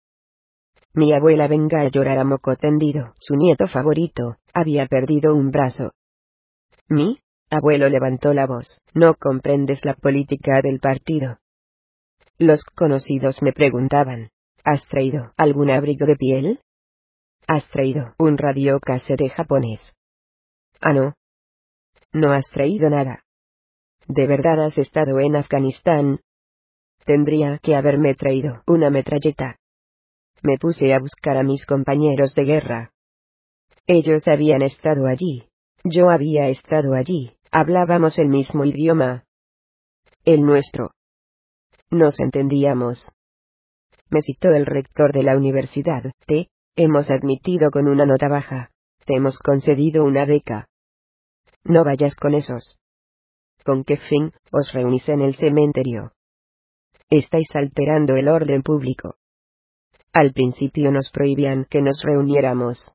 [0.94, 3.14] Mi abuela venga a llorar a moco tendido.
[3.18, 5.92] Su nieto favorito, había perdido un brazo.
[6.88, 7.20] Mi
[7.50, 8.82] abuelo levantó la voz.
[8.94, 11.40] No comprendes la política del partido.
[12.38, 14.30] Los conocidos me preguntaban,
[14.64, 16.60] ¿has traído algún abrigo de piel?
[17.48, 19.94] ¿Has traído un radio de japonés?
[20.82, 21.14] Ah, no.
[22.14, 23.24] No has traído nada.
[24.08, 26.20] ¿De verdad has estado en Afganistán?
[27.06, 29.58] Tendría que haberme traído una metralleta.
[30.44, 32.92] Me puse a buscar a mis compañeros de guerra.
[33.86, 35.48] Ellos habían estado allí.
[35.84, 37.37] Yo había estado allí.
[37.60, 39.24] Hablábamos el mismo idioma.
[40.24, 40.92] El nuestro.
[41.90, 43.12] Nos entendíamos.
[44.12, 46.04] Me citó el rector de la universidad.
[46.28, 48.70] Te hemos admitido con una nota baja.
[49.08, 50.68] Te hemos concedido una beca.
[51.64, 52.78] No vayas con esos.
[53.66, 56.12] ¿Con qué fin os reunís en el cementerio?
[57.10, 59.16] Estáis alterando el orden público.
[60.14, 62.94] Al principio nos prohibían que nos reuniéramos.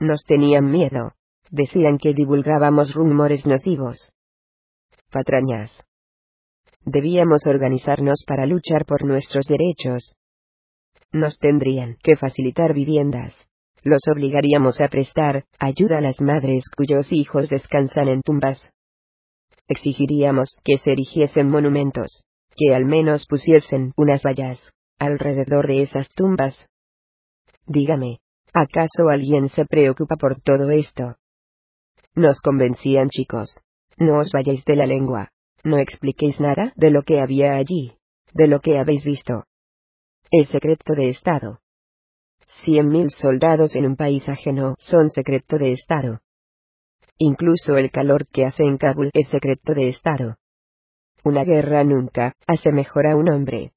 [0.00, 1.17] Nos tenían miedo.
[1.50, 4.12] Decían que divulgábamos rumores nocivos.
[5.10, 5.72] Patrañas.
[6.84, 10.14] Debíamos organizarnos para luchar por nuestros derechos.
[11.12, 13.46] Nos tendrían que facilitar viviendas.
[13.82, 18.70] Los obligaríamos a prestar ayuda a las madres cuyos hijos descansan en tumbas.
[19.68, 22.24] Exigiríamos que se erigiesen monumentos
[22.58, 26.68] que al menos pusiesen unas vallas alrededor de esas tumbas.
[27.66, 28.18] Dígame,
[28.52, 31.14] ¿acaso alguien se preocupa por todo esto?
[32.14, 33.60] Nos convencían chicos.
[33.96, 35.30] No os vayáis de la lengua.
[35.64, 37.96] No expliquéis nada de lo que había allí,
[38.32, 39.44] de lo que habéis visto.
[40.30, 41.60] Es secreto de Estado.
[42.62, 46.20] Cien mil soldados en un país ajeno son secreto de Estado.
[47.18, 50.36] Incluso el calor que hace en Kabul es secreto de Estado.
[51.24, 53.72] Una guerra nunca hace mejor a un hombre.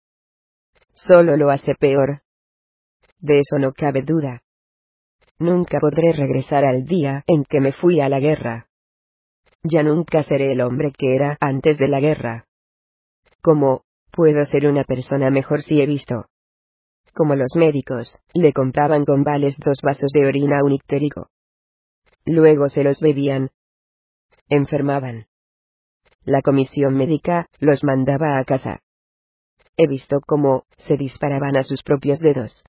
[0.94, 2.22] Solo lo hace peor.
[3.20, 4.44] De eso no cabe duda.
[5.42, 8.68] Nunca podré regresar al día en que me fui a la guerra.
[9.64, 12.46] Ya nunca seré el hombre que era antes de la guerra.
[13.42, 16.26] ¿Cómo puedo ser una persona mejor si he visto?
[17.16, 21.30] Como los médicos, le compraban con vales dos vasos de orina a un ictérico.
[22.24, 23.50] Luego se los bebían.
[24.48, 25.26] Enfermaban.
[26.24, 28.82] La comisión médica los mandaba a casa.
[29.76, 32.64] He visto cómo se disparaban a sus propios dedos.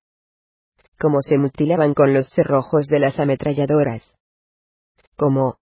[0.99, 4.15] Cómo se mutilaban con los cerrojos de las ametralladoras.
[5.17, 5.57] Cómo.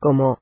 [0.00, 0.38] Cómo.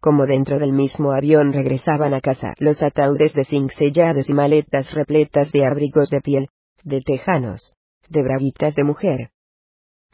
[0.00, 4.92] Como dentro del mismo avión regresaban a casa los ataúdes de zinc sellados y maletas
[4.92, 6.48] repletas de abrigos de piel,
[6.82, 7.74] de tejanos,
[8.08, 9.30] de braguitas de mujer,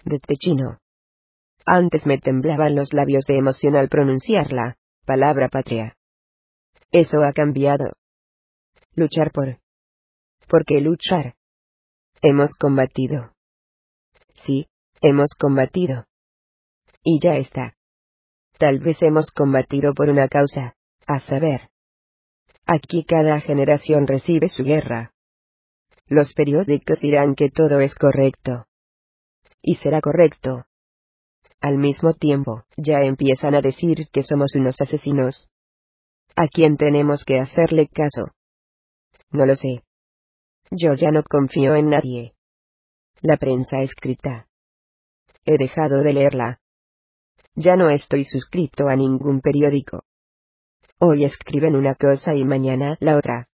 [0.04, 0.78] de techino.
[1.66, 5.96] Antes me temblaban los labios de emoción al pronunciarla palabra patria.
[6.92, 7.92] Eso ha cambiado.
[8.94, 9.58] Luchar por.
[10.48, 11.34] ¿Por qué luchar?
[12.22, 13.32] Hemos combatido.
[14.44, 14.66] Sí,
[15.00, 16.06] hemos combatido.
[17.02, 17.74] Y ya está.
[18.58, 20.74] Tal vez hemos combatido por una causa,
[21.06, 21.70] a saber.
[22.66, 25.12] Aquí cada generación recibe su guerra.
[26.08, 28.66] Los periódicos dirán que todo es correcto.
[29.62, 30.66] Y será correcto,
[31.60, 35.50] al mismo tiempo, ya empiezan a decir que somos unos asesinos.
[36.34, 38.32] ¿A quién tenemos que hacerle caso?
[39.30, 39.82] No lo sé.
[40.70, 42.34] Yo ya no confío en nadie.
[43.22, 44.46] La prensa escrita.
[45.44, 46.60] He dejado de leerla.
[47.56, 50.04] Ya no estoy suscrito a ningún periódico.
[51.00, 53.48] Hoy escriben una cosa y mañana la otra.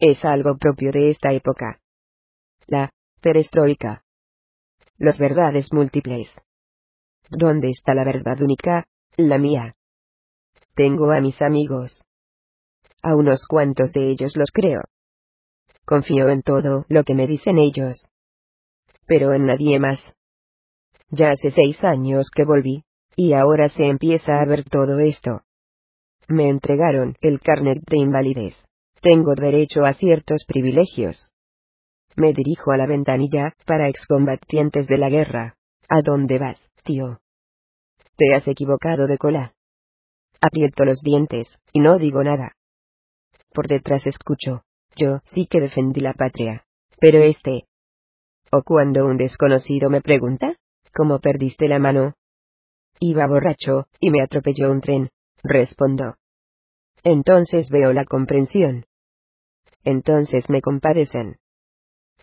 [0.00, 1.80] Es algo propio de esta época.
[2.66, 2.90] La
[3.20, 4.02] perestroika.
[4.98, 6.28] Los verdades múltiples.
[7.30, 8.84] ¿Dónde está la verdad única?
[9.16, 9.76] La mía.
[10.74, 12.02] Tengo a mis amigos.
[13.00, 14.80] A unos cuantos de ellos los creo.
[15.86, 18.08] Confío en todo lo que me dicen ellos.
[19.06, 20.14] Pero en nadie más.
[21.10, 22.82] Ya hace seis años que volví,
[23.14, 25.42] y ahora se empieza a ver todo esto.
[26.26, 28.56] Me entregaron el carnet de invalidez.
[29.00, 31.30] Tengo derecho a ciertos privilegios.
[32.16, 35.56] Me dirijo a la ventanilla, para excombatientes de la guerra.
[35.88, 37.20] ¿A dónde vas, tío?
[38.16, 39.54] Te has equivocado de cola.
[40.40, 42.56] Aprieto los dientes, y no digo nada.
[43.52, 44.65] Por detrás escucho.
[44.96, 46.64] Yo sí que defendí la patria.
[46.98, 47.66] Pero este.
[48.50, 50.56] O cuando un desconocido me pregunta,
[50.94, 52.14] ¿cómo perdiste la mano?
[52.98, 55.10] Iba borracho, y me atropelló un tren.
[55.42, 56.16] Respondo.
[57.04, 58.86] Entonces veo la comprensión.
[59.84, 61.36] Entonces me compadecen.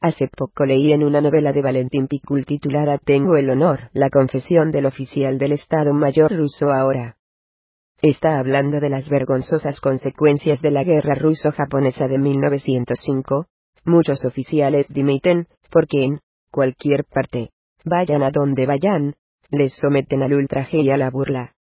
[0.02, 4.72] Hace poco leí en una novela de Valentín Picul titulada Tengo el honor, la confesión
[4.72, 7.18] del oficial del Estado Mayor ruso ahora.
[8.04, 13.46] Está hablando de las vergonzosas consecuencias de la guerra ruso-japonesa de 1905.
[13.86, 16.20] Muchos oficiales dimiten, porque en
[16.52, 17.52] cualquier parte,
[17.86, 19.16] vayan a donde vayan,
[19.52, 21.54] les someten al ultraje y a la burla.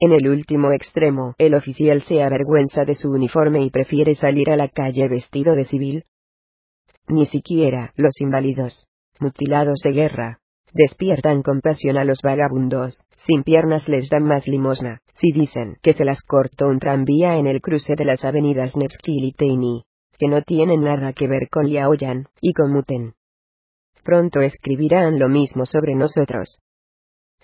[0.00, 4.56] En el último extremo, el oficial se avergüenza de su uniforme y prefiere salir a
[4.56, 6.04] la calle vestido de civil,
[7.08, 8.86] ni siquiera los inválidos,
[9.20, 10.40] mutilados de guerra,
[10.72, 16.04] despiertan compasión a los vagabundos, sin piernas les dan más limosna, si dicen que se
[16.04, 19.84] las cortó un tranvía en el cruce de las avenidas Nevsky y Teini,
[20.18, 23.14] que no tienen nada que ver con Liaoyan, y con Muten.
[24.02, 26.58] Pronto escribirán lo mismo sobre nosotros.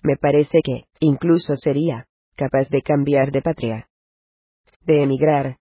[0.03, 3.89] Me parece que, incluso sería, capaz de cambiar de patria.
[4.83, 5.57] De emigrar.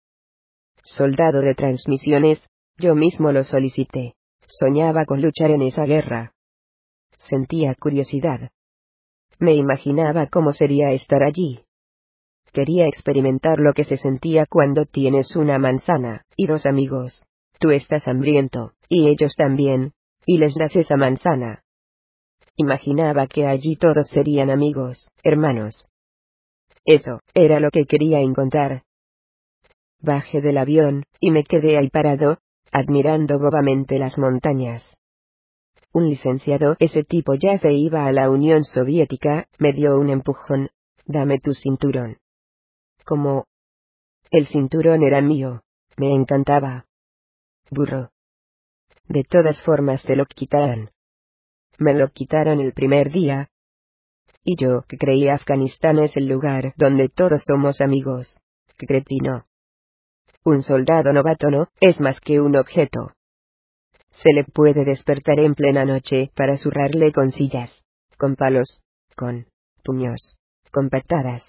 [0.84, 2.42] Soldado de transmisiones,
[2.78, 4.14] yo mismo lo solicité.
[4.48, 6.34] Soñaba con luchar en esa guerra.
[7.28, 8.52] Sentía curiosidad.
[9.38, 11.60] Me imaginaba cómo sería estar allí.
[12.54, 17.26] Quería experimentar lo que se sentía cuando tienes una manzana, y dos amigos.
[17.60, 19.92] Tú estás hambriento, y ellos también,
[20.26, 21.64] y les das esa manzana.
[22.56, 25.86] Imaginaba que allí todos serían amigos, hermanos.
[26.86, 28.84] Eso, era lo que quería encontrar.
[30.00, 32.38] Bajé del avión, y me quedé ahí parado,
[32.72, 34.97] admirando bobamente las montañas.
[35.94, 40.70] Un licenciado, ese tipo ya se iba a la Unión Soviética, me dio un empujón.
[41.06, 42.18] Dame tu cinturón.
[43.06, 43.46] Como...
[44.30, 45.62] El cinturón era mío.
[45.96, 46.86] Me encantaba.
[47.72, 48.12] Burro.
[49.08, 50.92] De todas formas te lo quitarán.
[51.80, 53.50] Me lo quitaron el primer día.
[54.44, 58.40] Y yo, que creía Afganistán es el lugar donde todos somos amigos.
[58.78, 59.46] Cretino.
[60.44, 63.14] Un soldado novato no es más que un objeto.
[64.22, 67.72] Se le puede despertar en plena noche para zurrarle con sillas,
[68.18, 68.82] con palos,
[69.16, 69.46] con
[69.84, 70.36] puños,
[70.72, 71.44] con patadas.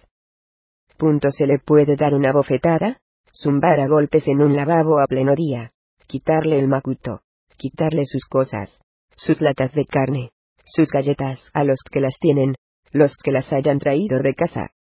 [0.98, 2.98] Punto se le puede dar una bofetada,
[3.32, 5.72] zumbar a golpes en un lavabo a pleno día,
[6.06, 7.22] quitarle el macuto,
[7.56, 8.78] quitarle sus cosas,
[9.16, 10.30] sus latas de carne,
[10.64, 12.55] sus galletas a los que las tienen,
[12.92, 14.72] los que las hayan traído de casa.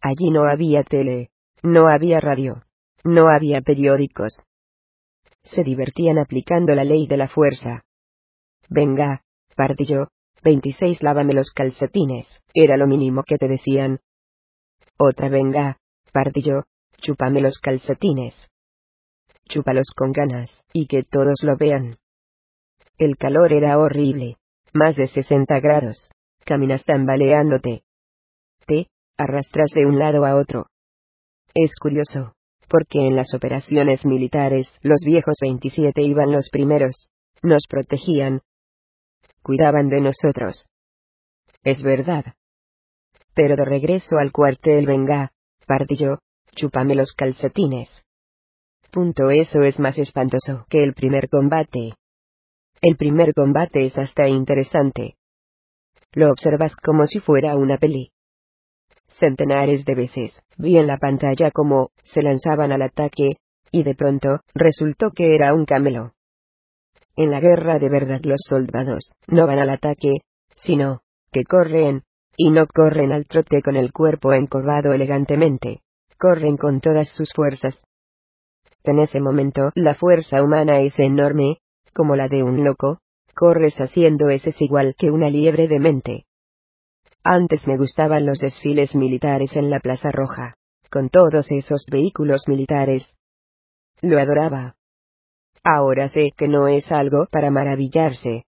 [0.00, 1.30] Allí no había tele,
[1.62, 2.64] no había radio,
[3.04, 4.42] no había periódicos.
[5.44, 7.84] Se divertían aplicando la ley de la fuerza.
[8.68, 9.22] Venga,
[9.56, 10.08] pardillo,
[10.42, 14.00] 26 lávame los calcetines, era lo mínimo que te decían.
[14.98, 15.78] Otra venga,
[16.12, 16.64] pardillo,
[17.00, 18.34] chúpame los calcetines.
[19.48, 21.96] Chúpalos con ganas, y que todos lo vean.
[22.96, 24.36] El calor era horrible,
[24.72, 26.08] más de 60 grados.
[26.44, 27.82] Caminas tambaleándote.
[28.66, 30.66] Te arrastras de un lado a otro.
[31.54, 32.34] Es curioso,
[32.68, 37.10] porque en las operaciones militares los viejos 27 iban los primeros,
[37.42, 38.40] nos protegían,
[39.42, 40.66] cuidaban de nosotros.
[41.62, 42.24] Es verdad.
[43.34, 45.32] Pero de regreso al cuartel venga,
[45.66, 46.18] pardillo,
[46.54, 47.90] chúpame los calcetines.
[48.90, 51.94] Punto eso es más espantoso que el primer combate.
[52.80, 55.16] El primer combate es hasta interesante.
[56.12, 58.13] Lo observas como si fuera una peli
[59.18, 63.36] centenares de veces, vi en la pantalla cómo se lanzaban al ataque,
[63.70, 66.12] y de pronto, resultó que era un camelo.
[67.16, 70.18] En la guerra de verdad los soldados no van al ataque,
[70.56, 71.02] sino,
[71.32, 72.02] que corren,
[72.36, 75.82] y no corren al trote con el cuerpo encorvado elegantemente,
[76.18, 77.80] corren con todas sus fuerzas.
[78.82, 81.58] En ese momento la fuerza humana es enorme,
[81.94, 82.98] como la de un loco,
[83.34, 86.26] corres haciendo ese igual que una liebre de mente.
[87.26, 90.56] Antes me gustaban los desfiles militares en la Plaza Roja,
[90.90, 93.16] con todos esos vehículos militares.
[94.02, 94.76] Lo adoraba.
[95.64, 98.44] Ahora sé que no es algo para maravillarse.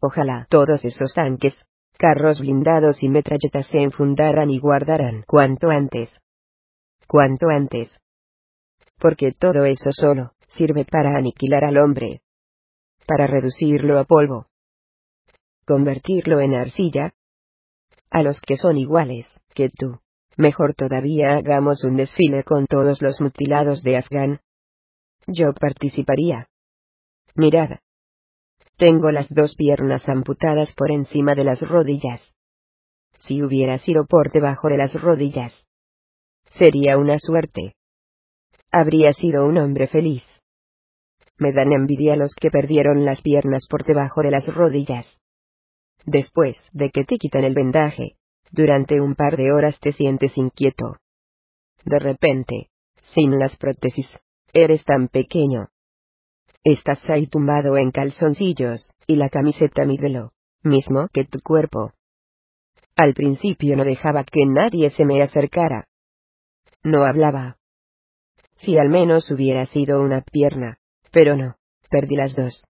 [0.00, 1.62] Ojalá todos esos tanques,
[1.98, 6.18] carros blindados y metralletas se enfundaran y guardaran cuanto antes.
[7.06, 8.00] Cuanto antes.
[8.98, 12.22] Porque todo eso solo sirve para aniquilar al hombre.
[13.06, 14.46] Para reducirlo a polvo.
[15.66, 17.12] Convertirlo en arcilla,
[18.14, 19.98] a los que son iguales que tú,
[20.36, 24.40] Mejor todavía hagamos un desfile con todos los mutilados de Afgan.
[25.26, 26.48] Yo participaría.
[27.36, 27.78] Mirad.
[28.76, 32.20] Tengo las dos piernas amputadas por encima de las rodillas.
[33.20, 35.52] Si hubiera sido por debajo de las rodillas.
[36.50, 37.76] Sería una suerte.
[38.72, 40.24] Habría sido un hombre feliz.
[41.38, 45.06] Me dan envidia los que perdieron las piernas por debajo de las rodillas.
[46.06, 48.16] Después de que te quitan el vendaje,
[48.50, 50.96] durante un par de horas te sientes inquieto.
[51.84, 52.68] De repente,
[53.14, 54.08] sin las prótesis,
[54.52, 55.68] eres tan pequeño.
[56.62, 61.92] Estás ahí tumbado en calzoncillos, y la camiseta mide lo mismo que tu cuerpo.
[62.96, 65.88] Al principio no dejaba que nadie se me acercara.
[66.82, 67.56] No hablaba.
[68.56, 70.78] Si al menos hubiera sido una pierna,
[71.10, 71.56] pero no,
[71.90, 72.64] perdí las dos.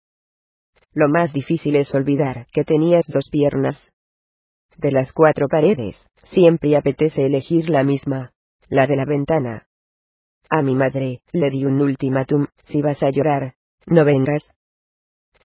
[0.94, 3.94] Lo más difícil es olvidar que tenías dos piernas.
[4.78, 8.32] De las cuatro paredes, siempre apetece elegir la misma,
[8.70, 9.68] la de la ventana.
[10.50, 13.56] A mi madre, le di un ultimátum, si vas a llorar,
[13.88, 14.44] no vengas.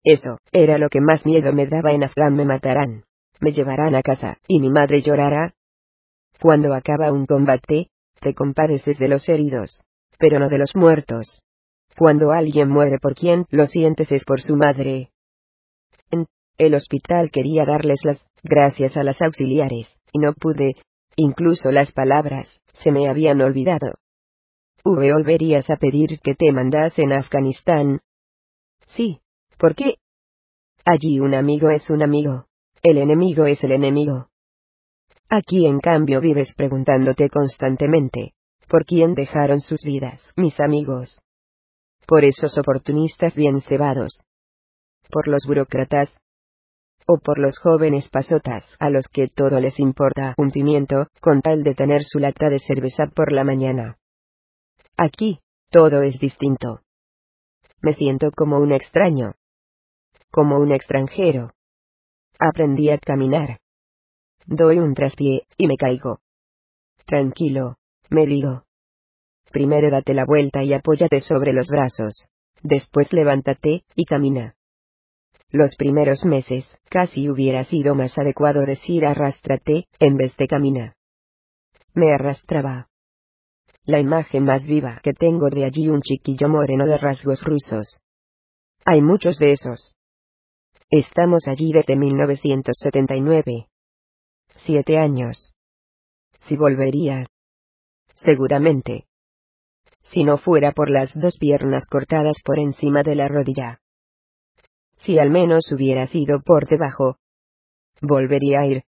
[0.04, 3.04] Eso, era lo que más miedo me daba en Afgan me matarán,
[3.40, 5.54] me llevarán a casa, y mi madre llorará.
[6.40, 9.82] Cuando acaba un combate, te compadeces de los heridos,
[10.18, 11.42] pero no de los muertos.
[11.98, 15.10] Cuando alguien muere por quien lo sientes es por su madre.
[16.58, 20.76] El hospital quería darles las gracias a las auxiliares, y no pude,
[21.16, 23.96] incluso las palabras, se me habían olvidado.
[24.84, 28.00] ¿V volverías a pedir que te mandasen a Afganistán?
[28.88, 29.20] Sí,
[29.58, 29.96] ¿por qué?
[30.86, 32.46] Allí un amigo es un amigo,
[32.82, 34.30] el enemigo es el enemigo.
[35.30, 38.34] Aquí en cambio vives preguntándote constantemente,
[38.70, 41.20] ¿por quién dejaron sus vidas mis amigos?
[42.08, 44.24] por esos oportunistas bien cebados,
[45.12, 46.10] por los burócratas,
[47.08, 51.64] o por los jóvenes pasotas a los que todo les importa un pimiento, con tal
[51.64, 53.98] de tener su lata de cerveza por la mañana.
[54.98, 55.40] Aquí,
[55.72, 56.82] todo es distinto.
[57.82, 59.36] Me siento como un extraño.
[60.32, 61.54] Como un extranjero.
[62.40, 63.60] Aprendí a caminar.
[64.46, 66.20] Doy un traspié, y me caigo.
[67.06, 67.78] Tranquilo,
[68.10, 68.64] me digo.
[69.50, 72.30] Primero date la vuelta y apóyate sobre los brazos.
[72.64, 74.57] Después levántate, y camina.
[75.50, 80.96] Los primeros meses, casi hubiera sido más adecuado decir arrástrate, en vez de camina.
[81.94, 82.90] Me arrastraba.
[83.86, 88.02] La imagen más viva que tengo de allí un chiquillo moreno de rasgos rusos.
[88.86, 89.96] Hay muchos de esos.
[90.90, 93.68] Estamos allí desde 1979.
[94.66, 95.54] Siete años.
[96.42, 97.26] Si volvería.
[98.16, 99.08] Seguramente
[100.12, 103.80] si no fuera por las dos piernas cortadas por encima de la rodilla.
[104.98, 107.18] Si al menos hubiera sido por debajo.
[108.02, 108.84] Volvería a ir.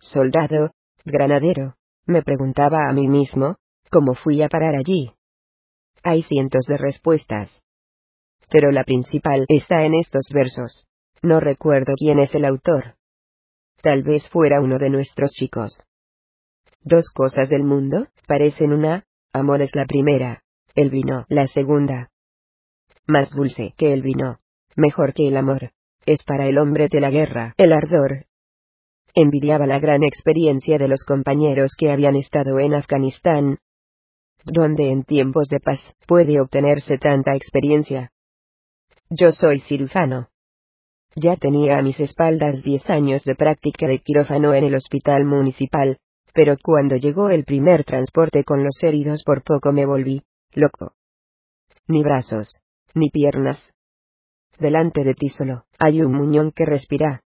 [0.00, 0.72] Soldado,
[1.04, 1.74] granadero,
[2.06, 3.56] me preguntaba a mí mismo,
[3.90, 5.12] ¿cómo fui a parar allí?
[6.02, 7.62] Hay cientos de respuestas.
[8.50, 10.86] Pero la principal está en estos versos.
[11.22, 12.94] No recuerdo quién es el autor.
[13.82, 15.82] Tal vez fuera uno de nuestros chicos.
[16.82, 20.42] Dos cosas del mundo, parecen una, Amor es la primera,
[20.74, 22.10] el vino la segunda.
[23.06, 24.38] Más dulce que el vino,
[24.78, 25.72] mejor que el amor,
[26.06, 28.26] es para el hombre de la guerra el ardor.
[29.14, 33.58] Envidiaba la gran experiencia de los compañeros que habían estado en Afganistán,
[34.44, 38.12] donde en tiempos de paz puede obtenerse tanta experiencia.
[39.10, 40.28] Yo soy cirujano.
[41.16, 45.98] Ya tenía a mis espaldas diez años de práctica de quirófano en el hospital municipal,
[46.32, 50.92] pero cuando llegó el primer transporte con los heridos por poco me volví, loco.
[51.88, 52.58] Ni brazos,
[52.94, 53.74] ni piernas.
[54.58, 57.22] Delante de ti solo, hay un muñón que respira.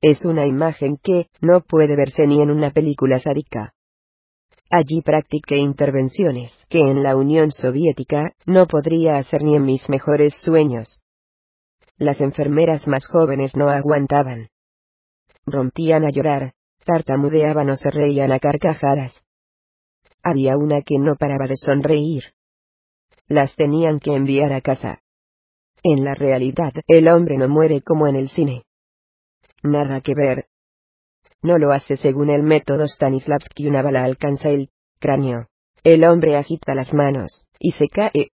[0.00, 3.74] Es una imagen que, no puede verse ni en una película sádica.
[4.68, 10.34] Allí practiqué intervenciones que en la Unión Soviética no podría hacer ni en mis mejores
[10.40, 10.98] sueños.
[11.98, 14.48] Las enfermeras más jóvenes no aguantaban.
[15.44, 16.54] Rompían a llorar,
[16.84, 19.22] tartamudeaban o se reían a carcajadas.
[20.22, 22.24] Había una que no paraba de sonreír.
[23.28, 25.01] Las tenían que enviar a casa.
[25.82, 28.64] En la realidad, el hombre no muere como en el cine.
[29.62, 30.46] Nada que ver.
[31.42, 33.66] No lo hace según el método Stanislavski.
[33.66, 34.70] Una bala alcanza el
[35.00, 35.48] cráneo.
[35.82, 38.30] El hombre agita las manos, y se cae.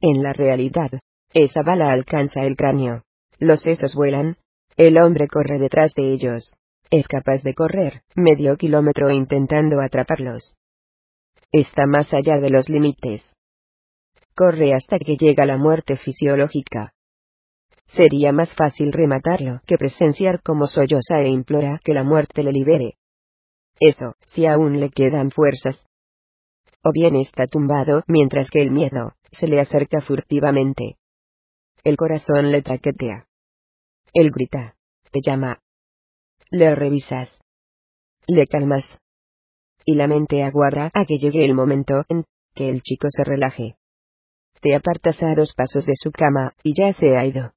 [0.00, 0.90] En la realidad,
[1.34, 3.02] esa bala alcanza el cráneo.
[3.38, 4.38] Los sesos vuelan.
[4.78, 6.54] El hombre corre detrás de ellos.
[6.90, 10.56] Es capaz de correr medio kilómetro intentando atraparlos.
[11.52, 13.30] Está más allá de los límites.
[14.36, 16.92] Corre hasta que llega la muerte fisiológica.
[17.86, 22.98] Sería más fácil rematarlo que presenciar cómo solloza e implora que la muerte le libere.
[23.80, 25.86] Eso, si aún le quedan fuerzas.
[26.82, 30.98] O bien está tumbado mientras que el miedo se le acerca furtivamente.
[31.82, 33.26] El corazón le traquetea.
[34.12, 34.74] Él grita.
[35.12, 35.60] Te llama.
[36.50, 37.30] Le revisas.
[38.26, 38.84] Le calmas.
[39.86, 42.24] Y la mente aguarda a que llegue el momento en
[42.54, 43.76] que el chico se relaje.
[44.60, 47.52] Te apartas a dos pasos de su cama, y ya se ha ido.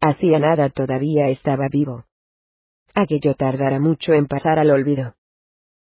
[0.00, 2.04] Hacía nada todavía estaba vivo.
[2.94, 5.14] Aquello tardará mucho en pasar al olvido.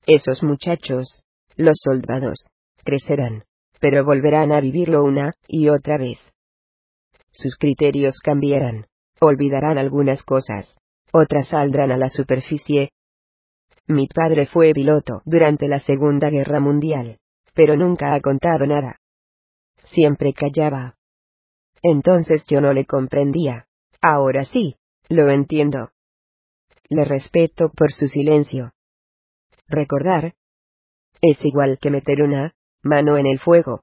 [0.07, 1.25] Esos muchachos,
[1.57, 2.49] los soldados,
[2.85, 3.45] crecerán,
[3.81, 6.19] pero volverán a vivirlo una y otra vez.
[7.33, 8.87] Sus criterios cambiarán,
[9.21, 10.77] olvidarán algunas cosas,
[11.13, 12.91] otras saldrán a la superficie.
[13.87, 17.19] Mi padre fue piloto durante la Segunda Guerra Mundial,
[17.55, 19.00] pero nunca ha contado nada.
[19.93, 20.97] Siempre callaba.
[21.83, 23.67] Entonces yo no le comprendía.
[24.01, 24.77] Ahora sí,
[25.09, 25.91] lo entiendo.
[26.89, 28.73] Le respeto por su silencio.
[29.69, 30.35] Recordar.
[31.21, 33.83] Es igual que meter una mano en el fuego.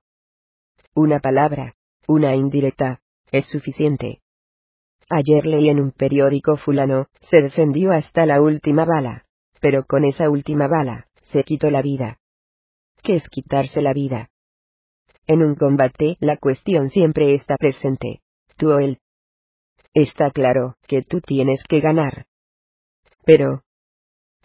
[0.95, 1.75] Una palabra,
[2.07, 4.21] una indirecta, es suficiente.
[5.09, 9.25] Ayer leí en un periódico fulano, se defendió hasta la última bala,
[9.59, 12.19] pero con esa última bala, se quitó la vida.
[13.03, 14.29] ¿Qué es quitarse la vida?
[15.27, 18.21] En un combate la cuestión siempre está presente.
[18.55, 18.99] Tú o él.
[19.93, 22.25] Está claro que tú tienes que ganar.
[23.25, 23.63] Pero...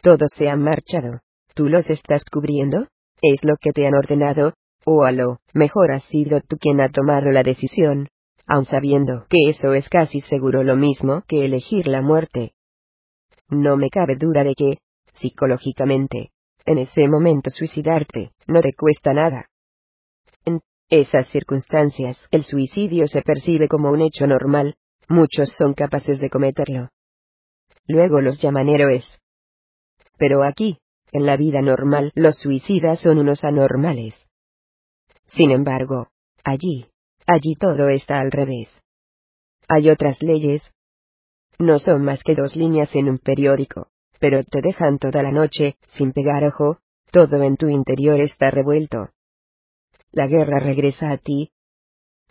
[0.02, 1.20] Todos se han marchado.
[1.55, 2.89] ¿Tú los estás cubriendo?
[3.20, 4.55] ¿Es lo que te han ordenado?
[4.85, 8.09] O a lo mejor has sido tú quien ha tomado la decisión,
[8.47, 12.55] aun sabiendo que eso es casi seguro lo mismo que elegir la muerte.
[13.49, 14.78] No me cabe duda de que,
[15.12, 16.33] psicológicamente,
[16.67, 19.52] en ese momento suicidarte no te cuesta nada.
[20.93, 24.75] Esas circunstancias el suicidio se percibe como un hecho normal,
[25.09, 26.91] muchos son capaces de cometerlo.
[27.87, 29.05] Luego los llaman héroes.
[30.19, 30.79] Pero aquí,
[31.11, 34.29] en la vida normal, los suicidas son unos anormales.
[35.25, 36.09] Sin embargo,
[36.45, 36.93] allí,
[37.27, 38.69] Allí todo está al revés.
[39.69, 40.71] Hay otras leyes.
[41.59, 43.89] No son más que dos líneas en un periódico,
[44.19, 46.79] pero te dejan toda la noche, sin pegar ojo,
[47.11, 49.11] todo en tu interior está revuelto.
[50.13, 51.53] La guerra regresa a ti.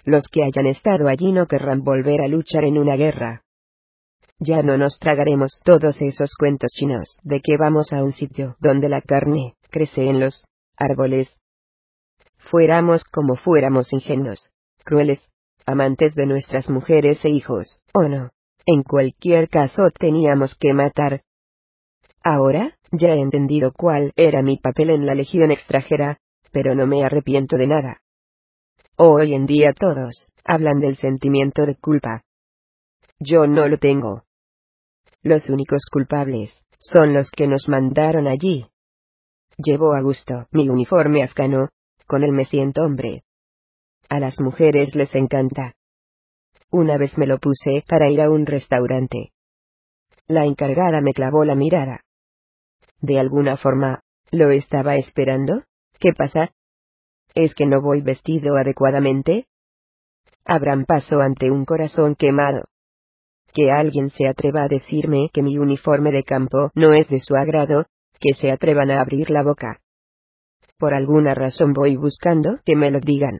[0.04, 3.44] Los que hayan estado allí no querrán volver a luchar en una guerra.
[4.38, 8.88] Ya no nos tragaremos todos esos cuentos chinos de que vamos a un sitio donde
[8.88, 10.46] la carne crece en los
[10.78, 11.40] árboles.
[12.38, 14.54] Fuéramos como fuéramos ingenuos,
[14.84, 15.28] crueles,
[15.66, 18.32] amantes de nuestras mujeres e hijos, o no.
[18.66, 21.24] En cualquier caso teníamos que matar.
[22.24, 26.20] Ahora, ya he entendido cuál era mi papel en la Legión extranjera,
[26.52, 28.02] pero no me arrepiento de nada.
[28.98, 32.24] Hoy en día todos hablan del sentimiento de culpa.
[33.20, 34.24] Yo no lo tengo.
[35.24, 38.68] Los únicos culpables son los que nos mandaron allí.
[39.58, 41.70] Llevo a gusto mi uniforme afgano,
[42.08, 43.24] con él me siento hombre.
[44.10, 45.76] A las mujeres les encanta.
[46.70, 49.32] Una vez me lo puse para ir a un restaurante.
[50.28, 52.02] La encargada me clavó la mirada.
[53.00, 55.64] De alguna forma, ¿lo estaba esperando?
[56.02, 56.52] ¿Qué pasa?
[57.36, 59.46] ¿Es que no voy vestido adecuadamente?
[60.44, 62.64] Abran paso ante un corazón quemado.
[63.54, 67.36] Que alguien se atreva a decirme que mi uniforme de campo no es de su
[67.36, 67.86] agrado,
[68.20, 69.80] que se atrevan a abrir la boca.
[70.80, 73.40] Por alguna razón voy buscando que me lo digan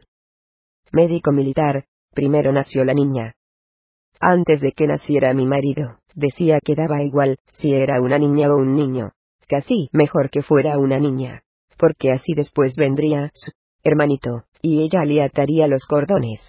[0.92, 3.34] médico militar, primero nació la niña.
[4.20, 8.56] Antes de que naciera mi marido, decía que daba igual si era una niña o
[8.58, 9.12] un niño.
[9.48, 11.42] Casi mejor que fuera una niña,
[11.78, 13.52] porque así después vendría su
[13.82, 16.40] hermanito, y ella le ataría los cordones.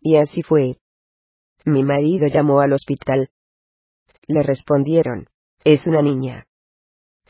[0.00, 0.76] Y así fue.
[1.64, 3.30] Mi marido llamó al hospital.
[4.26, 5.26] Le respondieron,
[5.64, 6.46] es una niña.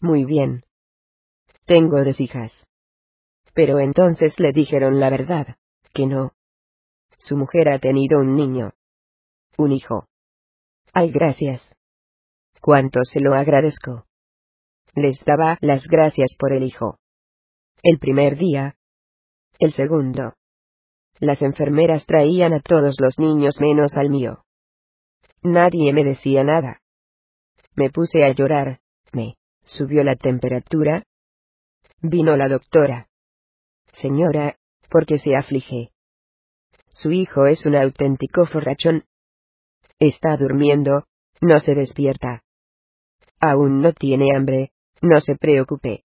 [0.01, 0.63] Muy bien.
[1.67, 2.53] Tengo dos hijas.
[3.55, 5.57] Pero entonces le dijeron la verdad
[5.93, 6.33] que no.
[7.19, 8.73] Su mujer ha tenido un niño.
[9.57, 10.07] Un hijo.
[10.93, 11.63] Ay, gracias.
[12.61, 14.07] Cuánto se lo agradezco.
[14.95, 16.99] Les daba las gracias por el hijo.
[17.83, 18.77] El primer día.
[19.59, 20.35] El segundo.
[21.19, 24.45] Las enfermeras traían a todos los niños menos al mío.
[25.43, 26.81] Nadie me decía nada.
[27.75, 28.81] Me puse a llorar,
[29.13, 31.05] me subió la temperatura.
[32.01, 33.09] Vino la doctora.
[33.93, 34.57] Señora,
[34.91, 35.91] porque se aflige.
[36.93, 39.05] Su hijo es un auténtico forrachón.
[39.99, 41.05] Está durmiendo,
[41.41, 42.43] no se despierta.
[43.39, 46.05] Aún no tiene hambre, no se preocupe.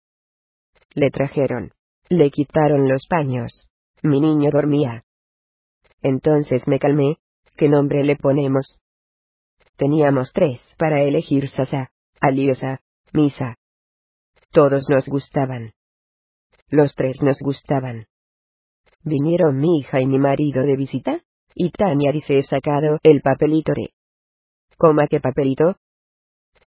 [0.93, 1.71] Le trajeron.
[2.09, 3.67] Le quitaron los paños.
[4.03, 5.03] Mi niño dormía.
[6.01, 7.17] Entonces me calmé,
[7.57, 8.79] ¿qué nombre le ponemos?
[9.77, 11.91] Teníamos tres para elegir Sasa,
[12.21, 13.57] Aliosa, Misa.
[14.51, 15.73] Todos nos gustaban.
[16.69, 18.07] Los tres nos gustaban.
[19.03, 21.21] Vinieron mi hija y mi marido de visita,
[21.53, 23.93] y Tania dice he sacado el papelito de...
[24.77, 25.77] ¿Coma qué papelito?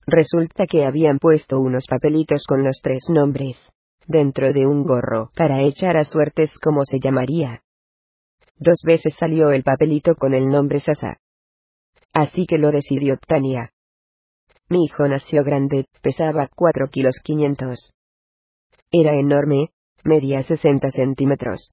[0.07, 3.57] Resulta que habían puesto unos papelitos con los tres nombres,
[4.07, 7.63] dentro de un gorro, para echar a suertes como se llamaría.
[8.57, 11.19] Dos veces salió el papelito con el nombre Sasa.
[12.13, 13.73] Así que lo decidió Tania.
[14.69, 17.93] Mi hijo nació grande, pesaba cuatro kilos quinientos.
[18.93, 19.71] Era enorme,
[20.05, 21.73] medía sesenta centímetros.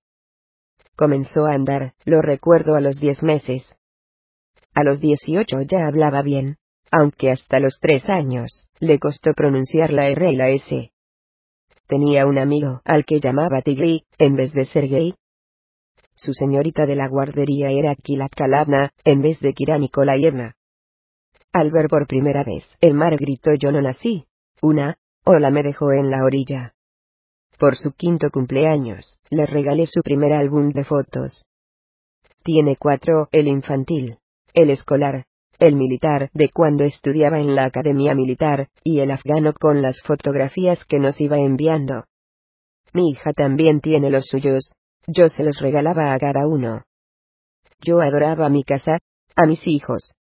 [0.95, 3.77] Comenzó a andar, lo recuerdo a los diez meses.
[4.73, 6.57] A los dieciocho ya hablaba bien,
[6.95, 10.91] aunque hasta los tres años, le costó pronunciar la R y la S.
[11.87, 15.15] Tenía un amigo, al que llamaba Tigri, en vez de Sergei.
[16.13, 20.53] Su señorita de la guardería era Kilat Kalabna, en vez de Kira Nikolayevna.
[21.51, 24.25] Al ver por primera vez el mar gritó yo no nací.
[24.61, 26.75] Una, ola me dejó en la orilla.
[27.57, 31.43] Por su quinto cumpleaños, le regalé su primer álbum de fotos.
[32.43, 34.19] Tiene cuatro, el infantil,
[34.53, 35.25] el escolar,
[35.59, 40.83] el militar de cuando estudiaba en la academia militar, y el afgano con las fotografías
[40.85, 42.05] que nos iba enviando.
[42.93, 44.73] Mi hija también tiene los suyos,
[45.07, 46.83] yo se los regalaba a cada uno.
[47.81, 48.99] Yo adoraba mi casa,
[49.35, 50.13] a mis hijos.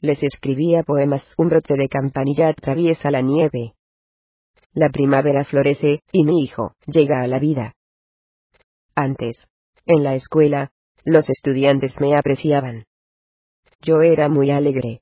[0.00, 3.74] Les escribía poemas, un brote de campanilla atraviesa la nieve.
[4.72, 7.74] La primavera florece, y mi hijo llega a la vida.
[8.94, 9.46] Antes,
[9.86, 10.70] en la escuela,
[11.04, 12.84] los estudiantes me apreciaban.
[13.82, 15.00] Yo era muy alegre.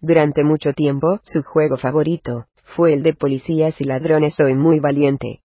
[0.00, 4.34] Durante mucho tiempo, su juego favorito, fue el de policías y ladrones.
[4.34, 5.40] Soy muy valiente.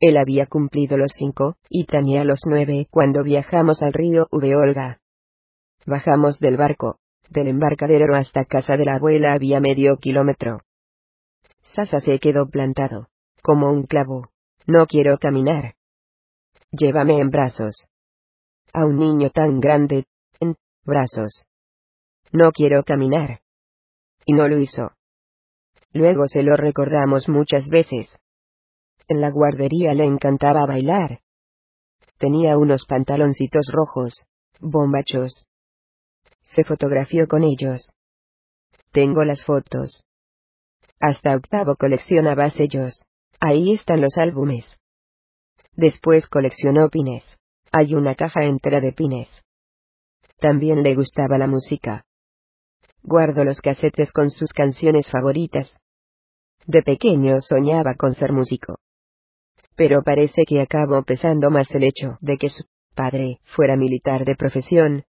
[0.00, 5.00] Él había cumplido los cinco, y tenía los nueve cuando viajamos al río Ubeolga.
[5.86, 6.98] Bajamos del barco,
[7.30, 10.60] del embarcadero hasta casa de la abuela había medio kilómetro.
[11.74, 13.08] Sasa se quedó plantado,
[13.42, 14.28] como un clavo.
[14.66, 15.74] No quiero caminar.
[16.70, 17.88] Llévame en brazos.
[18.72, 20.04] A un niño tan grande,
[20.40, 21.46] en brazos.
[22.32, 23.40] No quiero caminar.
[24.24, 24.92] Y no lo hizo.
[25.92, 28.18] Luego se lo recordamos muchas veces.
[29.08, 31.20] En la guardería le encantaba bailar.
[32.18, 34.26] Tenía unos pantaloncitos rojos,
[34.60, 35.46] bombachos.
[36.42, 37.92] Se fotografió con ellos.
[38.92, 40.04] Tengo las fotos.
[40.98, 43.02] Hasta octavo coleccionaba sellos.
[43.38, 44.76] Ahí están los álbumes.
[45.74, 47.22] Después coleccionó pines.
[47.70, 49.28] Hay una caja entera de pines.
[50.38, 52.05] También le gustaba la música.
[53.08, 55.78] Guardo los casetes con sus canciones favoritas.
[56.66, 58.80] De pequeño soñaba con ser músico.
[59.76, 62.64] Pero parece que acabó pesando más el hecho de que su
[62.96, 65.04] padre fuera militar de profesión.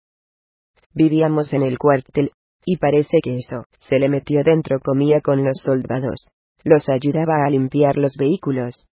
[0.94, 5.58] Vivíamos en el cuartel, y parece que eso, se le metió dentro, comía con los
[5.64, 6.30] soldados.
[6.64, 8.86] Los ayudaba a limpiar los vehículos.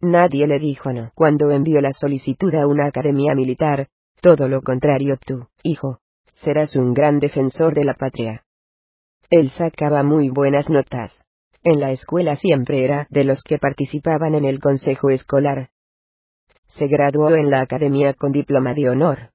[0.00, 3.88] Nadie le dijo no cuando envió la solicitud a una academia militar,
[4.22, 5.98] todo lo contrario tú, hijo,
[6.34, 8.44] serás un gran defensor de la patria.
[9.30, 11.24] Él sacaba muy buenas notas.
[11.62, 15.70] En la escuela siempre era de los que participaban en el consejo escolar.
[16.66, 19.30] Se graduó en la academia con diploma de honor.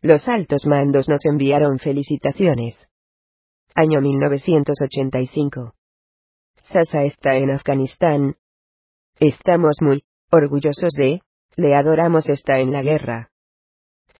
[0.00, 2.88] Los altos mandos nos enviaron felicitaciones.
[3.74, 5.74] Año 1985.
[6.62, 8.36] Sasa está en Afganistán.
[9.18, 11.20] Estamos muy orgullosos de,
[11.56, 13.30] le adoramos está en la guerra.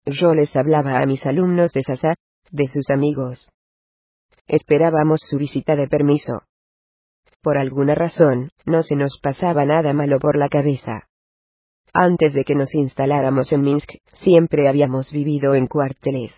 [0.07, 2.15] Yo les hablaba a mis alumnos de Sasa,
[2.53, 3.51] de sus amigos.
[4.47, 6.43] Esperábamos su visita de permiso.
[7.43, 11.09] Por alguna razón, no se nos pasaba nada malo por la cabeza.
[11.93, 16.33] Antes de que nos instaláramos en Minsk, siempre habíamos vivido en cuarteles.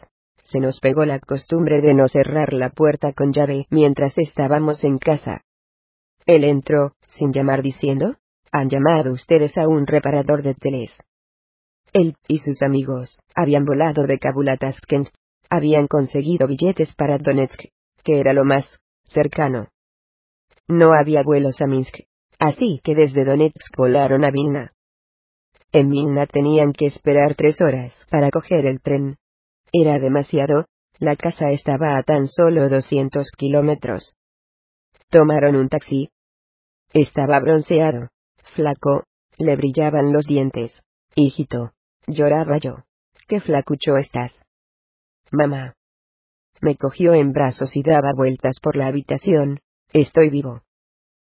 [0.45, 4.97] Se nos pegó la costumbre de no cerrar la puerta con llave mientras estábamos en
[4.97, 5.43] casa.
[6.25, 8.17] Él entró, sin llamar diciendo,
[8.51, 10.97] han llamado ustedes a un reparador de teles.
[11.93, 15.09] Él y sus amigos habían volado de Kabul a Tashkent,
[15.51, 17.65] habían conseguido billetes para Donetsk,
[18.05, 19.69] que era lo más cercano.
[20.67, 22.01] No había vuelos a Minsk,
[22.39, 24.73] así que desde Donetsk volaron a Vilna.
[25.73, 29.17] En Milna tenían que esperar tres horas para coger el tren.
[29.73, 30.67] Era demasiado,
[30.99, 34.15] la casa estaba a tan solo 200 kilómetros.
[35.11, 36.11] Tomaron un taxi.
[36.93, 38.09] Estaba bronceado,
[38.55, 39.05] flaco,
[39.37, 40.83] le brillaban los dientes.
[41.15, 41.73] Hijito,
[42.07, 42.85] lloraba yo.
[43.27, 44.33] Qué flacucho estás.
[45.31, 45.75] Mamá.
[46.61, 49.61] Me cogió en brazos y daba vueltas por la habitación.
[49.93, 50.63] Estoy vivo.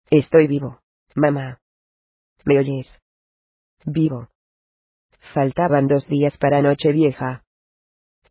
[0.09, 0.81] Estoy vivo,
[1.15, 1.59] mamá.
[2.45, 2.91] ¿Me oyes?
[3.85, 4.29] vivo.
[5.33, 7.43] Faltaban dos días para Nochevieja.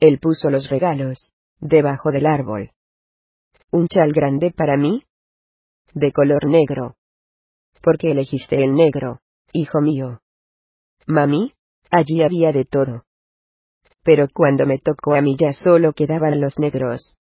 [0.01, 2.73] Él puso los regalos, debajo del árbol.
[3.71, 5.05] ¿Un chal grande para mí?
[5.95, 6.97] De color negro.
[7.83, 9.21] ¿Por qué elegiste el negro,
[9.53, 10.21] hijo mío?
[11.07, 11.53] Mami,
[11.91, 13.05] allí había de todo.
[14.03, 17.15] Pero cuando me tocó a mí ya solo quedaban los negros.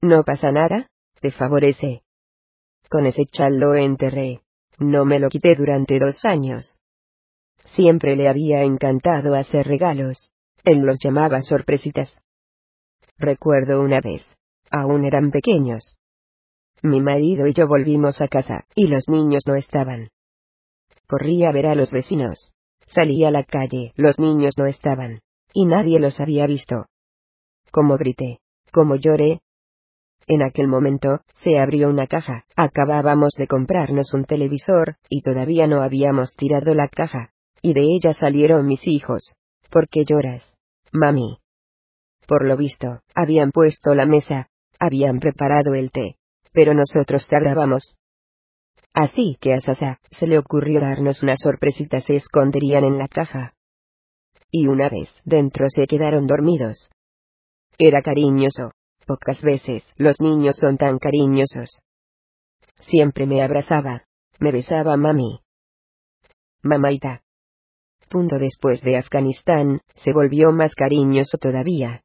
[0.00, 0.88] No pasa nada,
[1.20, 2.02] te favorece.
[2.90, 4.40] Con ese chal lo enterré.
[4.78, 6.78] No me lo quité durante dos años.
[7.74, 10.32] Siempre le había encantado hacer regalos.
[10.64, 12.20] Él los llamaba sorpresitas.
[13.18, 14.22] Recuerdo una vez.
[14.70, 15.96] Aún eran pequeños.
[16.82, 20.08] Mi marido y yo volvimos a casa, y los niños no estaban.
[21.06, 22.53] Corrí a ver a los vecinos.
[22.86, 25.20] Salí a la calle, los niños no estaban.
[25.52, 26.86] Y nadie los había visto.
[27.70, 28.40] Como grité,
[28.72, 29.40] como lloré.
[30.26, 35.82] En aquel momento, se abrió una caja, acabábamos de comprarnos un televisor, y todavía no
[35.82, 37.30] habíamos tirado la caja.
[37.62, 39.36] Y de ella salieron mis hijos.
[39.70, 40.42] ¿Por qué lloras?
[40.92, 41.38] Mami.
[42.26, 44.48] Por lo visto, habían puesto la mesa,
[44.78, 46.16] habían preparado el té,
[46.52, 47.96] pero nosotros tardábamos.
[48.94, 53.54] Así que a Sasa se le ocurrió darnos una sorpresita, se esconderían en la caja.
[54.52, 56.90] Y una vez dentro se quedaron dormidos.
[57.76, 58.70] Era cariñoso.
[59.04, 61.82] Pocas veces los niños son tan cariñosos.
[62.86, 64.04] Siempre me abrazaba,
[64.38, 65.40] me besaba mami.
[66.62, 67.22] Mamaita.
[68.08, 72.02] Punto después de Afganistán, se volvió más cariñoso todavía.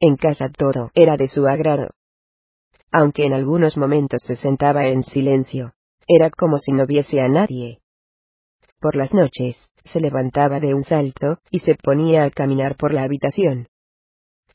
[0.00, 1.90] En casa todo era de su agrado.
[2.90, 5.72] Aunque en algunos momentos se sentaba en silencio,
[6.06, 7.80] era como si no viese a nadie.
[8.80, 13.04] Por las noches, se levantaba de un salto, y se ponía a caminar por la
[13.04, 13.68] habitación.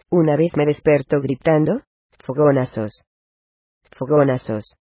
[0.09, 1.81] Una vez me despertó gritando,
[2.19, 3.05] fogonazos.
[3.91, 4.79] Fogonazos.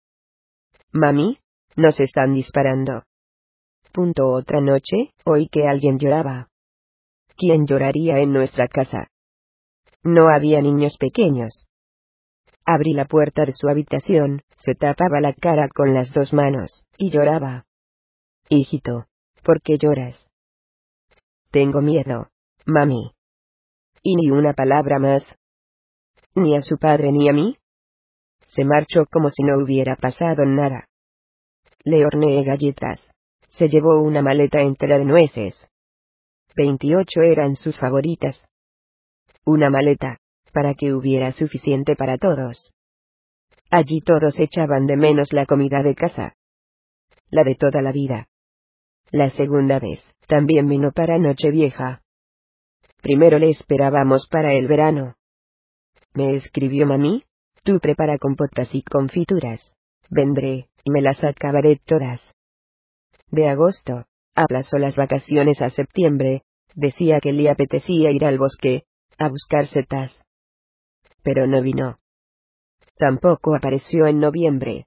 [0.92, 1.38] Mami,
[1.76, 3.02] nos están disparando.
[3.92, 6.48] Punto otra noche, oí que alguien lloraba.
[7.36, 9.08] ¿Quién lloraría en nuestra casa?
[10.02, 11.66] No había niños pequeños.
[12.66, 17.10] Abrí la puerta de su habitación, se tapaba la cara con las dos manos, y
[17.10, 17.64] lloraba.
[18.48, 19.06] Hijito,
[19.44, 20.28] ¿por qué lloras?
[21.50, 22.28] Tengo miedo,
[22.66, 23.12] mami.
[24.02, 25.24] Y ni una palabra más.
[26.34, 27.56] Ni a su padre ni a mí.
[28.46, 30.88] Se marchó como si no hubiera pasado nada.
[31.84, 33.00] Le horneé galletas.
[33.50, 35.66] Se llevó una maleta entera de nueces.
[36.54, 38.48] Veintiocho eran sus favoritas
[39.46, 40.18] una maleta,
[40.56, 42.72] para que hubiera suficiente para todos.
[43.70, 46.34] Allí todos echaban de menos la comida de casa.
[47.28, 48.28] La de toda la vida.
[49.10, 52.00] La segunda vez, también vino para Nochevieja.
[53.02, 55.16] Primero le esperábamos para el verano.
[56.14, 57.24] Me escribió mami,
[57.62, 59.74] tú prepara compotas y confituras.
[60.08, 62.34] Vendré, y me las acabaré todas.
[63.30, 66.44] De agosto, aplazó las vacaciones a septiembre,
[66.74, 68.84] decía que le apetecía ir al bosque,
[69.18, 70.25] a buscar setas.
[71.26, 71.98] Pero no vino.
[72.96, 74.86] Tampoco apareció en noviembre.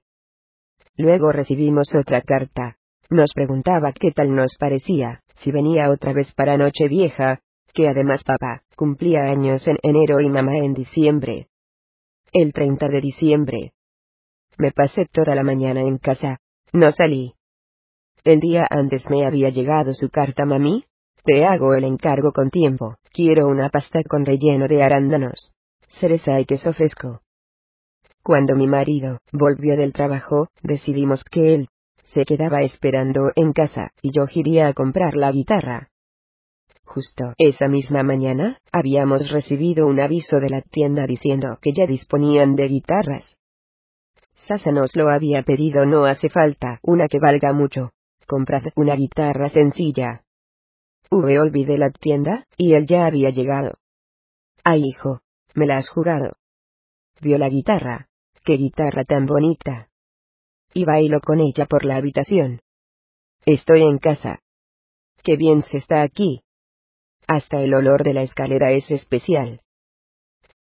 [0.96, 2.78] Luego recibimos otra carta.
[3.10, 7.40] Nos preguntaba qué tal nos parecía, si venía otra vez para Nochevieja,
[7.74, 11.48] que además papá cumplía años en enero y mamá en diciembre.
[12.32, 13.72] El 30 de diciembre.
[14.56, 16.38] Me pasé toda la mañana en casa.
[16.72, 17.34] No salí.
[18.24, 20.86] El día antes me había llegado su carta mami,
[21.22, 22.96] te hago el encargo con tiempo.
[23.12, 25.52] Quiero una pasta con relleno de arándanos,
[25.98, 27.20] cereza y queso fresco.
[28.22, 31.68] Cuando mi marido volvió del trabajo, decidimos que él
[32.12, 35.88] se quedaba esperando en casa y yo iría a comprar la guitarra.
[36.84, 42.56] Justo esa misma mañana, habíamos recibido un aviso de la tienda diciendo que ya disponían
[42.56, 43.36] de guitarras.
[44.46, 47.90] Sasa nos lo había pedido, no hace falta una que valga mucho.
[48.26, 50.24] Comprad una guitarra sencilla,
[51.12, 53.78] V olvidé la tienda, y él ya había llegado.
[54.62, 55.22] Ay, hijo,
[55.54, 56.32] me la has jugado.
[57.20, 58.08] Vio la guitarra.
[58.44, 59.88] Qué guitarra tan bonita.
[60.72, 62.60] Y bailo con ella por la habitación.
[63.44, 64.40] Estoy en casa.
[65.22, 66.42] Qué bien se está aquí.
[67.26, 69.60] Hasta el olor de la escalera es especial.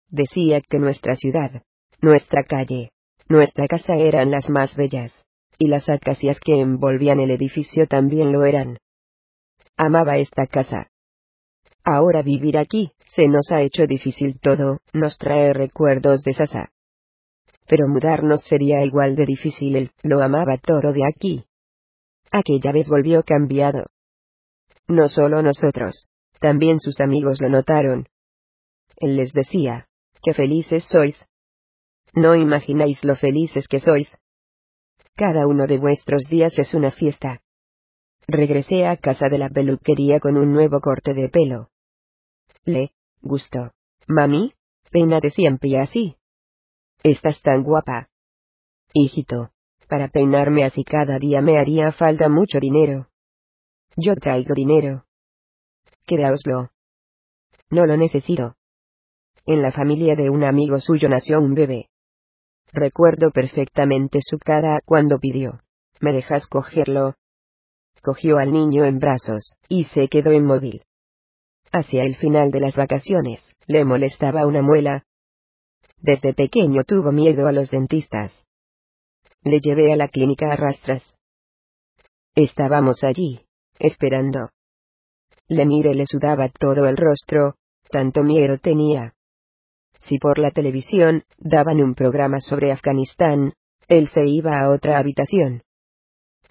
[0.08, 1.62] Decía que nuestra ciudad,
[2.00, 2.90] nuestra calle,
[3.28, 5.12] nuestra casa eran las más bellas,
[5.58, 8.78] y las acacias que envolvían el edificio también lo eran.
[9.76, 10.88] Amaba esta casa.
[11.84, 16.70] Ahora vivir aquí, se nos ha hecho difícil todo, nos trae recuerdos de Sasa.
[17.66, 21.44] Pero mudarnos sería igual de difícil, él lo amaba todo de aquí.
[22.30, 23.86] Aquella vez volvió cambiado.
[24.86, 26.06] No solo nosotros,
[26.40, 28.06] también sus amigos lo notaron.
[28.96, 29.86] Él les decía,
[30.22, 31.26] qué felices sois.
[32.14, 34.16] No imagináis lo felices que sois.
[35.14, 37.40] Cada uno de vuestros días es una fiesta.
[38.30, 41.70] Regresé a casa de la peluquería con un nuevo corte de pelo.
[42.66, 42.92] Le
[43.22, 43.72] gustó.
[44.06, 44.52] Mami,
[44.90, 46.16] peínate siempre así.
[47.02, 48.10] Estás tan guapa.
[48.92, 49.50] Hijito,
[49.88, 53.08] Para peinarme así cada día me haría falta mucho dinero.
[53.96, 55.04] Yo traigo dinero.
[56.06, 56.68] Quedaoslo.
[57.70, 58.56] No lo necesito.
[59.46, 61.88] En la familia de un amigo suyo nació un bebé.
[62.74, 65.62] Recuerdo perfectamente su cara cuando pidió.
[66.00, 67.14] ¿Me dejas cogerlo?
[68.02, 70.82] Cogió al niño en brazos, y se quedó inmóvil.
[71.72, 75.04] Hacia el final de las vacaciones, le molestaba una muela.
[75.98, 78.32] Desde pequeño tuvo miedo a los dentistas.
[79.42, 81.14] Le llevé a la clínica a rastras.
[82.34, 83.40] Estábamos allí,
[83.78, 84.50] esperando.
[85.48, 87.54] Le miré le sudaba todo el rostro,
[87.90, 89.14] tanto miedo tenía.
[90.00, 93.52] Si por la televisión daban un programa sobre Afganistán,
[93.88, 95.62] él se iba a otra habitación.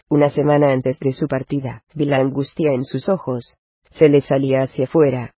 [0.10, 3.58] Una semana antes de su partida, vi la angustia en sus ojos.
[3.92, 5.34] Se le salía hacia fuera.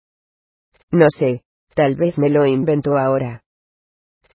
[0.90, 1.42] No sé,
[1.74, 3.42] tal vez me lo inventó ahora.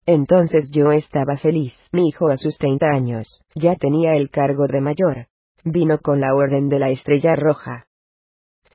[0.07, 1.75] Entonces yo estaba feliz.
[1.93, 5.27] Mi hijo a sus 30 años, ya tenía el cargo de mayor.
[5.65, 7.87] Vino con la orden de la estrella roja.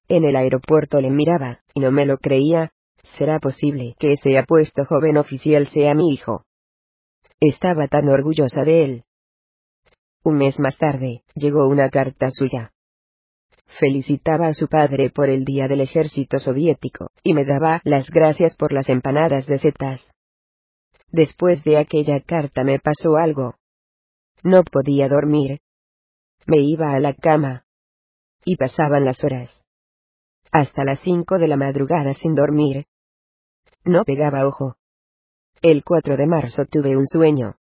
[0.07, 2.71] En el aeropuerto le miraba, y no me lo creía.
[3.17, 6.43] ¿Será posible que ese apuesto joven oficial sea mi hijo?
[7.39, 9.03] Estaba tan orgullosa de él.
[10.27, 12.73] Un mes más tarde, llegó una carta suya.
[13.79, 18.57] Felicitaba a su padre por el día del ejército soviético, y me daba las gracias
[18.57, 20.01] por las empanadas de setas.
[21.13, 23.55] Después de aquella carta me pasó algo.
[24.43, 25.61] No podía dormir.
[26.45, 27.63] Me iba a la cama.
[28.43, 29.63] Y pasaban las horas.
[30.51, 32.87] Hasta las cinco de la madrugada sin dormir.
[33.85, 34.75] No pegaba ojo.
[35.61, 37.55] El 4 de marzo tuve un sueño.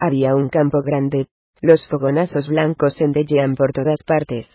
[0.00, 1.28] Había un campo grande,
[1.66, 4.46] los fogonazos blancos centellean por todas partes.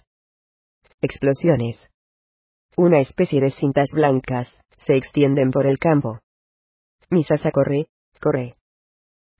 [1.01, 1.89] Explosiones.
[2.77, 6.19] Una especie de cintas blancas se extienden por el campo.
[7.09, 7.87] Mi sasa corre,
[8.21, 8.55] corre.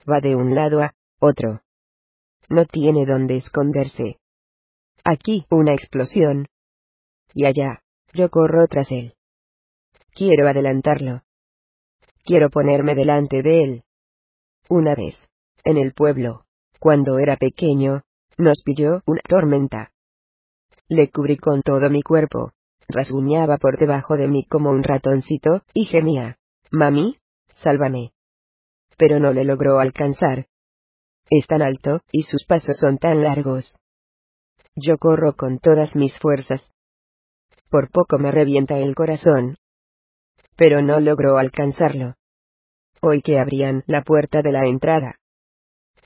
[0.09, 1.61] Va de un lado a otro.
[2.49, 4.17] No tiene dónde esconderse.
[5.05, 6.47] Aquí una explosión.
[7.33, 7.81] Y allá,
[8.13, 9.13] yo corro tras él.
[10.13, 11.21] Quiero adelantarlo.
[12.25, 13.83] Quiero ponerme delante de él.
[14.67, 15.15] Una vez,
[15.63, 16.43] en el pueblo,
[16.81, 18.01] cuando era pequeño,
[18.37, 19.91] nos pilló una tormenta.
[20.89, 22.51] Le cubrí con todo mi cuerpo,
[22.89, 26.35] rasguñaba por debajo de mí como un ratoncito, y gemía.
[26.71, 27.17] Mami,
[27.53, 28.11] sálvame
[29.01, 30.45] pero no le logró alcanzar.
[31.27, 33.75] Es tan alto, y sus pasos son tan largos.
[34.75, 36.71] Yo corro con todas mis fuerzas.
[37.71, 39.55] Por poco me revienta el corazón.
[40.55, 42.13] Pero no logró alcanzarlo.
[43.01, 45.15] Hoy que abrían la puerta de la entrada.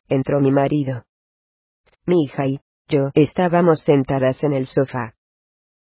[0.08, 1.06] Entró mi marido.
[2.06, 5.16] Mi hija y yo estábamos sentadas en el sofá.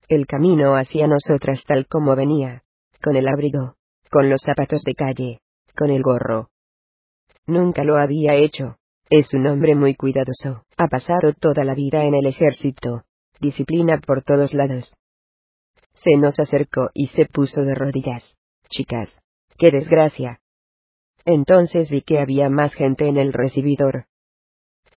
[0.07, 2.63] El camino hacia nosotras tal como venía,
[3.01, 3.75] con el abrigo,
[4.09, 5.39] con los zapatos de calle,
[5.75, 6.51] con el gorro,
[7.47, 8.77] Nunca lo había hecho.
[9.09, 10.63] Es un hombre muy cuidadoso.
[10.77, 13.03] Ha pasado toda la vida en el ejército.
[13.39, 14.93] Disciplina por todos lados.
[15.93, 18.23] Se nos acercó y se puso de rodillas.
[18.69, 19.09] Chicas.
[19.57, 20.39] ¡Qué desgracia!
[21.25, 24.05] Entonces vi que había más gente en el recibidor.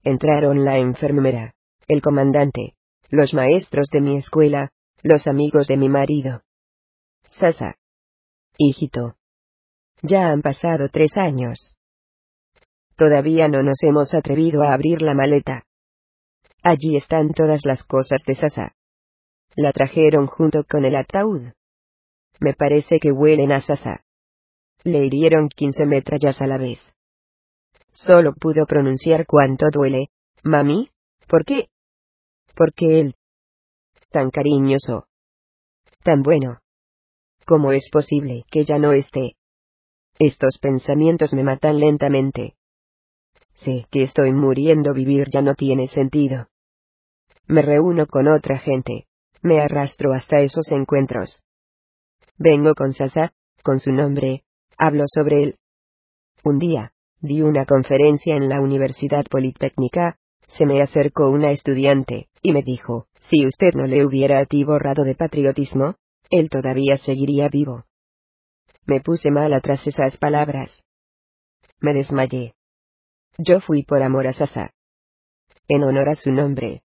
[0.03, 1.53] Entraron la enfermera,
[1.87, 2.75] el comandante,
[3.09, 4.71] los maestros de mi escuela,
[5.03, 6.41] los amigos de mi marido.
[7.29, 7.75] Sasa.
[8.57, 9.15] Hijito.
[10.01, 11.75] Ya han pasado tres años.
[12.95, 15.65] Todavía no nos hemos atrevido a abrir la maleta.
[16.63, 18.75] Allí están todas las cosas de Sasa.
[19.55, 21.53] La trajeron junto con el ataúd.
[22.39, 24.03] Me parece que huelen a Sasa.
[24.83, 26.79] Le hirieron quince metrallas a la vez.
[27.91, 30.09] Solo pudo pronunciar cuánto duele.
[30.43, 30.89] Mami,
[31.27, 31.69] ¿por qué?
[32.55, 33.15] Porque él.
[34.09, 35.05] Tan cariñoso.
[36.03, 36.59] Tan bueno.
[37.45, 39.35] ¿Cómo es posible que ya no esté?
[40.19, 42.55] Estos pensamientos me matan lentamente.
[43.63, 46.47] Sé que estoy muriendo, vivir ya no tiene sentido.
[47.47, 49.07] Me reúno con otra gente,
[49.41, 51.41] me arrastro hasta esos encuentros.
[52.37, 54.43] Vengo con Sasa, con su nombre,
[54.77, 55.55] hablo sobre él.
[56.43, 60.17] Un día, di una conferencia en la Universidad Politécnica,
[60.47, 65.15] se me acercó una estudiante, y me dijo, si usted no le hubiera atiborrado de
[65.15, 65.95] patriotismo,
[66.29, 67.85] él todavía seguiría vivo.
[68.85, 70.83] Me puse mal tras esas palabras.
[71.79, 72.55] Me desmayé.
[73.37, 74.71] Yo fui por amor a Sasa.
[75.67, 76.81] En honor a su nombre.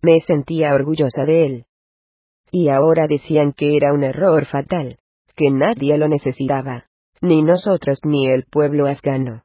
[0.00, 1.64] Me sentía orgullosa de él.
[2.50, 4.98] Y ahora decían que era un error fatal,
[5.34, 6.86] que nadie lo necesitaba,
[7.20, 9.44] ni nosotros ni el pueblo afgano.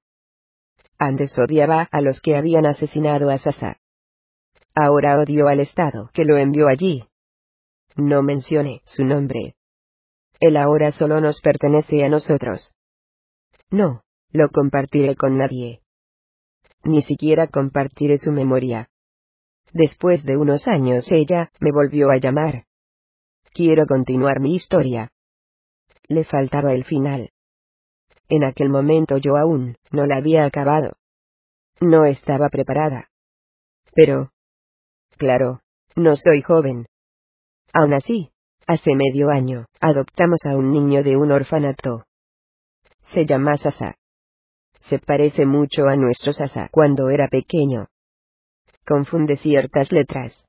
[0.99, 3.77] Antes odiaba a los que habían asesinado a Sasa.
[4.73, 7.03] Ahora odio al Estado que lo envió allí.
[7.95, 9.55] No mencione su nombre.
[10.39, 12.73] Él ahora solo nos pertenece a nosotros.
[13.71, 15.81] No, lo compartiré con nadie.
[16.83, 18.89] ni siquiera compartiré su memoria.
[19.73, 22.65] Después de unos años ella me volvió a llamar.
[23.53, 25.11] Quiero continuar mi historia.
[26.09, 27.31] Le faltaba el final.
[28.29, 30.97] En aquel momento yo aún no la había acabado.
[31.79, 33.09] No estaba preparada.
[33.93, 34.31] Pero...
[35.17, 35.61] Claro,
[35.95, 36.87] no soy joven.
[37.73, 38.31] Aún así,
[38.67, 42.05] hace medio año, adoptamos a un niño de un orfanato.
[43.13, 43.95] Se llama Sasa.
[44.81, 47.87] Se parece mucho a nuestro Sasa cuando era pequeño.
[48.85, 50.45] Confunde ciertas letras.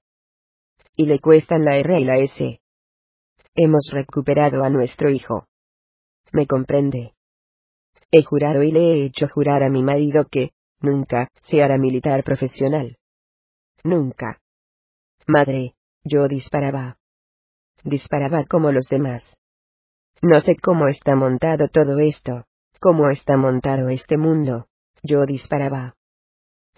[0.94, 2.60] Y le cuestan la R y la S.
[3.60, 5.48] Hemos recuperado a nuestro hijo.
[6.30, 7.14] ¿Me comprende?
[8.12, 12.22] He jurado y le he hecho jurar a mi marido que, nunca, se hará militar
[12.22, 12.98] profesional.
[13.82, 14.38] Nunca.
[15.26, 16.98] Madre, yo disparaba.
[17.82, 19.24] Disparaba como los demás.
[20.22, 22.44] No sé cómo está montado todo esto,
[22.78, 24.68] cómo está montado este mundo.
[25.02, 25.96] Yo disparaba.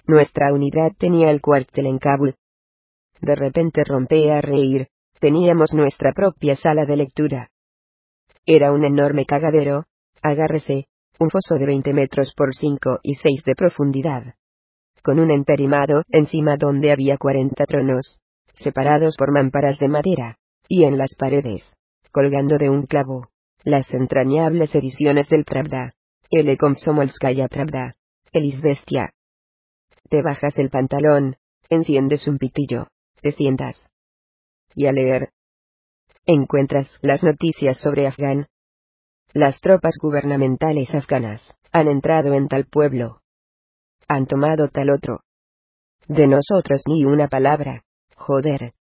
[0.07, 2.37] Nuestra unidad tenía el cuartel en Kabul.
[3.21, 4.89] De repente rompé a reír,
[5.21, 7.51] teníamos nuestra propia sala de lectura.
[8.47, 9.85] Era un enorme cagadero,
[10.23, 10.87] agárrese,
[11.19, 14.35] un foso de 20 metros por 5 y 6 de profundidad.
[15.03, 18.19] Con un emperimado encima donde había 40 tronos,
[18.55, 20.37] separados por mámparas de madera,
[20.69, 21.63] y en las paredes,
[22.11, 23.29] colgando de un clavo,
[23.63, 25.95] las entrañables ediciones del Pravda,
[26.31, 27.95] el Komsomolskaya Pravda,
[28.33, 29.13] el Isbestia,
[30.11, 31.37] te bajas el pantalón,
[31.69, 32.89] enciendes un pitillo,
[33.23, 33.89] te sientas.
[34.75, 35.31] Y a leer.
[36.27, 38.47] Encuentras las noticias sobre Afgan.
[39.33, 41.43] Las tropas gubernamentales afganas
[41.73, 43.21] han entrado en tal pueblo.
[44.09, 45.21] Han tomado tal otro.
[46.09, 47.85] De nosotros ni una palabra.
[48.17, 48.75] Joder.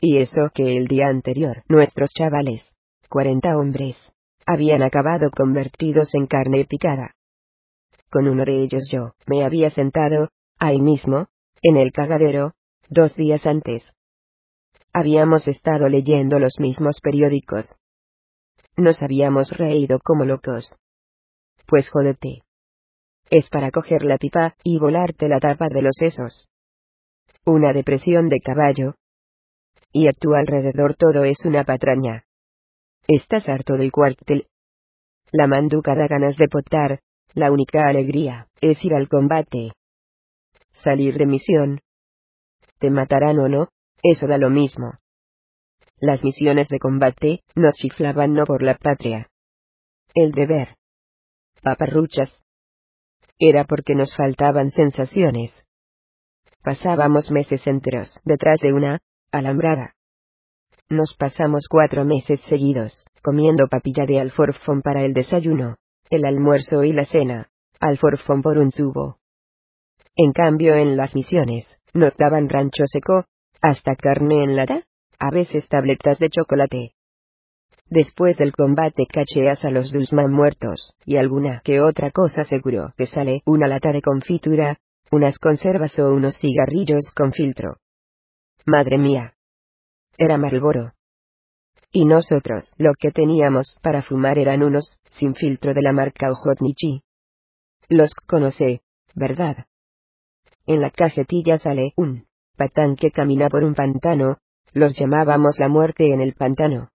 [0.00, 2.68] Y eso que el día anterior nuestros chavales,
[3.08, 3.96] cuarenta hombres,
[4.46, 7.14] habían acabado convertidos en carne picada.
[8.10, 10.30] Con uno de ellos yo me había sentado,
[10.62, 11.26] Ahí mismo,
[11.62, 12.52] en el cagadero,
[12.90, 13.90] dos días antes.
[14.92, 17.76] Habíamos estado leyendo los mismos periódicos.
[18.76, 20.76] Nos habíamos reído como locos.
[21.66, 22.42] Pues jódete.
[23.30, 26.48] Es para coger la pipa y volarte la tapa de los sesos.
[27.44, 28.94] Una depresión de caballo.
[29.92, 32.24] Y a tu alrededor todo es una patraña.
[33.06, 34.46] Estás harto del cuartel.
[35.32, 37.00] La manduca da ganas de potar,
[37.34, 39.72] la única alegría es ir al combate
[40.72, 41.80] salir de misión.
[42.78, 43.68] Te matarán o no,
[44.02, 44.94] eso da lo mismo.
[45.98, 49.28] Las misiones de combate nos chiflaban no por la patria.
[50.14, 50.76] El deber.
[51.62, 52.42] Paparruchas.
[53.38, 55.64] Era porque nos faltaban sensaciones.
[56.62, 59.00] Pasábamos meses enteros detrás de una
[59.32, 59.94] alambrada.
[60.88, 65.76] Nos pasamos cuatro meses seguidos, comiendo papilla de alforfón para el desayuno,
[66.10, 69.20] el almuerzo y la cena, alforfón por un tubo,
[70.16, 73.24] en cambio en las misiones, nos daban rancho seco,
[73.62, 74.84] hasta carne en lata,
[75.18, 76.92] a veces tabletas de chocolate.
[77.86, 83.06] Después del combate cacheas a los Dusman muertos, y alguna que otra cosa seguro que
[83.06, 84.78] sale una lata de confitura,
[85.10, 87.78] unas conservas o unos cigarrillos con filtro.
[88.64, 89.34] Madre mía.
[90.16, 90.92] Era Marlboro.
[91.90, 97.02] Y nosotros, lo que teníamos para fumar eran unos, sin filtro de la marca Ojotnichi.
[97.88, 98.82] Los conoce,
[99.16, 99.66] ¿verdad?
[100.66, 102.29] En la cajetilla sale un
[102.60, 104.36] patán que camina por un pantano,
[104.74, 106.90] los llamábamos la muerte en el pantano.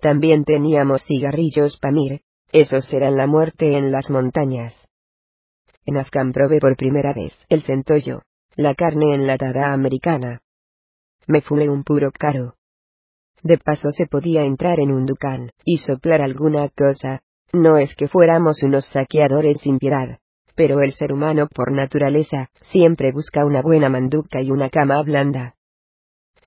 [0.00, 4.74] También teníamos cigarrillos Pamir, esos eran la muerte en las montañas.
[5.86, 8.22] En Afgan probé por primera vez el centollo,
[8.56, 10.40] la carne enlatada americana.
[11.28, 12.56] Me fumé un puro caro.
[13.44, 17.20] De paso se podía entrar en un ducán y soplar alguna cosa,
[17.52, 20.18] no es que fuéramos unos saqueadores sin piedad
[20.54, 25.54] pero el ser humano por naturaleza siempre busca una buena manduca y una cama blanda.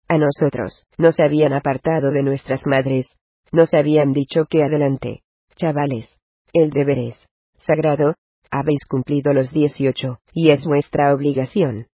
[0.07, 3.07] A nosotros, nos habían apartado de nuestras madres,
[3.51, 5.23] nos habían dicho que adelante,
[5.55, 6.17] chavales,
[6.53, 7.27] el deber es
[7.57, 8.15] sagrado,
[8.49, 11.87] habéis cumplido los 18, y es nuestra obligación.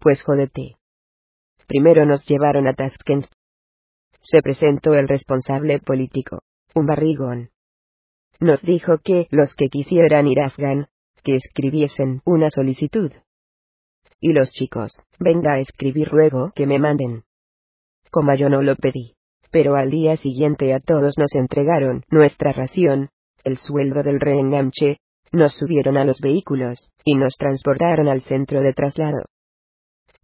[0.00, 0.76] Pues jódete.
[1.66, 3.26] Primero nos llevaron a Tashkent.
[4.20, 6.42] Se presentó el responsable político,
[6.74, 7.50] un barrigón.
[8.40, 10.88] Nos dijo que los que quisieran ir a Afgan,
[11.22, 13.12] que escribiesen una solicitud.
[14.20, 17.24] Y los chicos, venga a escribir ruego que me manden.
[18.10, 19.14] Como yo no lo pedí.
[19.50, 23.08] Pero al día siguiente a todos nos entregaron nuestra ración,
[23.44, 24.98] el sueldo del reenganche,
[25.32, 29.24] nos subieron a los vehículos, y nos transportaron al centro de traslado.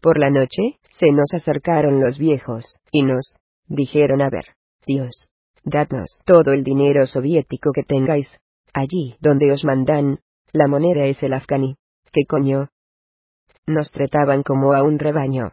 [0.01, 4.45] Por la noche, se nos acercaron los viejos, y nos dijeron a ver,
[4.87, 5.31] Dios,
[5.65, 8.29] dadnos todo el dinero soviético que tengáis,
[8.73, 10.21] allí donde os mandan,
[10.53, 11.77] la moneda es el afganí.
[12.13, 12.69] ¿Qué coño?
[13.67, 15.53] Nos trataban como a un rebaño.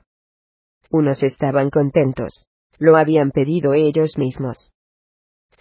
[0.92, 2.46] Unos estaban contentos.
[2.78, 4.72] Lo habían pedido ellos mismos.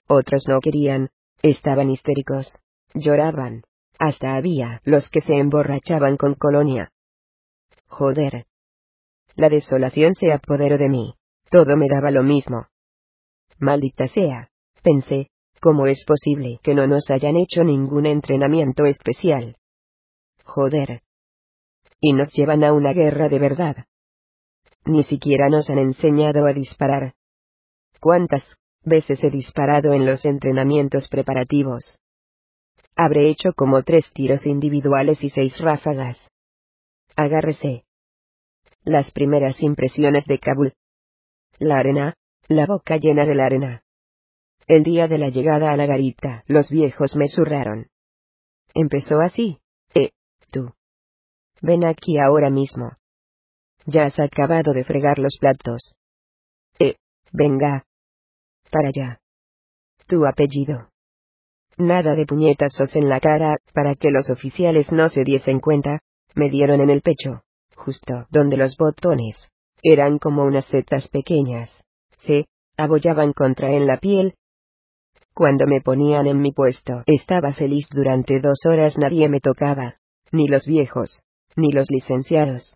[0.07, 1.09] Otros no querían,
[1.43, 2.59] estaban histéricos.
[2.94, 3.62] Lloraban.
[3.99, 6.91] Hasta había los que se emborrachaban con colonia.
[7.86, 8.47] Joder.
[9.35, 11.15] La desolación se apoderó de mí.
[11.51, 12.67] Todo me daba lo mismo.
[13.59, 14.51] Maldita sea,
[14.83, 15.31] pensé,
[15.62, 19.57] ¿cómo es posible que no nos hayan hecho ningún entrenamiento especial?
[20.44, 21.02] Joder.
[22.00, 23.76] Y nos llevan a una guerra de verdad.
[24.84, 27.15] Ni siquiera nos han enseñado a disparar.
[28.00, 31.97] ¿Cuántas veces he disparado en los entrenamientos preparativos?
[32.97, 36.18] Habré hecho como tres tiros individuales y seis ráfagas.
[37.15, 37.84] Agárrese.
[38.82, 40.73] Las primeras impresiones de Kabul.
[41.60, 42.16] La arena,
[42.49, 43.82] la boca llena de la arena.
[44.66, 47.89] El día de la llegada a la garita, los viejos me zurraron.
[48.74, 49.58] Empezó así.
[49.94, 50.10] Eh,
[50.50, 50.73] tú.
[51.60, 52.92] Ven aquí ahora mismo.
[53.86, 55.97] Ya has acabado de fregar los platos.
[56.78, 56.97] Eh,
[57.32, 57.84] venga.
[58.70, 59.20] Para allá.
[60.07, 60.89] Tu apellido.
[61.76, 66.00] Nada de puñetazos en la cara, para que los oficiales no se diesen cuenta,
[66.34, 67.42] me dieron en el pecho,
[67.74, 69.49] justo donde los botones
[69.82, 71.76] eran como unas setas pequeñas.
[72.18, 74.34] Se abollaban contra en la piel.
[75.35, 79.97] Cuando me ponían en mi puesto, estaba feliz durante dos horas nadie me tocaba,
[80.31, 81.23] ni los viejos,
[81.57, 82.75] ni los licenciados.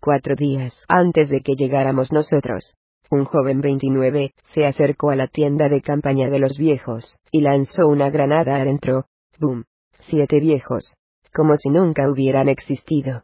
[0.00, 2.74] Cuatro días antes de que llegáramos nosotros,
[3.10, 7.86] un joven 29 se acercó a la tienda de campaña de los viejos, y lanzó
[7.86, 9.04] una granada adentro.
[9.38, 9.64] ¡Bum!
[10.00, 10.96] Siete viejos.
[11.32, 13.22] Como si nunca hubieran existido.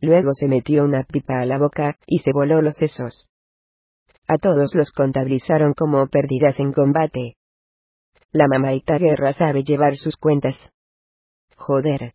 [0.00, 3.28] Luego se metió una pipa a la boca, y se voló los sesos.
[4.26, 7.36] A todos los contabilizaron como pérdidas en combate.
[8.32, 10.56] La mamaita guerra sabe llevar sus cuentas.
[11.56, 12.14] Joder.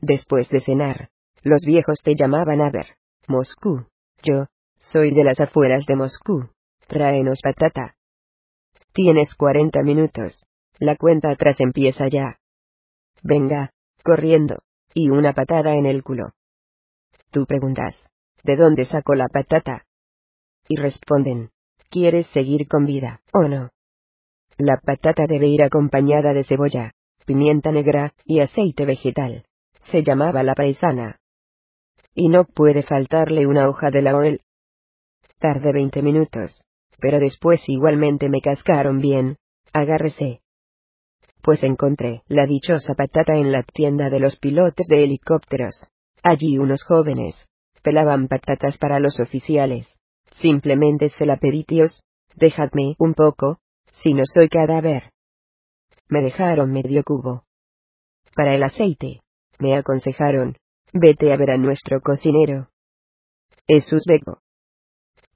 [0.00, 1.10] Después de cenar,
[1.42, 2.96] los viejos te llamaban a ver.
[3.26, 3.86] Moscú.
[4.22, 4.46] Yo,
[4.78, 6.48] soy de las afueras de Moscú.
[6.86, 7.96] Tráenos patata.
[8.92, 10.44] Tienes cuarenta minutos.
[10.78, 12.38] La cuenta atrás empieza ya.
[13.22, 13.72] Venga,
[14.02, 14.58] corriendo.
[14.94, 16.32] Y una patada en el culo.
[17.30, 17.94] Tú preguntas,
[18.42, 19.84] ¿de dónde sacó la patata?
[20.70, 21.50] Y responden,
[21.90, 23.70] ¿quieres seguir con vida, o no?
[24.56, 26.92] La patata debe ir acompañada de cebolla,
[27.26, 29.46] pimienta negra, y aceite vegetal.
[29.90, 31.20] Se llamaba la paisana
[32.14, 34.40] y no puede faltarle una hoja de laurel.
[35.38, 36.64] Tardé veinte minutos,
[36.98, 39.38] pero después igualmente me cascaron bien,
[39.72, 40.40] agárrese.
[41.42, 45.88] Pues encontré la dichosa patata en la tienda de los pilotos de helicópteros.
[46.22, 47.34] Allí unos jóvenes
[47.82, 49.96] pelaban patatas para los oficiales.
[50.36, 52.02] Simplemente se la pedí tíos,
[52.36, 53.58] dejadme un poco,
[53.92, 55.12] si no soy cadáver.
[56.08, 57.44] Me dejaron medio cubo.
[58.34, 59.20] Para el aceite,
[59.58, 60.56] me aconsejaron,
[60.92, 62.68] Vete a ver a nuestro cocinero.
[63.68, 64.40] Es uzbeco.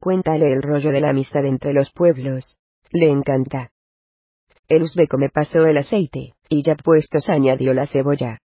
[0.01, 2.59] Cuéntale el rollo de la amistad entre los pueblos.
[2.91, 3.71] Le encanta.
[4.67, 8.41] El uzbeco me pasó el aceite, y ya puestos añadió la cebolla.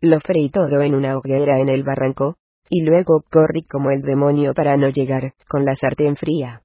[0.00, 2.36] Lo freí todo en una hoguera en el barranco,
[2.68, 6.62] y luego corrí como el demonio para no llegar, con la sartén fría.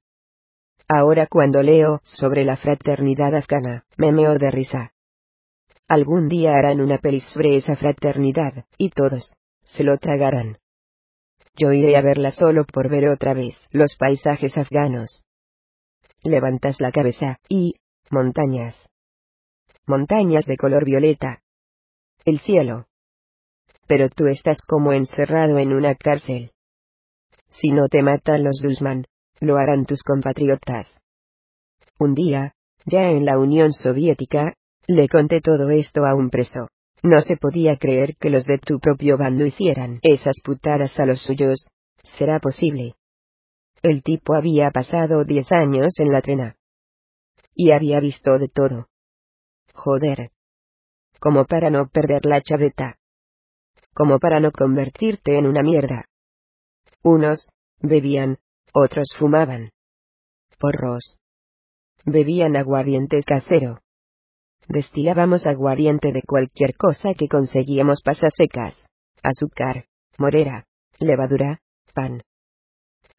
[0.88, 4.92] Ahora cuando leo sobre la fraternidad afgana, me meo de risa.
[5.88, 9.34] Algún día harán una peli sobre esa fraternidad, y todos,
[9.64, 10.58] se lo tragarán.
[11.56, 15.24] Yo iré a verla solo por ver otra vez los paisajes afganos.
[16.24, 17.76] Levantas la cabeza, y,
[18.10, 18.88] montañas.
[19.86, 21.42] Montañas de color violeta.
[22.26, 22.88] El cielo.
[23.88, 26.52] Pero tú estás como encerrado en una cárcel.
[27.48, 29.06] Si no te matan los Dulsman,
[29.40, 30.88] lo harán tus compatriotas.
[32.00, 32.54] Un día,
[32.86, 34.56] ya en la Unión Soviética,
[34.88, 36.68] le conté todo esto a un preso.
[37.04, 41.22] No se podía creer que los de tu propio bando hicieran esas putadas a los
[41.22, 41.68] suyos.
[42.18, 42.96] ¿Será posible?
[43.82, 46.56] El tipo había pasado diez años en la trena.
[47.54, 48.88] Y había visto de todo.
[49.74, 50.32] Joder.
[51.20, 52.98] Como para no perder la chaveta.
[53.94, 56.06] Como para no convertirte en una mierda.
[57.04, 57.50] Unos,
[57.80, 58.38] bebían,
[58.74, 59.72] otros fumaban.
[60.60, 61.18] Porros.
[62.06, 63.80] Bebían aguardiente casero.
[64.68, 68.76] Destilábamos aguardiente de cualquier cosa que conseguíamos pasas secas,
[69.22, 69.86] azúcar,
[70.18, 70.66] morera,
[71.00, 71.60] levadura,
[71.94, 72.24] pan.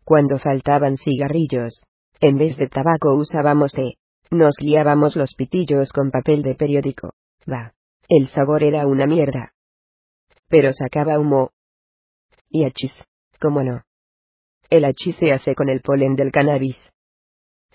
[0.05, 1.83] Cuando faltaban cigarrillos,
[2.20, 3.94] en vez de tabaco usábamos té.
[4.31, 7.12] Nos liábamos los pitillos con papel de periódico.
[7.51, 7.75] Va.
[8.09, 9.53] El sabor era una mierda.
[10.55, 11.50] Pero sacaba humo.
[12.49, 12.92] Y achis,
[13.41, 13.83] ¿cómo no?
[14.70, 16.78] El achis se hace con el polen del cannabis.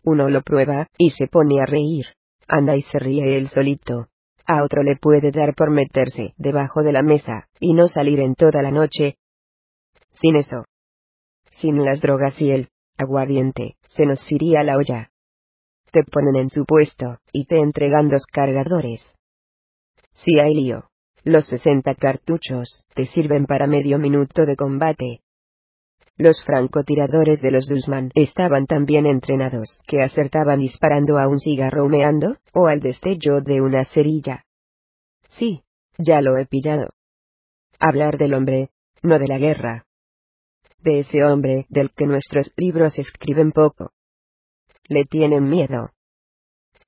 [0.06, 2.06] Uno lo prueba, y se pone a reír
[2.48, 4.08] anda y se ríe él solito.
[4.48, 8.35] a otro le puede dar por meterse debajo de la mesa, y no salir en
[8.35, 9.17] toda la noche.
[10.14, 10.64] Sin eso.
[11.59, 15.11] Sin las drogas y el aguardiente, se nos iría la olla.
[15.91, 19.01] Te ponen en su puesto, y te entregan dos cargadores.
[20.14, 20.89] Si hay lío,
[21.23, 25.22] los 60 cartuchos te sirven para medio minuto de combate.
[26.17, 31.85] Los francotiradores de los Dusman estaban tan bien entrenados que acertaban disparando a un cigarro
[31.85, 34.43] humeando, o al destello de una cerilla.
[35.30, 35.64] Sí,
[35.98, 36.89] ya lo he pillado.
[37.80, 38.69] Hablar del hombre,
[39.01, 39.85] no de la guerra.
[40.80, 43.91] De ese hombre del que nuestros libros escriben poco.
[44.89, 45.91] Le tienen miedo.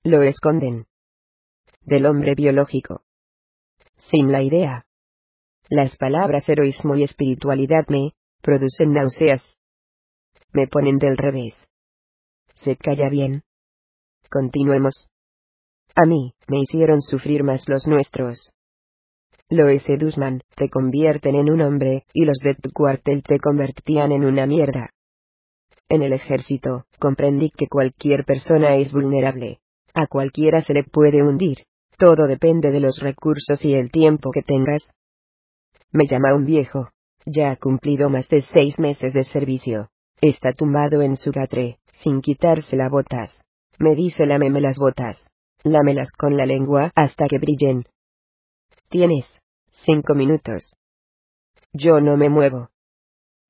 [0.03, 0.87] Lo esconden.
[1.83, 3.03] Del hombre biológico.
[4.11, 4.85] Sin la idea.
[5.69, 9.41] Las palabras heroísmo y espiritualidad me, producen náuseas.
[10.51, 11.53] Me ponen del revés.
[12.55, 13.43] Se calla bien.
[14.29, 15.07] Continuemos.
[15.95, 18.53] A mí, me hicieron sufrir más los nuestros.
[19.47, 24.25] Los Edusman te convierten en un hombre, y los de tu cuartel te convertían en
[24.25, 24.89] una mierda.
[25.87, 29.61] En el ejército, comprendí que cualquier persona es vulnerable.
[29.93, 31.65] A cualquiera se le puede hundir.
[32.01, 34.81] Todo depende de los recursos y el tiempo que tengas.
[35.91, 36.89] Me llama un viejo,
[37.27, 39.89] ya ha cumplido más de seis meses de servicio.
[40.19, 43.29] Está tumbado en su gatre, sin quitarse las botas.
[43.77, 45.23] Me dice lámeme las botas.
[45.63, 47.83] Lámelas con la lengua hasta que brillen.
[48.89, 49.27] Tienes
[49.85, 50.73] cinco minutos.
[51.71, 52.69] Yo no me muevo.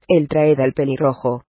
[0.09, 1.45] Él trae al pelirrojo.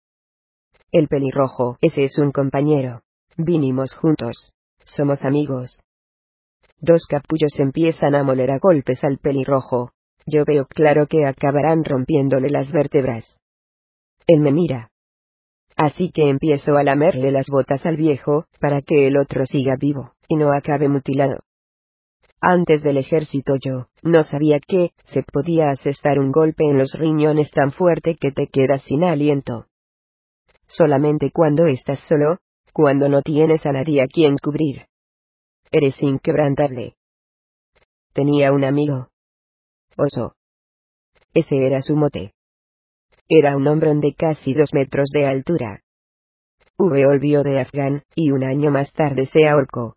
[0.92, 3.02] El pelirrojo, ese es un compañero.
[3.38, 4.54] Vinimos juntos.
[4.86, 5.82] Somos amigos.
[6.82, 9.92] Dos capullos empiezan a moler a golpes al pelirrojo.
[10.26, 13.38] Yo veo claro que acabarán rompiéndole las vértebras.
[14.26, 14.90] Él me mira.
[15.78, 20.14] Así que empiezo a lamerle las botas al viejo, para que el otro siga vivo,
[20.28, 21.42] y no acabe mutilado.
[22.40, 27.52] Antes del ejército yo, no sabía que, se podía asestar un golpe en los riñones
[27.52, 29.68] tan fuerte que te quedas sin aliento.
[30.66, 32.38] Solamente cuando estás solo,
[32.74, 34.88] cuando no tienes a nadie a quien cubrir.
[35.74, 36.96] Eres inquebrantable.
[38.14, 39.08] Tenía un amigo,
[39.96, 40.36] oso.
[41.34, 42.34] Ese era su mote.
[43.30, 45.82] Era un hombrón de casi dos metros de altura.
[46.78, 49.96] V volvió de Afgan, y un año más tarde se ahorcó.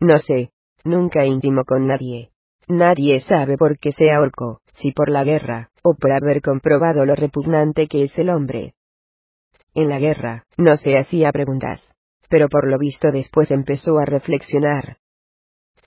[0.00, 0.50] No sé,
[0.82, 2.32] nunca íntimo con nadie.
[2.66, 7.14] Nadie sabe por qué se ahorcó, si por la guerra, o por haber comprobado lo
[7.14, 8.74] repugnante que es el hombre.
[9.72, 11.80] En la guerra, no se hacía preguntas.
[12.30, 14.96] Pero por lo visto después empezó a reflexionar.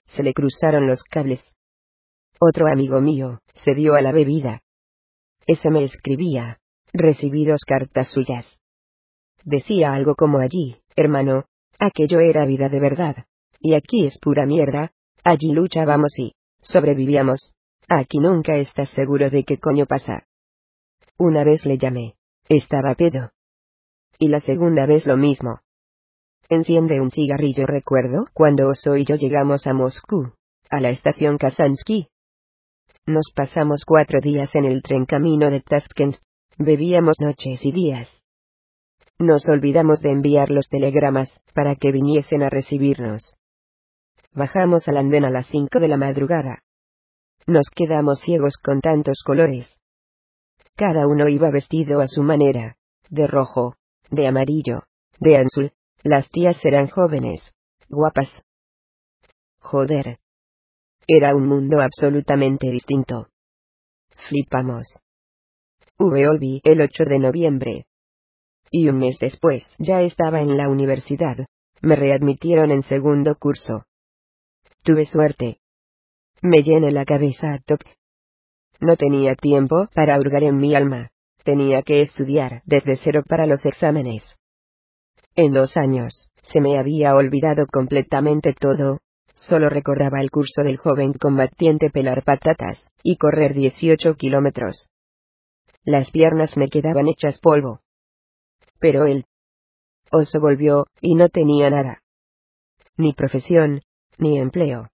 [0.06, 1.54] Se le cruzaron los cables,
[2.40, 4.62] otro amigo mío, se dio a la bebida.
[5.46, 6.58] Ese me escribía.
[6.92, 8.46] Recibí dos cartas suyas.
[9.44, 11.44] Decía algo como allí, hermano,
[11.78, 13.26] aquello era vida de verdad.
[13.60, 14.92] Y aquí es pura mierda,
[15.24, 17.54] allí luchábamos y sobrevivíamos.
[17.88, 20.26] Aquí nunca estás seguro de qué coño pasa.
[21.18, 22.14] Una vez le llamé.
[22.48, 23.30] Estaba pedo.
[24.18, 25.60] Y la segunda vez lo mismo.
[26.48, 30.32] Enciende un cigarrillo recuerdo cuando Oso y yo llegamos a Moscú,
[30.68, 32.08] a la estación Kazansky.
[33.06, 36.16] Nos pasamos cuatro días en el tren camino de Tashkent.
[36.58, 38.08] Bebíamos noches y días.
[39.18, 43.34] Nos olvidamos de enviar los telegramas, para que viniesen a recibirnos.
[44.32, 46.60] Bajamos al andén a las cinco de la madrugada.
[47.46, 49.78] Nos quedamos ciegos con tantos colores.
[50.76, 52.76] Cada uno iba vestido a su manera,
[53.08, 53.76] de rojo,
[54.10, 54.82] de amarillo,
[55.20, 55.72] de azul.
[56.04, 57.40] Las tías eran jóvenes,
[57.88, 58.28] guapas.
[59.58, 60.18] Joder,
[61.08, 63.28] era un mundo absolutamente distinto.
[64.28, 64.86] Flipamos.
[65.96, 67.86] Volví el 8 de noviembre.
[68.70, 71.46] Y un mes después ya estaba en la universidad.
[71.80, 73.86] Me readmitieron en segundo curso.
[74.82, 75.60] Tuve suerte.
[76.42, 77.96] Me llené la cabeza a tope.
[78.78, 81.12] No tenía tiempo para hurgar en mi alma.
[81.44, 84.22] Tenía que estudiar desde cero para los exámenes.
[85.36, 89.00] En dos años, se me había olvidado completamente todo,
[89.34, 94.88] Solo recordaba el curso del joven combatiente pelar patatas, y correr 18 kilómetros.
[95.82, 97.80] Las piernas me quedaban hechas polvo.
[98.78, 99.26] Pero él.
[100.10, 102.00] Oso volvió, y no tenía nada.
[102.96, 103.80] Ni profesión,
[104.18, 104.88] ni empleo.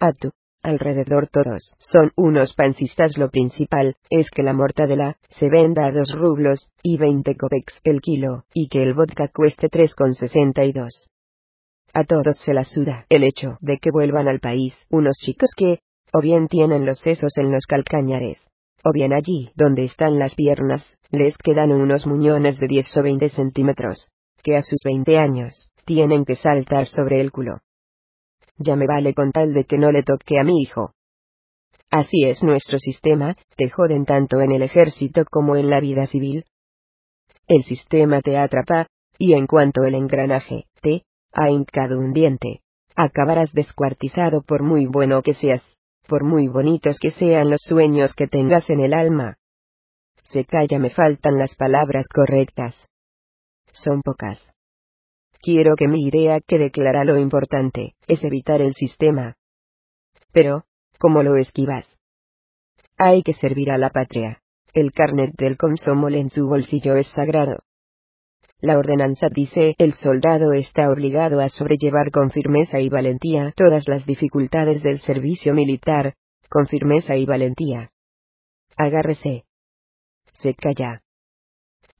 [0.00, 0.30] A tu
[0.64, 3.16] alrededor todos son unos pansistas.
[3.18, 8.00] Lo principal es que la mortadela se venda a dos rublos y 20 copex el
[8.00, 11.10] kilo, y que el vodka cueste 3,62.
[11.92, 15.78] A todos se la suda el hecho de que vuelvan al país unos chicos que,
[16.12, 18.44] o bien tienen los sesos en los calcañares,
[18.84, 23.28] o bien allí donde están las piernas, les quedan unos muñones de 10 o 20
[23.28, 24.08] centímetros,
[24.42, 27.60] que a sus 20 años, tienen que saltar sobre el culo.
[28.56, 30.92] Ya me vale con tal de que no le toque a mi hijo.
[31.90, 36.44] Así es nuestro sistema, te joden tanto en el ejército como en la vida civil.
[37.46, 38.86] El sistema te atrapa,
[39.18, 42.60] y en cuanto el engranaje te ha hincado un diente,
[42.96, 45.62] acabarás descuartizado por muy bueno que seas,
[46.08, 49.36] por muy bonitos que sean los sueños que tengas en el alma.
[50.24, 52.88] Se calla, me faltan las palabras correctas.
[53.72, 54.53] Son pocas.
[55.44, 59.36] Quiero que mi idea quede clara lo importante, es evitar el sistema.
[60.32, 60.62] Pero,
[60.98, 61.86] ¿cómo lo esquivas?
[62.96, 64.40] Hay que servir a la patria.
[64.72, 67.58] El carnet del consomol en su bolsillo es sagrado.
[68.58, 74.06] La ordenanza dice, el soldado está obligado a sobrellevar con firmeza y valentía todas las
[74.06, 76.14] dificultades del servicio militar,
[76.48, 77.90] con firmeza y valentía.
[78.78, 79.44] Agárrese.
[80.32, 81.02] Se calla.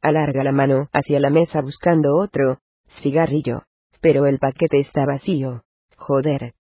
[0.00, 2.60] Alarga la mano hacia la mesa buscando otro
[3.02, 3.62] cigarrillo.
[4.00, 5.64] Pero el paquete está vacío.
[5.96, 6.54] Joder.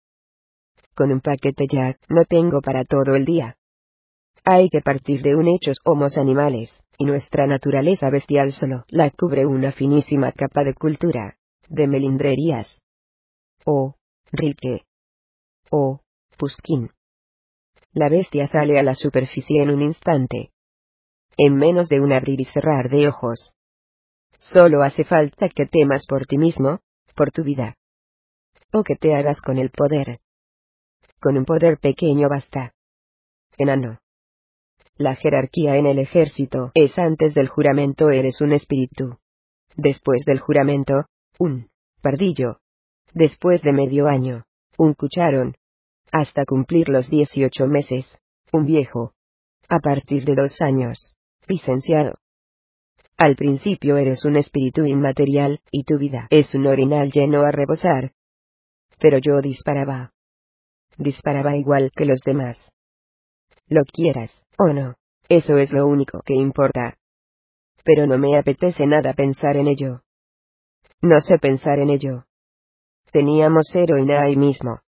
[0.94, 3.56] Con un paquete ya no tengo para todo el día.
[4.44, 9.46] Hay que partir de un hechos homos animales, y nuestra naturaleza bestial solo la cubre
[9.46, 11.36] una finísima capa de cultura,
[11.68, 12.82] de melindrerías.
[13.64, 13.94] Oh,
[14.30, 14.84] Rilke.
[15.70, 16.00] Oh,
[16.36, 16.90] Puskin.
[17.92, 20.50] La bestia sale a la superficie en un instante.
[21.36, 23.53] En menos de un abrir y cerrar de ojos.
[24.38, 26.80] Solo hace falta que temas por ti mismo,
[27.14, 27.76] por tu vida.
[28.72, 30.20] O que te hagas con el poder.
[31.20, 32.74] Con un poder pequeño basta.
[33.56, 34.00] Enano.
[34.96, 39.18] La jerarquía en el ejército es antes del juramento eres un espíritu.
[39.76, 41.06] Después del juramento,
[41.38, 41.68] un
[42.00, 42.58] pardillo.
[43.12, 44.44] Después de medio año,
[44.78, 45.56] un cucharón.
[46.12, 48.20] Hasta cumplir los 18 meses,
[48.52, 49.14] un viejo.
[49.68, 51.14] A partir de dos años,
[51.48, 52.14] licenciado.
[53.16, 58.12] Al principio eres un espíritu inmaterial, y tu vida es un orinal lleno a rebosar.
[58.98, 60.12] Pero yo disparaba.
[60.98, 62.58] Disparaba igual que los demás.
[63.66, 64.94] Lo quieras ¿O no?
[65.28, 66.96] Eso es lo único que importa.
[67.82, 70.02] Pero no me apetece nada pensar en ello.
[71.02, 72.24] No sé pensar en ello.
[73.10, 74.80] Teníamos heroína ahí mismo.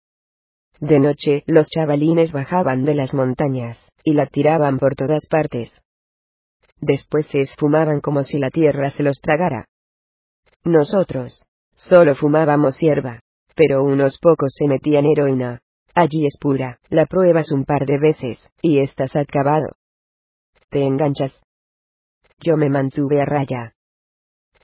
[0.80, 5.80] De noche los chavalines bajaban de las montañas, y la tiraban por todas partes.
[6.86, 9.68] Después se esfumaban como si la tierra se los tragara.
[10.64, 11.42] Nosotros,
[11.74, 13.20] solo fumábamos hierba,
[13.56, 15.62] pero unos pocos se metían heroína.
[15.94, 19.68] Allí es pura, la pruebas un par de veces, y estás acabado.
[20.68, 21.40] Te enganchas.
[22.40, 23.72] Yo me mantuve a raya.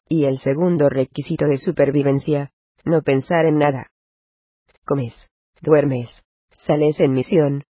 [0.06, 2.50] Y el segundo requisito de supervivencia,
[2.84, 3.86] no pensar en nada.
[4.84, 5.14] Comes,
[5.62, 6.10] duermes,
[6.58, 7.64] sales en misión.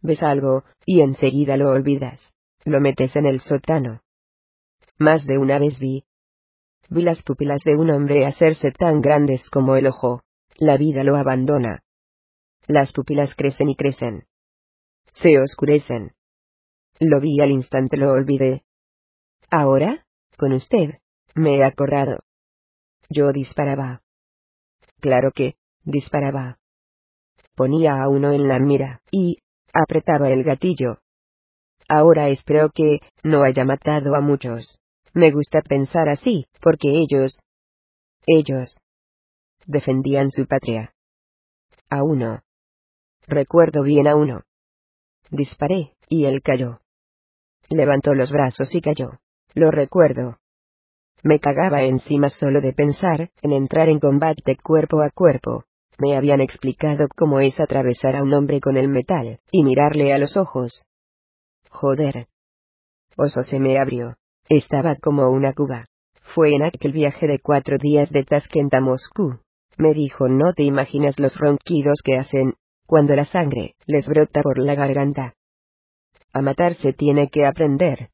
[0.00, 2.32] Ves algo, y enseguida lo olvidas.
[2.64, 4.02] Lo metes en el sótano.
[4.98, 6.04] Más de una vez vi.
[6.90, 10.22] Vi las pupilas de un hombre hacerse tan grandes como el ojo.
[10.56, 11.82] La vida lo abandona.
[12.66, 14.26] Las pupilas crecen y crecen.
[15.14, 16.12] Se oscurecen.
[16.98, 18.62] Lo vi al instante, lo olvidé.
[19.50, 20.04] Ahora,
[20.36, 20.98] con usted,
[21.34, 22.18] me he acordado.
[23.08, 24.02] Yo disparaba.
[25.00, 26.58] Claro que, disparaba.
[27.56, 29.38] Ponía a uno en la mira, y,
[29.72, 30.98] apretaba el gatillo.
[31.92, 34.78] Ahora espero que, no haya matado a muchos.
[35.12, 37.40] Me gusta pensar así, porque ellos...
[38.28, 38.78] Ellos...
[39.66, 40.94] defendían su patria.
[41.88, 42.42] A uno.
[43.26, 44.42] Recuerdo bien a uno.
[45.32, 46.78] Disparé, y él cayó.
[47.68, 49.18] Levantó los brazos y cayó.
[49.54, 50.38] Lo recuerdo.
[51.24, 55.64] Me cagaba encima solo de pensar en entrar en combate cuerpo a cuerpo.
[55.98, 60.18] Me habían explicado cómo es atravesar a un hombre con el metal, y mirarle a
[60.18, 60.86] los ojos.
[61.70, 62.26] Joder.
[63.16, 64.16] Oso se me abrió.
[64.48, 65.86] Estaba como una cuba.
[66.34, 69.40] Fue en aquel viaje de cuatro días de Tashkent a Moscú.
[69.78, 72.54] Me dijo, no te imaginas los ronquidos que hacen,
[72.86, 75.34] cuando la sangre les brota por la garganta.
[76.32, 78.10] A matar se tiene que aprender.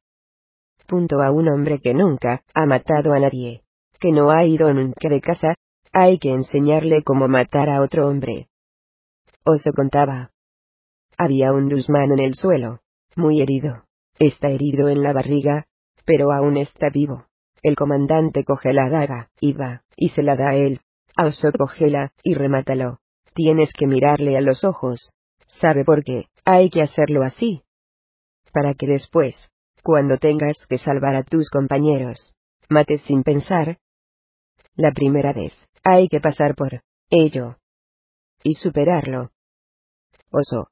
[0.87, 3.63] Punto a un hombre que nunca ha matado a nadie,
[3.99, 5.55] que no ha ido nunca de casa,
[5.91, 8.47] hay que enseñarle cómo matar a otro hombre.
[9.43, 10.31] Oso contaba.
[11.17, 12.79] Había un Dusman en el suelo,
[13.17, 13.83] muy herido.
[14.19, 15.65] Está herido en la barriga,
[16.05, 17.25] pero aún está vivo.
[17.61, 20.81] El comandante coge la daga, y va, y se la da a él.
[21.15, 22.99] A Oso cógela, y remátalo.
[23.33, 25.13] Tienes que mirarle a los ojos.
[25.47, 26.27] ¿Sabe por qué?
[26.45, 27.63] Hay que hacerlo así.
[28.53, 29.35] Para que después,
[29.83, 32.33] cuando tengas que salvar a tus compañeros,
[32.69, 33.79] mates sin pensar.
[34.75, 37.57] La primera vez, hay que pasar por ello.
[38.43, 39.31] Y superarlo.
[40.31, 40.69] Oso.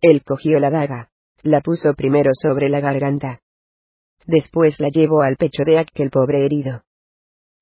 [0.00, 1.11] Él cogió la daga,
[1.42, 3.40] la puso primero sobre la garganta.
[4.26, 6.82] Después la llevó al pecho de aquel pobre herido.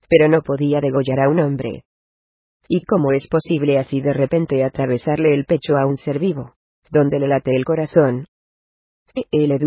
[0.09, 1.85] Pero no podía degollar a un hombre
[2.73, 6.55] ¿Y cómo es posible así de repente atravesarle el pecho a un ser vivo?
[6.89, 8.27] Donde le late el corazón.
[9.13, 9.25] E.
[9.33, 9.59] L.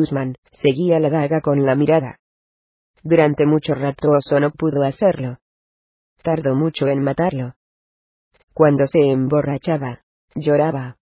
[0.54, 2.20] Seguía la daga con la mirada.
[3.04, 5.40] Durante mucho rato Oso no pudo hacerlo.
[6.24, 7.56] Tardó mucho en matarlo.
[8.54, 10.96] Cuando se emborrachaba, lloraba.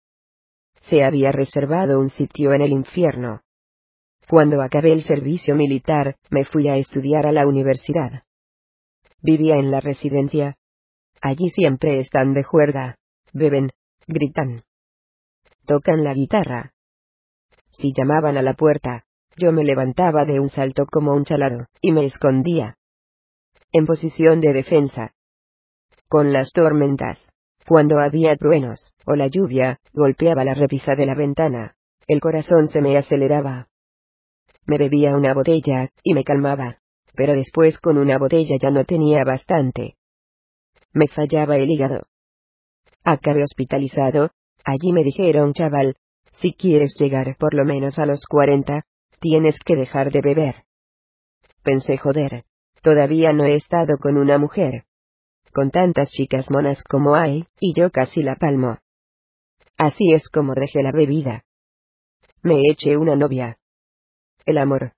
[0.82, 3.42] Se había reservado un sitio en el infierno.
[4.28, 8.24] Cuando acabé el servicio militar, me fui a estudiar a la universidad.
[9.22, 10.58] Vivía en la residencia.
[11.22, 12.98] Allí siempre están de juerga,
[13.34, 13.72] beben,
[14.08, 14.64] gritan,
[15.66, 16.74] tocan la guitarra.
[17.70, 19.06] Si llamaban a la puerta,
[19.38, 22.76] yo me levantaba de un salto como un chalado, y me escondía.
[23.72, 25.14] En posición de defensa.
[26.10, 27.20] Con las tormentas,
[27.68, 31.76] cuando había truenos, o la lluvia, golpeaba la repisa de la ventana.
[32.08, 33.68] El corazón se me aceleraba.
[34.66, 36.78] Me bebía una botella, y me calmaba.
[37.14, 39.96] Pero después con una botella ya no tenía bastante.
[40.94, 42.04] Me fallaba el hígado.
[43.04, 44.32] Acabé hospitalizado.
[44.64, 45.96] Allí me dijeron, chaval,
[46.34, 48.84] si quieres llegar por lo menos a los cuarenta,
[49.20, 50.64] tienes que dejar de beber.
[51.64, 52.46] Pensé, joder,
[52.82, 54.86] todavía no he estado con una mujer.
[55.54, 58.78] Con tantas chicas monas como hay, y yo casi la palmo.
[59.78, 61.44] Así es como dejé la bebida.
[62.42, 63.58] Me eché una novia.
[64.46, 64.94] El amor.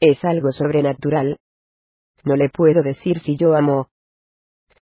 [0.00, 1.38] Es algo sobrenatural.
[2.24, 3.88] No le puedo decir si yo amo.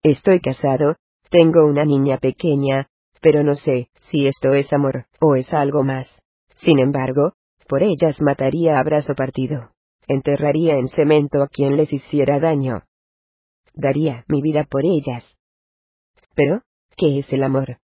[0.04, 0.98] Estoy casado,
[1.30, 2.90] tengo una niña pequeña,
[3.22, 6.08] pero no sé si esto es amor, o es algo más.
[6.56, 7.34] Sin embargo,
[7.68, 9.72] por ellas mataría a brazo partido.
[10.08, 12.84] Enterraría en cemento a quien les hiciera daño.
[13.74, 15.26] Daría mi vida por ellas.
[16.36, 16.62] Pero,
[16.96, 17.78] ¿qué es el amor?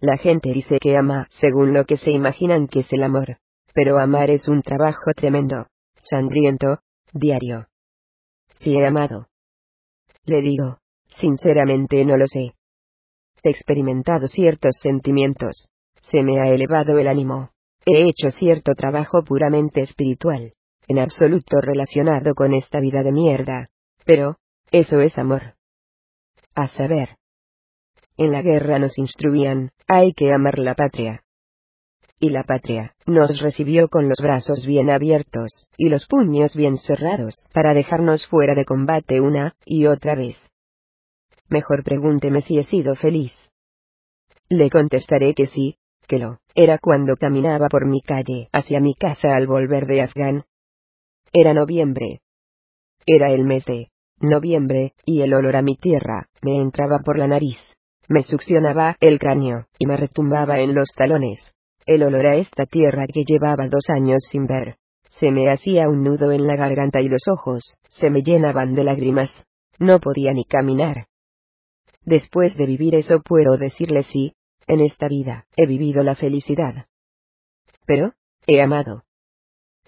[0.00, 3.38] La gente dice que ama según lo que se imaginan que es el amor.
[3.74, 5.66] Pero amar es un trabajo tremendo,
[6.02, 6.80] sangriento,
[7.12, 7.68] diario.
[8.56, 9.28] Si he amado.
[10.24, 12.54] Le digo, sinceramente no lo sé.
[13.42, 15.68] He experimentado ciertos sentimientos.
[16.02, 17.50] Se me ha elevado el ánimo.
[17.86, 20.52] He hecho cierto trabajo puramente espiritual,
[20.86, 23.68] en absoluto relacionado con esta vida de mierda.
[24.04, 24.36] Pero,
[24.72, 25.54] eso es amor.
[26.54, 27.16] A saber.
[28.16, 31.22] En la guerra nos instruían, hay que amar la patria
[32.22, 37.48] y la patria, nos recibió con los brazos bien abiertos, y los puños bien cerrados,
[37.52, 40.36] para dejarnos fuera de combate una y otra vez.
[41.48, 43.32] Mejor pregúnteme si he sido feliz.
[44.48, 49.34] Le contestaré que sí, que lo era cuando caminaba por mi calle hacia mi casa
[49.34, 50.44] al volver de Afgán.
[51.32, 52.20] Era noviembre.
[53.04, 53.88] Era el mes de
[54.22, 57.58] noviembre, y el olor a mi tierra me entraba por la nariz,
[58.08, 61.40] me succionaba el cráneo, y me retumbaba en los talones.
[61.86, 64.76] El olor a esta tierra que llevaba dos años sin ver.
[65.10, 68.84] Se me hacía un nudo en la garganta y los ojos se me llenaban de
[68.84, 69.44] lágrimas.
[69.78, 71.06] No podía ni caminar.
[72.04, 74.34] Después de vivir eso puedo decirle sí,
[74.66, 76.86] en esta vida he vivido la felicidad.
[77.86, 78.12] Pero,
[78.46, 79.04] he amado.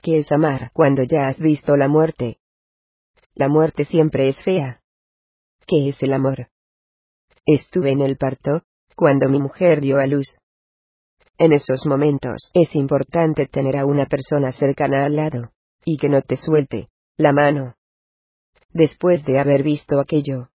[0.02, 2.38] ¿Qué es amar cuando ya has visto la muerte?
[3.36, 4.80] La muerte siempre es fea.
[5.66, 6.48] ¿Qué es el amor?
[7.44, 8.62] Estuve en el parto,
[8.94, 10.38] cuando mi mujer dio a luz.
[11.36, 15.50] En esos momentos es importante tener a una persona cercana al lado,
[15.84, 17.74] y que no te suelte la mano.
[18.72, 20.50] Después de haber visto aquello,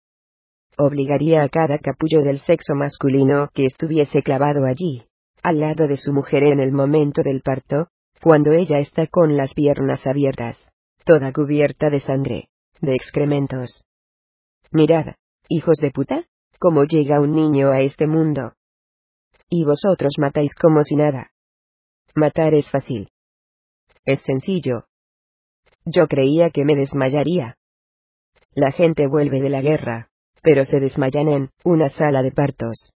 [0.78, 5.06] obligaría a cada capullo del sexo masculino que estuviese clavado allí,
[5.44, 7.88] al lado de su mujer en el momento del parto,
[8.22, 10.58] cuando ella está con las piernas abiertas,
[11.06, 12.50] toda cubierta de sangre,
[12.82, 13.84] de excrementos.
[14.72, 15.16] Mirad,
[15.50, 16.26] hijos de puta,
[16.60, 18.54] cómo llega un niño a este mundo,
[19.50, 21.32] y vosotros matáis como si nada.
[22.16, 23.10] Matar es fácil.
[24.06, 24.86] Es sencillo.
[25.86, 27.58] Yo creía que me desmayaría.
[28.54, 30.10] La gente vuelve de la guerra,
[30.42, 32.92] pero se desmayan en una sala de partos.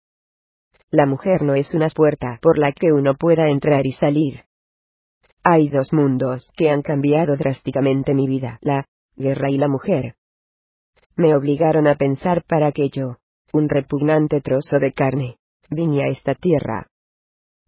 [0.90, 4.44] La mujer no es una puerta por la que uno pueda entrar y salir.
[5.44, 8.86] Hay dos mundos que han cambiado drásticamente mi vida, la
[9.18, 10.16] guerra y la mujer.
[11.16, 13.18] Me obligaron a pensar para que yo,
[13.52, 15.38] un repugnante trozo de carne,
[15.70, 16.88] vine a esta tierra.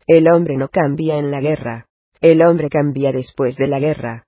[0.08, 1.88] El hombre no cambia en la guerra,
[2.22, 4.26] el hombre cambia después de la guerra.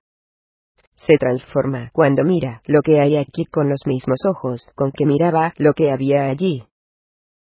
[0.96, 5.54] Se transforma cuando mira lo que hay aquí con los mismos ojos con que miraba
[5.56, 6.64] lo que había allí.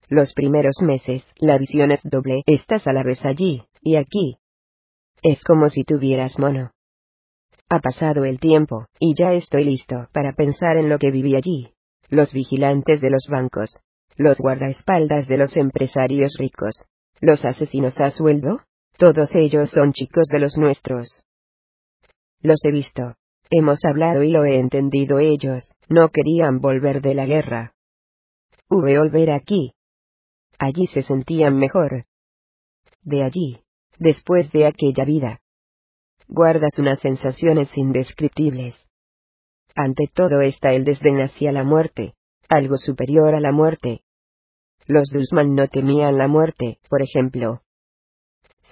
[0.07, 4.37] Los primeros meses, la visión es doble, estás a la vez allí, y aquí.
[5.23, 6.74] Es como si tuvieras mono.
[7.69, 11.73] Ha pasado el tiempo, y ya estoy listo para pensar en lo que viví allí.
[12.09, 13.79] Los vigilantes de los bancos,
[14.15, 16.85] los guardaespaldas de los empresarios ricos,
[17.21, 18.61] los asesinos a sueldo,
[18.97, 21.23] todos ellos son chicos de los nuestros.
[22.41, 23.15] Los he visto.
[23.49, 27.73] Hemos hablado y lo he entendido ellos, no querían volver de la guerra.
[28.69, 29.73] V volver aquí.
[30.57, 32.05] Allí se sentían mejor.
[33.03, 33.59] De allí,
[33.99, 35.41] después de aquella vida.
[36.27, 38.75] Guardas unas sensaciones indescriptibles.
[39.75, 42.15] Ante todo está el desdén hacia la muerte,
[42.49, 44.01] algo superior a la muerte.
[44.87, 47.61] Los Dusman no temían la muerte, por ejemplo.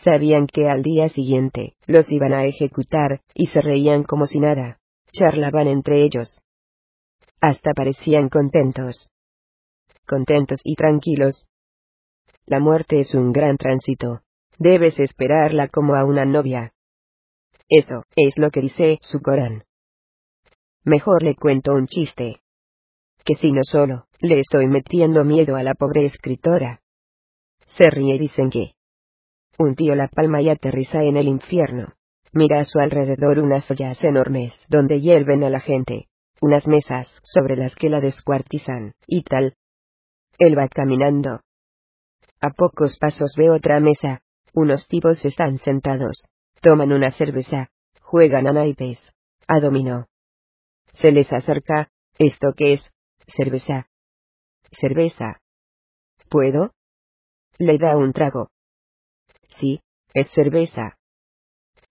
[0.04, 4.80] Sabían que al día siguiente los iban a ejecutar, y se reían como si nada.
[5.12, 6.40] Charlaban entre ellos.
[7.40, 9.12] Hasta parecían contentos.
[10.08, 11.46] Contentos y tranquilos.
[12.46, 14.22] La muerte es un gran tránsito.
[14.58, 16.73] Debes esperarla como a una novia.
[17.70, 19.64] Eso es lo que dice su Corán.
[20.84, 22.42] Mejor le cuento un chiste.
[23.24, 26.82] Que si no solo, le estoy metiendo miedo a la pobre escritora.
[27.78, 28.74] Se ríe y dicen que.
[29.58, 31.94] Un tío la palma y aterriza en el infierno.
[32.34, 36.08] Mira a su alrededor unas ollas enormes donde hierven a la gente.
[36.42, 39.56] Unas mesas sobre las que la descuartizan, y tal.
[40.38, 41.42] Él va caminando.
[42.42, 44.22] A pocos pasos ve otra mesa.
[44.54, 46.26] Unos tipos están sentados.
[46.64, 47.72] Toman una cerveza.
[48.02, 48.98] Juegan a naipes.
[49.48, 50.08] A dominó.
[50.94, 52.90] Se les acerca, ¿esto qué es?
[53.28, 53.90] Cerveza.
[54.72, 55.42] Cerveza.
[56.30, 56.72] ¿Puedo?
[57.58, 58.50] Le da un trago.
[59.60, 59.82] Sí,
[60.14, 60.98] es cerveza.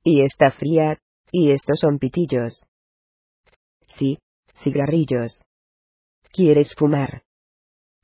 [0.03, 0.99] Y está fría,
[1.31, 2.65] y estos son pitillos.
[3.99, 4.21] Sí,
[4.63, 5.43] cigarrillos.
[6.33, 7.25] ¿Quieres fumar?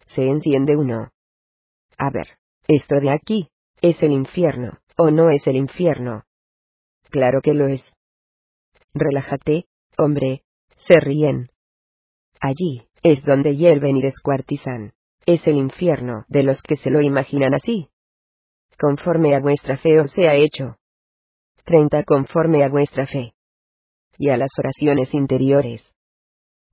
[0.08, 1.12] Se enciende uno.
[1.97, 3.48] A ver, esto de aquí,
[3.80, 6.27] ¿es el infierno, o no es el infierno?
[7.10, 7.92] Claro que lo es.
[8.94, 10.42] Relájate, hombre,
[10.76, 11.48] se ríen.
[12.40, 14.92] Allí, es donde hierven y descuartizan.
[15.26, 17.90] Es el infierno de los que se lo imaginan así.
[18.78, 20.76] Conforme a vuestra fe os sea hecho.
[21.64, 22.04] 30.
[22.04, 23.34] Conforme a vuestra fe.
[24.16, 25.92] Y a las oraciones interiores.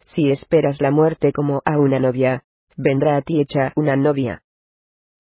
[0.06, 2.44] Si esperas la muerte como a una novia,
[2.78, 4.44] vendrá a ti hecha una novia.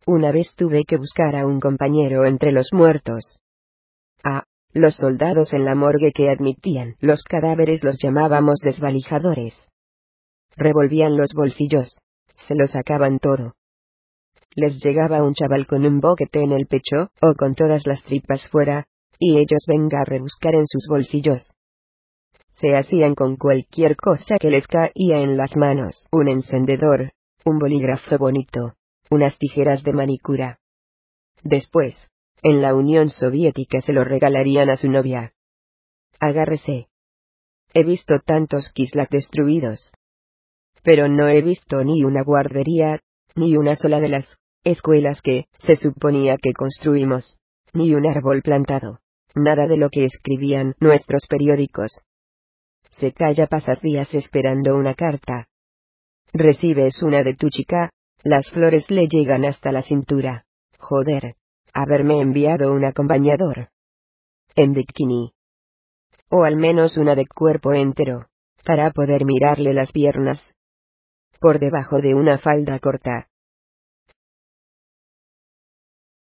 [0.06, 3.40] Una vez tuve que buscar a un compañero entre los muertos.
[4.24, 4.44] A
[4.76, 9.70] los soldados en la morgue que admitían los cadáveres los llamábamos desvalijadores.
[10.58, 11.98] Revolvían los bolsillos.
[12.36, 13.54] Se lo sacaban todo.
[14.54, 18.50] Les llegaba un chaval con un boquete en el pecho, o con todas las tripas
[18.50, 18.86] fuera,
[19.18, 21.54] y ellos venga a rebuscar en sus bolsillos.
[22.56, 27.14] Se hacían con cualquier cosa que les caía en las manos, un encendedor,
[27.46, 28.74] un bolígrafo bonito,
[29.10, 30.60] unas tijeras de manicura.
[31.44, 31.96] Después,
[32.46, 35.34] en la Unión Soviética se lo regalarían a su novia.
[36.20, 36.90] Agárrese.
[37.74, 39.92] He visto tantos Kislak destruidos,
[40.84, 43.00] pero no he visto ni una guardería,
[43.36, 47.40] ni una sola de las escuelas que se suponía que construimos,
[47.74, 49.00] ni un árbol plantado,
[49.34, 52.00] nada de lo que escribían nuestros periódicos.
[52.92, 55.48] Se calla pasas días esperando una carta.
[56.32, 57.90] Recibes una de tu chica,
[58.24, 60.46] las flores le llegan hasta la cintura.
[60.78, 61.34] Joder,
[61.76, 63.70] haberme enviado un acompañador.
[64.56, 65.34] En bikini.
[66.30, 68.28] O al menos una de cuerpo entero,
[68.64, 70.40] para poder mirarle las piernas,
[71.40, 73.28] por debajo de una falda corta.